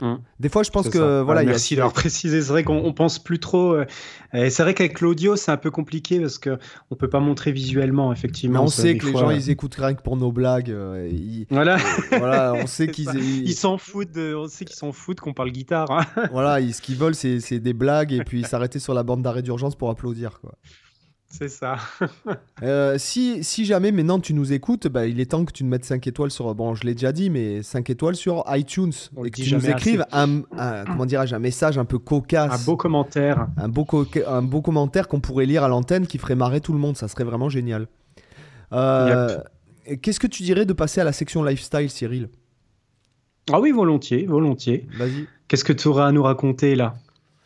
Mm. 0.02 0.16
Des 0.40 0.50
fois, 0.50 0.62
je 0.62 0.70
pense 0.70 0.90
que 0.90 1.00
ça. 1.00 1.24
voilà, 1.24 1.40
Ah, 1.40 1.44
il 1.44 1.46
y 1.48 1.50
a- 1.50 1.52
merci 1.54 1.76
d'avoir 1.76 1.94
précisé. 2.06 2.42
C'est 2.42 2.50
vrai 2.50 2.64
qu'on 2.64 2.78
on 2.86 2.94
pense 2.94 3.18
plus 3.18 3.40
trop. 3.40 3.74
euh, 3.74 3.86
et 4.34 4.50
c'est 4.52 4.62
vrai 4.62 4.74
qu'avec 4.76 5.02
l'audio, 5.02 5.36
c'est 5.36 5.50
un 5.52 5.58
peu 5.58 5.72
compliqué 5.72 6.20
parce 6.20 6.38
que 6.38 6.60
on 6.92 6.96
peut 6.96 7.10
pas 7.10 7.20
montrer 7.20 7.52
visuellement, 7.52 8.10
Mais 8.10 8.16
effectivement. 8.16 8.64
on 8.64 8.68
ça, 8.68 8.84
sait 8.84 8.98
que 8.98 9.08
les 9.08 9.14
gens 9.14 9.30
euh, 9.30 9.34
ils 9.34 9.50
écoutent 9.50 9.74
rien 9.76 9.96
que 9.96 10.02
pour 10.04 10.16
nos 10.18 10.32
blagues. 10.32 10.70
euh, 10.70 11.10
ils- 11.12 11.48
Voilà, 11.50 11.78
voilà, 12.12 12.54
on 12.54 12.68
sait 12.68 12.88
qu'ils 12.90 13.10
ils 13.16 13.54
s'en 13.56 13.78
foutent. 13.80 14.12
De... 14.12 14.36
On 14.36 14.48
sait 14.48 14.66
qu'ils 14.66 14.76
s'en 14.76 14.92
foutent 14.92 15.20
qu'on 15.20 15.34
parle 15.34 15.50
guitare. 15.52 15.90
hein. 15.90 16.06
voilà, 16.32 16.60
ils- 16.60 16.74
ce 16.76 16.82
qu'ils 16.82 16.96
veulent 16.98 17.16
c'est 17.16 17.40
c'est 17.40 17.60
des 17.60 17.74
blagues 17.74 18.14
et 18.14 18.20
puis 18.24 18.44
s'arrêter 18.44 18.78
sur 18.80 18.94
la 18.94 19.02
bande 19.04 19.24
d'arrêt 19.24 19.42
d'urgence 19.42 19.76
pour 19.76 19.90
applaudir 19.90 20.40
quoi. 20.42 20.54
C'est 21.30 21.50
ça. 21.50 21.78
Euh, 22.64 22.98
si, 22.98 23.44
si 23.44 23.66
jamais 23.66 23.92
maintenant 23.92 24.20
tu 24.20 24.34
nous 24.34 24.52
écoutes, 24.52 24.88
bah, 24.88 25.06
il 25.06 25.20
est 25.20 25.28
temps 25.28 25.46
que 25.46 25.52
tu 25.52 25.64
nous 25.64 25.70
mettes 25.70 25.86
5 25.86 26.08
étoiles 26.08 26.32
sur. 26.32 26.56
Bon, 26.56 26.74
je 26.74 26.86
l'ai 26.86 26.94
déjà 26.96 27.12
dit, 27.12 27.30
mais 27.30 27.62
5 27.62 27.88
étoiles 27.92 28.16
sur 28.16 28.44
iTunes. 28.48 28.92
On 29.16 29.24
et 29.24 29.30
que 29.30 29.42
tu 29.44 29.54
nous 29.54 29.70
écrives 29.70 30.04
un, 30.12 30.42
un- 30.58 30.84
comment 30.86 31.06
dirais-je, 31.06 31.36
un 31.36 31.40
message 31.40 31.78
un 31.78 31.86
peu 31.86 31.98
Un 31.98 32.00
cocasse. 32.00 32.66
beau 32.66 32.76
commentaire. 32.76 33.48
un 33.58 33.68
beau, 33.68 33.86
coca- 33.86 34.28
un 34.28 34.42
beau 34.42 34.64
commentaire 34.64 35.08
qu'on 35.08 35.20
pourrait 35.20 35.46
lire 35.46 35.64
à 35.64 35.68
l'antenne 35.68 36.08
qui 36.08 36.18
ferait 36.18 36.34
marrer 36.36 36.62
tout 36.62 36.74
le 36.74 36.80
monde. 36.80 36.98
Ça 36.98 37.08
serait 37.08 37.26
vraiment 37.26 37.50
génial. 37.50 37.88
Euh, 38.74 39.38
Qu'est-ce 40.02 40.20
que 40.20 40.28
tu 40.28 40.42
dirais 40.44 40.66
de 40.66 40.74
passer 40.74 41.00
à 41.00 41.04
la 41.04 41.14
section 41.14 41.44
lifestyle, 41.44 41.90
Cyril? 41.92 42.30
Ah 43.54 43.60
oui, 43.62 43.72
volontiers, 43.72 44.26
volontiers. 44.26 44.88
Vas-y. 44.98 45.28
Qu'est-ce 45.48 45.64
que 45.64 45.74
tu 45.74 45.88
auras 45.88 46.08
à 46.08 46.12
nous 46.12 46.24
raconter 46.24 46.76
là? 46.76 46.96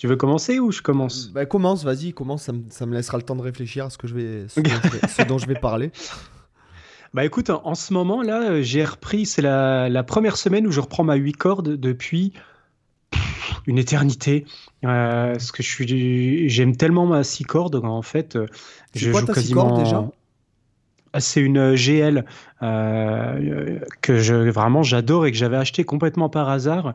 Tu 0.01 0.07
veux 0.07 0.15
commencer 0.15 0.57
ou 0.57 0.71
je 0.71 0.81
commence? 0.81 1.27
Bah, 1.27 1.45
commence, 1.45 1.83
vas-y, 1.83 2.11
commence. 2.11 2.41
Ça 2.41 2.53
me, 2.53 2.63
ça 2.69 2.87
me 2.87 2.95
laissera 2.95 3.17
le 3.19 3.23
temps 3.23 3.35
de 3.35 3.43
réfléchir 3.43 3.85
à 3.85 3.91
ce, 3.91 3.99
que 3.99 4.07
je 4.07 4.15
vais, 4.15 4.47
ce, 4.47 4.59
dont, 4.59 4.71
je 4.83 4.89
vais, 4.89 5.07
ce 5.07 5.21
dont 5.21 5.37
je 5.37 5.45
vais 5.45 5.53
parler. 5.53 5.91
Bah 7.13 7.23
écoute, 7.23 7.51
en, 7.51 7.61
en 7.67 7.75
ce 7.75 7.93
moment 7.93 8.23
là, 8.23 8.49
euh, 8.49 8.61
j'ai 8.63 8.83
repris, 8.83 9.27
c'est 9.27 9.43
la, 9.43 9.89
la 9.89 10.01
première 10.01 10.37
semaine 10.37 10.65
où 10.65 10.71
je 10.71 10.79
reprends 10.79 11.03
ma 11.03 11.13
8 11.13 11.33
cordes 11.33 11.69
depuis 11.75 12.33
une 13.67 13.77
éternité. 13.77 14.45
Euh, 14.85 15.33
parce 15.33 15.51
que 15.51 15.61
je 15.61 15.69
suis, 15.69 16.49
j'aime 16.49 16.75
tellement 16.75 17.05
ma 17.05 17.23
6 17.23 17.43
cordes 17.43 17.75
en 17.75 18.01
fait, 18.01 18.35
euh, 18.35 18.47
je 18.95 19.11
quoi 19.11 19.19
joue 19.21 19.27
six 19.27 19.33
quasiment. 19.33 19.67
cordes, 19.69 19.83
déjà? 19.83 20.09
C'est 21.19 21.41
une 21.41 21.57
euh, 21.57 21.75
GL 21.75 22.25
euh, 22.63 23.79
que 24.01 24.49
vraiment 24.49 24.83
j'adore 24.83 25.25
et 25.25 25.31
que 25.31 25.37
j'avais 25.37 25.57
acheté 25.57 25.83
complètement 25.83 26.29
par 26.29 26.49
hasard. 26.49 26.93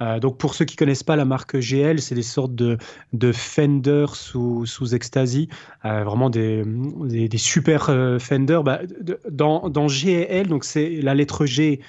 Euh, 0.00 0.18
donc 0.18 0.38
pour 0.38 0.54
ceux 0.54 0.64
qui 0.64 0.74
connaissent 0.74 1.04
pas 1.04 1.14
la 1.14 1.24
marque 1.24 1.56
GL, 1.58 2.00
c'est 2.00 2.14
des 2.14 2.22
sortes 2.22 2.54
de, 2.54 2.76
de 3.12 3.30
Fender 3.30 4.06
sous, 4.14 4.66
sous 4.66 4.94
Ecstasy, 4.94 5.48
vraiment 5.84 6.28
des, 6.28 6.64
des, 6.66 7.38
super 7.38 7.84
Fender. 8.18 8.60
Bah, 8.64 8.80
dans, 9.30 9.68
dans 9.68 9.86
GL, 9.86 10.48
donc 10.48 10.64
c'est 10.64 11.00
la 11.02 11.14
lettre 11.14 11.46
G 11.46 11.80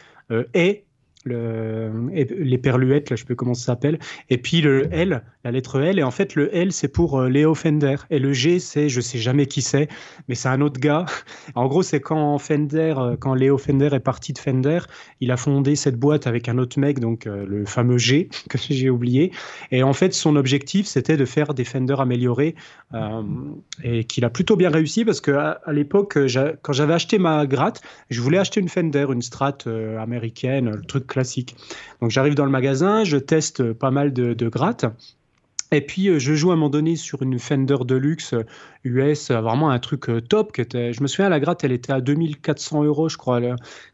est 0.53 0.83
les 1.25 2.57
perluettes, 2.57 3.09
là 3.09 3.15
je 3.15 3.21
sais 3.21 3.25
plus 3.25 3.35
comment 3.35 3.53
ça 3.53 3.65
s'appelle, 3.65 3.99
et 4.29 4.37
puis 4.37 4.61
le 4.61 4.87
L, 4.93 5.23
la 5.43 5.51
lettre 5.51 5.81
L, 5.81 5.99
et 5.99 6.03
en 6.03 6.11
fait 6.11 6.35
le 6.35 6.55
L 6.55 6.71
c'est 6.71 6.87
pour 6.87 7.19
euh, 7.19 7.29
Léo 7.29 7.55
Fender, 7.55 7.95
et 8.09 8.19
le 8.19 8.33
G 8.33 8.59
c'est, 8.59 8.89
je 8.89 9.01
sais 9.01 9.17
jamais 9.17 9.45
qui 9.45 9.61
c'est, 9.61 9.87
mais 10.27 10.35
c'est 10.35 10.49
un 10.49 10.61
autre 10.61 10.79
gars. 10.79 11.05
En 11.55 11.67
gros, 11.67 11.83
c'est 11.83 11.99
quand 11.99 12.37
Fender, 12.37 12.95
euh, 12.97 13.15
quand 13.17 13.33
Léo 13.33 13.57
Fender 13.57 13.89
est 13.93 13.99
parti 13.99 14.33
de 14.33 14.39
Fender, 14.39 14.79
il 15.19 15.31
a 15.31 15.37
fondé 15.37 15.75
cette 15.75 15.97
boîte 15.97 16.25
avec 16.27 16.49
un 16.49 16.57
autre 16.57 16.79
mec, 16.79 16.99
donc 16.99 17.27
euh, 17.27 17.45
le 17.47 17.65
fameux 17.65 17.97
G 17.97 18.29
que 18.49 18.57
j'ai 18.57 18.89
oublié. 18.89 19.31
Et 19.71 19.83
en 19.83 19.93
fait, 19.93 20.13
son 20.13 20.35
objectif, 20.35 20.87
c'était 20.87 21.17
de 21.17 21.25
faire 21.25 21.53
des 21.53 21.63
Fender 21.63 21.95
améliorés 21.99 22.55
euh, 22.93 23.21
et 23.83 24.03
qu'il 24.05 24.25
a 24.25 24.29
plutôt 24.29 24.55
bien 24.55 24.69
réussi 24.69 25.05
parce 25.05 25.21
que 25.21 25.31
à, 25.31 25.61
l'époque, 25.71 26.17
quand 26.61 26.73
j'avais 26.73 26.93
acheté 26.93 27.17
ma 27.17 27.45
gratte, 27.45 27.81
je 28.09 28.21
voulais 28.21 28.37
acheter 28.37 28.59
une 28.59 28.69
Fender, 28.69 29.07
une 29.11 29.21
Strat 29.21 29.57
américaine, 29.99 30.69
le 30.71 30.81
truc 30.81 31.07
classique. 31.13 31.55
Donc 32.01 32.11
j'arrive 32.11 32.35
dans 32.35 32.45
le 32.45 32.51
magasin, 32.51 33.03
je 33.05 33.17
teste 33.17 33.71
pas 33.71 33.91
mal 33.91 34.11
de, 34.11 34.33
de. 34.33 34.49
Et 35.71 35.81
puis 35.81 36.07
euh, 36.07 36.19
je 36.19 36.33
joue 36.35 36.51
à 36.51 36.53
un 36.53 36.55
moment 36.55 36.69
donné 36.69 36.95
sur 36.95 37.21
une 37.23 37.39
Fender 37.39 37.77
Deluxe 37.85 38.33
euh, 38.33 38.43
US, 38.83 39.31
euh, 39.31 39.41
vraiment 39.41 39.69
un 39.71 39.79
truc 39.79 40.09
euh, 40.09 40.21
top. 40.21 40.51
Je 40.57 41.01
me 41.01 41.07
souviens, 41.07 41.29
la 41.29 41.39
gratte, 41.39 41.63
elle 41.63 41.71
était 41.71 41.93
à 41.93 42.01
2400 42.01 42.83
euros, 42.83 43.09
je 43.09 43.17
crois, 43.17 43.39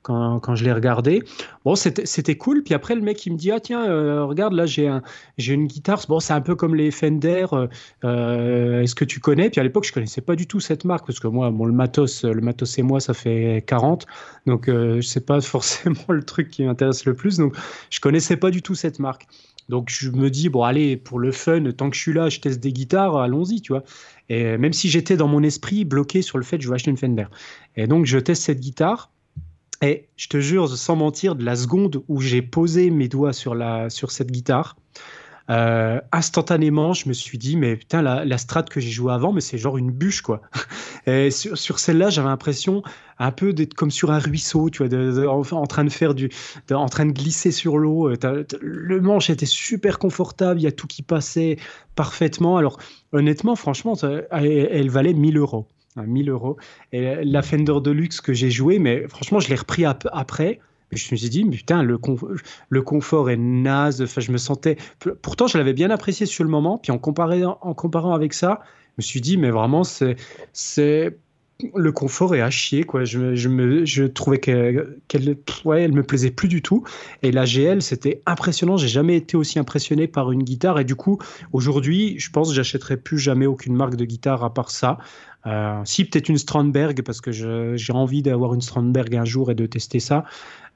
quand, 0.02 0.40
quand 0.40 0.56
je 0.56 0.66
l'ai 0.66 0.74
regardée. 0.74 1.24
Bon, 1.64 1.76
c'était 1.76 2.38
cool. 2.38 2.64
Puis 2.64 2.74
après, 2.74 2.96
le 2.96 3.02
mec, 3.02 3.26
il 3.26 3.34
me 3.34 3.38
dit 3.38 3.52
Ah, 3.52 3.60
tiens, 3.60 3.90
euh, 3.90 4.26
regarde, 4.26 4.54
là, 4.54 4.66
j'ai 4.66 4.88
un, 4.88 5.02
une 5.38 5.68
guitare. 5.68 6.02
Bon, 6.10 6.20
c'est 6.20 6.34
un 6.34 6.42
peu 6.42 6.56
comme 6.56 6.76
les 6.76 6.92
Fender. 6.92 7.46
euh, 7.54 7.68
euh, 8.04 8.82
Est-ce 8.82 8.96
que 8.96 9.06
tu 9.06 9.20
connais? 9.20 9.50
Puis 9.50 9.62
à 9.62 9.64
l'époque, 9.64 9.86
je 9.86 9.94
connaissais 9.94 10.22
pas 10.22 10.36
du 10.36 10.48
tout 10.48 10.60
cette 10.60 10.86
marque 10.86 11.06
parce 11.06 11.20
que 11.20 11.28
moi, 11.28 11.52
bon, 11.52 11.66
le 11.66 11.74
matos, 11.74 12.24
le 12.24 12.42
matos 12.42 12.78
et 12.78 12.84
moi, 12.84 13.00
ça 13.00 13.14
fait 13.14 13.64
40. 13.68 14.06
Donc, 14.48 14.68
euh, 14.70 15.02
c'est 15.02 15.26
pas 15.26 15.40
forcément 15.42 15.96
le 16.10 16.24
truc 16.24 16.50
qui 16.50 16.64
m'intéresse 16.64 17.06
le 17.06 17.14
plus. 17.14 17.38
Donc, 17.38 17.56
je 17.90 18.00
connaissais 18.00 18.38
pas 18.38 18.52
du 18.52 18.62
tout 18.62 18.76
cette 18.76 19.00
marque. 19.00 19.28
Donc 19.70 19.90
je 19.90 20.10
me 20.10 20.30
dis, 20.30 20.50
bon 20.50 20.64
allez, 20.64 20.98
pour 20.98 21.20
le 21.20 21.32
fun, 21.32 21.72
tant 21.72 21.90
que 21.90 21.96
je 21.96 22.02
suis 22.02 22.14
là, 22.14 22.30
je 22.30 22.40
teste 22.40 22.60
des 22.60 22.74
guitares, 22.74 23.16
allons-y, 23.16 23.62
tu 23.62 23.72
vois. 23.72 23.84
Et 24.28 24.58
même 24.58 24.74
si 24.74 24.90
j'étais 24.90 25.16
dans 25.16 25.28
mon 25.28 25.44
esprit 25.44 25.86
bloqué 25.86 26.22
sur 26.22 26.38
le 26.38 26.44
fait 26.44 26.58
que 26.58 26.64
je 26.64 26.70
vais 26.70 26.76
acheter 26.76 26.92
une 26.92 26.98
Fender. 26.98 27.28
Et 27.76 27.88
donc 27.88 28.06
je 28.06 28.18
teste 28.18 28.44
cette 28.44 28.60
guitare. 28.60 29.12
Et 29.82 30.10
je 30.18 30.28
te 30.28 30.42
jure, 30.42 30.68
sans 30.68 30.98
mentir, 30.98 31.36
de 31.36 31.46
la 31.46 31.56
seconde 31.56 32.04
où 32.10 32.20
j'ai 32.20 32.42
posé 32.42 32.90
mes 32.90 33.08
doigts 33.08 33.32
sur, 33.32 33.56
la, 33.56 33.90
sur 33.90 34.12
cette 34.12 34.30
guitare, 34.30 34.76
euh, 35.50 36.00
instantanément, 36.12 36.94
je 36.94 37.10
me 37.10 37.14
suis 37.14 37.38
dit, 37.40 37.58
mais 37.58 37.76
putain, 37.76 38.02
la, 38.02 38.24
la 38.24 38.38
strat 38.38 38.64
que 38.64 38.80
j'ai 38.80 38.92
jouée 38.92 39.14
avant, 39.14 39.34
mais 39.34 39.42
c'est 39.42 39.58
genre 39.58 39.78
une 39.78 39.92
bûche, 39.92 40.22
quoi. 40.22 40.42
Et 41.08 41.32
sur, 41.32 41.80
celle-là, 41.80 42.10
j'avais 42.12 42.28
l'impression 42.28 42.84
un 43.18 43.32
peu 43.32 43.52
d'être 43.52 43.74
comme 43.74 43.90
sur 43.90 44.12
un 44.12 44.20
ruisseau, 44.20 44.70
tu 44.70 44.86
vois, 44.86 45.28
en, 45.28 45.66
train 45.68 45.84
de 45.84 45.90
faire 45.90 46.14
du, 46.14 46.30
en 46.72 46.88
train 46.88 47.06
de 47.06 47.12
glisser 47.12 47.52
sur 47.52 47.78
l'eau. 47.80 48.10
Euh, 48.10 48.46
Le 48.62 49.02
manche 49.02 49.30
était 49.30 49.46
super 49.48 49.98
confortable, 49.98 50.60
il 50.60 50.64
y 50.64 50.68
a 50.68 50.72
tout 50.72 50.88
qui 50.88 51.02
passait 51.02 51.58
parfaitement. 51.96 52.58
Alors, 52.58 52.78
honnêtement, 53.12 53.56
franchement, 53.56 53.96
elle, 54.32 54.90
valait 54.90 55.14
1000 55.14 55.38
euros. 55.38 55.68
Hein, 55.96 56.04
1000 56.06 56.30
euros. 56.30 56.58
Et 56.92 57.24
la 57.26 57.42
Fender 57.42 57.82
Deluxe 57.82 58.22
que 58.22 58.34
j'ai 58.34 58.52
jouée, 58.52 58.78
mais 58.78 59.08
franchement, 59.08 59.40
je 59.40 59.50
l'ai 59.50 59.56
repris 59.56 59.86
ap- 59.86 60.08
après. 60.14 60.60
Je 60.92 61.08
me 61.12 61.18
suis 61.18 61.30
dit, 61.30 61.46
putain, 61.46 61.84
le, 61.84 62.00
le 62.70 62.82
confort 62.82 63.30
est 63.30 63.38
naze. 63.38 64.02
Enfin, 64.02 64.22
je 64.22 64.32
me 64.32 64.38
sentais. 64.38 64.78
Pourtant, 65.22 65.48
je 65.48 65.58
l'avais 65.58 65.74
bien 65.74 65.90
apprécié 65.90 66.26
sur 66.26 66.44
le 66.44 66.50
moment. 66.50 66.78
Puis 66.78 66.92
en 66.92 66.98
comparant, 66.98 67.58
en 67.62 67.74
comparant 67.74 68.14
avec 68.14 68.34
ça, 68.34 68.62
je 68.64 68.94
me 68.98 69.04
suis 69.04 69.22
dit, 69.22 69.38
mais 69.38 69.52
vraiment, 69.52 69.84
c'est. 69.84 70.16
le 71.76 71.92
confort 71.92 72.36
est 72.36 72.42
à 72.42 72.50
chier 72.50 72.84
quoi. 72.86 73.04
Je, 73.04 73.36
je, 73.36 73.50
me, 73.50 73.86
je 73.86 74.06
trouvais 74.06 74.40
qu'elle, 74.40 74.98
pff, 75.08 75.66
ouais, 75.66 75.84
elle 75.84 75.94
me 75.94 76.04
plaisait 76.04 76.32
plus 76.32 76.48
du 76.48 76.62
tout. 76.62 76.84
Et 77.22 77.32
la 77.32 77.46
GL, 77.46 77.82
c'était 77.82 78.22
impressionnant. 78.26 78.78
J'ai 78.78 78.88
jamais 78.88 79.18
été 79.18 79.38
aussi 79.38 79.60
impressionné 79.60 80.08
par 80.08 80.32
une 80.32 80.44
guitare. 80.44 80.80
Et 80.80 80.86
du 80.86 80.96
coup, 80.96 81.20
aujourd'hui, 81.54 82.18
je 82.18 82.30
pense 82.32 82.54
j'achèterai 82.54 82.98
plus 82.98 83.20
jamais 83.20 83.46
aucune 83.46 83.76
marque 83.76 83.96
de 83.96 84.06
guitare 84.06 84.44
à 84.44 84.54
part 84.54 84.72
ça. 84.72 84.98
Euh, 85.46 85.82
si 85.86 86.04
peut-être 86.04 86.28
une 86.28 86.38
Strandberg 86.38 87.02
parce 87.02 87.22
que 87.22 87.32
j'ai 87.32 87.94
envie 87.94 88.22
d'avoir 88.22 88.54
une 88.54 88.62
Strandberg 88.62 89.16
un 89.16 89.26
jour 89.26 89.52
et 89.52 89.56
de 89.56 89.66
tester 89.66 90.00
ça. 90.00 90.26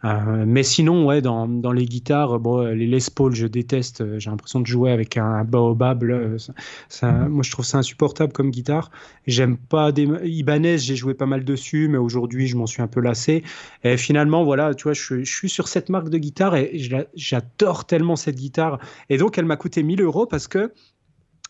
Euh, 0.05 0.43
mais 0.45 0.63
sinon, 0.63 1.05
ouais, 1.05 1.21
dans, 1.21 1.47
dans 1.47 1.71
les 1.71 1.85
guitares, 1.85 2.37
bon, 2.39 2.61
les 2.73 2.87
Les 2.87 2.99
Paul, 3.15 3.33
je 3.33 3.47
déteste. 3.47 4.19
J'ai 4.19 4.29
l'impression 4.29 4.59
de 4.59 4.67
jouer 4.67 4.91
avec 4.91 5.15
un 5.17 5.45
baobab. 5.45 6.03
là. 6.03 6.37
Ça- 6.37 6.53
ça- 6.89 7.11
moi, 7.29 7.41
je 7.43 7.51
trouve 7.51 7.63
ça 7.65 7.77
insupportable 7.77 8.33
comme 8.33 8.51
guitare. 8.51 8.91
J'aime 9.27 9.57
pas 9.57 9.91
des 9.93 10.03
Ibanez, 10.25 10.77
j'ai 10.79 10.95
joué 10.97 11.13
pas 11.13 11.25
mal 11.25 11.45
dessus, 11.45 11.87
mais 11.87 11.97
aujourd'hui, 11.97 12.47
je 12.47 12.57
m'en 12.57 12.65
suis 12.67 12.81
un 12.81 12.87
peu 12.87 12.99
lassé. 12.99 13.43
Et 13.85 13.95
finalement, 13.97 14.43
voilà, 14.43 14.73
tu 14.75 14.83
vois, 14.83 14.93
je, 14.93 15.01
suis- 15.01 15.25
je 15.25 15.33
suis 15.33 15.49
sur 15.49 15.67
cette 15.69 15.89
marque 15.89 16.09
de 16.09 16.17
guitare 16.17 16.55
et 16.57 16.77
j'adore 17.15 17.85
tellement 17.85 18.15
cette 18.17 18.35
guitare. 18.35 18.79
Et 19.09 19.17
donc, 19.17 19.37
elle 19.37 19.45
m'a 19.45 19.55
coûté 19.57 19.83
1000 19.83 20.01
euros 20.01 20.25
parce 20.25 20.47
que 20.49 20.73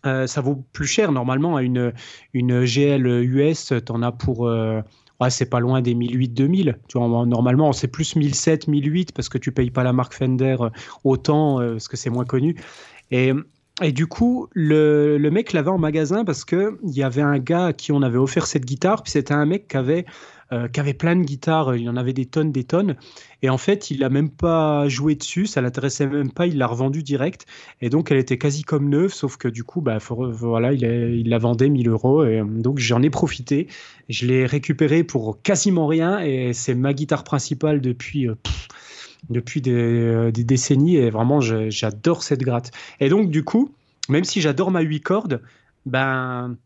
euh, 0.05 0.27
ça 0.27 0.41
vaut 0.41 0.63
plus 0.73 0.85
cher 0.87 1.11
normalement 1.11 1.55
à 1.55 1.63
une, 1.63 1.93
une 2.33 2.65
GL 2.65 3.07
US, 3.23 3.73
t'en 3.85 4.01
as 4.01 4.11
pour. 4.11 4.47
euh, 4.47 4.81
ouais, 5.19 5.29
c'est 5.29 5.49
pas 5.49 5.59
loin 5.59 5.81
des 5.81 5.93
1008-2000. 5.93 6.75
Tu 6.87 6.97
vois, 6.97 7.25
normalement, 7.25 7.73
c'est 7.73 7.87
plus 7.87 8.15
1007, 8.15 8.67
1008 8.67 9.11
parce 9.13 9.29
que 9.29 9.37
tu 9.37 9.51
payes 9.51 9.71
pas 9.71 9.83
la 9.83 9.93
marque 9.93 10.13
Fender 10.13 10.57
euh, 10.59 10.69
autant 11.03 11.59
euh, 11.59 11.73
parce 11.73 11.87
que 11.87 11.97
c'est 11.97 12.09
moins 12.09 12.25
connu. 12.25 12.55
Et 13.11 13.33
et 13.81 13.91
du 13.91 14.05
coup, 14.05 14.47
le, 14.53 15.17
le 15.17 15.31
mec 15.31 15.51
l'avait 15.51 15.71
en 15.71 15.79
magasin 15.79 16.23
parce 16.25 16.45
qu'il 16.45 16.77
y 16.83 17.01
avait 17.01 17.23
un 17.23 17.39
gars 17.39 17.67
à 17.67 17.73
qui 17.73 17.91
on 17.91 18.03
avait 18.03 18.19
offert 18.19 18.45
cette 18.45 18.65
guitare, 18.65 19.01
puis 19.01 19.11
c'était 19.11 19.33
un 19.33 19.47
mec 19.47 19.67
qui 19.67 19.77
avait 19.77 20.05
euh, 20.51 20.67
qui 20.67 20.79
avait 20.79 20.93
plein 20.93 21.15
de 21.15 21.23
guitares, 21.23 21.75
il 21.75 21.83
y 21.83 21.89
en 21.89 21.95
avait 21.95 22.13
des 22.13 22.25
tonnes, 22.25 22.51
des 22.51 22.63
tonnes. 22.63 22.95
Et 23.41 23.49
en 23.49 23.57
fait, 23.57 23.89
il 23.91 23.99
l'a 23.99 24.09
même 24.09 24.29
pas 24.29 24.87
joué 24.87 25.15
dessus, 25.15 25.45
ça 25.45 25.61
l'intéressait 25.61 26.07
même 26.07 26.31
pas, 26.31 26.47
il 26.47 26.57
l'a 26.57 26.67
revendue 26.67 27.03
direct. 27.03 27.45
Et 27.81 27.89
donc, 27.89 28.11
elle 28.11 28.17
était 28.17 28.37
quasi 28.37 28.63
comme 28.63 28.89
neuve, 28.89 29.13
sauf 29.13 29.37
que 29.37 29.47
du 29.47 29.63
coup, 29.63 29.81
bah, 29.81 29.97
voilà, 30.09 30.73
il, 30.73 30.83
il, 30.83 31.29
la 31.29 31.37
vendait 31.37 31.69
1000 31.69 31.89
euros. 31.89 32.25
Et 32.25 32.41
donc, 32.45 32.79
j'en 32.79 33.01
ai 33.01 33.09
profité. 33.09 33.67
Je 34.09 34.27
l'ai 34.27 34.45
récupérée 34.45 35.03
pour 35.03 35.41
quasiment 35.41 35.87
rien. 35.87 36.19
Et 36.19 36.53
c'est 36.53 36.75
ma 36.75 36.93
guitare 36.93 37.23
principale 37.23 37.81
depuis. 37.81 38.27
Euh, 38.27 38.35
depuis 39.29 39.61
des, 39.61 40.31
des, 40.33 40.43
décennies 40.43 40.97
et 40.97 41.09
vraiment 41.09 41.39
j'adore 41.39 42.23
cette 42.23 42.41
gratte. 42.41 42.71
Et 42.99 43.07
donc 43.07 43.29
du 43.29 43.45
coup, 43.45 43.73
même 44.09 44.25
si 44.25 44.41
j'adore 44.41 44.69
ma 44.69 44.81
8 44.81 44.99
cordes, 44.99 45.41
ben 45.85 46.57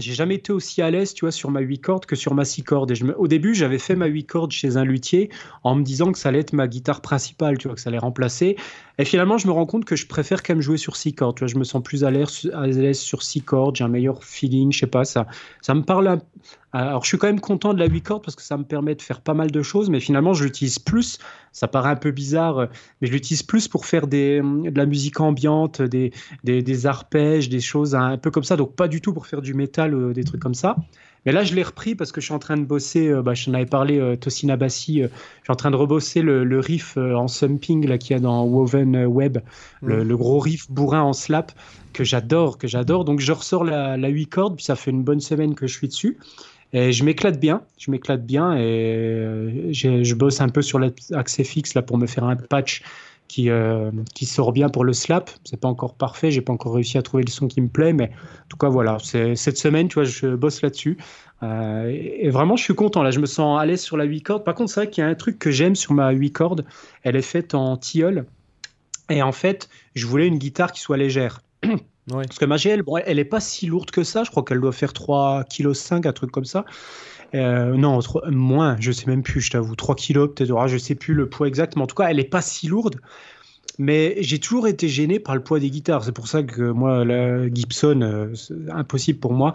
j'ai 0.00 0.14
jamais 0.14 0.36
été 0.36 0.52
aussi 0.52 0.82
à 0.82 0.90
l'aise, 0.90 1.14
tu 1.14 1.24
vois, 1.24 1.32
sur 1.32 1.50
ma 1.50 1.60
8 1.60 1.78
cordes 1.80 2.06
que 2.06 2.16
sur 2.16 2.34
ma 2.34 2.44
6 2.44 2.64
cordes. 2.64 2.90
Et 2.90 3.02
Au 3.16 3.28
début, 3.28 3.54
j'avais 3.54 3.78
fait 3.78 3.96
ma 3.96 4.06
8 4.06 4.24
cordes 4.24 4.50
chez 4.50 4.76
un 4.76 4.84
luthier 4.84 5.30
en 5.62 5.76
me 5.76 5.82
disant 5.82 6.12
que 6.12 6.18
ça 6.18 6.30
allait 6.30 6.40
être 6.40 6.52
ma 6.52 6.66
guitare 6.66 7.00
principale, 7.00 7.58
tu 7.58 7.68
vois, 7.68 7.74
que 7.74 7.80
ça 7.80 7.90
allait 7.90 7.98
remplacer. 7.98 8.56
Et 8.98 9.04
finalement, 9.04 9.38
je 9.38 9.46
me 9.46 9.52
rends 9.52 9.66
compte 9.66 9.84
que 9.84 9.96
je 9.96 10.06
préfère 10.06 10.42
quand 10.42 10.54
même 10.54 10.62
jouer 10.62 10.76
sur 10.76 10.96
6 10.96 11.14
cordes. 11.14 11.36
Tu 11.36 11.40
vois, 11.40 11.48
je 11.48 11.58
me 11.58 11.64
sens 11.64 11.82
plus 11.82 12.04
à 12.04 12.10
l'aise 12.10 12.98
sur 12.98 13.22
6 13.22 13.42
cordes, 13.42 13.76
j'ai 13.76 13.84
un 13.84 13.88
meilleur 13.88 14.24
feeling, 14.24 14.72
je 14.72 14.80
sais 14.80 14.86
pas, 14.86 15.04
ça, 15.04 15.26
ça 15.62 15.74
me 15.74 15.82
parle 15.82 16.08
un, 16.08 16.20
alors, 16.72 17.02
je 17.02 17.08
suis 17.08 17.18
quand 17.18 17.26
même 17.26 17.40
content 17.40 17.74
de 17.74 17.80
la 17.80 17.86
8 17.86 18.02
cordes 18.02 18.24
parce 18.24 18.36
que 18.36 18.42
ça 18.42 18.56
me 18.56 18.62
permet 18.62 18.94
de 18.94 19.02
faire 19.02 19.20
pas 19.20 19.34
mal 19.34 19.50
de 19.50 19.62
choses, 19.62 19.90
mais 19.90 19.98
finalement, 19.98 20.34
je 20.34 20.44
l'utilise 20.44 20.78
plus. 20.78 21.18
Ça 21.50 21.66
paraît 21.66 21.90
un 21.90 21.96
peu 21.96 22.12
bizarre, 22.12 22.68
mais 23.00 23.08
je 23.08 23.12
l'utilise 23.12 23.42
plus 23.42 23.66
pour 23.66 23.86
faire 23.86 24.06
des, 24.06 24.40
de 24.40 24.78
la 24.78 24.86
musique 24.86 25.18
ambiante, 25.18 25.82
des, 25.82 26.12
des, 26.44 26.62
des, 26.62 26.86
arpèges, 26.86 27.48
des 27.48 27.60
choses 27.60 27.96
un 27.96 28.16
peu 28.18 28.30
comme 28.30 28.44
ça. 28.44 28.56
Donc, 28.56 28.76
pas 28.76 28.86
du 28.86 29.00
tout 29.00 29.12
pour 29.12 29.26
faire 29.26 29.42
du 29.42 29.52
métal, 29.52 29.94
euh, 29.94 30.12
des 30.12 30.22
trucs 30.22 30.40
comme 30.40 30.54
ça. 30.54 30.76
Mais 31.26 31.32
là, 31.32 31.42
je 31.42 31.54
l'ai 31.54 31.64
repris 31.64 31.96
parce 31.96 32.12
que 32.12 32.20
je 32.20 32.26
suis 32.26 32.34
en 32.34 32.38
train 32.38 32.56
de 32.56 32.64
bosser, 32.64 33.08
euh, 33.08 33.20
bah, 33.20 33.34
je 33.34 33.46
t'en 33.46 33.54
avais 33.54 33.66
parlé, 33.66 33.98
euh, 33.98 34.14
Tosina 34.14 34.56
Bassi, 34.56 35.02
je 35.02 35.08
suis 35.08 35.50
en 35.50 35.56
train 35.56 35.72
de 35.72 35.76
rebosser 35.76 36.22
le, 36.22 36.60
riff 36.60 36.96
en 36.96 37.26
sumping 37.26 37.86
là 37.86 37.98
qu'il 37.98 38.12
y 38.12 38.16
a 38.16 38.20
dans 38.20 38.44
Woven 38.44 39.06
Web, 39.06 39.38
le, 39.82 40.04
le, 40.04 40.16
gros 40.16 40.38
riff 40.38 40.70
bourrin 40.70 41.02
en 41.02 41.12
slap 41.12 41.52
que 41.92 42.04
j'adore, 42.04 42.58
que 42.58 42.68
j'adore. 42.68 43.04
Donc, 43.04 43.18
je 43.18 43.32
ressors 43.32 43.64
la, 43.64 43.96
la 43.96 44.08
8 44.08 44.26
cordes, 44.26 44.56
puis 44.56 44.64
ça 44.64 44.76
fait 44.76 44.92
une 44.92 45.02
bonne 45.02 45.20
semaine 45.20 45.56
que 45.56 45.66
je 45.66 45.76
suis 45.76 45.88
dessus. 45.88 46.16
Et 46.72 46.92
je 46.92 47.04
m'éclate 47.04 47.40
bien, 47.40 47.62
je 47.78 47.90
m'éclate 47.90 48.24
bien 48.24 48.54
et 48.54 48.60
euh, 48.62 49.72
je 49.72 50.14
bosse 50.14 50.40
un 50.40 50.48
peu 50.48 50.62
sur 50.62 50.78
l'accès 50.78 51.44
fixe 51.44 51.74
là 51.74 51.82
pour 51.82 51.98
me 51.98 52.06
faire 52.06 52.24
un 52.24 52.36
patch 52.36 52.82
qui, 53.30 53.48
euh, 53.48 53.92
qui 54.14 54.26
sort 54.26 54.52
bien 54.52 54.68
pour 54.68 54.84
le 54.84 54.92
slap. 54.92 55.30
C'est 55.44 55.58
pas 55.58 55.68
encore 55.68 55.94
parfait, 55.94 56.32
j'ai 56.32 56.40
pas 56.40 56.52
encore 56.52 56.74
réussi 56.74 56.98
à 56.98 57.02
trouver 57.02 57.22
le 57.22 57.30
son 57.30 57.46
qui 57.46 57.60
me 57.60 57.68
plaît, 57.68 57.92
mais 57.92 58.10
en 58.10 58.48
tout 58.48 58.56
cas 58.56 58.68
voilà, 58.68 58.98
cette 59.00 59.56
semaine, 59.56 59.88
tu 59.88 59.94
vois, 59.94 60.04
je 60.04 60.34
bosse 60.34 60.62
là-dessus. 60.62 60.98
Euh, 61.42 61.88
et 61.88 62.28
vraiment, 62.28 62.56
je 62.56 62.64
suis 62.64 62.74
content 62.74 63.02
là, 63.02 63.12
je 63.12 63.20
me 63.20 63.26
sens 63.26 63.60
à 63.60 63.64
l'aise 63.64 63.80
sur 63.80 63.96
la 63.96 64.04
8 64.04 64.22
cordes. 64.22 64.44
Par 64.44 64.54
contre, 64.54 64.72
c'est 64.72 64.80
vrai 64.80 64.90
qu'il 64.90 65.02
y 65.02 65.06
a 65.06 65.10
un 65.10 65.14
truc 65.14 65.38
que 65.38 65.52
j'aime 65.52 65.76
sur 65.76 65.92
ma 65.92 66.10
8 66.10 66.32
cordes, 66.32 66.64
elle 67.04 67.14
est 67.14 67.22
faite 67.22 67.54
en 67.54 67.76
tilleul. 67.76 68.26
Et 69.10 69.22
en 69.22 69.32
fait, 69.32 69.68
je 69.94 70.06
voulais 70.06 70.26
une 70.26 70.38
guitare 70.38 70.72
qui 70.72 70.80
soit 70.80 70.96
légère. 70.96 71.40
Parce 72.10 72.38
que 72.38 72.44
ma 72.44 72.56
GL, 72.56 72.82
elle 73.06 73.18
est 73.18 73.24
pas 73.24 73.40
si 73.40 73.66
lourde 73.66 73.90
que 73.90 74.04
ça. 74.04 74.24
Je 74.24 74.30
crois 74.30 74.42
qu'elle 74.42 74.60
doit 74.60 74.72
faire 74.72 74.92
3,5 74.92 76.00
kg, 76.00 76.06
un 76.06 76.12
truc 76.12 76.30
comme 76.30 76.44
ça. 76.44 76.64
Euh, 77.34 77.76
non, 77.76 78.00
moins, 78.28 78.76
je 78.80 78.90
sais 78.92 79.06
même 79.06 79.22
plus, 79.22 79.40
je 79.40 79.50
t'avoue. 79.50 79.76
3 79.76 79.94
kg, 79.94 80.26
peut-être. 80.26 80.56
Ah, 80.58 80.66
je 80.66 80.76
sais 80.76 80.94
plus 80.94 81.14
le 81.14 81.28
poids 81.28 81.46
exact, 81.46 81.76
mais 81.76 81.82
en 81.82 81.86
tout 81.86 81.94
cas, 81.94 82.08
elle 82.08 82.18
est 82.18 82.24
pas 82.24 82.42
si 82.42 82.66
lourde. 82.66 83.00
Mais 83.82 84.16
j'ai 84.18 84.38
toujours 84.38 84.68
été 84.68 84.88
gêné 84.88 85.18
par 85.18 85.34
le 85.34 85.42
poids 85.42 85.58
des 85.58 85.70
guitares. 85.70 86.04
C'est 86.04 86.12
pour 86.12 86.28
ça 86.28 86.42
que 86.42 86.70
moi, 86.70 87.02
la 87.02 87.48
Gibson, 87.48 88.02
euh, 88.02 88.34
c'est 88.34 88.70
impossible 88.70 89.18
pour 89.18 89.32
moi. 89.32 89.54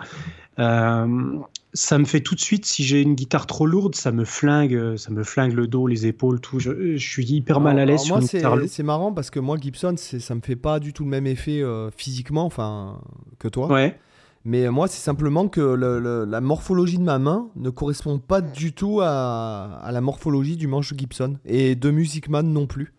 Euh, 0.58 1.38
ça 1.74 2.00
me 2.00 2.06
fait 2.06 2.22
tout 2.22 2.34
de 2.34 2.40
suite, 2.40 2.66
si 2.66 2.84
j'ai 2.84 3.04
une 3.04 3.14
guitare 3.14 3.46
trop 3.46 3.68
lourde, 3.68 3.94
ça 3.94 4.12
me 4.12 4.26
flingue, 4.26 4.98
ça 4.98 5.12
me 5.12 5.24
flingue 5.24 5.54
le 5.54 5.68
dos, 5.68 5.86
les 5.86 6.08
épaules, 6.08 6.42
tout. 6.42 6.60
Je, 6.60 6.98
suis 6.98 7.24
hyper 7.34 7.60
mal 7.60 7.78
à 7.78 7.86
l'aise 7.86 8.02
sur 8.02 8.18
une 8.18 8.26
guitare 8.26 8.58
C'est 8.68 8.82
marrant 8.82 9.14
parce 9.14 9.30
que 9.30 9.40
moi, 9.40 9.58
Gibson, 9.62 9.94
ça 9.96 10.34
me 10.34 10.42
fait 10.42 10.56
pas 10.56 10.80
du 10.80 10.92
tout 10.92 11.04
le 11.04 11.12
même 11.12 11.28
effet 11.28 11.62
euh, 11.62 11.92
physiquement, 11.96 12.46
enfin, 12.46 13.02
que 13.38 13.48
toi. 13.48 13.72
Ouais. 13.72 13.96
Mais 14.44 14.72
moi, 14.72 14.88
c'est 14.88 15.04
simplement 15.04 15.48
que 15.50 15.62
la 15.62 16.42
morphologie 16.42 16.98
de 16.98 17.04
ma 17.04 17.20
main 17.20 17.50
ne 17.56 17.70
correspond 17.70 18.18
pas 18.18 18.42
du 18.42 18.74
tout 18.74 19.02
à, 19.04 19.88
la 19.92 20.02
morphologie 20.02 20.58
du 20.58 20.66
manche 20.66 20.96
Gibson 20.98 21.38
et 21.46 21.76
de 21.76 21.92
Music 21.92 22.28
Man 22.28 22.52
non 22.52 22.66
plus. 22.66 22.95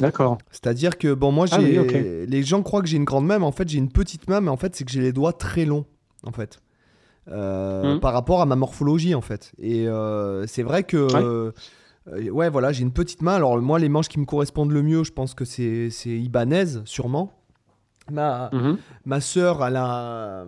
D'accord. 0.00 0.38
C'est-à-dire 0.50 0.98
que, 0.98 1.12
bon, 1.14 1.30
moi, 1.30 1.46
ah 1.50 1.60
j'ai. 1.60 2.26
Les 2.26 2.42
gens 2.42 2.62
croient 2.62 2.82
que 2.82 2.88
j'ai 2.88 2.96
une 2.96 3.04
grande 3.04 3.26
main, 3.26 3.38
mais 3.38 3.44
en 3.44 3.52
fait, 3.52 3.68
j'ai 3.68 3.78
une 3.78 3.90
petite 3.90 4.28
main, 4.28 4.40
mais 4.40 4.50
en 4.50 4.56
fait, 4.56 4.74
c'est 4.74 4.84
que 4.84 4.90
j'ai 4.90 5.02
les 5.02 5.12
doigts 5.12 5.32
très 5.32 5.64
longs, 5.64 5.84
en 6.24 6.32
fait. 6.32 6.60
Euh, 7.28 7.96
hmm. 7.96 8.00
par 8.00 8.12
rapport 8.12 8.40
à 8.40 8.46
ma 8.46 8.56
morphologie 8.56 9.14
en 9.14 9.20
fait. 9.20 9.52
Et 9.58 9.86
euh, 9.86 10.46
c'est 10.46 10.62
vrai 10.62 10.82
que 10.82 11.06
euh, 11.14 11.52
ouais. 12.30 12.48
voilà, 12.48 12.72
j'ai 12.72 12.82
une 12.82 12.92
petite 12.92 13.22
main. 13.22 13.34
Alors 13.34 13.58
moi, 13.58 13.78
les 13.78 13.88
manches 13.88 14.08
qui 14.08 14.18
me 14.18 14.24
correspondent 14.24 14.72
le 14.72 14.82
mieux, 14.82 15.04
je 15.04 15.12
pense 15.12 15.34
que 15.34 15.44
c'est 15.44 15.90
Ibanez 16.06 16.80
sûrement. 16.86 17.32
Ma, 18.10 18.50
mhm. 18.52 18.78
ma 19.04 19.20
soeur, 19.20 19.64
elle 19.64 19.76
a. 19.76 20.44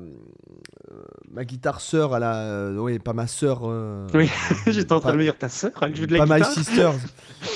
ma 1.31 1.45
guitare 1.45 1.81
sœur, 1.81 2.17
elle 2.17 2.23
a. 2.23 2.71
oui, 2.73 2.99
pas 2.99 3.13
ma 3.13 3.27
sœur. 3.27 3.63
oui, 4.15 4.31
j'étais 4.67 4.93
en 4.93 5.01
train 5.01 5.13
de 5.13 5.19
me 5.19 5.23
dire 5.23 5.39
ta 5.39 5.49
sœur, 5.49 5.73
elle 5.83 5.97
joue 5.97 6.07
de 6.07 6.17
la 6.17 6.27
pas 6.27 6.39
My 6.39 6.45
sister, 6.45 6.91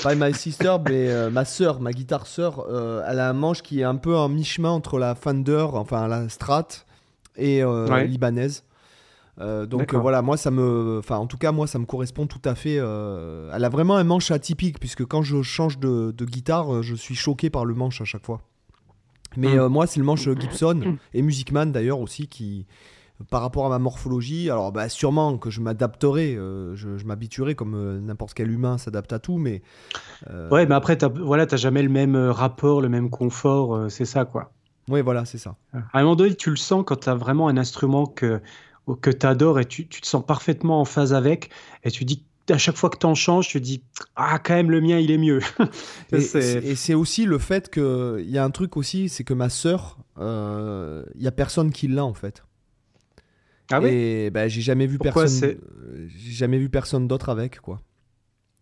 pas 0.03 0.15
my 0.15 0.33
sister, 0.33 0.77
mais 0.87 1.29
ma 1.29 1.45
sœur, 1.45 1.79
ma 1.79 1.91
guitare 1.91 2.27
sœur, 2.27 2.65
elle 3.07 3.19
a 3.19 3.29
un 3.29 3.33
manche 3.33 3.61
qui 3.61 3.81
est 3.81 3.85
un 3.85 3.95
peu 3.95 4.15
en 4.15 4.29
mi-chemin 4.29 4.69
entre 4.69 4.99
la 4.99 5.15
Fender, 5.15 5.67
enfin 5.73 6.07
la 6.07 6.29
Strat, 6.29 6.67
et. 7.35 7.63
Euh, 9.39 9.67
donc 9.67 9.93
euh, 9.93 9.97
voilà, 9.97 10.21
moi 10.21 10.35
ça 10.35 10.49
me, 10.49 10.97
enfin 10.99 11.17
en 11.17 11.27
tout 11.27 11.37
cas 11.37 11.51
moi 11.51 11.67
ça 11.67 11.77
me 11.77 11.85
correspond 11.85 12.25
tout 12.25 12.41
à 12.43 12.55
fait. 12.55 12.77
Euh, 12.79 13.51
elle 13.53 13.63
a 13.63 13.69
vraiment 13.69 13.95
un 13.95 14.03
manche 14.03 14.31
atypique 14.31 14.79
puisque 14.79 15.05
quand 15.05 15.21
je 15.21 15.41
change 15.43 15.77
de, 15.77 16.13
guitare, 16.21 16.81
je 16.81 16.95
suis 16.95 17.15
choqué 17.15 17.49
par 17.49 17.65
le 17.65 17.75
manche 17.75 18.01
à 18.01 18.05
chaque 18.05 18.25
fois. 18.25 18.41
Mais 19.35 19.57
mm. 19.57 19.67
moi 19.67 19.87
c'est 19.87 19.99
le 19.99 20.05
manche 20.05 20.29
Gibson 20.39 20.97
et 21.13 21.21
Musicman 21.21 21.67
d'ailleurs 21.67 21.99
aussi 21.99 22.27
qui, 22.27 22.65
par 23.29 23.41
rapport 23.41 23.65
à 23.65 23.69
ma 23.69 23.79
morphologie, 23.79 24.49
alors 24.49 24.71
bah, 24.71 24.89
sûrement 24.89 25.37
que 25.37 25.49
je 25.49 25.61
m'adapterai, 25.61 26.35
je, 26.35 27.05
m'habituerai 27.05 27.55
comme 27.55 27.99
n'importe 28.05 28.33
quel 28.33 28.51
humain 28.51 28.77
s'adapte 28.77 29.11
à 29.13 29.19
tout, 29.19 29.37
mais 29.37 29.61
ouais, 30.51 30.65
mais 30.65 30.75
après 30.75 30.97
t'as, 30.97 31.09
voilà, 31.09 31.45
t'as 31.45 31.57
jamais 31.57 31.83
le 31.83 31.89
même 31.89 32.15
rapport, 32.15 32.81
le 32.81 32.89
même 32.89 33.09
confort, 33.09 33.91
c'est 33.91 34.05
ça 34.05 34.25
quoi. 34.25 34.51
Oui, 34.89 35.01
voilà, 35.01 35.25
c'est 35.25 35.37
ça. 35.37 35.55
À 35.73 35.99
un 35.99 36.03
moment 36.03 36.15
donné, 36.15 36.33
tu 36.33 36.49
le 36.49 36.55
sens 36.55 36.83
quand 36.85 37.01
tu 37.01 37.09
as 37.09 37.15
vraiment 37.15 37.49
un 37.49 37.57
instrument 37.57 38.05
que 38.05 38.41
que 38.95 39.09
tu 39.09 39.25
adores 39.25 39.59
et 39.59 39.65
tu, 39.65 39.87
te 39.87 40.07
sens 40.07 40.25
parfaitement 40.25 40.79
en 40.79 40.85
phase 40.85 41.13
avec. 41.13 41.49
Et 41.83 41.91
tu 41.91 42.05
dis, 42.05 42.23
à 42.49 42.57
chaque 42.57 42.75
fois 42.75 42.89
que 42.89 42.97
tu 42.97 43.05
en 43.05 43.15
changes, 43.15 43.47
tu 43.47 43.59
dis, 43.59 43.83
ah, 44.15 44.39
quand 44.39 44.55
même, 44.55 44.71
le 44.71 44.81
mien, 44.81 44.99
il 44.99 45.11
est 45.11 45.17
mieux. 45.17 45.39
et 46.11 46.75
c'est 46.75 46.93
aussi 46.93 47.25
le 47.25 47.37
fait 47.37 47.69
qu'il 47.69 48.29
y 48.29 48.37
a 48.37 48.43
un 48.43 48.49
truc 48.49 48.77
aussi, 48.77 49.09
c'est 49.09 49.23
que 49.23 49.33
ma 49.33 49.49
sœur, 49.49 49.97
il 50.17 50.23
euh, 50.23 51.03
y 51.15 51.27
a 51.27 51.31
personne 51.31 51.71
qui 51.71 51.87
l'a 51.87 52.05
en 52.05 52.13
fait. 52.13 52.43
Ah 53.71 53.81
oui? 53.81 53.89
Et 53.89 54.29
bah, 54.29 54.47
j'ai 54.47 54.61
jamais 54.61 54.87
vu 54.87 54.97
personne. 54.97 55.57
J'ai 56.07 56.31
jamais 56.31 56.57
vu 56.57 56.69
personne 56.69 57.07
d'autre 57.07 57.29
avec 57.29 57.59
quoi. 57.59 57.81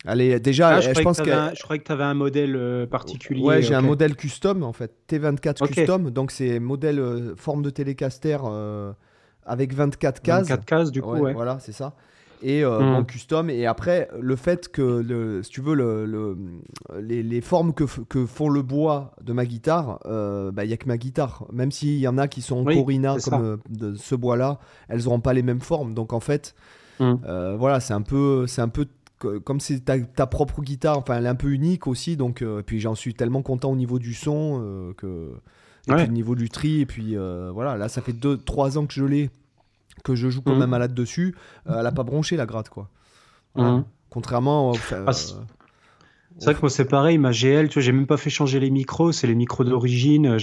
Allez, 0.08 0.40
déjà, 0.40 0.70
ah, 0.70 0.82
je, 0.82 0.92
pense 1.02 1.18
que. 1.18 1.26
je 1.26 1.64
croyais 1.64 1.80
que 1.80 1.86
tu 1.86 1.92
avais 1.92 2.04
un 2.04 2.14
modèle 2.14 2.56
euh, 2.56 2.86
particulier. 2.86 3.42
Ouais, 3.42 3.62
j'ai 3.62 3.74
un 3.74 3.82
modèle 3.82 4.16
custom 4.16 4.64
en 4.64 4.74
fait, 4.74 4.92
T24 5.10 5.68
custom. 5.68 6.12
Donc 6.12 6.32
c'est 6.32 6.60
modèle 6.60 7.00
euh, 7.00 7.36
forme 7.36 7.64
de 7.64 7.70
télécaster 7.70 8.38
avec 9.46 9.74
24 9.74 10.22
cases. 10.22 10.50
24 10.50 10.66
cases, 10.66 10.92
du 10.92 11.02
coup, 11.02 11.16
ouais. 11.16 11.34
Voilà, 11.34 11.60
c'est 11.60 11.72
ça. 11.72 11.96
Et 12.48 12.64
euh, 12.64 13.00
hmm. 13.00 13.06
custom. 13.08 13.50
Et 13.50 13.66
après, 13.66 14.08
le 14.20 14.36
fait 14.36 14.70
que, 14.70 14.84
le, 14.84 15.42
si 15.42 15.50
tu 15.50 15.62
veux, 15.62 15.74
le, 15.74 16.38
les, 17.02 17.24
les, 17.24 17.42
formes 17.42 17.74
que, 17.74 17.86
que, 18.04 18.28
font 18.28 18.50
le 18.50 18.62
bois 18.62 19.16
de 19.24 19.34
ma 19.34 19.48
guitare, 19.48 19.98
il 20.06 20.12
euh, 20.12 20.50
n'y 20.50 20.56
bah, 20.56 20.62
a 20.62 20.78
que 20.78 20.88
ma 20.88 20.98
guitare. 20.98 21.48
Même 21.52 21.72
s'il 21.72 21.98
y 21.98 22.08
en 22.08 22.20
a 22.20 22.28
qui 22.28 22.44
sont 22.44 22.58
en 22.58 22.64
Corina, 22.64 23.16
comme 23.24 23.44
euh, 23.44 23.58
de 23.72 23.96
ce 23.96 24.14
bois-là, 24.14 24.60
elles 24.90 25.06
n'auront 25.06 25.22
pas 25.22 25.34
les 25.34 25.42
mêmes 25.42 25.60
formes. 25.60 25.96
Donc 25.96 26.14
en 26.14 26.20
fait, 26.20 26.54
euh, 27.02 27.56
voilà, 27.58 27.80
c'est 27.80 27.96
un 27.96 28.04
peu. 28.04 28.46
C'est 28.46 28.62
un 28.62 28.70
peu 28.70 28.86
comme 29.44 29.60
c'est 29.60 29.80
ta, 29.80 29.98
ta, 29.98 30.28
propre 30.28 30.62
guitare, 30.62 31.00
enfin 31.00 31.18
elle 31.18 31.26
est 31.26 31.30
un 31.30 31.36
peu 31.36 31.50
unique 31.50 31.88
aussi, 31.88 32.16
donc 32.16 32.44
et 32.44 32.64
puis 32.64 32.80
j'en 32.80 32.94
suis 32.94 33.16
tellement 33.16 33.42
content 33.42 33.72
au 33.72 33.76
niveau 33.76 33.98
du 33.98 34.14
son 34.14 34.94
que 34.98 35.32
et 35.88 35.94
puis 35.94 36.04
au 36.06 36.12
niveau 36.12 36.36
du 36.36 36.50
tri, 36.50 36.82
et 36.82 36.86
puis 36.86 37.16
euh, 37.16 37.52
voilà, 37.54 37.78
là 37.78 37.90
ça 37.90 38.02
fait 38.02 38.14
2-3 38.14 38.78
ans 38.78 38.86
que 38.86 38.94
je 38.94 39.04
l'ai, 39.04 39.30
que 40.04 40.16
je 40.16 40.30
joue 40.30 40.42
comme 40.42 40.58
mhm. 40.58 40.64
un 40.64 40.68
malade 40.68 40.94
dessus. 40.94 41.36
Euh, 41.68 41.80
elle 41.80 41.86
a 41.86 41.92
pas 41.92 42.04
bronché 42.04 42.36
la 42.36 42.46
gratte, 42.46 42.70
quoi. 42.70 42.90
Mhm. 43.56 43.86
Contrairement. 44.10 44.74
Ah, 44.92 45.12
C'est 46.38 46.46
vrai 46.46 46.56
que 46.56 46.62
moi 46.62 46.70
c'est 46.70 46.86
pareil, 46.86 47.18
ma 47.18 47.32
GL, 47.32 47.70
tu 47.70 47.76
vois, 47.76 47.84
j'ai 47.84 47.94
même 47.94 48.08
pas 48.08 48.18
fait 48.18 48.30
changer 48.30 48.60
les 48.60 48.70
micros, 48.70 49.14
c'est 49.14 49.26
les 49.26 49.36
micros 49.36 49.64
d'origine, 49.64 50.38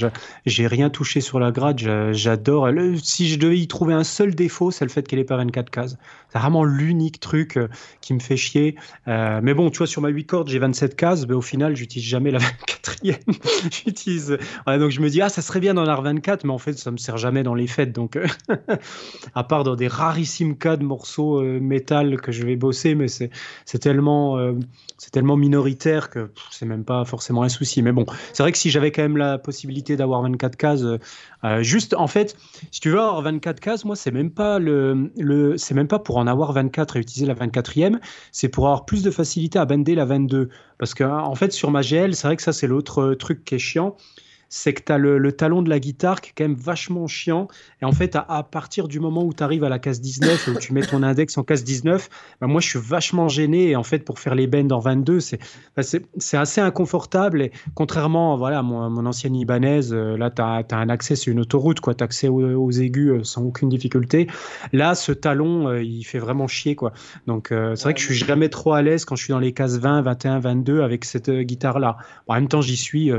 j'ai 0.47 0.67
rien 0.67 0.89
touché 0.89 1.21
sur 1.21 1.39
la 1.39 1.53
grade, 1.53 1.79
j'adore. 2.13 2.69
Si 3.03 3.29
je 3.29 3.39
devais 3.39 3.59
y 3.59 3.69
trouver 3.69 3.93
un 3.93 4.05
seul 4.05 4.35
défaut, 4.35 4.71
c'est 4.71 4.87
le 4.87 4.91
fait 4.91 5.07
qu'elle 5.07 5.19
ait 5.19 5.25
pas 5.25 5.37
24 5.37 5.71
cases. 5.71 5.99
C'est 6.33 6.39
vraiment 6.39 6.65
l'unique 6.65 7.21
truc 7.21 7.59
euh, 7.59 7.69
qui 8.01 8.15
me 8.15 8.19
fait 8.19 8.39
chier. 8.39 8.77
Euh, 9.07 9.41
mais 9.43 9.53
bon, 9.53 9.69
tu 9.69 9.79
vois, 9.79 9.87
sur 9.87 10.01
ma 10.01 10.09
8 10.09 10.25
cordes, 10.25 10.49
j'ai 10.49 10.59
27 10.59 10.97
cases, 10.97 11.27
mais 11.27 11.35
au 11.35 11.43
final, 11.43 11.77
j'utilise 11.77 12.09
jamais 12.09 12.31
la 12.31 12.39
24e. 13.03 13.19
j'utilise. 13.71 14.39
donc 14.67 14.91
je 14.91 15.01
me 15.03 15.11
dis, 15.11 15.21
ah, 15.21 15.29
ça 15.29 15.43
serait 15.43 15.61
bien 15.61 15.75
d'en 15.75 15.83
avoir 15.83 16.01
24, 16.01 16.45
mais 16.45 16.53
en 16.53 16.59
fait, 16.59 16.73
ça 16.79 16.91
me 16.91 16.97
sert 16.97 17.19
jamais 17.19 17.43
dans 17.43 17.55
les 17.55 17.67
fêtes. 17.67 17.93
Donc, 17.93 18.17
euh, 18.17 18.27
à 19.35 19.45
part 19.45 19.63
dans 19.63 19.77
des 19.77 19.89
rarissimes 19.89 20.57
cas 20.57 20.79
de 20.79 20.85
morceaux 20.85 21.43
métal 21.43 22.19
que 22.19 22.33
je 22.33 22.47
vais 22.47 22.57
bosser, 22.57 22.95
mais 22.95 23.09
c'est 23.09 23.31
tellement, 23.79 24.39
c'est 24.97 25.11
tellement 25.11 25.37
minoritaire 25.37 25.82
que 26.11 26.31
c'est 26.51 26.67
même 26.67 26.85
pas 26.85 27.05
forcément 27.05 27.43
un 27.43 27.49
souci. 27.49 27.83
Mais 27.83 27.93
bon, 27.93 28.07
c'est 28.33 28.43
vrai 28.43 28.53
que 28.53 28.59
si 28.59 28.71
j'avais 28.71 28.93
quand 28.93 29.03
même 29.03 29.17
la 29.17 29.39
possibilité 29.39 29.97
d'avoir 29.97 30.23
24 30.23 30.57
cases, 30.57 30.85
juste 31.61 31.95
en 31.95 32.07
fait, 32.07 32.37
si 32.71 32.81
tu 32.81 32.91
veux 32.91 33.01
avoir 33.01 33.23
24 33.23 33.61
cases, 33.61 33.85
moi, 33.85 33.97
c'est 33.97 34.11
même 34.11 34.31
pas 34.31 34.59
le, 34.59 35.11
le 35.19 35.57
c'est 35.57 35.75
même 35.75 35.89
pas 35.89 35.99
pour 35.99 36.17
en 36.17 36.27
avoir 36.27 36.53
24 36.53 36.97
et 36.97 37.01
utiliser 37.01 37.27
la 37.27 37.35
24e, 37.35 37.99
c'est 38.31 38.49
pour 38.49 38.67
avoir 38.67 38.85
plus 38.85 39.03
de 39.03 39.11
facilité 39.11 39.59
à 39.59 39.65
bender 39.65 39.95
la 39.95 40.05
22. 40.05 40.49
Parce 40.79 40.95
que 40.95 41.05
en 41.05 41.35
fait, 41.35 41.53
sur 41.53 41.71
ma 41.71 41.83
GL, 41.83 42.15
c'est 42.15 42.27
vrai 42.27 42.37
que 42.37 42.43
ça, 42.43 42.53
c'est 42.53 42.67
l'autre 42.67 43.15
truc 43.15 43.45
qui 43.45 43.57
est 43.57 43.59
chiant 43.59 43.97
c'est 44.55 44.75
que 44.75 44.83
tu 44.83 44.93
as 44.93 44.99
le, 44.99 45.33
talon 45.33 45.63
de 45.63 45.71
la 45.71 45.81
guitare 45.81 46.21
qui 46.21 46.29
est 46.29 46.33
quand 46.37 46.45
même 46.45 46.55
vachement 46.55 47.07
chiant. 47.07 47.49
Et 47.81 47.87
en 47.87 47.93
fait, 47.93 48.17
à, 48.17 48.43
partir 48.43 48.87
du 48.87 49.01
moment 49.01 49.25
où 49.25 49.33
tu 49.33 49.43
arrives 49.43 49.65
à 49.65 49.71
la 49.71 49.79
case 49.79 49.99
19 50.03 50.49
où 50.49 50.59
tu 50.59 50.75
mets 50.75 50.83
ton 50.83 51.03
index 51.03 51.39
en 51.39 51.43
case 51.43 51.65
19, 51.65 52.11
bah, 52.39 52.47
moi 52.49 52.61
je 52.61 52.69
suis 52.69 52.79
vachement 52.79 53.29
gêné. 53.29 53.71
Et 53.71 53.77
en 53.77 53.83
fait, 53.83 54.01
pour 54.01 54.21
faire 54.21 54.35
les 54.35 54.47
bends 54.47 54.71
en 54.71 54.79
22, 54.79 55.21
bah, 55.75 55.83
c'est 55.83 56.37
assez 56.37 56.61
inconfortable. 56.61 57.41
Et 57.41 57.53
contrairement 57.75 58.37
voilà, 58.37 58.59
à 58.59 58.63
mon, 58.63 59.07
ancienne 59.07 59.35
Ibanaise, 59.37 59.95
euh, 59.95 60.19
là 60.19 60.31
tu 60.31 60.43
as, 60.43 60.67
un 60.73 60.89
accès, 60.91 61.17
c'est 61.17 61.31
une 61.31 61.41
autoroute, 61.41 61.81
tu 61.81 61.89
as 61.89 62.05
accès 62.05 62.29
aux, 62.29 62.71
aigus 62.73 63.11
euh, 63.11 63.25
sans 63.25 63.45
aucune 63.45 63.71
difficulté. 63.71 64.27
Là, 64.75 64.95
ce 64.95 65.13
talon, 65.13 65.69
euh, 65.69 65.83
il 65.83 66.05
fait 66.05 66.19
vraiment 66.19 66.47
chier. 66.47 66.75
quoi. 66.75 66.93
Donc 67.27 67.49
c'est 67.49 67.83
vrai 67.83 67.95
que 67.95 68.01
je 68.01 68.05
suis 68.05 68.17
jamais 68.17 68.51
trop 68.51 68.75
à 68.75 68.83
l'aise 68.83 69.07
quand 69.07 69.17
je 69.17 69.25
suis 69.25 69.33
dans 69.33 69.39
les 69.39 69.55
cases 69.55 69.79
20, 69.79 70.03
21, 70.03 70.41
22 70.41 70.83
avec 70.83 71.07
cette 71.07 71.31
guitare-là. 71.31 71.97
en 72.27 72.35
même 72.35 72.49
temps, 72.49 72.61
j'y 72.61 72.77
suis 72.77 73.11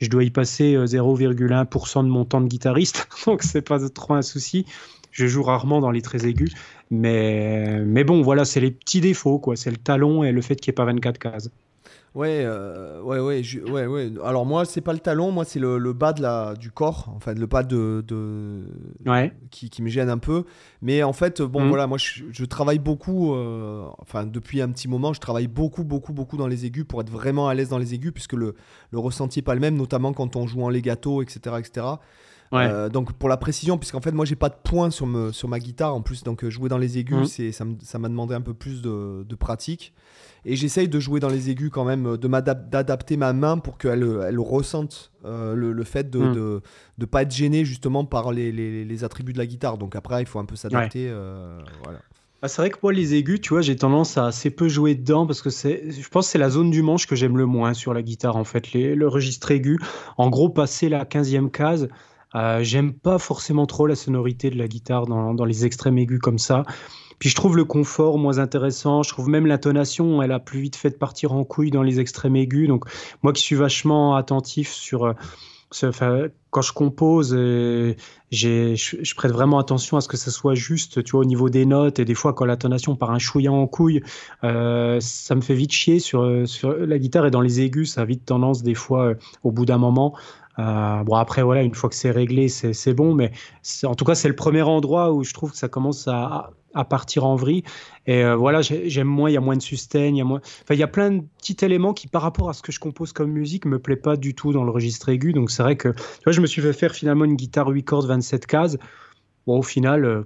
je 0.00 0.08
dois 0.08 0.24
y 0.24 0.30
passer 0.30 0.76
0,1% 0.76 1.98
euh, 1.98 2.02
de 2.02 2.08
mon 2.08 2.24
temps 2.24 2.40
de 2.40 2.48
guitariste, 2.48 3.08
donc 3.26 3.42
c'est 3.42 3.62
pas 3.62 3.78
trop 3.88 4.14
un 4.14 4.22
souci. 4.22 4.66
Je 5.10 5.26
joue 5.26 5.42
rarement 5.42 5.80
dans 5.80 5.90
les 5.90 6.02
très 6.02 6.26
aigus, 6.26 6.52
mais, 6.90 7.80
mais 7.86 8.04
bon, 8.04 8.20
voilà, 8.20 8.44
c'est 8.44 8.60
les 8.60 8.70
petits 8.70 9.00
défauts, 9.00 9.38
quoi. 9.38 9.56
C'est 9.56 9.70
le 9.70 9.78
talon 9.78 10.24
et 10.24 10.32
le 10.32 10.42
fait 10.42 10.56
qu'il 10.56 10.70
n'y 10.70 10.74
ait 10.74 10.76
pas 10.76 10.84
24 10.84 11.18
cases. 11.18 11.50
Ouais, 12.16 12.44
euh, 12.46 13.02
ouais, 13.02 13.18
ouais, 13.18 13.42
ouais, 13.68 13.86
ouais. 13.86 14.10
Alors 14.24 14.46
moi, 14.46 14.64
c'est 14.64 14.80
pas 14.80 14.94
le 14.94 15.00
talon, 15.00 15.32
moi 15.32 15.44
c'est 15.44 15.58
le, 15.58 15.92
bas 15.92 16.14
de 16.14 16.22
la, 16.22 16.54
du 16.54 16.70
corps, 16.70 17.12
enfin 17.14 17.34
le 17.34 17.44
bas 17.44 17.62
de, 17.62 18.02
de 18.08 18.64
ouais. 19.04 19.34
qui, 19.50 19.68
qui, 19.68 19.82
me 19.82 19.90
gêne 19.90 20.08
un 20.08 20.16
peu. 20.16 20.44
Mais 20.80 21.02
en 21.02 21.12
fait, 21.12 21.42
bon 21.42 21.60
mhm. 21.60 21.68
voilà, 21.68 21.86
moi 21.86 21.98
je, 21.98 22.44
travaille 22.46 22.78
beaucoup, 22.78 23.34
euh, 23.34 23.86
enfin 23.98 24.24
depuis 24.24 24.62
un 24.62 24.70
petit 24.70 24.88
moment, 24.88 25.12
je 25.12 25.20
travaille 25.20 25.46
beaucoup, 25.46 25.84
beaucoup, 25.84 26.14
beaucoup 26.14 26.38
dans 26.38 26.46
les 26.46 26.64
aigus 26.64 26.86
pour 26.88 27.02
être 27.02 27.10
vraiment 27.10 27.48
à 27.48 27.54
l'aise 27.54 27.68
dans 27.68 27.76
les 27.76 27.92
aigus, 27.92 28.12
puisque 28.14 28.32
le, 28.32 28.54
le 28.92 28.98
ressenti 28.98 29.40
n'est 29.40 29.44
pas 29.44 29.54
le 29.54 29.60
même, 29.60 29.76
notamment 29.76 30.14
quand 30.14 30.36
on 30.36 30.46
joue 30.46 30.62
en 30.62 30.70
legato, 30.70 31.20
etc., 31.20 31.56
etc. 31.58 31.86
Ouais. 32.52 32.66
Euh, 32.66 32.88
donc 32.88 33.12
pour 33.12 33.28
la 33.28 33.36
précision, 33.36 33.78
puisqu'en 33.78 34.00
fait 34.00 34.12
moi 34.12 34.24
j'ai 34.24 34.36
pas 34.36 34.48
de 34.48 34.56
points 34.62 34.90
sur, 34.90 35.06
me, 35.06 35.32
sur 35.32 35.48
ma 35.48 35.58
guitare 35.58 35.94
en 35.94 36.02
plus, 36.02 36.22
donc 36.22 36.48
jouer 36.48 36.68
dans 36.68 36.78
les 36.78 36.98
aigus, 36.98 37.18
mhm. 37.18 37.26
c'est 37.26 37.52
ça 37.52 37.98
m'a 37.98 38.08
demandé 38.08 38.34
un 38.34 38.40
peu 38.40 38.54
plus 38.54 38.82
de, 38.82 39.24
de 39.28 39.34
pratique. 39.34 39.92
Et 40.48 40.54
j'essaye 40.54 40.88
de 40.88 41.00
jouer 41.00 41.18
dans 41.18 41.28
les 41.28 41.50
aigus 41.50 41.70
quand 41.70 41.84
même, 41.84 42.06
euh, 42.06 42.16
de 42.16 42.28
d'adapter 42.28 43.16
ma 43.16 43.32
main 43.32 43.58
pour 43.58 43.78
qu'elle 43.78 44.04
euh, 44.04 44.28
elle 44.28 44.38
ressente 44.38 45.10
euh, 45.24 45.56
le, 45.56 45.84
fait 45.84 46.08
de 46.08 46.20
ne 46.20 46.60
hmm. 46.98 47.06
pas 47.06 47.22
être 47.22 47.32
gêné 47.32 47.64
justement 47.64 48.04
par 48.04 48.30
les, 48.30 48.52
les, 48.52 49.04
attributs 49.04 49.32
de 49.32 49.38
la 49.38 49.46
guitare. 49.46 49.76
Donc 49.76 49.96
après, 49.96 50.22
il 50.22 50.26
faut 50.26 50.38
un 50.38 50.44
peu 50.44 50.54
s'adapter. 50.54 51.12
voilà. 51.82 51.98
Ah, 52.42 52.48
c'est 52.48 52.62
vrai 52.62 52.70
que 52.70 52.76
moi, 52.80 52.92
les 52.92 53.14
aigus, 53.14 53.40
tu 53.40 53.54
vois, 53.54 53.62
j'ai 53.62 53.74
tendance 53.74 54.18
à 54.18 54.26
assez 54.26 54.50
peu 54.50 54.68
jouer 54.68 54.94
dedans 54.94 55.26
parce 55.26 55.42
que 55.42 55.50
c'est, 55.50 55.90
je 55.90 56.08
pense 56.08 56.26
que 56.26 56.32
c'est 56.32 56.38
la 56.38 56.50
zone 56.50 56.70
du 56.70 56.82
manche 56.82 57.08
que 57.08 57.16
j'aime 57.16 57.36
le 57.38 57.46
moins 57.46 57.74
sur 57.74 57.92
la 57.92 58.02
guitare, 58.02 58.36
en 58.36 58.44
fait, 58.44 58.72
les, 58.72 58.94
le 58.94 59.08
registre 59.08 59.50
aigu. 59.50 59.80
En 60.16 60.28
gros, 60.28 60.48
passer 60.48 60.88
la 60.88 61.04
15e 61.04 61.50
case, 61.50 61.88
j'aime 62.60 62.92
pas 62.92 63.18
forcément 63.18 63.66
trop 63.66 63.86
la 63.86 63.94
sonorité 63.94 64.50
de 64.50 64.58
la 64.58 64.68
guitare 64.68 65.06
dans, 65.06 65.34
dans 65.34 65.44
les 65.44 65.64
extrêmes 65.64 65.98
aigus 65.98 66.20
comme 66.20 66.38
ça. 66.38 66.64
Puis 67.18 67.30
je 67.30 67.34
trouve 67.34 67.56
le 67.56 67.64
confort 67.64 68.18
moins 68.18 68.38
intéressant. 68.38 69.02
Je 69.02 69.10
trouve 69.10 69.28
même 69.28 69.46
l'intonation, 69.46 70.22
elle 70.22 70.32
a 70.32 70.38
plus 70.38 70.60
vite 70.60 70.76
fait 70.76 70.90
de 70.90 70.96
partir 70.96 71.32
en 71.32 71.44
couille 71.44 71.70
dans 71.70 71.82
les 71.82 72.00
extrêmes 72.00 72.36
aigus. 72.36 72.68
Donc 72.68 72.84
moi 73.22 73.32
qui 73.32 73.42
suis 73.42 73.56
vachement 73.56 74.16
attentif 74.16 74.70
sur 74.70 75.14
euh, 75.84 76.28
quand 76.50 76.62
je 76.62 76.72
compose, 76.72 77.34
euh, 77.34 77.94
je, 78.30 79.14
prête 79.14 79.32
vraiment 79.32 79.58
attention 79.58 79.96
à 79.96 80.00
ce 80.00 80.08
que 80.08 80.16
ça 80.16 80.30
soit 80.30 80.54
juste, 80.54 81.02
tu 81.02 81.12
vois, 81.12 81.20
au 81.20 81.24
niveau 81.24 81.50
des 81.50 81.66
notes. 81.66 81.98
Et 81.98 82.04
des 82.04 82.14
fois, 82.14 82.32
quand 82.32 82.44
l'intonation 82.44 82.96
part 82.96 83.10
un 83.10 83.18
chouillant 83.18 83.56
en 83.56 83.66
couille, 83.66 84.02
euh, 84.44 84.98
ça 85.00 85.34
me 85.34 85.40
fait 85.40 85.54
vite 85.54 85.72
chier 85.72 85.98
sur, 85.98 86.46
sur 86.48 86.72
la 86.72 86.98
guitare 86.98 87.26
et 87.26 87.30
dans 87.30 87.40
les 87.40 87.60
aigus, 87.60 87.92
ça 87.92 88.02
a 88.02 88.04
vite 88.04 88.24
tendance, 88.24 88.62
des 88.62 88.74
fois, 88.74 89.14
au 89.42 89.50
bout 89.50 89.66
d'un 89.66 89.78
moment. 89.78 90.14
Bon, 90.58 91.14
après, 91.14 91.42
voilà, 91.42 91.62
une 91.62 91.74
fois 91.74 91.88
que 91.90 91.96
c'est 91.96 92.10
réglé, 92.10 92.48
c'est 92.48 92.94
bon. 92.94 93.14
Mais 93.14 93.32
en 93.84 93.94
tout 93.94 94.04
cas, 94.04 94.14
c'est 94.14 94.28
le 94.28 94.36
premier 94.36 94.62
endroit 94.62 95.12
où 95.12 95.24
je 95.24 95.34
trouve 95.34 95.52
que 95.52 95.58
ça 95.58 95.68
commence 95.68 96.08
à, 96.08 96.50
à 96.76 96.84
partir 96.84 97.24
en 97.24 97.34
vrille. 97.36 97.64
Et 98.06 98.22
euh, 98.22 98.36
voilà, 98.36 98.60
j'aime 98.62 99.08
moins, 99.08 99.30
il 99.30 99.32
y 99.32 99.36
a 99.36 99.40
moins 99.40 99.56
de 99.56 99.62
sustain, 99.62 100.06
il 100.06 100.16
y 100.16 100.20
a 100.20 100.24
moins. 100.24 100.40
Enfin, 100.62 100.74
il 100.74 100.78
y 100.78 100.82
a 100.82 100.88
plein 100.88 101.10
de 101.10 101.22
petits 101.38 101.56
éléments 101.64 101.94
qui, 101.94 102.06
par 102.06 102.22
rapport 102.22 102.48
à 102.48 102.52
ce 102.52 102.62
que 102.62 102.70
je 102.70 102.78
compose 102.78 103.12
comme 103.12 103.30
musique, 103.32 103.64
me 103.64 103.78
plaît 103.78 103.96
pas 103.96 104.16
du 104.16 104.34
tout 104.34 104.52
dans 104.52 104.64
le 104.64 104.70
registre 104.70 105.08
aigu. 105.08 105.32
Donc 105.32 105.50
c'est 105.50 105.62
vrai 105.62 105.76
que, 105.76 105.88
tu 105.90 106.32
je 106.32 106.40
me 106.40 106.46
suis 106.46 106.62
fait 106.62 106.72
faire 106.72 106.92
finalement 106.92 107.24
une 107.24 107.36
guitare 107.36 107.68
8 107.68 107.82
cordes, 107.84 108.06
27 108.06 108.46
cases. 108.46 108.76
Bon, 109.46 109.58
au 109.58 109.62
final. 109.62 110.04
euh, 110.04 110.24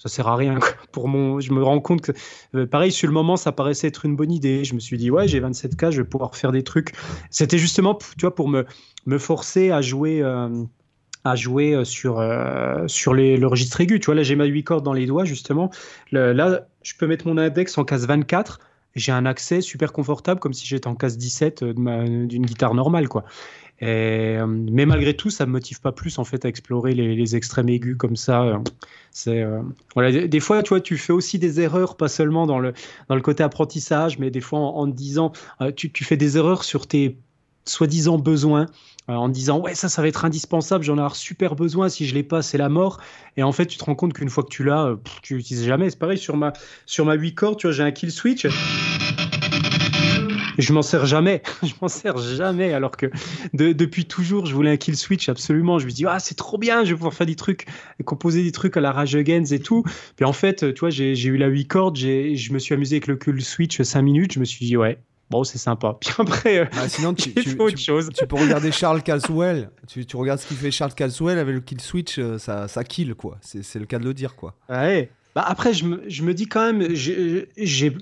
ça 0.00 0.08
sert 0.08 0.28
à 0.28 0.36
rien 0.36 0.58
pour 0.92 1.08
mon 1.08 1.40
je 1.40 1.52
me 1.52 1.62
rends 1.62 1.80
compte 1.80 2.00
que 2.00 2.12
euh, 2.54 2.66
pareil 2.66 2.90
sur 2.90 3.06
le 3.06 3.12
moment 3.12 3.36
ça 3.36 3.52
paraissait 3.52 3.88
être 3.88 4.06
une 4.06 4.16
bonne 4.16 4.32
idée 4.32 4.64
je 4.64 4.74
me 4.74 4.80
suis 4.80 4.96
dit 4.96 5.10
ouais 5.10 5.28
j'ai 5.28 5.40
27 5.40 5.76
cases 5.76 5.94
je 5.94 6.00
vais 6.00 6.08
pouvoir 6.08 6.34
faire 6.36 6.52
des 6.52 6.62
trucs 6.62 6.92
c'était 7.30 7.58
justement 7.58 7.94
tu 7.94 8.22
vois 8.22 8.34
pour 8.34 8.48
me 8.48 8.64
me 9.06 9.18
forcer 9.18 9.70
à 9.70 9.82
jouer 9.82 10.22
à 11.24 11.36
jouer 11.36 11.74
euh, 11.74 11.84
sur, 11.84 12.18
euh, 12.18 12.86
sur 12.86 13.14
les, 13.14 13.36
le 13.36 13.46
registre 13.46 13.80
aigu. 13.80 14.00
Tu 14.00 14.06
vois, 14.06 14.14
là, 14.14 14.22
j'ai 14.22 14.36
ma 14.36 14.46
8 14.46 14.64
cordes 14.64 14.84
dans 14.84 14.92
les 14.92 15.06
doigts, 15.06 15.24
justement. 15.24 15.70
là, 16.12 16.66
je 16.82 16.94
peux 16.98 17.06
mettre 17.06 17.26
mon 17.26 17.36
index 17.38 17.76
en 17.78 17.84
case 17.84 18.06
24. 18.06 18.60
J'ai 18.96 19.12
un 19.12 19.24
accès 19.24 19.60
super 19.60 19.92
confortable, 19.92 20.40
comme 20.40 20.52
si 20.52 20.66
j'étais 20.66 20.88
en 20.88 20.96
case 20.96 21.16
17 21.16 21.62
euh, 21.62 22.26
d'une 22.26 22.44
guitare 22.44 22.74
normale, 22.74 23.08
quoi. 23.08 23.24
Et, 23.80 24.36
mais 24.46 24.86
malgré 24.86 25.14
tout, 25.14 25.30
ça 25.30 25.46
me 25.46 25.52
motive 25.52 25.80
pas 25.80 25.92
plus 25.92 26.18
en 26.18 26.24
fait 26.24 26.44
à 26.44 26.48
explorer 26.48 26.92
les, 26.92 27.36
extrêmes 27.36 27.68
aigus 27.68 27.96
comme 27.96 28.16
ça. 28.16 28.60
C'est 29.10 29.44
voilà, 29.94 30.26
des, 30.26 30.40
fois, 30.40 30.62
tu 30.62 30.70
vois, 30.70 30.80
tu 30.80 30.98
fais 30.98 31.12
aussi 31.12 31.38
des 31.38 31.60
erreurs, 31.60 31.96
pas 31.96 32.08
seulement 32.08 32.46
dans 32.46 32.58
le 32.58 32.74
dans 33.08 33.14
le 33.14 33.22
côté 33.22 33.42
apprentissage, 33.42 34.18
mais 34.18 34.30
des 34.30 34.40
fois 34.40 34.58
en, 34.60 34.86
te 34.86 34.94
disant, 34.94 35.32
tu, 35.76 36.04
fais 36.04 36.18
des 36.18 36.36
erreurs 36.36 36.64
sur 36.64 36.86
tes 36.86 37.16
soi-disant 37.64 38.18
besoins 38.18 38.66
euh, 39.08 39.14
en 39.14 39.28
disant 39.28 39.60
ouais 39.60 39.74
ça 39.74 39.88
ça 39.88 40.02
va 40.02 40.08
être 40.08 40.24
indispensable 40.24 40.84
j'en 40.84 40.98
ai 40.98 41.14
super 41.14 41.54
besoin 41.54 41.88
si 41.88 42.06
je 42.06 42.14
l'ai 42.14 42.22
pas 42.22 42.42
c'est 42.42 42.58
la 42.58 42.68
mort 42.68 43.00
et 43.36 43.42
en 43.42 43.52
fait 43.52 43.66
tu 43.66 43.78
te 43.78 43.84
rends 43.84 43.94
compte 43.94 44.12
qu'une 44.12 44.30
fois 44.30 44.44
que 44.44 44.48
tu 44.48 44.64
l'as 44.64 44.86
euh, 44.86 44.96
tu 45.22 45.36
l'utilises 45.36 45.66
jamais 45.66 45.90
c'est 45.90 45.98
pareil 45.98 46.18
sur 46.18 46.36
ma 46.36 46.52
sur 46.86 47.04
ma 47.04 47.14
8 47.14 47.34
cordes 47.34 47.58
tu 47.58 47.66
vois 47.66 47.72
j'ai 47.72 47.82
un 47.82 47.92
kill 47.92 48.10
switch 48.10 48.46
je 50.60 50.72
m'en 50.72 50.82
sers 50.82 51.06
jamais, 51.06 51.42
je 51.62 51.72
m'en 51.80 51.88
sers 51.88 52.18
jamais, 52.18 52.72
alors 52.72 52.96
que 52.96 53.06
depuis 53.52 54.04
toujours, 54.04 54.46
je 54.46 54.54
voulais 54.54 54.70
un 54.70 54.76
kill 54.76 54.96
switch 54.96 55.28
absolument. 55.28 55.78
Je 55.78 55.86
me 55.86 55.90
dis, 55.90 56.06
ah, 56.06 56.18
c'est 56.18 56.36
trop 56.36 56.58
bien, 56.58 56.84
je 56.84 56.90
vais 56.90 56.96
pouvoir 56.96 57.14
faire 57.14 57.26
des 57.26 57.36
trucs, 57.36 57.66
composer 58.04 58.42
des 58.42 58.52
trucs 58.52 58.76
à 58.76 58.80
la 58.80 58.92
Rage 58.92 59.14
Against 59.14 59.52
et 59.52 59.60
tout. 59.60 59.84
Puis 60.16 60.24
en 60.24 60.32
fait, 60.32 60.74
tu 60.74 60.80
vois, 60.80 60.90
j'ai 60.90 61.14
eu 61.14 61.36
la 61.36 61.48
8 61.48 61.66
cordes, 61.66 61.96
je 61.96 62.52
me 62.52 62.58
suis 62.58 62.74
amusé 62.74 62.96
avec 62.96 63.06
le 63.06 63.16
kill 63.16 63.42
switch 63.42 63.80
5 63.80 64.02
minutes, 64.02 64.32
je 64.32 64.40
me 64.40 64.44
suis 64.44 64.66
dit, 64.66 64.76
ouais, 64.76 64.98
Bon, 65.30 65.44
c'est 65.44 65.58
sympa. 65.58 65.96
Puis 66.00 66.10
après, 66.18 66.58
euh, 66.58 66.64
ah, 66.72 66.88
sinon, 66.88 67.14
tu, 67.14 67.32
tu, 67.34 67.56
autre 67.58 67.78
chose. 67.78 68.10
tu, 68.12 68.26
peux 68.26 68.36
regarder 68.36 68.72
Charles 68.72 69.02
Caswell. 69.02 69.70
tu, 69.86 70.04
tu, 70.04 70.16
regardes 70.16 70.40
ce 70.40 70.46
qu'il 70.46 70.56
fait 70.56 70.72
Charles 70.72 70.94
Caswell 70.94 71.38
avec 71.38 71.54
le 71.54 71.60
kill 71.60 71.80
switch, 71.80 72.18
euh, 72.18 72.36
ça, 72.38 72.68
ça 72.68 72.84
kill, 72.84 73.14
quoi. 73.14 73.38
C'est 73.40 73.78
le 73.78 73.86
cas 73.86 73.98
de 73.98 74.04
le 74.04 74.12
dire, 74.12 74.34
quoi. 74.34 74.56
Ouais. 74.68 75.10
Bah 75.34 75.44
après, 75.46 75.72
je 75.72 75.84
me, 75.84 76.02
je 76.08 76.24
me 76.24 76.34
dis 76.34 76.48
quand 76.48 76.72
même, 76.72 76.88
j'ai 76.94 77.96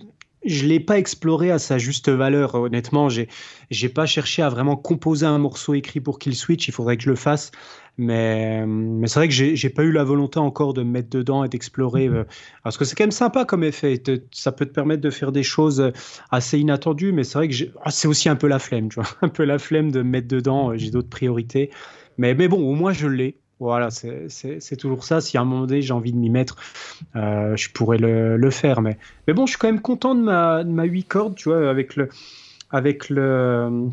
je 0.45 0.67
l'ai 0.67 0.81
pas 0.81 0.99
exploré 0.99 1.51
à 1.51 1.59
sa 1.59 1.79
juste 1.79 2.09
valeur. 2.09 2.55
Honnêtement, 2.55 3.09
j'ai 3.09 3.29
j'ai 3.71 3.89
pas 3.89 4.07
cherché 4.07 4.43
à 4.43 4.49
vraiment 4.49 4.77
composer 4.77 5.27
un 5.27 5.39
morceau 5.39 5.75
écrit 5.75 6.01
pour 6.01 6.19
Kill 6.19 6.35
Switch. 6.37 6.69
Il 6.69 6.73
faudrait 6.73 6.97
que 6.97 7.03
je 7.03 7.11
le 7.11 7.17
fasse, 7.17 7.51
mais 7.97 8.65
mais 8.67 9.09
c'est 9.09 9.21
vrai 9.21 9.29
que 9.29 9.35
j'ai 9.35 9.71
pas 9.71 9.83
eu 9.83 9.93
la 9.93 10.05
volonté 10.05 10.39
encore 10.39 10.75
de 10.75 10.83
me 10.83 10.91
mettre 10.91 11.11
dedans 11.11 11.45
et 11.45 11.49
d'explorer 11.49 12.07
euh, 12.07 12.25
parce 12.63 12.77
que 12.79 12.85
c'est 12.85 12.97
quand 12.97 13.05
même 13.05 13.11
sympa 13.11 13.45
comme 13.45 13.65
effet. 13.65 14.03
Ça 14.33 14.53
peut 14.53 14.67
te 14.67 14.73
permettre 14.73 15.03
de 15.03 15.11
faire 15.11 15.33
des 15.33 15.43
choses 15.43 15.93
assez 16.31 16.59
inattendues, 16.59 17.13
mais 17.13 17.25
c'est 17.25 17.39
vrai 17.39 17.49
que 17.49 17.55
ah, 17.85 17.91
c'est 17.91 18.09
aussi 18.09 18.29
un 18.29 18.37
peu 18.37 18.47
la 18.49 18.59
flemme, 18.59 18.89
tu 18.89 18.97
vois, 18.97 19.09
un 19.23 19.29
peu 19.29 19.45
la 19.45 19.59
flemme 19.59 19.91
de 19.91 20.03
me 20.03 20.11
mettre 20.11 20.29
dedans. 20.29 20.77
J'ai 20.77 20.91
d'autres 20.91 21.11
priorités, 21.11 21.71
mais 22.17 22.35
mais 22.35 22.49
bon, 22.49 22.59
au 22.59 22.75
moins 22.75 22.93
je 22.93 23.09
l'ai. 23.09 23.39
Voilà, 23.61 23.91
c'est 23.91 24.77
toujours 24.77 25.05
ça. 25.05 25.21
Si 25.21 25.37
à 25.37 25.41
un 25.41 25.45
moment 25.45 25.67
donné 25.67 25.83
j'ai 25.83 25.93
envie 25.93 26.13
de 26.13 26.19
m'y 26.19 26.31
mettre, 26.31 26.57
euh, 27.17 27.57
je 27.57 27.71
pourrais 27.71 27.99
le, 27.99 28.51
faire. 28.51 28.81
Mais, 28.81 28.99
mais 29.27 29.35
bon, 29.35 29.47
je 29.47 29.53
suis 29.53 29.59
quand 29.59 29.69
même 29.69 29.81
content 29.81 30.15
de 30.15 30.23
ma, 30.23 30.63
de 30.63 30.71
ma 30.71 30.85
8 30.85 31.05
cordes, 31.05 31.35
tu 31.35 31.49
vois, 31.49 31.69
avec 31.69 31.97
le, 31.97 32.09
avec 32.71 33.09
le 33.09 33.91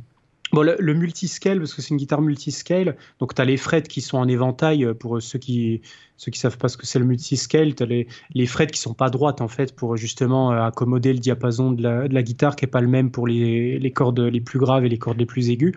Bon, 0.55 0.61
le, 0.61 0.93
multiscale, 0.93 1.59
parce 1.59 1.73
que 1.73 1.81
c'est 1.81 1.89
une 1.89 1.97
guitare 1.97 2.21
multiscale, 2.21 2.95
donc 3.19 3.35
tu 3.35 3.41
as 3.41 3.43
les 3.43 3.57
frettes 3.57 3.89
qui 3.89 3.99
sont 3.99 4.17
en 4.17 4.25
éventail, 4.25 4.85
euh, 4.85 4.93
pour 4.93 5.21
ceux 5.21 5.37
qui 5.37 5.81
ceux 6.15 6.31
qui 6.31 6.39
savent 6.39 6.57
pas 6.57 6.69
ce 6.69 6.77
que 6.77 6.85
c'est 6.85 6.97
le 6.97 7.03
multiscale, 7.03 7.75
tu 7.75 7.83
as 7.83 7.85
les, 7.85 8.07
les 8.33 8.45
frettes 8.45 8.71
qui 8.71 8.79
sont 8.79 8.93
pas 8.93 9.09
droites 9.09 9.41
en 9.41 9.49
fait, 9.49 9.75
pour 9.75 9.97
justement 9.97 10.53
euh, 10.53 10.61
accommoder 10.61 11.11
le 11.11 11.19
diapason 11.19 11.73
de 11.73 11.83
la, 11.83 12.07
de 12.07 12.13
la 12.13 12.23
guitare 12.23 12.55
qui 12.55 12.63
est 12.63 12.69
pas 12.69 12.79
le 12.79 12.87
même 12.87 13.11
pour 13.11 13.27
les, 13.27 13.77
les, 13.79 13.91
cordes 13.91 14.21
les 14.21 14.39
plus 14.39 14.57
graves 14.57 14.85
et 14.85 14.87
les 14.87 14.97
cordes 14.97 15.19
les 15.19 15.25
plus 15.25 15.49
aiguës. 15.49 15.75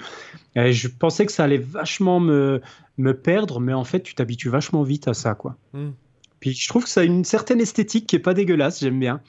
Et 0.54 0.72
je 0.72 0.86
pensais 0.86 1.26
que 1.26 1.32
ça 1.32 1.42
allait 1.42 1.58
vachement 1.58 2.20
me, 2.20 2.60
me 2.98 3.14
perdre, 3.14 3.58
mais 3.58 3.72
en 3.72 3.82
fait 3.82 4.04
tu 4.04 4.14
t'habitues 4.14 4.48
vachement 4.48 4.84
vite 4.84 5.08
à 5.08 5.14
ça. 5.14 5.34
quoi. 5.34 5.56
Hmm. 5.72 5.90
Puis 6.38 6.52
je 6.52 6.68
trouve 6.68 6.84
que 6.84 6.90
ça 6.90 7.00
a 7.00 7.04
une 7.04 7.24
certaine 7.24 7.60
esthétique 7.60 8.06
qui 8.06 8.14
est 8.14 8.20
pas 8.20 8.32
dégueulasse, 8.32 8.78
j'aime 8.78 9.00
bien. 9.00 9.22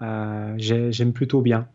Euh, 0.00 0.54
j'aime 0.58 1.12
plutôt 1.12 1.40
bien. 1.40 1.66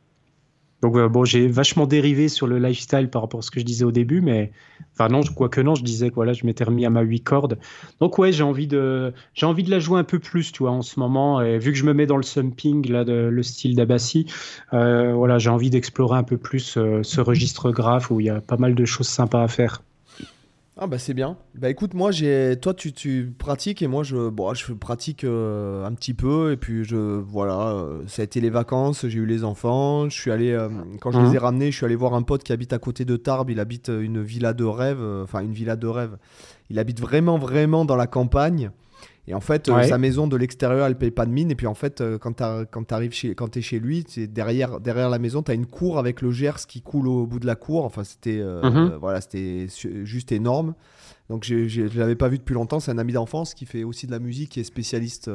Donc 0.82 0.96
euh, 0.96 1.10
bon, 1.10 1.26
j'ai 1.26 1.48
vachement 1.48 1.88
dérivé 1.88 2.30
sur 2.30 2.46
le 2.46 2.60
lifestyle 2.60 3.10
par 3.10 3.24
rapport 3.24 3.40
à 3.40 3.42
ce 3.42 3.50
que 3.50 3.60
je 3.60 3.66
disais 3.66 3.84
au 3.84 3.92
début, 3.92 4.22
mais 4.22 4.52
enfin 4.94 5.10
non, 5.10 5.22
quoique 5.24 5.60
non, 5.60 5.74
je 5.74 5.84
disais 5.84 6.10
que 6.10 6.16
voilà, 6.16 6.34
je 6.34 6.46
m'étais 6.46 6.64
remis 6.64 6.86
à 6.86 6.90
ma 6.90 7.02
8 7.02 7.22
cordes. 7.22 7.58
Donc 8.00 8.20
ouais, 8.20 8.32
j'ai 8.32 8.44
envie 8.44 8.68
de 8.68 9.14
j'ai 9.34 9.46
envie 9.48 9.64
de 9.64 9.72
la 9.72 9.80
jouer 9.80 10.00
un 10.00 10.04
peu 10.04 10.20
plus, 10.20 10.52
tu 10.52 10.64
vois, 10.64 10.72
en 10.72 10.84
ce 10.84 11.00
moment. 11.00 11.42
Et 11.42 11.58
vu 11.58 11.72
que 11.72 11.78
je 11.78 11.86
me 11.86 11.94
mets 11.94 12.06
dans 12.06 12.18
le 12.18 12.24
sumping 12.24 12.88
là, 12.92 13.04
le 13.04 13.44
style 13.44 13.76
d'Abassi, 13.76 14.28
euh, 14.74 15.14
voilà, 15.14 15.40
j'ai 15.40 15.50
envie 15.50 15.70
d'explorer 15.70 16.18
un 16.18 16.24
peu 16.24 16.38
plus 16.38 16.78
euh, 16.78 17.02
ce 17.04 17.22
registre 17.22 17.72
graphe 17.72 18.12
où 18.12 18.20
il 18.20 18.28
y 18.28 18.30
a 18.30 18.42
pas 18.42 18.58
mal 18.58 18.76
de 18.76 18.86
choses 18.86 19.08
sympas 19.08 19.44
à 19.44 19.48
faire. 19.48 19.82
Ah 20.80 20.86
bah 20.86 21.00
c'est 21.00 21.16
bien. 21.16 21.38
Bah 21.56 21.72
écoute, 21.72 21.96
moi 21.96 22.12
j'ai, 22.12 22.56
toi 22.62 22.72
tu, 22.72 22.94
tu 22.94 23.34
pratiques 23.36 23.82
et 23.82 23.88
moi 23.88 24.04
je, 24.04 24.30
bon, 24.30 24.54
je 24.54 24.74
pratique 24.74 25.24
euh, 25.24 25.84
un 25.84 25.92
petit 25.94 26.14
peu 26.14 26.52
et 26.52 26.58
puis 26.58 26.84
je, 26.84 26.96
voilà, 26.96 27.70
euh, 27.70 28.04
ça 28.06 28.22
a 28.22 28.26
été 28.26 28.40
les 28.42 28.52
vacances, 28.52 29.08
j'ai 29.08 29.18
eu 29.18 29.26
les 29.26 29.44
enfants, 29.44 30.08
je 30.08 30.16
suis 30.16 30.30
allé, 30.30 30.52
euh, 30.52 30.70
quand 31.02 31.12
je 31.12 31.20
les 31.20 31.32
ai 31.32 31.40
mmh. 31.40 31.42
ramenés, 31.42 31.72
je 31.72 31.78
suis 31.78 31.86
allé 31.86 31.96
voir 31.96 32.14
un 32.14 32.22
pote 32.22 32.44
qui 32.44 32.54
habite 32.54 32.74
à 32.74 32.78
côté 32.78 33.06
de 33.06 33.18
Tarbes, 33.18 33.50
il 33.50 33.60
habite 33.60 33.88
une 33.90 34.22
villa 34.22 34.54
de 34.54 34.66
rêve, 34.66 35.02
enfin 35.24 35.40
une 35.40 35.54
villa 35.54 35.76
de 35.76 35.88
rêve. 35.88 36.18
Il 36.70 36.78
habite 36.78 37.02
vraiment 37.02 37.40
vraiment 37.40 37.84
dans 37.84 37.96
la 37.96 38.08
campagne. 38.08 38.70
Et 39.30 39.34
en 39.34 39.42
fait, 39.42 39.68
euh, 39.68 39.84
sa 39.84 39.98
maison 39.98 40.26
de 40.26 40.38
l'extérieur, 40.38 40.88
elle 40.88 40.98
paye 40.98 41.12
pas 41.12 41.26
de 41.26 41.32
mine. 41.32 41.52
Et 41.52 41.56
puis 41.56 41.68
en 41.68 41.74
fait, 41.74 42.00
euh, 42.00 42.18
quand 42.18 42.34
tu 42.38 42.94
arrives 42.94 43.12
chez, 43.12 43.36
quand 43.36 43.58
es 43.58 43.62
chez 43.62 43.80
lui, 43.80 44.06
derrière, 44.30 44.80
derrière 44.80 45.10
la 45.10 45.20
maison, 45.20 45.44
tu 45.44 45.52
as 45.52 45.54
une 45.54 45.66
cour 45.66 46.00
avec 46.00 46.22
le 46.22 46.32
Gers 46.32 46.66
qui 46.66 46.82
coule 46.82 47.10
au 47.10 47.28
bout 47.28 47.40
de 47.40 47.46
la 47.46 47.56
cour. 47.56 47.84
Enfin, 47.84 48.06
c'était 48.06 48.40
euh, 48.40 48.62
mhm. 48.64 48.98
voilà, 49.02 49.20
c'était 49.20 49.68
juste 50.04 50.32
énorme. 50.32 50.76
Donc 51.30 51.44
je 51.44 51.56
ne 51.56 52.00
l'avais 52.00 52.16
pas 52.16 52.30
vu 52.30 52.38
depuis 52.38 52.54
longtemps. 52.54 52.80
C'est 52.80 52.92
un 52.92 52.98
ami 52.98 53.12
d'enfance 53.12 53.54
qui 53.54 53.66
fait 53.66 53.84
aussi 53.84 54.08
de 54.08 54.12
la 54.14 54.20
musique, 54.20 54.52
qui 54.52 54.62
est 54.62 54.64
spécialiste 54.64 55.30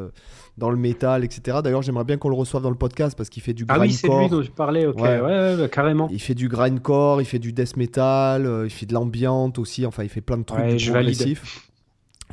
dans 0.56 0.70
le 0.70 0.78
métal, 0.78 1.22
etc. 1.22 1.58
D'ailleurs, 1.62 1.82
j'aimerais 1.82 2.04
bien 2.04 2.16
qu'on 2.16 2.30
le 2.30 2.34
reçoive 2.34 2.62
dans 2.62 2.70
le 2.70 2.76
podcast 2.76 3.14
parce 3.14 3.28
qu'il 3.28 3.42
fait 3.42 3.52
du 3.52 3.66
grindcore. 3.66 3.84
Ah 3.84 3.86
oui, 3.86 3.92
c'est 3.92 4.08
lui 4.08 4.28
dont 4.30 4.40
je 4.40 4.50
parlais. 4.50 4.86
Ok, 4.86 5.02
ouais. 5.02 5.20
Ouais, 5.20 5.68
carrément. 5.70 6.08
Il 6.10 6.22
fait 6.22 6.34
du 6.34 6.48
grindcore, 6.48 7.20
il 7.20 7.26
fait 7.26 7.38
du 7.38 7.52
death 7.52 7.76
metal, 7.76 8.62
il 8.64 8.70
fait 8.70 8.86
de 8.86 8.94
l'ambiance 8.94 9.58
aussi. 9.58 9.84
Enfin, 9.84 10.02
il 10.02 10.08
fait 10.08 10.22
plein 10.22 10.38
de 10.38 10.44
trucs 10.44 10.78
je 10.78 10.90
progressifs. 10.90 11.71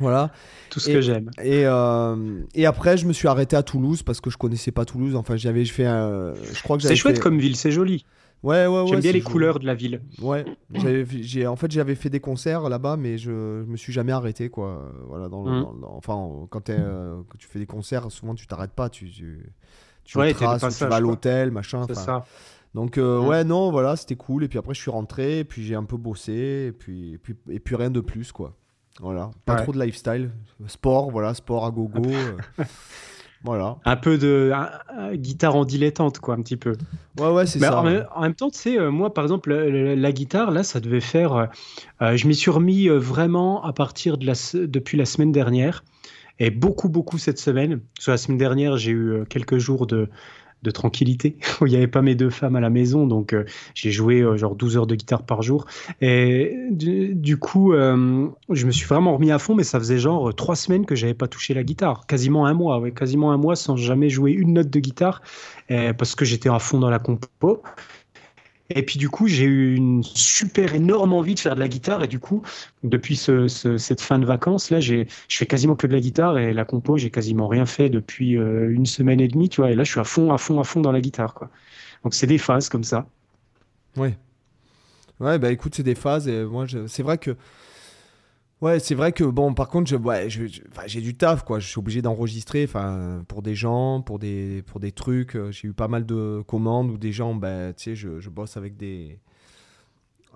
Voilà. 0.00 0.32
Tout 0.70 0.80
ce 0.80 0.90
que 0.90 1.00
j'aime. 1.00 1.30
Et, 1.42 1.66
euh, 1.66 2.40
et 2.54 2.66
après, 2.66 2.96
je 2.96 3.06
me 3.06 3.12
suis 3.12 3.28
arrêté 3.28 3.56
à 3.56 3.62
Toulouse 3.62 4.02
parce 4.02 4.20
que 4.20 4.30
je 4.30 4.36
connaissais 4.36 4.72
pas 4.72 4.84
Toulouse. 4.84 5.14
Enfin, 5.14 5.36
j'avais 5.36 5.64
fait 5.64 5.86
un. 5.86 6.34
Je 6.34 6.62
crois 6.62 6.76
que 6.76 6.82
C'est 6.82 6.96
chouette 6.96 7.20
comme 7.20 7.38
ville, 7.38 7.56
c'est 7.56 7.70
joli. 7.70 8.04
Ouais, 8.42 8.66
ouais, 8.66 8.80
ouais. 8.80 8.86
J'aime 8.88 9.00
bien 9.00 9.12
les 9.12 9.20
couleurs 9.20 9.58
de 9.58 9.66
la 9.66 9.74
ville. 9.74 10.00
Ouais. 10.22 10.44
j'ai, 10.72 11.46
en 11.46 11.56
fait, 11.56 11.70
j'avais 11.70 11.94
fait 11.94 12.08
des 12.08 12.20
concerts 12.20 12.68
là-bas, 12.68 12.96
mais 12.96 13.18
je, 13.18 13.62
je 13.64 13.70
me 13.70 13.76
suis 13.76 13.92
jamais 13.92 14.12
arrêté, 14.12 14.48
quoi. 14.48 14.90
Voilà, 15.08 15.28
dans, 15.28 15.44
mmh. 15.44 15.84
enfin, 15.84 16.46
quand, 16.48 16.70
euh, 16.70 17.20
tu 17.38 17.46
fais 17.46 17.58
des 17.58 17.66
concerts, 17.66 18.10
souvent 18.10 18.34
tu 18.34 18.46
t'arrêtes 18.46 18.72
pas, 18.72 18.88
tu, 18.88 19.10
tu, 19.10 19.52
tu, 20.04 20.18
ouais, 20.18 20.32
traces, 20.32 20.78
tu 20.78 20.84
vas 20.86 20.96
à 20.96 21.00
l'hôtel, 21.00 21.50
machin. 21.50 21.84
C'est 21.86 21.94
ça. 21.94 22.24
Donc 22.74 22.98
euh, 22.98 23.20
mmh. 23.20 23.26
ouais 23.26 23.44
non 23.44 23.72
voilà 23.72 23.96
c'était 23.96 24.14
cool 24.14 24.44
et 24.44 24.48
puis 24.48 24.56
après 24.56 24.74
je 24.74 24.80
suis 24.80 24.92
rentré 24.92 25.40
et 25.40 25.44
puis 25.44 25.64
j'ai 25.64 25.74
un 25.74 25.82
peu 25.82 25.96
bossé 25.96 26.66
et 26.68 26.72
puis, 26.72 27.14
et 27.14 27.18
puis 27.18 27.34
et 27.48 27.58
puis 27.58 27.74
rien 27.74 27.90
de 27.90 28.00
plus 28.00 28.30
quoi. 28.30 28.56
Voilà, 28.98 29.30
pas 29.46 29.56
trop 29.56 29.72
de 29.72 29.80
lifestyle. 29.80 30.30
Sport, 30.66 31.10
voilà, 31.10 31.34
sport 31.34 31.64
à 31.64 31.70
gogo. 31.70 32.02
Euh, 33.42 33.44
voilà. 33.44 33.78
Un 33.86 33.96
peu 33.96 34.18
de 34.18 34.52
guitare 35.14 35.56
en 35.56 35.64
dilettante, 35.64 36.18
quoi, 36.18 36.34
un 36.34 36.42
petit 36.42 36.58
peu. 36.58 36.74
Ouais, 37.18 37.30
ouais, 37.30 37.46
c'est 37.46 37.58
ça. 37.58 37.80
En, 37.80 38.20
même 38.20 38.34
temps, 38.34 38.50
tu 38.50 38.58
sais, 38.58 38.78
euh, 38.78 38.90
moi, 38.90 39.14
par 39.14 39.24
exemple, 39.24 39.50
la, 39.54 40.12
guitare, 40.12 40.50
là, 40.50 40.62
ça 40.62 40.78
devait 40.78 41.00
faire. 41.00 41.48
Euh, 42.02 42.16
je 42.16 42.28
m'y 42.28 42.34
suis 42.34 42.50
remis 42.50 42.88
vraiment 42.88 43.64
à 43.64 43.72
partir 43.72 44.18
de 44.18 44.26
la, 44.26 44.34
depuis 44.52 44.98
la 44.98 45.06
semaine 45.06 45.32
dernière. 45.32 45.84
Et 46.38 46.50
beaucoup, 46.50 46.90
beaucoup 46.90 47.16
cette 47.16 47.38
semaine. 47.38 47.80
Sur 47.98 48.12
la 48.12 48.18
semaine 48.18 48.36
dernière, 48.36 48.76
j'ai 48.76 48.90
eu 48.90 49.24
quelques 49.30 49.56
jours 49.56 49.86
de, 49.86 50.10
de 50.62 50.70
tranquillité 50.70 51.36
où 51.60 51.66
il 51.66 51.70
n'y 51.70 51.76
avait 51.76 51.86
pas 51.86 52.02
mes 52.02 52.14
deux 52.14 52.30
femmes 52.30 52.56
à 52.56 52.60
la 52.60 52.70
maison 52.70 53.06
donc 53.06 53.32
euh, 53.32 53.44
j'ai 53.74 53.90
joué 53.90 54.20
euh, 54.20 54.36
genre 54.36 54.54
12 54.54 54.76
heures 54.76 54.86
de 54.86 54.94
guitare 54.94 55.22
par 55.22 55.42
jour. 55.42 55.66
Et 56.00 56.56
du, 56.70 57.36
coup 57.38 57.72
euh, 57.72 58.28
je 58.50 58.66
me 58.66 58.70
suis 58.70 58.86
vraiment 58.86 59.14
remis 59.14 59.30
à 59.30 59.38
fond 59.38 59.54
mais 59.54 59.64
ça 59.64 59.78
faisait 59.78 59.98
genre 59.98 60.34
trois 60.34 60.56
semaines 60.56 60.86
que 60.86 60.94
j'avais 60.94 61.14
pas 61.14 61.28
touché 61.28 61.54
la 61.54 61.62
guitare. 61.62 62.06
Quasiment 62.06 62.46
un 62.46 62.54
mois 62.54 62.78
ouais, 62.78 62.92
quasiment 62.92 63.32
un 63.32 63.36
mois 63.36 63.56
sans 63.56 63.76
jamais 63.76 64.10
jouer 64.10 64.32
une 64.32 64.54
note 64.54 64.70
de 64.70 64.80
guitare 64.80 65.22
parce 65.68 66.14
que 66.14 66.24
j'étais 66.24 66.48
à 66.48 66.58
fond 66.58 66.78
dans 66.78 66.90
la 66.90 66.98
compo 66.98 67.62
et 68.70 68.82
puis 68.82 68.98
du 68.98 69.08
coup, 69.08 69.26
j'ai 69.26 69.44
eu 69.44 69.74
une 69.74 70.02
super 70.04 70.74
énorme 70.74 71.12
envie 71.12 71.34
de 71.34 71.40
faire 71.40 71.56
de 71.56 71.60
la 71.60 71.68
guitare. 71.68 72.04
Et 72.04 72.06
du 72.06 72.20
coup, 72.20 72.42
depuis 72.84 73.16
cette 73.16 74.00
fin 74.00 74.18
de 74.18 74.24
vacances, 74.24 74.70
là, 74.70 74.78
je 74.78 75.04
fais 75.28 75.46
quasiment 75.46 75.74
que 75.74 75.88
de 75.88 75.92
la 75.92 76.00
guitare 76.00 76.38
et 76.38 76.52
la 76.52 76.64
compo, 76.64 76.96
j'ai 76.96 77.10
quasiment 77.10 77.48
rien 77.48 77.66
fait 77.66 77.88
depuis 77.90 78.36
euh, 78.36 78.70
une 78.70 78.86
semaine 78.86 79.20
et 79.20 79.26
demie, 79.26 79.48
tu 79.48 79.60
vois. 79.60 79.72
Et 79.72 79.74
là, 79.74 79.82
je 79.82 79.90
suis 79.90 80.00
à 80.00 80.04
fond, 80.04 80.32
à 80.32 80.38
fond, 80.38 80.60
à 80.60 80.64
fond 80.64 80.80
dans 80.80 80.92
la 80.92 81.00
guitare, 81.00 81.34
quoi. 81.34 81.50
Donc 82.04 82.14
c'est 82.14 82.28
des 82.28 82.38
phases 82.38 82.68
comme 82.68 82.84
ça. 82.84 83.06
Ouais. 83.96 84.16
Ouais, 85.18 85.38
bah 85.38 85.50
écoute, 85.50 85.74
c'est 85.74 85.82
des 85.82 85.96
phases. 85.96 86.28
Et 86.28 86.44
moi, 86.44 86.66
c'est 86.86 87.02
vrai 87.02 87.18
que 87.18 87.36
Ouais, 88.60 88.78
c'est 88.78 88.94
vrai 88.94 89.12
que 89.12 89.24
bon, 89.24 89.54
par 89.54 89.68
contre, 89.68 89.90
j'ai 90.86 91.00
du 91.00 91.14
taf 91.14 91.44
quoi. 91.44 91.60
Je 91.60 91.66
suis 91.66 91.78
obligé 91.78 92.02
d'enregistrer, 92.02 92.64
enfin, 92.64 93.24
pour 93.26 93.40
des 93.40 93.54
gens, 93.54 94.02
pour 94.02 94.18
des, 94.18 94.62
pour 94.66 94.80
des 94.80 94.92
trucs. 94.92 95.34
Euh, 95.34 95.50
j'ai 95.50 95.68
eu 95.68 95.72
pas 95.72 95.88
mal 95.88 96.04
de 96.04 96.42
commandes 96.46 96.90
où 96.90 96.98
des 96.98 97.12
gens, 97.12 97.34
ben, 97.34 97.72
tu 97.72 97.84
sais, 97.84 97.96
je, 97.96 98.20
je, 98.20 98.28
bosse 98.28 98.58
avec 98.58 98.76
des, 98.76 99.18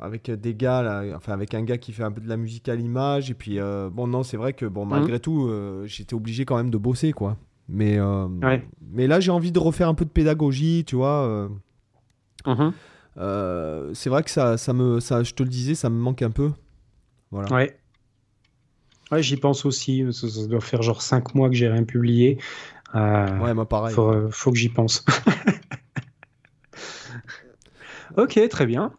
avec 0.00 0.30
des 0.30 0.54
gars 0.54 0.80
là, 0.82 1.04
enfin 1.14 1.34
avec 1.34 1.52
un 1.52 1.62
gars 1.62 1.76
qui 1.76 1.92
fait 1.92 2.02
un 2.02 2.12
peu 2.12 2.22
de 2.22 2.28
la 2.28 2.38
musique 2.38 2.66
à 2.70 2.74
l'image. 2.74 3.30
Et 3.30 3.34
puis 3.34 3.58
euh, 3.58 3.90
bon, 3.92 4.06
non, 4.06 4.22
c'est 4.22 4.38
vrai 4.38 4.54
que 4.54 4.64
bon, 4.64 4.86
malgré 4.86 5.16
mmh. 5.16 5.20
tout, 5.20 5.46
euh, 5.46 5.84
j'étais 5.86 6.14
obligé 6.14 6.46
quand 6.46 6.56
même 6.56 6.70
de 6.70 6.78
bosser 6.78 7.12
quoi. 7.12 7.36
Mais, 7.68 7.98
mais 8.92 9.06
là, 9.06 9.20
j'ai 9.20 9.30
envie 9.30 9.50
de 9.50 9.58
refaire 9.58 9.88
un 9.88 9.94
peu 9.94 10.04
de 10.04 10.10
pédagogie, 10.10 10.84
tu 10.86 10.96
vois. 10.96 11.48
Mmh. 12.46 12.70
c'est 13.94 14.10
vrai 14.10 14.22
que 14.22 14.30
ça, 14.30 14.58
ça 14.58 14.72
me, 14.74 15.00
ça, 15.00 15.22
je 15.22 15.32
te 15.32 15.42
le 15.42 15.48
disais, 15.48 15.74
ça 15.74 15.90
me 15.90 15.98
manque 15.98 16.22
un 16.22 16.30
peu. 16.30 16.52
Voilà. 17.30 17.54
Ouais. 17.54 17.78
Ouais, 19.10 19.22
j'y 19.22 19.36
pense 19.36 19.64
aussi. 19.64 20.04
Ça, 20.12 20.26
doit 20.46 20.60
faire 20.60 20.82
genre 20.82 21.02
5 21.02 21.34
mois 21.34 21.48
que 21.48 21.54
j'ai 21.54 21.68
rien 21.68 21.84
publié. 21.84 22.38
Euh, 22.94 23.38
ouais, 23.38 23.54
moi 23.54 23.68
pareil. 23.68 23.94
Faut, 23.94 24.08
euh, 24.08 24.28
faut 24.30 24.52
que 24.52 24.58
j'y 24.58 24.68
pense. 24.68 25.04
ok, 28.16 28.48
très 28.48 28.66
bien. 28.66 28.92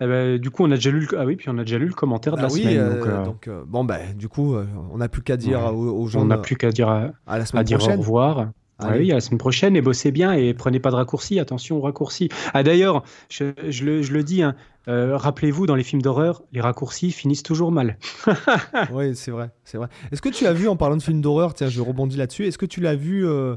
Eh 0.00 0.06
ben, 0.06 0.38
du 0.38 0.50
coup, 0.50 0.64
on 0.64 0.70
a 0.70 0.74
déjà 0.74 0.90
lu 0.90 1.00
le... 1.00 1.18
ah 1.18 1.24
oui, 1.24 1.36
puis 1.36 1.48
on 1.48 1.58
a 1.58 1.64
déjà 1.64 1.78
lu 1.78 1.86
le 1.86 1.94
commentaire 1.94 2.34
de 2.34 2.40
ah 2.40 2.44
la 2.44 2.48
semaine. 2.48 2.78
Euh, 2.78 3.24
donc, 3.24 3.48
bon 3.66 3.84
ben, 3.84 4.16
du 4.16 4.28
coup, 4.28 4.56
on 4.92 4.96
n'a 4.96 5.08
plus 5.08 5.22
qu'à 5.22 5.36
dire 5.36 5.74
aux, 5.74 6.06
gens. 6.08 6.22
On 6.22 6.24
n'a 6.26 6.38
plus 6.38 6.56
qu'à 6.56 6.70
dire 6.70 6.88
à, 6.88 7.38
la 7.38 7.46
semaine 7.46 7.60
à 7.60 7.64
dire 7.64 7.82
au 7.82 7.90
revoir. 7.90 8.48
Ah 8.78 8.94
oui, 8.96 9.12
à 9.12 9.14
la 9.14 9.20
semaine 9.20 9.38
prochaine, 9.38 9.76
et 9.76 9.80
bossez 9.80 10.10
bien 10.10 10.32
et 10.32 10.54
prenez 10.54 10.80
pas 10.80 10.90
de 10.90 10.96
raccourcis. 10.96 11.38
Attention 11.38 11.78
aux 11.78 11.80
raccourcis. 11.80 12.28
Ah 12.52 12.62
d'ailleurs, 12.62 13.04
je, 13.28 13.44
le, 13.84 14.02
je, 14.02 14.12
le, 14.12 14.22
dis, 14.24 14.42
hein, 14.42 14.56
euh, 14.88 15.16
rappelez-vous, 15.16 15.66
dans 15.66 15.76
les 15.76 15.84
films 15.84 16.02
d'horreur, 16.02 16.42
les 16.52 16.60
raccourcis 16.60 17.12
finissent 17.12 17.42
toujours 17.42 17.70
mal. 17.70 17.98
oui, 18.92 19.14
c'est 19.14 19.30
vrai, 19.30 19.50
c'est 19.64 19.78
vrai. 19.78 19.88
Est-ce 20.10 20.22
que 20.22 20.28
tu 20.28 20.46
as 20.46 20.52
vu, 20.52 20.68
en 20.68 20.76
parlant 20.76 20.96
de 20.96 21.02
films 21.02 21.20
d'horreur, 21.20 21.54
tiens, 21.54 21.68
je 21.68 21.80
rebondis 21.80 22.16
là-dessus, 22.16 22.46
est-ce 22.46 22.58
que 22.58 22.66
tu 22.66 22.80
l'as 22.80 22.96
vu 22.96 23.26
euh, 23.26 23.56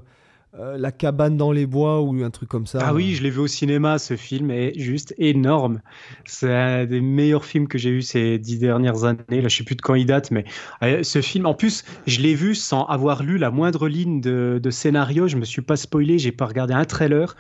euh, 0.60 0.78
La 0.78 0.92
cabane 0.92 1.38
dans 1.38 1.52
les 1.52 1.66
bois 1.66 2.02
ou 2.02 2.24
un 2.24 2.30
truc 2.30 2.50
comme 2.50 2.66
ça 2.66 2.80
Ah 2.82 2.94
oui, 2.94 3.16
je 3.16 3.24
l'ai 3.24 3.30
vu 3.30 3.40
au 3.40 3.48
cinéma, 3.48 4.00
ce 4.00 4.16
film 4.16 4.52
est 4.52 4.78
juste 4.80 5.14
énorme. 5.18 5.82
C'est 6.26 6.54
un 6.54 6.86
des 6.86 7.02
meilleurs 7.02 7.46
films 7.46 7.68
que 7.68 7.78
j'ai 7.78 7.90
eu 7.92 8.02
ces 8.02 8.40
dix 8.40 8.60
dernières 8.60 9.04
années. 9.04 9.42
Là, 9.42 9.48
je 9.48 9.58
sais 9.58 9.64
plus 9.64 9.76
de 9.76 9.82
quand 9.82 9.96
il 9.96 10.06
date, 10.06 10.32
mais 10.32 10.46
ce 10.82 11.22
film, 11.22 11.46
en 11.46 11.54
plus, 11.54 11.84
je 12.08 12.22
l'ai 12.22 12.36
vu 12.36 12.56
sans 12.56 12.86
avoir 12.86 13.24
lu 13.24 13.38
la 13.38 13.52
moindre 13.52 13.88
ligne 13.88 14.22
de, 14.22 14.60
de 14.62 14.70
scénario. 14.70 15.28
Je 15.28 15.38
me 15.38 15.46
suis 15.46 15.62
pas 15.62 15.76
spoilé, 15.78 16.20
j'ai 16.20 16.32
pas 16.32 16.46
regardé 16.46 16.74
un 16.74 16.86
trailer. 16.86 17.36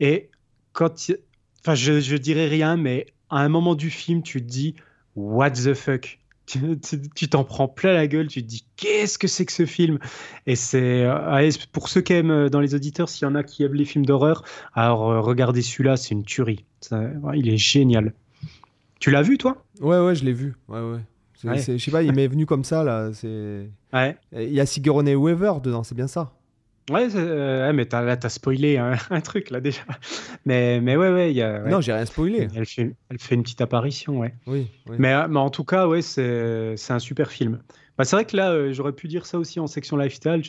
Et 0.00 0.30
quand 0.72 1.10
Enfin, 1.62 1.74
je, 1.74 2.00
je 2.00 2.16
dirais 2.16 2.46
rien, 2.48 2.76
mais 2.76 3.06
à 3.28 3.40
un 3.40 3.48
moment 3.50 3.74
du 3.74 3.90
film, 3.90 4.22
tu 4.22 4.40
te 4.40 4.46
dis 4.48 4.76
What 5.14 5.50
the 5.52 5.74
fuck? 5.74 6.19
Tu 7.14 7.28
t'en 7.28 7.44
prends 7.44 7.68
plein 7.68 7.92
la 7.92 8.06
gueule, 8.06 8.28
tu 8.28 8.42
te 8.42 8.48
dis 8.48 8.64
qu'est-ce 8.76 9.18
que 9.18 9.28
c'est 9.28 9.46
que 9.46 9.52
ce 9.52 9.66
film? 9.66 9.98
Et 10.46 10.56
c'est 10.56 11.04
euh, 11.04 11.50
pour 11.72 11.88
ceux 11.88 12.00
qui 12.00 12.12
aiment 12.14 12.30
euh, 12.30 12.48
dans 12.48 12.60
les 12.60 12.74
auditeurs, 12.74 13.08
s'il 13.08 13.26
y 13.26 13.30
en 13.30 13.34
a 13.34 13.42
qui 13.42 13.62
aiment 13.62 13.74
les 13.74 13.84
films 13.84 14.06
d'horreur, 14.06 14.44
alors 14.74 15.10
euh, 15.10 15.20
regardez 15.20 15.62
celui-là, 15.62 15.96
c'est 15.96 16.10
une 16.10 16.24
tuerie. 16.24 16.64
il 17.34 17.48
est 17.48 17.56
génial. 17.56 18.12
Tu 18.98 19.10
l'as 19.10 19.22
vu 19.22 19.38
toi? 19.38 19.64
Ouais 19.80 19.98
ouais, 19.98 20.14
je 20.14 20.24
l'ai 20.24 20.32
vu. 20.32 20.54
Ouais 20.68 20.80
ouais. 20.80 21.00
Je 21.42 21.78
sais 21.78 21.90
pas, 21.90 22.02
il 22.02 22.12
m'est 22.12 22.28
venu 22.28 22.44
comme 22.46 22.64
ça 22.64 22.84
là. 22.84 23.10
C'est. 23.14 23.70
Ouais. 23.92 24.16
Il 24.32 24.52
y 24.52 24.60
a 24.60 24.66
Sigourney 24.66 25.14
Weaver 25.14 25.54
dedans, 25.62 25.82
c'est 25.82 25.94
bien 25.94 26.08
ça? 26.08 26.32
Ouais, 26.90 27.08
euh, 27.14 27.72
mais 27.72 27.94
as, 27.94 28.02
là, 28.02 28.16
t'as 28.16 28.28
spoilé 28.28 28.76
un, 29.10 29.20
truc, 29.20 29.50
là, 29.50 29.60
déjà. 29.60 29.82
Mais, 30.44 30.80
mais 30.80 30.96
ouais, 30.96 31.12
ouais, 31.12 31.32
y 31.32 31.42
a, 31.42 31.60
Non, 31.60 31.80
j'ai 31.80 31.92
rien 31.92 32.04
spoilé. 32.04 32.48
Elle 32.54 32.66
fait, 32.66 32.94
elle 33.08 33.18
fait 33.18 33.34
une 33.34 33.42
petite 33.42 33.60
apparition, 33.60 34.18
ouais. 34.18 34.34
Oui. 34.46 34.66
Mais, 34.98 35.28
mais, 35.28 35.38
en 35.38 35.50
tout 35.50 35.64
cas, 35.64 35.86
ouais, 35.86 36.02
c'est 36.02 36.74
un 36.90 36.98
super 36.98 37.30
film. 37.30 37.60
Bah, 38.00 38.04
c'est 38.04 38.16
vrai 38.16 38.24
que 38.24 38.34
là, 38.34 38.50
euh, 38.52 38.72
j'aurais 38.72 38.94
pu 38.94 39.08
dire 39.08 39.26
ça 39.26 39.38
aussi 39.38 39.60
en 39.60 39.66
section 39.66 39.98
lifestyle. 39.98 40.42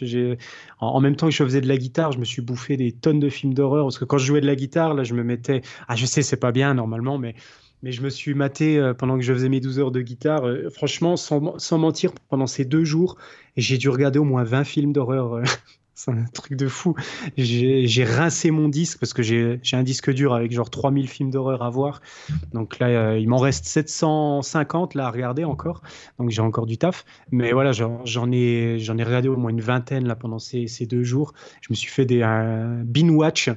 En, 0.79 0.87
en, 0.87 1.01
même 1.01 1.17
temps 1.17 1.27
que 1.27 1.33
je 1.33 1.43
faisais 1.43 1.59
de 1.59 1.67
la 1.67 1.75
guitare, 1.75 2.13
je 2.13 2.17
me 2.17 2.23
suis 2.23 2.41
bouffé 2.41 2.77
des 2.77 2.93
tonnes 2.93 3.19
de 3.19 3.27
films 3.27 3.53
d'horreur. 3.53 3.83
Parce 3.85 3.99
que 3.99 4.05
quand 4.05 4.17
je 4.17 4.25
jouais 4.25 4.39
de 4.39 4.47
la 4.47 4.55
guitare, 4.55 4.93
là, 4.93 5.03
je 5.03 5.13
me 5.13 5.21
mettais. 5.21 5.61
Ah, 5.89 5.97
je 5.97 6.05
sais, 6.05 6.21
c'est 6.21 6.37
pas 6.37 6.53
bien 6.53 6.73
normalement, 6.73 7.17
mais, 7.17 7.35
mais 7.83 7.91
je 7.91 8.03
me 8.03 8.09
suis 8.09 8.33
maté 8.35 8.77
euh, 8.77 8.93
pendant 8.93 9.17
que 9.17 9.23
je 9.23 9.33
faisais 9.33 9.49
mes 9.49 9.59
12 9.59 9.79
heures 9.79 9.91
de 9.91 9.99
guitare. 9.99 10.47
Euh, 10.47 10.69
franchement, 10.69 11.17
sans, 11.17 11.59
sans, 11.59 11.77
mentir, 11.77 12.13
pendant 12.29 12.47
ces 12.47 12.63
deux 12.63 12.85
jours, 12.85 13.17
j'ai 13.57 13.77
dû 13.77 13.89
regarder 13.89 14.17
au 14.17 14.23
moins 14.23 14.45
20 14.45 14.63
films 14.63 14.93
d'horreur 14.93 15.41
un 16.07 16.23
truc 16.33 16.55
de 16.55 16.67
fou. 16.67 16.95
J'ai 17.37 18.03
rincé 18.03 18.51
mon 18.51 18.69
disque 18.69 18.99
parce 18.99 19.13
que 19.13 19.21
j'ai 19.21 19.59
un 19.73 19.83
disque 19.83 20.11
dur 20.11 20.33
avec 20.33 20.51
genre 20.51 20.69
3000 20.69 21.07
films 21.07 21.31
d'horreur 21.31 21.63
à 21.63 21.69
voir. 21.69 22.01
Donc 22.53 22.79
là, 22.79 22.87
euh, 22.87 23.19
il 23.19 23.27
m'en 23.27 23.37
reste 23.37 23.65
750 23.65 24.95
là 24.95 25.07
à 25.07 25.11
regarder 25.11 25.43
encore. 25.43 25.81
Donc 26.19 26.29
j'ai 26.29 26.41
encore 26.41 26.65
du 26.65 26.77
taf. 26.77 27.05
Mais 27.31 27.51
voilà, 27.51 27.71
j'en 27.71 28.31
ai, 28.31 28.77
regardé 28.79 29.27
au 29.27 29.37
moins 29.37 29.51
une 29.51 29.61
vingtaine 29.61 30.07
là 30.07 30.15
pendant 30.15 30.39
ces, 30.39 30.67
deux 30.89 31.03
jours. 31.03 31.33
Je 31.61 31.67
me 31.69 31.75
suis 31.75 31.89
fait 31.89 32.05
des 32.05 32.21
binge-watch. 32.85 33.49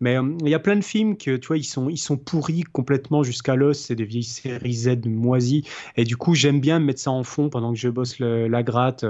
Mais 0.00 0.16
euh, 0.16 0.36
il 0.40 0.48
y 0.48 0.54
a 0.54 0.58
plein 0.58 0.76
de 0.76 0.84
films 0.84 1.16
que 1.16 1.36
tu 1.36 1.48
vois, 1.48 1.56
ils 1.56 1.64
sont, 1.64 1.88
ils 1.88 1.98
sont 1.98 2.16
pourris 2.16 2.62
complètement 2.62 3.22
jusqu'à 3.22 3.56
l'os. 3.56 3.78
C'est 3.78 3.96
des 3.96 4.04
vieilles 4.04 4.22
séries 4.22 4.74
Z 4.74 5.06
moisies. 5.06 5.64
Et 5.96 6.04
du 6.04 6.16
coup, 6.16 6.34
j'aime 6.34 6.60
bien 6.60 6.78
mettre 6.78 7.00
ça 7.00 7.10
en 7.10 7.24
fond 7.24 7.48
pendant 7.48 7.72
que 7.72 7.78
je 7.78 7.88
bosse 7.88 8.18
la 8.18 8.62
gratte 8.62 9.04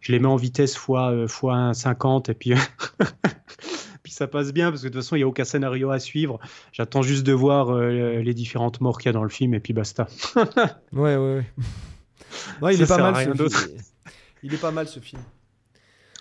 je 0.00 0.12
les 0.12 0.18
mets 0.18 0.26
en 0.26 0.36
vitesse 0.36 0.76
fois, 0.76 1.10
euh, 1.12 1.28
fois 1.28 1.72
50 1.74 2.30
et 2.30 2.34
puis, 2.34 2.54
puis 4.02 4.12
ça 4.12 4.26
passe 4.26 4.52
bien 4.52 4.70
parce 4.70 4.82
que 4.82 4.88
de 4.88 4.92
toute 4.92 5.02
façon, 5.02 5.16
il 5.16 5.20
n'y 5.20 5.24
a 5.24 5.28
aucun 5.28 5.44
scénario 5.44 5.90
à 5.90 6.00
suivre. 6.00 6.40
J'attends 6.72 7.02
juste 7.02 7.24
de 7.24 7.32
voir 7.32 7.70
euh, 7.70 8.20
les 8.20 8.34
différentes 8.34 8.80
morts 8.80 8.98
qu'il 8.98 9.06
y 9.06 9.10
a 9.10 9.12
dans 9.12 9.22
le 9.22 9.30
film 9.30 9.54
et 9.54 9.60
puis 9.60 9.72
basta. 9.72 10.08
ouais, 10.92 11.16
ouais, 11.16 11.44
ouais. 12.62 12.74
il 12.74 12.82
est 12.82 12.86
pas 12.86 12.98
mal 12.98 13.16
ce 13.16 13.44
film. 13.44 13.78
Il 14.42 14.54
est 14.54 14.60
pas 14.60 14.70
mal 14.70 14.88
ce 14.88 15.00
film. 15.00 15.22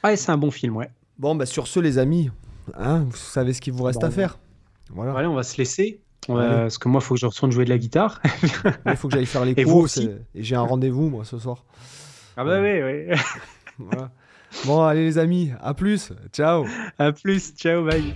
Ouais, 0.04 0.16
c'est 0.16 0.32
un 0.32 0.38
bon 0.38 0.52
film, 0.52 0.76
ouais. 0.76 0.90
Bon, 1.18 1.36
bah 1.36 1.46
sur 1.46 1.68
ce, 1.68 1.80
les 1.80 1.98
amis, 1.98 2.30
hein, 2.78 3.06
vous 3.10 3.16
savez 3.18 3.54
ce 3.54 3.62
qu'il 3.62 3.74
vous 3.74 3.84
reste 3.84 4.04
à 4.04 4.12
faire. 4.12 4.40
Voilà. 4.92 5.14
Allez, 5.14 5.28
on 5.28 5.36
va 5.36 5.44
se 5.44 5.58
laisser. 5.58 6.02
parce 6.28 6.78
que 6.78 6.90
moi, 6.90 7.00
il 7.02 7.06
faut 7.06 7.14
que 7.16 7.20
je 7.20 7.26
retourne 7.26 7.52
jouer 7.52 7.66
de 7.66 7.70
la 7.70 7.78
guitare. 7.78 8.22
Il 8.86 8.96
faut 8.96 9.08
que 9.08 9.16
j'aille 9.16 9.26
faire 9.26 9.46
les 9.46 9.54
et 9.56 9.64
courses. 9.64 9.98
Et, 9.98 10.16
et 10.36 10.44
j'ai 10.44 10.56
un 10.56 10.62
rendez-vous, 10.62 11.10
moi, 11.10 11.26
ce 11.26 11.40
soir. 11.40 11.66
Ah 12.38 12.44
bah 12.44 12.62
oui, 12.62 12.82
oui. 12.82 13.88
Bon, 14.66 14.84
allez 14.84 15.04
les 15.06 15.18
amis, 15.18 15.52
à 15.62 15.74
plus. 15.74 16.12
Ciao. 16.34 16.66
À 16.98 17.12
plus. 17.12 17.54
Ciao, 17.56 17.84
bye. 17.86 18.14